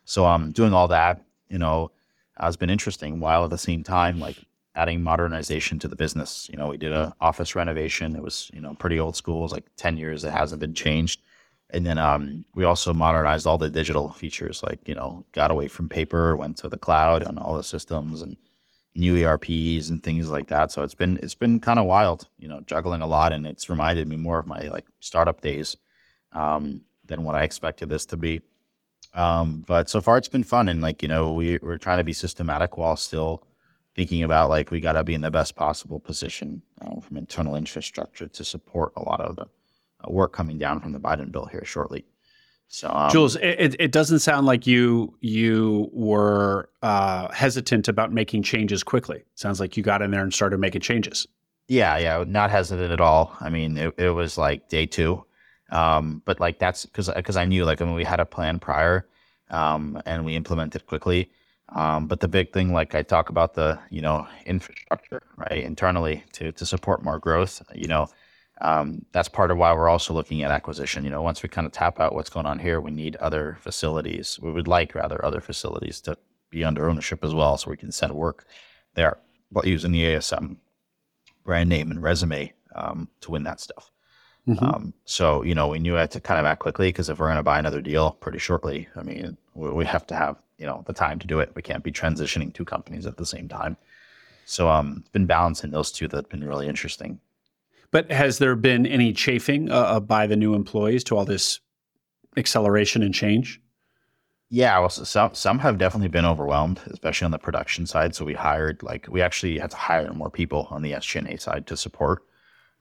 So 0.05 0.25
I'm 0.25 0.43
um, 0.43 0.51
doing 0.51 0.73
all 0.73 0.87
that, 0.89 1.23
you 1.49 1.57
know, 1.57 1.91
has 2.37 2.57
been 2.57 2.69
interesting 2.69 3.19
while 3.19 3.43
at 3.43 3.49
the 3.49 3.57
same 3.57 3.83
time, 3.83 4.19
like 4.19 4.37
adding 4.75 5.01
modernization 5.01 5.79
to 5.79 5.87
the 5.87 5.95
business. 5.95 6.49
You 6.51 6.57
know, 6.57 6.67
we 6.69 6.77
did 6.77 6.91
an 6.91 7.13
office 7.21 7.55
renovation. 7.55 8.15
It 8.15 8.23
was, 8.23 8.49
you 8.53 8.61
know, 8.61 8.73
pretty 8.73 8.99
old 8.99 9.15
school. 9.15 9.39
It 9.39 9.43
was 9.43 9.51
like 9.51 9.69
10 9.77 9.97
years. 9.97 10.23
It 10.23 10.31
hasn't 10.31 10.59
been 10.59 10.73
changed. 10.73 11.21
And 11.69 11.85
then 11.85 11.97
um, 11.97 12.45
we 12.53 12.63
also 12.65 12.93
modernized 12.93 13.47
all 13.47 13.57
the 13.57 13.69
digital 13.69 14.11
features, 14.11 14.61
like, 14.61 14.87
you 14.87 14.93
know, 14.93 15.25
got 15.31 15.51
away 15.51 15.67
from 15.67 15.89
paper, 15.89 16.35
went 16.35 16.57
to 16.57 16.69
the 16.69 16.77
cloud 16.77 17.23
on 17.23 17.37
all 17.37 17.57
the 17.57 17.63
systems 17.63 18.21
and 18.21 18.37
new 18.95 19.15
ERPs 19.17 19.89
and 19.89 20.03
things 20.03 20.29
like 20.29 20.47
that. 20.47 20.71
So 20.71 20.83
it's 20.83 20.93
been, 20.93 21.19
it's 21.23 21.35
been 21.35 21.59
kind 21.59 21.79
of 21.79 21.85
wild, 21.85 22.27
you 22.37 22.47
know, 22.47 22.61
juggling 22.65 23.01
a 23.01 23.07
lot. 23.07 23.33
And 23.33 23.47
it's 23.47 23.69
reminded 23.69 24.07
me 24.07 24.15
more 24.15 24.39
of 24.39 24.47
my 24.47 24.67
like 24.67 24.85
startup 24.99 25.41
days 25.41 25.77
um, 26.31 26.81
than 27.05 27.23
what 27.23 27.35
I 27.35 27.43
expected 27.43 27.89
this 27.89 28.05
to 28.07 28.17
be. 28.17 28.41
Um, 29.13 29.63
but 29.67 29.89
so 29.89 30.01
far 30.01 30.17
it's 30.17 30.27
been 30.27 30.43
fun. 30.43 30.69
And 30.69 30.81
like, 30.81 31.01
you 31.01 31.07
know, 31.07 31.33
we, 31.33 31.59
we're 31.61 31.77
trying 31.77 31.99
to 31.99 32.03
be 32.03 32.13
systematic 32.13 32.77
while 32.77 32.95
still, 32.95 33.43
thinking 33.95 34.23
about 34.23 34.49
like 34.49 34.71
we 34.71 34.79
got 34.79 34.93
to 34.93 35.03
be 35.03 35.13
in 35.13 35.21
the 35.21 35.31
best 35.31 35.55
possible 35.55 35.99
position 35.99 36.61
uh, 36.81 36.99
from 36.99 37.17
internal 37.17 37.55
infrastructure 37.55 38.27
to 38.27 38.43
support 38.43 38.93
a 38.95 39.03
lot 39.03 39.21
of 39.21 39.35
the 39.35 39.43
uh, 39.43 40.11
work 40.11 40.33
coming 40.33 40.57
down 40.57 40.79
from 40.79 40.91
the 40.91 40.99
Biden 40.99 41.31
bill 41.31 41.45
here 41.45 41.65
shortly. 41.65 42.05
So, 42.73 42.89
um, 42.89 43.11
Jules, 43.11 43.35
it, 43.35 43.75
it 43.79 43.91
doesn't 43.91 44.17
sound 44.19 44.47
like 44.47 44.65
you 44.65 45.13
you 45.21 45.91
were 45.93 46.71
uh, 46.81 47.31
hesitant 47.31 47.87
about 47.87 48.11
making 48.11 48.41
changes 48.41 48.81
quickly. 48.81 49.17
It 49.17 49.27
sounds 49.35 49.59
like 49.59 49.77
you 49.77 49.83
got 49.83 50.01
in 50.01 50.09
there 50.09 50.23
and 50.23 50.33
started 50.33 50.57
making 50.57 50.81
changes. 50.81 51.27
Yeah, 51.67 51.99
yeah, 51.99 52.23
not 52.27 52.49
hesitant 52.49 52.91
at 52.91 52.99
all. 52.99 53.37
I 53.39 53.51
mean, 53.51 53.77
it, 53.77 53.93
it 53.99 54.09
was 54.09 54.39
like 54.39 54.69
day 54.69 54.87
two, 54.87 55.23
um, 55.69 56.23
but 56.25 56.39
like 56.39 56.57
that's 56.57 56.87
because 56.87 57.11
because 57.15 57.37
I 57.37 57.45
knew 57.45 57.63
like 57.63 57.79
I 57.79 57.85
mean 57.85 57.93
we 57.93 58.03
had 58.03 58.19
a 58.19 58.25
plan 58.25 58.57
prior, 58.57 59.07
um, 59.51 60.01
and 60.07 60.25
we 60.25 60.35
implemented 60.35 60.87
quickly. 60.87 61.29
Um, 61.69 62.07
but 62.07 62.21
the 62.21 62.27
big 62.27 62.53
thing, 62.53 62.73
like 62.73 62.95
I 62.95 63.03
talk 63.03 63.29
about 63.29 63.53
the, 63.53 63.79
you 63.89 64.01
know, 64.01 64.27
infrastructure, 64.45 65.21
right, 65.37 65.63
internally 65.63 66.23
to, 66.33 66.51
to 66.51 66.65
support 66.65 67.03
more 67.03 67.17
growth, 67.17 67.61
you 67.73 67.87
know, 67.87 68.07
um, 68.63 69.05
that's 69.11 69.27
part 69.27 69.51
of 69.51 69.57
why 69.57 69.73
we're 69.73 69.89
also 69.89 70.13
looking 70.13 70.41
at 70.41 70.49
acquisition. 70.49 71.03
You 71.03 71.09
know, 71.09 71.21
once 71.21 71.43
we 71.43 71.49
kind 71.49 71.67
of 71.67 71.73
tap 71.73 71.99
out 71.99 72.15
what's 72.15 72.29
going 72.29 72.45
on 72.45 72.59
here, 72.59 72.79
we 72.79 72.91
need 72.91 73.17
other 73.17 73.57
facilities. 73.59 74.39
We 74.41 74.51
would 74.51 74.69
like 74.69 74.95
rather 74.95 75.23
other 75.23 75.41
facilities 75.41 75.99
to 76.01 76.17
be 76.49 76.63
under 76.63 76.89
ownership 76.89 77.23
as 77.23 77.33
well, 77.33 77.57
so 77.57 77.69
we 77.69 77.77
can 77.77 77.91
send 77.91 78.13
work 78.13 78.45
there, 78.95 79.17
but 79.51 79.67
using 79.67 79.91
the 79.91 80.03
ASM 80.03 80.57
brand 81.43 81.67
name 81.67 81.91
and 81.91 82.01
resume 82.01 82.53
um, 82.73 83.09
to 83.19 83.31
win 83.31 83.43
that 83.43 83.59
stuff. 83.59 83.91
Mm-hmm. 84.47 84.63
Um, 84.63 84.93
so 85.03 85.43
you 85.43 85.55
know, 85.55 85.67
we 85.67 85.79
knew 85.79 85.97
I 85.97 86.01
had 86.01 86.11
to 86.11 86.21
kind 86.21 86.39
of 86.39 86.45
act 86.45 86.61
quickly 86.61 86.87
because 86.87 87.09
if 87.09 87.19
we're 87.19 87.27
going 87.27 87.37
to 87.37 87.43
buy 87.43 87.59
another 87.59 87.81
deal 87.81 88.11
pretty 88.11 88.39
shortly, 88.39 88.87
I 88.95 89.03
mean, 89.03 89.37
we, 89.55 89.71
we 89.71 89.85
have 89.85 90.07
to 90.07 90.15
have 90.15 90.41
you 90.57 90.65
know 90.65 90.85
the 90.87 90.93
time 90.93 91.19
to 91.19 91.27
do 91.27 91.39
it. 91.39 91.51
We 91.53 91.61
can't 91.61 91.83
be 91.83 91.91
transitioning 91.91 92.53
two 92.53 92.65
companies 92.65 93.05
at 93.05 93.17
the 93.17 93.25
same 93.25 93.49
time. 93.49 93.75
So 94.45 94.69
um, 94.69 94.97
it's 94.99 95.09
been 95.09 95.25
balancing 95.25 95.71
those 95.71 95.91
two 95.91 96.07
that's 96.07 96.29
been 96.29 96.45
really 96.45 96.67
interesting. 96.67 97.19
But 97.93 98.11
has 98.11 98.39
there 98.39 98.55
been 98.55 98.87
any 98.87 99.13
chafing 99.13 99.71
uh, 99.71 99.75
uh, 99.75 99.99
by 99.99 100.25
the 100.25 100.35
new 100.35 100.55
employees 100.55 101.03
to 101.05 101.15
all 101.15 101.25
this 101.25 101.59
acceleration 102.35 103.03
and 103.03 103.13
change? 103.13 103.61
Yeah, 104.49 104.79
well, 104.79 104.89
some 104.89 105.35
some 105.35 105.59
have 105.59 105.77
definitely 105.77 106.07
been 106.07 106.25
overwhelmed, 106.25 106.81
especially 106.87 107.25
on 107.25 107.31
the 107.31 107.37
production 107.37 107.85
side. 107.85 108.15
So 108.15 108.25
we 108.25 108.33
hired 108.33 108.81
like 108.81 109.07
we 109.09 109.21
actually 109.21 109.59
had 109.59 109.69
to 109.71 109.77
hire 109.77 110.11
more 110.11 110.31
people 110.31 110.67
on 110.71 110.81
the 110.81 110.93
SG&A 110.93 111.37
side 111.37 111.67
to 111.67 111.77
support, 111.77 112.23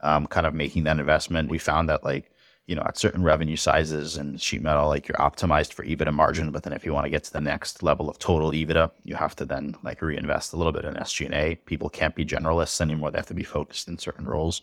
um, 0.00 0.26
kind 0.26 0.46
of 0.46 0.54
making 0.54 0.84
that 0.84 0.98
investment. 0.98 1.50
We 1.50 1.58
found 1.58 1.90
that 1.90 2.04
like 2.04 2.30
you 2.66 2.76
know, 2.76 2.82
at 2.86 2.96
certain 2.96 3.22
revenue 3.22 3.56
sizes 3.56 4.16
and 4.16 4.40
sheet 4.40 4.62
metal, 4.62 4.88
like 4.88 5.08
you're 5.08 5.18
optimized 5.18 5.74
for 5.74 5.84
EBITDA 5.84 6.14
margin. 6.14 6.52
But 6.52 6.62
then 6.62 6.72
if 6.72 6.86
you 6.86 6.94
want 6.94 7.04
to 7.04 7.10
get 7.10 7.24
to 7.24 7.32
the 7.32 7.40
next 7.40 7.82
level 7.82 8.08
of 8.08 8.18
total 8.18 8.50
EBITDA, 8.52 8.90
you 9.04 9.16
have 9.16 9.36
to 9.36 9.44
then 9.44 9.76
like 9.82 10.00
reinvest 10.00 10.54
a 10.54 10.56
little 10.56 10.72
bit 10.72 10.86
in 10.86 10.94
SG&A. 10.94 11.56
People 11.66 11.90
can't 11.90 12.14
be 12.14 12.24
generalists 12.24 12.80
anymore. 12.80 13.10
They 13.10 13.18
have 13.18 13.26
to 13.26 13.34
be 13.34 13.42
focused 13.42 13.88
in 13.88 13.98
certain 13.98 14.24
roles. 14.24 14.62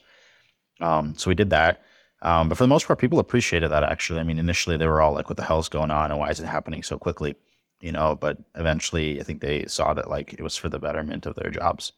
Um, 0.79 1.15
so 1.17 1.29
we 1.29 1.35
did 1.35 1.49
that. 1.49 1.81
Um, 2.21 2.49
but 2.49 2.57
for 2.57 2.63
the 2.63 2.69
most 2.69 2.87
part, 2.87 2.99
people 2.99 3.19
appreciated 3.19 3.69
that 3.69 3.83
actually. 3.83 4.19
I 4.19 4.23
mean, 4.23 4.39
initially 4.39 4.77
they 4.77 4.87
were 4.87 5.01
all 5.01 5.13
like, 5.13 5.29
what 5.29 5.37
the 5.37 5.43
hell's 5.43 5.69
going 5.69 5.91
on 5.91 6.11
and 6.11 6.19
why 6.19 6.29
is 6.29 6.39
it 6.39 6.45
happening 6.45 6.83
so 6.83 6.97
quickly? 6.97 7.35
You 7.81 7.91
know, 7.93 8.15
but 8.15 8.37
eventually 8.55 9.19
I 9.19 9.23
think 9.23 9.39
they 9.41 9.65
saw 9.65 9.93
that 9.93 10.09
like 10.09 10.33
it 10.33 10.41
was 10.41 10.57
for 10.57 10.67
the 10.67 10.79
betterment 10.79 11.25
of 11.25 11.35
their 11.35 11.49
jobs, 11.49 11.93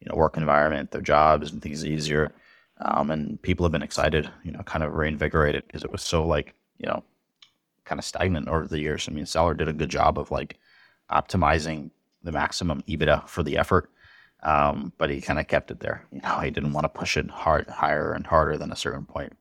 you 0.00 0.08
know, 0.08 0.16
work 0.16 0.36
environment, 0.36 0.92
their 0.92 1.02
jobs 1.02 1.52
and 1.52 1.60
things 1.60 1.84
easier. 1.84 2.32
Um, 2.80 3.10
and 3.10 3.40
people 3.42 3.64
have 3.64 3.72
been 3.72 3.82
excited, 3.82 4.30
you 4.44 4.52
know, 4.52 4.62
kind 4.62 4.84
of 4.84 4.94
reinvigorated 4.94 5.64
because 5.66 5.84
it 5.84 5.92
was 5.92 6.02
so 6.02 6.26
like, 6.26 6.54
you 6.78 6.86
know, 6.86 7.02
kind 7.84 7.98
of 7.98 8.04
stagnant 8.04 8.48
over 8.48 8.66
the 8.66 8.80
years. 8.80 9.08
I 9.08 9.12
mean, 9.12 9.26
Seller 9.26 9.54
did 9.54 9.68
a 9.68 9.72
good 9.72 9.88
job 9.90 10.18
of 10.18 10.30
like 10.30 10.58
optimizing 11.10 11.90
the 12.22 12.32
maximum 12.32 12.82
EBITDA 12.82 13.28
for 13.28 13.42
the 13.42 13.56
effort. 13.56 13.90
Um, 14.46 14.92
but 14.96 15.10
he 15.10 15.20
kind 15.20 15.40
of 15.40 15.48
kept 15.48 15.72
it 15.72 15.80
there. 15.80 16.06
You 16.12 16.20
know, 16.20 16.38
he 16.38 16.52
didn't 16.52 16.72
want 16.72 16.84
to 16.84 16.88
push 16.88 17.16
it 17.16 17.28
hard, 17.28 17.68
higher 17.68 18.12
and 18.12 18.24
harder 18.24 18.56
than 18.56 18.70
a 18.70 18.76
certain 18.76 19.04
point. 19.04 19.36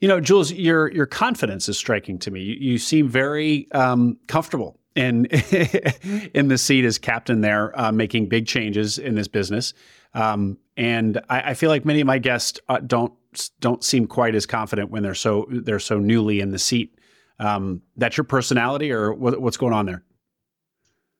You 0.00 0.08
know, 0.08 0.20
Jules, 0.20 0.50
your 0.52 0.90
your 0.90 1.04
confidence 1.04 1.68
is 1.68 1.76
striking 1.76 2.18
to 2.20 2.30
me. 2.30 2.40
You, 2.40 2.54
you 2.54 2.78
seem 2.78 3.08
very 3.08 3.70
um, 3.72 4.16
comfortable 4.26 4.80
in 4.96 5.26
in 6.34 6.48
the 6.48 6.56
seat 6.56 6.86
as 6.86 6.96
captain 6.96 7.42
there, 7.42 7.78
uh, 7.78 7.92
making 7.92 8.30
big 8.30 8.46
changes 8.46 8.96
in 8.96 9.16
this 9.16 9.28
business. 9.28 9.74
Um, 10.14 10.56
and 10.78 11.20
I, 11.28 11.50
I, 11.50 11.54
feel 11.54 11.68
like 11.68 11.84
many 11.84 12.00
of 12.00 12.06
my 12.06 12.18
guests 12.18 12.58
uh, 12.70 12.80
don't 12.84 13.12
don't 13.60 13.84
seem 13.84 14.06
quite 14.06 14.34
as 14.34 14.46
confident 14.46 14.90
when 14.90 15.02
they're 15.02 15.14
so 15.14 15.46
they're 15.50 15.78
so 15.78 15.98
newly 15.98 16.40
in 16.40 16.52
the 16.52 16.58
seat. 16.58 16.98
Um, 17.38 17.82
that's 17.96 18.16
your 18.16 18.24
personality, 18.24 18.90
or 18.90 19.12
what, 19.12 19.40
what's 19.42 19.58
going 19.58 19.74
on 19.74 19.84
there? 19.84 20.02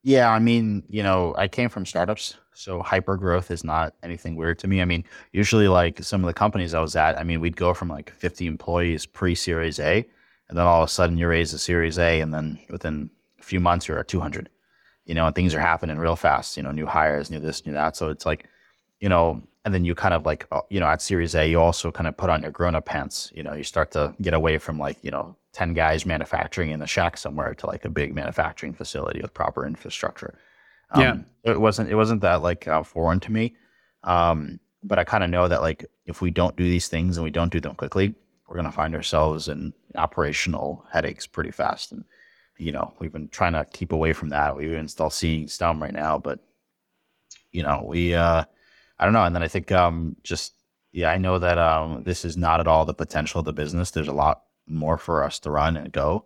Yeah, 0.03 0.31
I 0.31 0.39
mean, 0.39 0.83
you 0.89 1.03
know, 1.03 1.35
I 1.37 1.47
came 1.47 1.69
from 1.69 1.85
startups, 1.85 2.37
so 2.55 2.81
hyper 2.81 3.17
growth 3.19 3.51
is 3.51 3.63
not 3.65 3.95
anything 4.03 4.35
weird 4.35 4.59
to 4.61 4.67
me. 4.67 4.81
I 4.81 4.87
mean, 4.87 5.05
usually 5.33 5.69
like 5.69 6.03
some 6.03 6.23
of 6.23 6.27
the 6.27 6.33
companies 6.33 6.73
I 6.73 6.81
was 6.81 6.97
at, 6.97 7.19
I 7.19 7.23
mean, 7.23 7.41
we'd 7.41 7.57
go 7.57 7.75
from 7.75 7.89
like 7.89 8.11
50 8.11 8.47
employees 8.47 9.05
pre 9.05 9.35
Series 9.35 9.79
A, 9.79 10.07
and 10.49 10.59
then 10.59 10.65
all 10.65 10.83
of 10.83 10.89
a 10.89 10.93
sudden 10.93 11.19
you 11.19 11.29
raise 11.29 11.53
a 11.53 11.59
Series 11.59 11.99
A, 11.99 12.21
and 12.21 12.33
then 12.33 12.59
within 12.71 13.11
a 13.39 13.43
few 13.43 13.61
months 13.61 13.89
you're 13.89 13.99
at 13.99 14.09
200. 14.09 14.49
You 15.05 15.15
know, 15.15 15.27
and 15.27 15.35
things 15.35 15.55
are 15.55 15.61
happening 15.61 15.99
real 15.99 16.17
fast. 16.17 16.57
You 16.57 16.63
know, 16.63 16.73
new 16.73 16.87
hires, 16.87 17.31
new 17.31 17.41
this, 17.41 17.67
new 17.67 17.73
that. 17.73 17.97
So 17.97 18.09
it's 18.09 18.25
like, 18.25 18.47
you 19.01 19.09
know, 19.09 19.43
and 19.65 19.75
then 19.75 19.85
you 19.85 19.95
kind 19.95 20.15
of 20.15 20.25
like 20.25 20.47
uh, 20.51 20.61
you 20.71 20.81
know 20.81 20.87
at 20.87 21.03
series 21.03 21.35
a 21.35 21.47
you 21.49 21.61
also 21.61 21.91
kind 21.93 22.07
of 22.07 22.17
put 22.17 22.31
on 22.31 22.41
your 22.41 22.51
grown-up 22.51 22.87
pants 22.87 23.31
you 23.35 23.43
know 23.43 23.53
you 23.53 23.63
start 23.63 23.91
to 23.91 24.15
get 24.23 24.33
away 24.33 24.57
from 24.57 24.79
like 24.79 24.97
you 25.03 25.11
know 25.11 25.37
10 25.53 25.75
guys 25.75 26.07
manufacturing 26.07 26.71
in 26.71 26.81
the 26.81 26.87
shack 26.87 27.17
somewhere 27.17 27.55
to 27.55 27.67
like 27.67 27.85
a 27.85 27.91
big 27.91 28.15
manufacturing 28.15 28.73
facility 28.73 29.21
with 29.21 29.35
proper 29.35 29.67
infrastructure. 29.67 30.39
Um, 30.93 31.03
yeah. 31.03 31.53
it 31.53 31.61
wasn't 31.61 31.91
it 31.91 31.95
wasn't 31.95 32.21
that 32.23 32.43
like 32.43 32.67
uh, 32.67 32.83
foreign 32.83 33.21
to 33.21 33.33
me. 33.33 33.55
Um, 34.05 34.61
but 34.83 34.99
i 34.99 35.05
kind 35.05 35.23
of 35.23 35.29
know 35.29 35.47
that 35.47 35.61
like 35.61 35.85
if 36.07 36.23
we 36.23 36.31
don't 36.31 36.57
do 36.57 36.65
these 36.65 36.89
things 36.89 37.19
and 37.19 37.25
we 37.25 37.31
don't 37.31 37.53
do 37.53 37.61
them 37.61 37.75
quickly 37.75 38.15
we're 38.49 38.55
going 38.55 38.65
to 38.65 38.73
find 38.73 38.95
ourselves 38.95 39.47
in 39.47 39.75
operational 39.95 40.83
headaches 40.91 41.27
pretty 41.27 41.51
fast. 41.51 41.93
And 41.93 42.05
you 42.57 42.73
know 42.73 42.95
we've 42.99 43.13
been 43.13 43.29
trying 43.29 43.53
to 43.53 43.67
keep 43.73 43.93
away 43.93 44.13
from 44.13 44.31
that. 44.31 44.57
We've 44.57 44.71
been 44.71 44.89
still 44.89 45.11
seeing 45.11 45.49
some 45.49 45.83
right 45.83 45.93
now 45.93 46.19
but 46.19 46.41
you 47.53 47.63
know 47.63 47.85
we 47.87 48.15
uh 48.15 48.45
I 49.01 49.05
don't 49.05 49.15
know. 49.15 49.25
And 49.25 49.35
then 49.35 49.43
I 49.43 49.49
think 49.49 49.73
um, 49.73 50.15
just 50.23 50.53
yeah, 50.93 51.11
I 51.11 51.17
know 51.17 51.39
that 51.39 51.57
um, 51.57 52.03
this 52.05 52.25
is 52.25 52.37
not 52.37 52.61
at 52.61 52.69
all 52.69 52.85
the 52.85 52.95
potential 52.95 53.39
of 53.39 53.47
the 53.47 53.53
business. 53.53 53.91
There's 53.91 54.09
a 54.09 54.13
lot 54.13 54.43
more 54.71 54.99
for 54.99 55.23
us 55.25 55.39
to 55.41 55.51
run 55.51 55.77
and 55.77 55.93
go. 55.93 56.25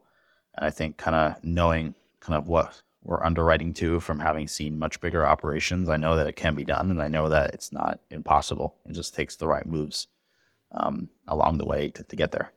And 0.55 0.66
I 0.66 0.71
think 0.71 0.97
kind 0.97 1.16
of 1.16 1.43
knowing 1.43 1.95
kind 2.21 2.37
of 2.37 2.49
what 2.49 2.83
we're 3.03 3.23
underwriting 3.23 3.75
to 3.75 4.01
from 4.01 4.19
having 4.19 4.49
seen 4.49 4.79
much 4.79 5.01
bigger 5.01 5.27
operations, 5.27 5.89
I 5.89 5.99
know 5.99 6.16
that 6.16 6.27
it 6.27 6.37
can 6.37 6.55
be 6.55 6.65
done, 6.65 6.91
and 6.91 7.03
I 7.03 7.09
know 7.09 7.29
that 7.29 7.53
it's 7.53 7.71
not 7.71 8.01
impossible. 8.11 8.77
It 8.89 8.93
just 8.95 9.15
takes 9.15 9.37
the 9.37 9.47
right 9.47 9.66
moves 9.66 10.07
um, 10.73 11.09
along 11.29 11.59
the 11.59 11.66
way 11.66 11.91
to, 11.91 12.03
to 12.03 12.16
get 12.16 12.33
there. 12.33 12.53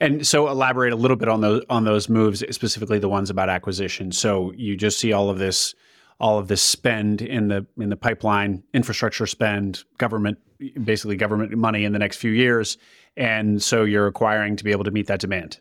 And 0.00 0.26
so, 0.26 0.48
elaborate 0.48 0.92
a 0.92 0.96
little 0.96 1.16
bit 1.16 1.28
on 1.28 1.42
those 1.42 1.62
on 1.68 1.84
those 1.84 2.08
moves, 2.08 2.42
specifically 2.50 2.98
the 2.98 3.08
ones 3.08 3.30
about 3.30 3.50
acquisition. 3.50 4.10
So 4.10 4.52
you 4.56 4.76
just 4.76 4.98
see 4.98 5.12
all 5.12 5.28
of 5.28 5.38
this, 5.38 5.74
all 6.20 6.38
of 6.38 6.48
this 6.48 6.62
spend 6.62 7.22
in 7.22 7.48
the 7.48 7.66
in 7.78 7.88
the 7.88 7.96
pipeline, 7.96 8.62
infrastructure 8.74 9.26
spend, 9.26 9.84
government, 9.98 10.38
basically 10.84 11.16
government 11.16 11.56
money 11.56 11.84
in 11.84 11.92
the 11.92 11.98
next 11.98 12.18
few 12.18 12.30
years, 12.30 12.78
and 13.16 13.62
so 13.62 13.84
you're 13.84 14.06
acquiring 14.06 14.56
to 14.56 14.64
be 14.64 14.70
able 14.70 14.84
to 14.84 14.90
meet 14.90 15.06
that 15.06 15.20
demand. 15.20 15.58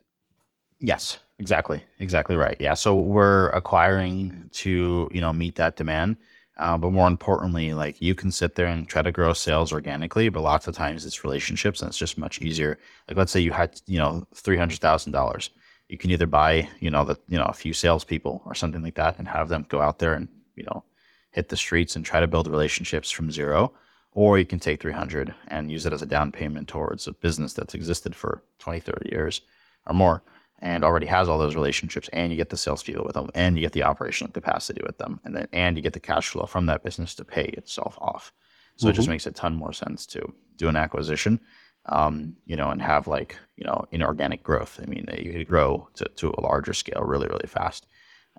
Yes, 0.79 1.19
exactly, 1.39 1.83
exactly 1.99 2.35
right. 2.35 2.57
Yeah, 2.59 2.73
so 2.73 2.95
we're 2.95 3.49
acquiring 3.49 4.49
to 4.53 5.09
you 5.11 5.21
know 5.21 5.33
meet 5.33 5.55
that 5.55 5.75
demand. 5.77 6.17
Uh, 6.57 6.77
but 6.77 6.91
more 6.91 7.07
importantly, 7.07 7.73
like 7.73 8.01
you 8.01 8.13
can 8.13 8.31
sit 8.31 8.55
there 8.55 8.65
and 8.67 8.85
try 8.85 9.01
to 9.01 9.13
grow 9.13 9.31
sales 9.31 9.71
organically, 9.71 10.27
but 10.27 10.41
lots 10.41 10.67
of 10.67 10.75
times 10.75 11.05
it's 11.05 11.23
relationships 11.23 11.81
and 11.81 11.87
it's 11.87 11.97
just 11.97 12.17
much 12.17 12.41
easier. 12.41 12.77
Like 13.07 13.15
let's 13.15 13.31
say 13.31 13.39
you 13.39 13.53
had, 13.53 13.79
you 13.85 13.97
know, 13.97 14.27
three 14.35 14.57
hundred 14.57 14.79
thousand 14.79 15.13
dollars. 15.13 15.51
You 15.87 15.97
can 15.97 16.11
either 16.11 16.27
buy, 16.27 16.67
you 16.81 16.89
know, 16.89 17.05
the 17.05 17.15
you 17.29 17.37
know, 17.37 17.45
a 17.45 17.53
few 17.53 17.71
salespeople 17.71 18.41
or 18.45 18.53
something 18.53 18.83
like 18.83 18.95
that 18.95 19.17
and 19.17 19.27
have 19.27 19.47
them 19.47 19.65
go 19.69 19.79
out 19.79 19.99
there 19.99 20.13
and, 20.13 20.27
you 20.59 20.65
know, 20.65 20.83
hit 21.31 21.49
the 21.49 21.57
streets 21.57 21.95
and 21.95 22.05
try 22.05 22.19
to 22.19 22.27
build 22.27 22.47
relationships 22.47 23.09
from 23.09 23.31
zero. 23.31 23.73
Or 24.11 24.37
you 24.37 24.45
can 24.45 24.59
take 24.59 24.81
300 24.81 25.33
and 25.47 25.71
use 25.71 25.85
it 25.85 25.93
as 25.93 26.01
a 26.01 26.05
down 26.05 26.31
payment 26.31 26.67
towards 26.67 27.07
a 27.07 27.13
business 27.13 27.53
that's 27.53 27.75
existed 27.75 28.15
for 28.15 28.43
20, 28.59 28.79
30 28.79 29.09
years 29.11 29.41
or 29.85 29.93
more 29.93 30.23
and 30.61 30.83
already 30.83 31.05
has 31.05 31.29
all 31.29 31.37
those 31.37 31.55
relationships 31.55 32.09
and 32.13 32.31
you 32.31 32.37
get 32.37 32.49
the 32.49 32.57
sales 32.57 32.83
people 32.83 33.03
with 33.05 33.15
them 33.15 33.29
and 33.33 33.55
you 33.55 33.61
get 33.61 33.71
the 33.71 33.83
operational 33.83 34.31
capacity 34.31 34.81
with 34.85 34.97
them 34.97 35.19
and 35.23 35.35
then 35.35 35.47
and 35.53 35.77
you 35.77 35.83
get 35.83 35.93
the 35.93 35.99
cash 35.99 36.29
flow 36.29 36.45
from 36.45 36.65
that 36.65 36.83
business 36.83 37.15
to 37.15 37.23
pay 37.23 37.45
itself 37.45 37.97
off 37.99 38.31
so 38.75 38.83
mm-hmm. 38.83 38.91
it 38.91 38.93
just 38.93 39.05
mm-hmm. 39.05 39.13
makes 39.13 39.25
a 39.25 39.31
ton 39.31 39.55
more 39.55 39.73
sense 39.73 40.05
to 40.05 40.33
do 40.57 40.67
an 40.67 40.75
acquisition 40.75 41.39
um, 41.85 42.35
you 42.45 42.55
know 42.55 42.69
and 42.69 42.81
have 42.81 43.07
like 43.07 43.37
you 43.55 43.65
know 43.65 43.85
inorganic 43.91 44.43
growth 44.43 44.79
i 44.83 44.85
mean 44.85 45.05
you 45.17 45.31
could 45.31 45.47
grow 45.47 45.87
to, 45.93 46.05
to 46.15 46.33
a 46.37 46.41
larger 46.41 46.73
scale 46.73 47.01
really 47.01 47.27
really 47.27 47.47
fast 47.47 47.87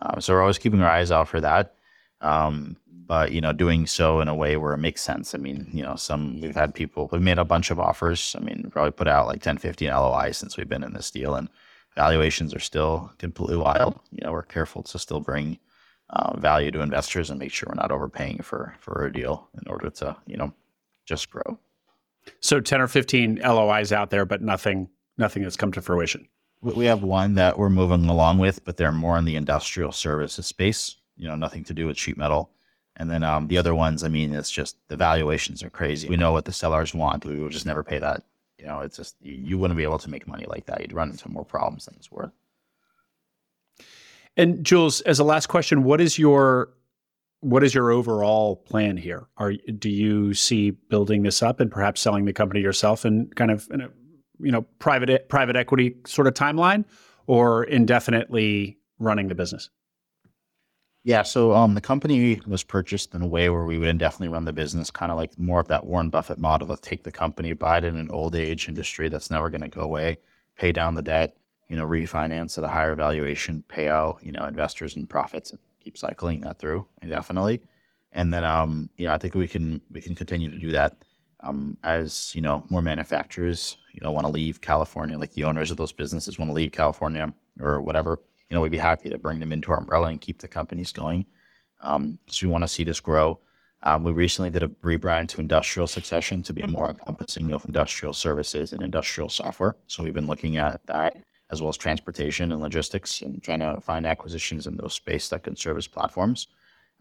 um, 0.02 0.20
so 0.20 0.32
we're 0.32 0.40
always 0.40 0.58
keeping 0.58 0.80
our 0.80 0.90
eyes 0.90 1.10
out 1.10 1.28
for 1.28 1.40
that 1.40 1.74
um, 2.20 2.76
but 3.06 3.32
you 3.32 3.40
know 3.40 3.52
doing 3.52 3.86
so 3.86 4.20
in 4.20 4.28
a 4.28 4.34
way 4.34 4.56
where 4.56 4.72
it 4.72 4.78
makes 4.78 5.02
sense 5.02 5.34
i 5.34 5.38
mean 5.38 5.68
you 5.72 5.82
know 5.82 5.96
some 5.96 6.40
we've 6.40 6.54
had 6.54 6.72
people 6.74 7.08
we've 7.10 7.20
made 7.20 7.38
a 7.38 7.44
bunch 7.44 7.70
of 7.70 7.80
offers 7.80 8.36
i 8.38 8.40
mean 8.40 8.68
probably 8.70 8.92
put 8.92 9.08
out 9.08 9.26
like 9.26 9.42
10 9.42 9.58
15 9.58 9.88
lois 9.88 10.38
since 10.38 10.56
we've 10.56 10.68
been 10.68 10.84
in 10.84 10.92
this 10.92 11.10
deal 11.10 11.34
and 11.34 11.48
valuations 11.94 12.54
are 12.54 12.60
still 12.60 13.12
completely 13.18 13.56
wild. 13.56 13.98
You 14.10 14.24
know, 14.24 14.32
we're 14.32 14.42
careful 14.42 14.82
to 14.84 14.98
still 14.98 15.20
bring 15.20 15.58
uh, 16.10 16.36
value 16.38 16.70
to 16.72 16.80
investors 16.80 17.30
and 17.30 17.38
make 17.38 17.52
sure 17.52 17.68
we're 17.68 17.80
not 17.80 17.92
overpaying 17.92 18.42
for 18.42 18.74
for 18.80 19.04
a 19.04 19.12
deal 19.12 19.48
in 19.60 19.68
order 19.68 19.90
to 19.90 20.16
you 20.26 20.36
know 20.36 20.52
just 21.06 21.30
grow. 21.30 21.58
So 22.40 22.60
ten 22.60 22.80
or 22.80 22.88
fifteen 22.88 23.40
LOIs 23.42 23.92
out 23.92 24.10
there, 24.10 24.24
but 24.24 24.42
nothing 24.42 24.88
nothing 25.18 25.42
that's 25.42 25.56
come 25.56 25.72
to 25.72 25.82
fruition. 25.82 26.28
We 26.62 26.84
have 26.86 27.02
one 27.02 27.34
that 27.34 27.58
we're 27.58 27.70
moving 27.70 28.06
along 28.06 28.38
with, 28.38 28.64
but 28.64 28.76
they're 28.76 28.92
more 28.92 29.16
in 29.16 29.24
the 29.24 29.36
industrial 29.36 29.92
services 29.92 30.46
space. 30.46 30.96
You 31.20 31.28
know, 31.28 31.36
nothing 31.36 31.64
to 31.64 31.74
do 31.74 31.86
with 31.86 31.98
sheet 31.98 32.16
metal. 32.16 32.50
And 32.96 33.10
then 33.10 33.22
um, 33.22 33.46
the 33.46 33.58
other 33.58 33.74
ones, 33.74 34.02
I 34.02 34.08
mean, 34.08 34.34
it's 34.34 34.50
just 34.50 34.76
the 34.88 34.96
valuations 34.96 35.62
are 35.62 35.70
crazy. 35.70 36.08
We 36.08 36.16
know 36.16 36.32
what 36.32 36.44
the 36.44 36.52
sellers 36.52 36.92
want. 36.92 37.24
We 37.24 37.38
will 37.38 37.48
just 37.48 37.66
never 37.66 37.84
pay 37.84 37.98
that 37.98 38.24
you 38.60 38.66
know, 38.66 38.80
it's 38.80 38.96
just 38.96 39.16
you, 39.20 39.32
you 39.32 39.58
wouldn't 39.58 39.78
be 39.78 39.82
able 39.82 39.98
to 39.98 40.10
make 40.10 40.28
money 40.28 40.44
like 40.46 40.66
that. 40.66 40.80
You'd 40.80 40.92
run 40.92 41.10
into 41.10 41.30
more 41.30 41.44
problems 41.44 41.86
than 41.86 41.94
it's 41.96 42.10
worth. 42.10 42.32
And 44.36 44.64
Jules, 44.64 45.00
as 45.02 45.18
a 45.18 45.24
last 45.24 45.46
question, 45.46 45.82
what 45.82 46.00
is 46.00 46.18
your 46.18 46.72
what 47.40 47.64
is 47.64 47.74
your 47.74 47.90
overall 47.90 48.56
plan 48.56 48.96
here? 48.96 49.26
Are 49.38 49.52
do 49.52 49.88
you 49.88 50.34
see 50.34 50.70
building 50.70 51.22
this 51.22 51.42
up 51.42 51.58
and 51.58 51.70
perhaps 51.70 52.00
selling 52.00 52.26
the 52.26 52.32
company 52.32 52.60
yourself 52.60 53.04
and 53.04 53.34
kind 53.34 53.50
of 53.50 53.66
in 53.70 53.80
a 53.80 53.88
you 54.38 54.52
know 54.52 54.62
private 54.78 55.28
private 55.28 55.56
equity 55.56 55.96
sort 56.06 56.26
of 56.26 56.34
timeline, 56.34 56.84
or 57.26 57.64
indefinitely 57.64 58.78
running 58.98 59.28
the 59.28 59.34
business? 59.34 59.70
Yeah, 61.02 61.22
so 61.22 61.52
um, 61.54 61.74
the 61.74 61.80
company 61.80 62.40
was 62.46 62.62
purchased 62.62 63.14
in 63.14 63.22
a 63.22 63.26
way 63.26 63.48
where 63.48 63.64
we 63.64 63.78
would 63.78 63.88
indefinitely 63.88 64.28
run 64.28 64.44
the 64.44 64.52
business, 64.52 64.90
kind 64.90 65.10
of 65.10 65.16
like 65.16 65.38
more 65.38 65.60
of 65.60 65.68
that 65.68 65.86
Warren 65.86 66.10
Buffett 66.10 66.38
model 66.38 66.70
of 66.70 66.80
take 66.82 67.04
the 67.04 67.12
company, 67.12 67.54
buy 67.54 67.78
it 67.78 67.84
in 67.84 67.96
an 67.96 68.10
old 68.10 68.34
age 68.34 68.68
industry 68.68 69.08
that's 69.08 69.30
never 69.30 69.48
going 69.48 69.62
to 69.62 69.68
go 69.68 69.80
away, 69.80 70.18
pay 70.56 70.72
down 70.72 70.94
the 70.94 71.02
debt, 71.02 71.36
you 71.68 71.76
know, 71.76 71.86
refinance 71.86 72.58
at 72.58 72.64
a 72.64 72.68
higher 72.68 72.94
valuation, 72.94 73.64
pay 73.68 73.88
out, 73.88 74.18
you 74.22 74.30
know, 74.32 74.44
investors 74.44 74.94
and 74.96 75.08
profits, 75.08 75.50
and 75.52 75.58
keep 75.82 75.96
cycling 75.96 76.42
that 76.42 76.58
through 76.58 76.86
indefinitely. 77.00 77.62
And 78.12 78.34
then, 78.34 78.44
um, 78.44 78.90
you 78.98 79.06
know, 79.06 79.14
I 79.14 79.18
think 79.18 79.34
we 79.34 79.48
can 79.48 79.80
we 79.90 80.02
can 80.02 80.14
continue 80.14 80.50
to 80.50 80.58
do 80.58 80.70
that 80.72 80.96
um, 81.40 81.78
as 81.82 82.34
you 82.34 82.42
know 82.42 82.64
more 82.68 82.82
manufacturers, 82.82 83.78
you 83.94 84.00
know, 84.02 84.10
want 84.12 84.26
to 84.26 84.32
leave 84.32 84.60
California, 84.60 85.16
like 85.18 85.32
the 85.32 85.44
owners 85.44 85.70
of 85.70 85.78
those 85.78 85.92
businesses 85.92 86.38
want 86.38 86.50
to 86.50 86.54
leave 86.54 86.72
California 86.72 87.32
or 87.58 87.80
whatever 87.80 88.18
you 88.50 88.56
know, 88.56 88.60
we'd 88.60 88.72
be 88.72 88.78
happy 88.78 89.08
to 89.08 89.18
bring 89.18 89.38
them 89.38 89.52
into 89.52 89.70
our 89.70 89.78
umbrella 89.78 90.08
and 90.08 90.20
keep 90.20 90.40
the 90.40 90.48
companies 90.48 90.92
going. 90.92 91.24
Um, 91.82 92.18
so 92.26 92.46
we 92.46 92.52
want 92.52 92.64
to 92.64 92.68
see 92.68 92.84
this 92.84 93.00
grow. 93.00 93.38
Um, 93.82 94.04
we 94.04 94.12
recently 94.12 94.50
did 94.50 94.62
a 94.62 94.68
rebrand 94.68 95.28
to 95.28 95.40
industrial 95.40 95.86
succession 95.86 96.42
to 96.42 96.52
be 96.52 96.62
more 96.66 96.90
encompassing 96.90 97.50
of 97.52 97.64
industrial 97.64 98.12
services 98.12 98.72
and 98.72 98.82
industrial 98.82 99.30
software. 99.30 99.76
So 99.86 100.02
we've 100.02 100.12
been 100.12 100.26
looking 100.26 100.58
at 100.58 100.84
that 100.86 101.16
as 101.50 101.62
well 101.62 101.70
as 101.70 101.76
transportation 101.76 102.52
and 102.52 102.60
logistics 102.60 103.22
and 103.22 103.42
trying 103.42 103.60
to 103.60 103.80
find 103.80 104.06
acquisitions 104.06 104.66
in 104.66 104.76
those 104.76 104.94
space 104.94 105.28
that 105.30 105.44
can 105.44 105.56
service 105.56 105.86
platforms. 105.86 106.48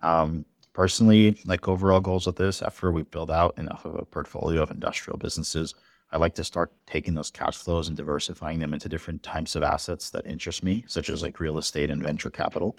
Um, 0.01 0.45
personally, 0.73 1.37
like 1.45 1.67
overall 1.67 1.99
goals 1.99 2.25
with 2.25 2.37
this, 2.37 2.61
after 2.61 2.91
we 2.91 3.03
build 3.03 3.29
out 3.29 3.57
enough 3.57 3.85
of 3.85 3.95
a 3.95 4.05
portfolio 4.05 4.63
of 4.63 4.71
industrial 4.71 5.17
businesses, 5.17 5.75
I 6.11 6.17
like 6.17 6.33
to 6.35 6.43
start 6.43 6.71
taking 6.87 7.13
those 7.13 7.29
cash 7.29 7.57
flows 7.57 7.87
and 7.87 7.95
diversifying 7.95 8.59
them 8.59 8.73
into 8.73 8.89
different 8.89 9.21
types 9.21 9.55
of 9.55 9.63
assets 9.63 10.09
that 10.11 10.25
interest 10.25 10.63
me, 10.63 10.83
such 10.87 11.09
as 11.09 11.21
like 11.21 11.39
real 11.39 11.57
estate 11.57 11.91
and 11.91 12.01
venture 12.01 12.31
capital. 12.31 12.75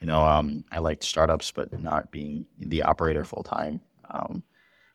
You 0.00 0.06
know, 0.06 0.24
um, 0.24 0.64
I 0.70 0.78
like 0.78 1.02
startups, 1.02 1.50
but 1.50 1.76
not 1.80 2.10
being 2.12 2.46
the 2.58 2.82
operator 2.82 3.24
full 3.24 3.42
time 3.42 3.80
um, 4.10 4.44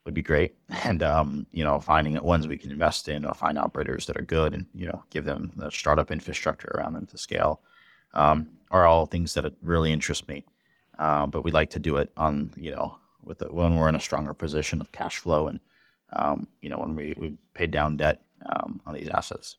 would 0.05 0.13
be 0.13 0.21
great. 0.21 0.55
And 0.85 1.03
um, 1.03 1.45
you 1.51 1.63
know, 1.63 1.79
finding 1.79 2.21
ones 2.23 2.47
we 2.47 2.57
can 2.57 2.71
invest 2.71 3.09
in 3.09 3.25
or 3.25 3.33
find 3.33 3.57
operators 3.57 4.05
that 4.07 4.17
are 4.17 4.23
good, 4.23 4.53
and 4.53 4.65
you 4.73 4.85
know, 4.85 5.03
give 5.09 5.25
them 5.25 5.51
the 5.55 5.69
startup 5.69 6.11
infrastructure 6.11 6.71
around 6.75 6.93
them 6.93 7.05
to 7.07 7.17
scale, 7.17 7.61
um, 8.13 8.49
are 8.71 8.85
all 8.85 9.05
things 9.05 9.33
that 9.33 9.53
really 9.61 9.91
interest 9.91 10.27
me. 10.27 10.45
Uh, 10.99 11.25
but 11.25 11.43
we 11.43 11.51
like 11.51 11.69
to 11.71 11.79
do 11.79 11.97
it 11.97 12.11
on 12.17 12.51
you 12.55 12.71
know 12.71 12.97
with 13.23 13.39
the, 13.39 13.45
when 13.45 13.75
we're 13.75 13.89
in 13.89 13.95
a 13.95 13.99
stronger 13.99 14.33
position 14.33 14.81
of 14.81 14.91
cash 14.91 15.17
flow 15.17 15.47
and 15.47 15.59
um, 16.15 16.47
you 16.61 16.69
know, 16.69 16.77
when 16.77 16.95
we, 16.95 17.13
we 17.17 17.37
paid 17.53 17.71
down 17.71 17.97
debt 17.97 18.21
um, 18.45 18.81
on 18.85 18.93
these 18.93 19.09
assets. 19.09 19.57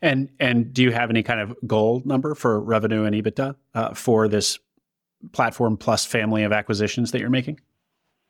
And 0.00 0.30
and 0.38 0.72
do 0.72 0.82
you 0.82 0.92
have 0.92 1.10
any 1.10 1.22
kind 1.22 1.40
of 1.40 1.54
goal 1.66 2.02
number 2.04 2.34
for 2.34 2.60
revenue 2.60 3.04
and 3.04 3.14
EBITDA 3.14 3.56
uh, 3.74 3.94
for 3.94 4.28
this 4.28 4.58
platform 5.32 5.76
plus 5.76 6.04
family 6.04 6.44
of 6.44 6.52
acquisitions 6.52 7.10
that 7.10 7.20
you're 7.20 7.30
making? 7.30 7.60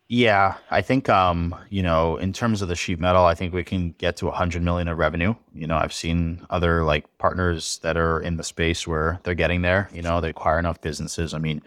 Yeah, 0.09 0.55
I 0.71 0.83
think 0.83 1.09
um, 1.09 1.55
you 1.69 1.83
know, 1.83 2.17
in 2.17 2.33
terms 2.33 2.63
of 2.63 2.69
the 2.69 2.77
sheet 2.77 3.01
metal, 3.01 3.25
I 3.25 3.35
think 3.35 3.53
we 3.53 3.65
can 3.65 3.91
get 3.93 4.17
to 4.19 4.27
100 4.27 4.63
million 4.63 4.87
of 4.87 4.99
revenue. 4.99 5.35
You 5.53 5.67
know, 5.67 5.77
I've 5.77 5.93
seen 5.93 6.47
other 6.49 6.85
like 6.85 7.07
partners 7.19 7.81
that 7.83 7.97
are 7.97 8.21
in 8.21 8.37
the 8.37 8.45
space 8.45 8.87
where 8.87 9.21
they're 9.25 9.35
getting 9.35 9.63
there. 9.63 9.89
You 9.93 10.03
know, 10.03 10.21
they 10.21 10.31
acquire 10.31 10.61
enough 10.61 10.81
businesses. 10.81 11.35
I 11.35 11.39
mean, 11.39 11.61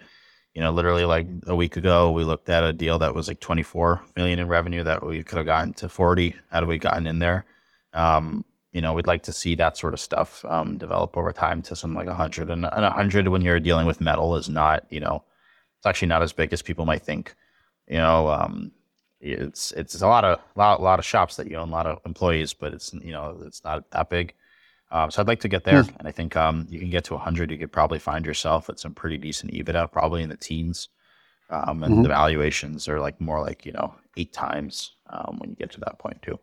you 0.54 0.62
know, 0.62 0.72
literally 0.72 1.06
like 1.06 1.28
a 1.48 1.56
week 1.56 1.78
ago, 1.78 2.12
we 2.12 2.24
looked 2.24 2.50
at 2.50 2.64
a 2.64 2.74
deal 2.74 3.00
that 3.00 3.14
was 3.16 3.28
like 3.28 3.40
24 3.40 4.02
million 4.16 4.40
in 4.40 4.48
revenue 4.48 4.84
that 4.84 5.06
we 5.06 5.24
could 5.24 5.38
have 5.38 5.46
gotten 5.46 5.74
to 5.74 5.90
40 5.90 6.36
had 6.52 6.68
we 6.68 6.78
gotten 6.78 7.08
in 7.08 7.20
there. 7.20 7.46
Um, 7.94 8.44
you 8.72 8.82
know, 8.82 8.94
we'd 8.94 9.08
like 9.08 9.24
to 9.24 9.34
see 9.34 9.56
that 9.56 9.78
sort 9.78 9.94
of 9.94 10.00
stuff 10.00 10.44
um, 10.46 10.78
develop 10.78 11.18
over 11.18 11.32
time 11.32 11.62
to 11.64 11.76
something 11.76 11.98
like 11.98 12.08
100. 12.08 12.50
And, 12.50 12.66
and 12.66 12.84
100 12.84 13.28
when 13.28 13.42
you're 13.42 13.60
dealing 13.60 13.88
with 13.88 14.02
metal 14.02 14.36
is 14.36 14.50
not, 14.50 14.86
you 14.90 15.00
know, 15.00 15.24
it's 15.78 15.86
actually 15.86 16.10
not 16.10 16.22
as 16.22 16.34
big 16.34 16.52
as 16.54 16.62
people 16.62 16.86
might 16.86 17.02
think. 17.02 17.34
You 17.88 17.98
know, 17.98 18.28
um, 18.30 18.72
it's 19.22 19.72
it's 19.74 20.02
a 20.02 20.08
lot 20.08 20.24
of 20.24 20.40
lot, 20.56 20.82
lot 20.82 21.00
of 21.00 21.06
shops 21.06 21.36
that 21.38 21.50
you 21.50 21.58
own, 21.58 21.70
a 21.70 21.72
lot 21.72 21.88
of 21.88 22.00
employees, 22.06 22.54
but 22.54 22.74
it's 22.74 22.94
you 22.94 23.12
know 23.12 23.42
it's 23.46 23.64
not 23.64 23.90
that 23.92 24.10
big. 24.10 24.34
Um, 24.92 25.12
so 25.12 25.22
I'd 25.22 25.28
like 25.28 25.42
to 25.42 25.48
get 25.48 25.64
there, 25.64 25.84
mm. 25.84 25.96
and 26.00 26.08
I 26.08 26.12
think 26.12 26.36
um, 26.36 26.66
you 26.70 26.80
can 26.80 26.90
get 26.90 27.04
to 27.06 27.14
100. 27.14 27.52
You 27.52 27.58
could 27.58 27.72
probably 27.72 28.00
find 28.00 28.26
yourself 28.26 28.70
at 28.70 28.80
some 28.80 28.94
pretty 28.94 29.18
decent 29.18 29.54
EBITDA, 29.54 29.92
probably 29.92 30.24
in 30.24 30.30
the 30.30 30.38
teens. 30.38 30.90
Um, 31.52 31.84
and 31.84 31.94
mm-hmm. 31.94 32.04
the 32.04 32.10
valuations 32.10 32.88
are 32.88 33.00
like 33.00 33.20
more 33.20 33.42
like 33.42 33.66
you 33.66 33.72
know 33.72 33.96
eight 34.18 34.34
times 34.34 34.92
um, 35.10 35.38
when 35.40 35.50
you 35.50 35.56
get 35.56 35.72
to 35.72 35.80
that 35.82 35.98
point 35.98 36.22
too. 36.22 36.40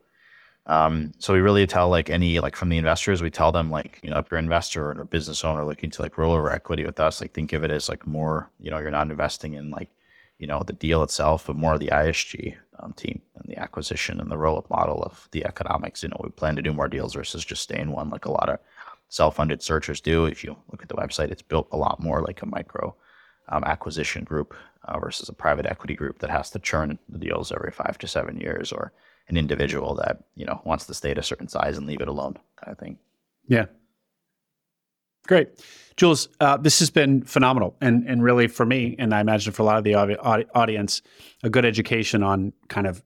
Um, 0.67 1.13
so 1.19 1.33
we 1.33 1.39
really 1.39 1.65
tell 1.67 1.89
like 1.89 2.11
any 2.11 2.41
like 2.41 2.57
from 2.57 2.71
the 2.71 2.79
investors, 2.79 3.23
we 3.23 3.31
tell 3.31 3.53
them 3.53 3.71
like 3.71 4.01
you 4.03 4.11
know 4.11 4.19
if 4.19 4.27
you're 4.31 4.39
an 4.39 4.47
investor 4.47 4.89
or 4.89 5.01
a 5.01 5.07
business 5.07 5.45
owner 5.45 5.65
looking 5.65 5.91
to 5.91 6.03
like 6.03 6.19
roll 6.19 6.33
over 6.33 6.51
equity 6.51 6.85
with 6.85 6.99
us, 6.99 7.21
like 7.21 7.33
think 7.33 7.53
of 7.53 7.63
it 7.63 7.71
as 7.71 7.89
like 7.89 8.07
more 8.07 8.51
you 8.59 8.71
know 8.71 8.79
you're 8.79 8.91
not 8.91 9.11
investing 9.11 9.55
in 9.55 9.71
like 9.71 9.91
you 10.39 10.47
know 10.47 10.63
the 10.67 10.73
deal 10.73 11.03
itself, 11.03 11.47
but 11.47 11.57
more 11.57 11.75
of 11.75 11.81
the 11.81 11.89
ISG 11.89 12.57
um, 12.81 12.93
team 12.93 13.21
and 13.37 13.45
the 13.49 13.59
acquisition 13.59 14.21
and 14.21 14.31
the 14.31 14.37
roll 14.37 14.59
up 14.59 14.69
model 14.71 15.03
of 15.03 15.29
the 15.33 15.45
economics. 15.45 16.03
You 16.03 16.11
know, 16.11 16.21
we 16.23 16.31
plan 16.31 16.57
to 16.57 16.63
do 16.63 16.73
more 16.73 16.89
deals 16.89 17.15
versus 17.15 17.45
just 17.45 17.63
stay 17.63 17.79
in 17.79 17.93
one 17.93 18.11
like 18.11 18.27
a 18.27 18.31
lot 18.31 18.49
of 18.49 18.59
self-funded 19.09 19.63
searchers 19.63 20.01
do. 20.01 20.27
If 20.27 20.45
you 20.45 20.57
look 20.71 20.83
at 20.83 20.89
the 20.89 20.95
website, 20.95 21.31
it's 21.31 21.43
built 21.43 21.69
a 21.73 21.77
lot 21.77 22.01
more 22.01 22.21
like 22.23 22.43
a 22.43 22.47
micro 22.47 22.95
um, 23.49 23.65
acquisition 23.65 24.25
group 24.25 24.55
uh, 24.85 24.99
versus 24.99 25.29
a 25.29 25.33
private 25.33 25.67
equity 25.67 25.95
group 25.95 26.19
that 26.19 26.31
has 26.31 26.51
to 26.51 26.59
churn 26.59 26.99
the 27.09 27.19
deals 27.19 27.53
every 27.53 27.71
five 27.71 27.99
to 27.99 28.09
seven 28.09 28.39
years, 28.39 28.73
or 28.73 28.93
an 29.29 29.37
individual 29.37 29.95
that 29.95 30.25
you 30.35 30.45
know 30.45 30.61
wants 30.65 30.87
to 30.87 30.95
stay 30.95 31.13
at 31.13 31.19
a 31.19 31.23
certain 31.23 31.49
size 31.49 31.79
and 31.79 31.87
leave 31.87 32.01
it 32.01 32.09
alone, 32.09 32.37
kind 32.57 32.73
of 32.73 32.79
thing. 32.79 32.99
Yeah. 33.49 33.67
Great. 35.27 35.49
Jules, 35.97 36.29
uh, 36.41 36.57
this 36.59 36.79
has 36.79 36.91
been 36.91 37.23
phenomenal. 37.23 37.75
And, 37.81 38.07
and 38.07 38.23
really, 38.23 38.49
for 38.49 38.67
me, 38.67 38.97
and 38.99 39.15
I 39.15 39.21
imagine 39.21 39.53
for 39.53 39.63
a 39.63 39.65
lot 39.65 39.79
of 39.79 39.85
the 39.85 39.95
audience, 39.95 41.03
a 41.43 41.51
good 41.51 41.65
education 41.65 42.23
on 42.23 42.53
kind 42.69 42.87
of 42.87 43.03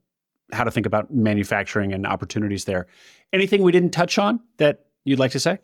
how 0.53 0.65
to 0.65 0.71
think 0.71 0.87
about 0.87 1.13
manufacturing 1.13 1.93
and 1.93 2.07
opportunities 2.07 2.65
there. 2.65 2.89
Anything 3.33 3.63
we 3.63 3.71
didn't 3.71 3.91
touch 3.91 4.19
on 4.19 4.41
that 4.57 4.87
you'd 5.05 5.21
like 5.21 5.31
to 5.33 5.41
say? 5.41 5.59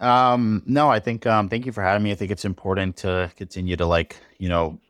Um, 0.00 0.62
no, 0.66 0.90
I 0.90 0.98
think 0.98 1.26
um, 1.26 1.48
thank 1.48 1.64
you 1.64 1.72
for 1.72 1.82
having 1.82 2.02
me. 2.02 2.12
I 2.12 2.16
think 2.16 2.30
it's 2.30 2.44
important 2.44 2.96
to 2.98 3.30
continue 3.36 3.76
to 3.76 3.86
like 3.86 4.16
you 4.38 4.48
know 4.48 4.80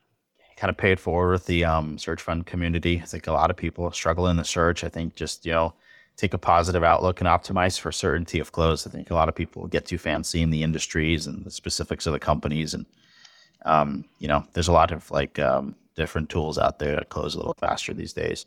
kind 0.57 0.71
of 0.71 0.77
pay 0.77 0.93
it 0.93 0.99
forward 0.99 1.33
with 1.33 1.47
the 1.47 1.65
um, 1.65 1.99
search 1.99 2.23
fund 2.23 2.47
community. 2.47 3.01
I 3.03 3.05
think 3.05 3.27
a 3.27 3.33
lot 3.33 3.51
of 3.51 3.57
people 3.57 3.91
struggle 3.93 4.27
in 4.29 4.37
the 4.37 4.45
search. 4.45 4.85
I 4.85 4.89
think 4.89 5.15
just 5.15 5.45
you 5.45 5.53
know 5.53 5.75
take 6.23 6.35
a 6.35 6.39
positive 6.39 6.85
outlook 6.85 7.21
and 7.21 7.29
optimize 7.29 7.79
for 7.79 7.93
certainty 7.93 8.39
of 8.39 8.53
close. 8.53 8.87
I 8.87 8.91
think 8.91 9.11
a 9.11 9.15
lot 9.15 9.29
of 9.29 9.35
people 9.35 9.67
get 9.67 9.87
too 9.87 9.99
fancy 9.99 10.41
in 10.41 10.51
the 10.51 10.63
industries 10.63 11.27
and 11.27 11.45
the 11.45 11.51
specifics 11.51 12.07
of 12.07 12.13
the 12.13 12.19
companies, 12.19 12.75
and 12.75 12.87
um, 13.67 14.05
you 14.19 14.29
know 14.29 14.45
there's 14.53 14.69
a 14.69 14.73
lot 14.81 14.93
of 14.93 15.11
like 15.11 15.39
um, 15.39 15.75
different 15.95 16.31
tools 16.31 16.59
out 16.59 16.79
there 16.79 16.95
that 16.97 17.09
close 17.09 17.35
a 17.35 17.39
little 17.39 17.57
faster 17.59 17.93
these 17.93 18.13
days. 18.13 18.47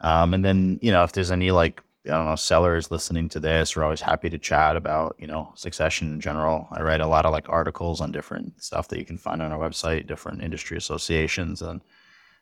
Um, 0.00 0.34
and 0.34 0.44
then, 0.44 0.78
you 0.82 0.92
know, 0.92 1.04
if 1.04 1.12
there's 1.12 1.30
any 1.30 1.50
like, 1.50 1.82
I 2.06 2.10
don't 2.10 2.26
know, 2.26 2.36
sellers 2.36 2.90
listening 2.90 3.30
to 3.30 3.40
this, 3.40 3.74
we're 3.74 3.84
always 3.84 4.02
happy 4.02 4.28
to 4.28 4.38
chat 4.38 4.76
about, 4.76 5.16
you 5.18 5.26
know, 5.26 5.52
succession 5.54 6.12
in 6.12 6.20
general. 6.20 6.68
I 6.70 6.82
write 6.82 7.00
a 7.00 7.06
lot 7.06 7.24
of 7.24 7.32
like 7.32 7.48
articles 7.48 8.00
on 8.00 8.12
different 8.12 8.62
stuff 8.62 8.88
that 8.88 8.98
you 8.98 9.06
can 9.06 9.16
find 9.16 9.40
on 9.40 9.52
our 9.52 9.58
website, 9.58 10.06
different 10.06 10.42
industry 10.42 10.76
associations. 10.76 11.62
And, 11.62 11.80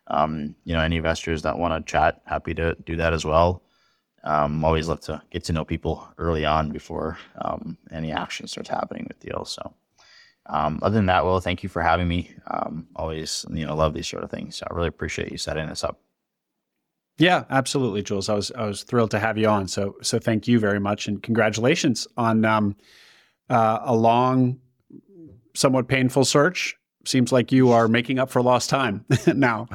um, 0.08 0.56
you 0.64 0.74
know, 0.74 0.80
any 0.80 0.96
investors 0.96 1.42
that 1.42 1.58
want 1.58 1.86
to 1.86 1.90
chat, 1.90 2.20
happy 2.24 2.54
to 2.54 2.74
do 2.84 2.96
that 2.96 3.12
as 3.12 3.24
well. 3.24 3.62
Um, 4.24 4.64
always 4.64 4.88
love 4.88 5.00
to 5.02 5.20
get 5.30 5.44
to 5.44 5.52
know 5.52 5.64
people 5.64 6.08
early 6.18 6.44
on 6.44 6.70
before 6.70 7.18
um, 7.40 7.76
any 7.90 8.12
action 8.12 8.46
starts 8.46 8.68
happening 8.68 9.06
with 9.08 9.18
deals. 9.18 9.50
So, 9.52 9.74
um, 10.46 10.78
other 10.82 10.94
than 10.94 11.06
that, 11.06 11.24
Will, 11.24 11.40
thank 11.40 11.62
you 11.62 11.68
for 11.68 11.82
having 11.82 12.08
me. 12.08 12.30
Um, 12.46 12.86
always, 12.94 13.44
you 13.50 13.66
know, 13.66 13.74
love 13.74 13.94
these 13.94 14.08
sort 14.08 14.24
of 14.24 14.30
things. 14.30 14.56
So 14.56 14.66
I 14.70 14.74
really 14.74 14.88
appreciate 14.88 15.32
you 15.32 15.38
setting 15.38 15.68
this 15.68 15.82
up. 15.84 16.00
Yeah, 17.18 17.44
absolutely, 17.50 18.02
Jules. 18.02 18.28
I 18.28 18.34
was 18.34 18.50
I 18.52 18.66
was 18.66 18.82
thrilled 18.84 19.10
to 19.12 19.18
have 19.18 19.36
you 19.36 19.46
on. 19.48 19.68
So 19.68 19.96
so 20.02 20.18
thank 20.18 20.48
you 20.48 20.58
very 20.58 20.80
much, 20.80 21.08
and 21.08 21.22
congratulations 21.22 22.06
on 22.16 22.44
um, 22.44 22.76
uh, 23.50 23.80
a 23.82 23.94
long, 23.94 24.58
somewhat 25.54 25.88
painful 25.88 26.24
search. 26.24 26.76
Seems 27.04 27.32
like 27.32 27.52
you 27.52 27.70
are 27.72 27.88
making 27.88 28.18
up 28.18 28.30
for 28.30 28.40
lost 28.42 28.70
time 28.70 29.04
now. 29.34 29.68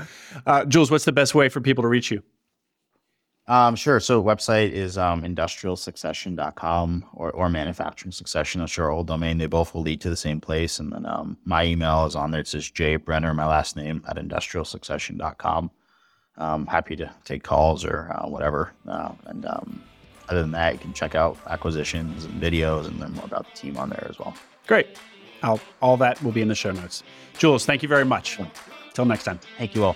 Uh, 0.45 0.65
Jules, 0.65 0.89
what's 0.89 1.05
the 1.05 1.11
best 1.11 1.35
way 1.35 1.49
for 1.49 1.61
people 1.61 1.83
to 1.83 1.87
reach 1.87 2.09
you? 2.09 2.23
Um, 3.49 3.75
sure. 3.75 3.99
So 4.01 4.21
website 4.21 4.71
is 4.71 4.97
um, 4.97 5.21
industrialsuccession.com 5.23 7.05
or, 7.13 7.31
or 7.31 7.49
manufacturing 7.49 8.11
succession. 8.11 8.59
That's 8.59 8.77
our 8.77 8.91
old 8.91 9.07
domain. 9.07 9.37
They 9.37 9.45
both 9.45 9.73
will 9.73 9.83
lead 9.83 10.01
to 10.01 10.09
the 10.09 10.17
same 10.17 10.41
place. 10.41 10.79
And 10.79 10.91
then 10.91 11.05
um, 11.05 11.37
my 11.45 11.63
email 11.63 12.05
is 12.05 12.15
on 12.15 12.31
there. 12.31 12.41
It 12.41 12.47
says 12.47 12.69
Jay 12.69 12.97
Brenner, 12.97 13.33
my 13.33 13.45
last 13.45 13.77
name, 13.77 14.03
at 14.07 14.17
industrialsuccession.com. 14.17 15.71
Um, 16.37 16.67
happy 16.67 16.95
to 16.97 17.09
take 17.23 17.43
calls 17.43 17.85
or 17.85 18.11
uh, 18.13 18.27
whatever. 18.27 18.73
Uh, 18.87 19.13
and 19.27 19.45
um, 19.45 19.81
other 20.27 20.41
than 20.41 20.51
that, 20.51 20.73
you 20.73 20.79
can 20.79 20.93
check 20.93 21.15
out 21.15 21.37
acquisitions 21.47 22.25
and 22.25 22.41
videos 22.41 22.85
and 22.85 22.99
learn 22.99 23.13
more 23.13 23.25
about 23.25 23.45
the 23.45 23.57
team 23.57 23.77
on 23.77 23.89
there 23.89 24.07
as 24.09 24.19
well. 24.19 24.35
Great. 24.67 24.99
I'll, 25.41 25.61
all 25.81 25.95
that 25.97 26.21
will 26.21 26.31
be 26.33 26.41
in 26.41 26.47
the 26.49 26.55
show 26.55 26.71
notes. 26.71 27.03
Jules, 27.37 27.65
thank 27.65 27.81
you 27.81 27.87
very 27.87 28.05
much. 28.05 28.39
Until 28.87 29.05
next 29.05 29.23
time. 29.23 29.39
Thank 29.57 29.73
you 29.73 29.85
all. 29.85 29.95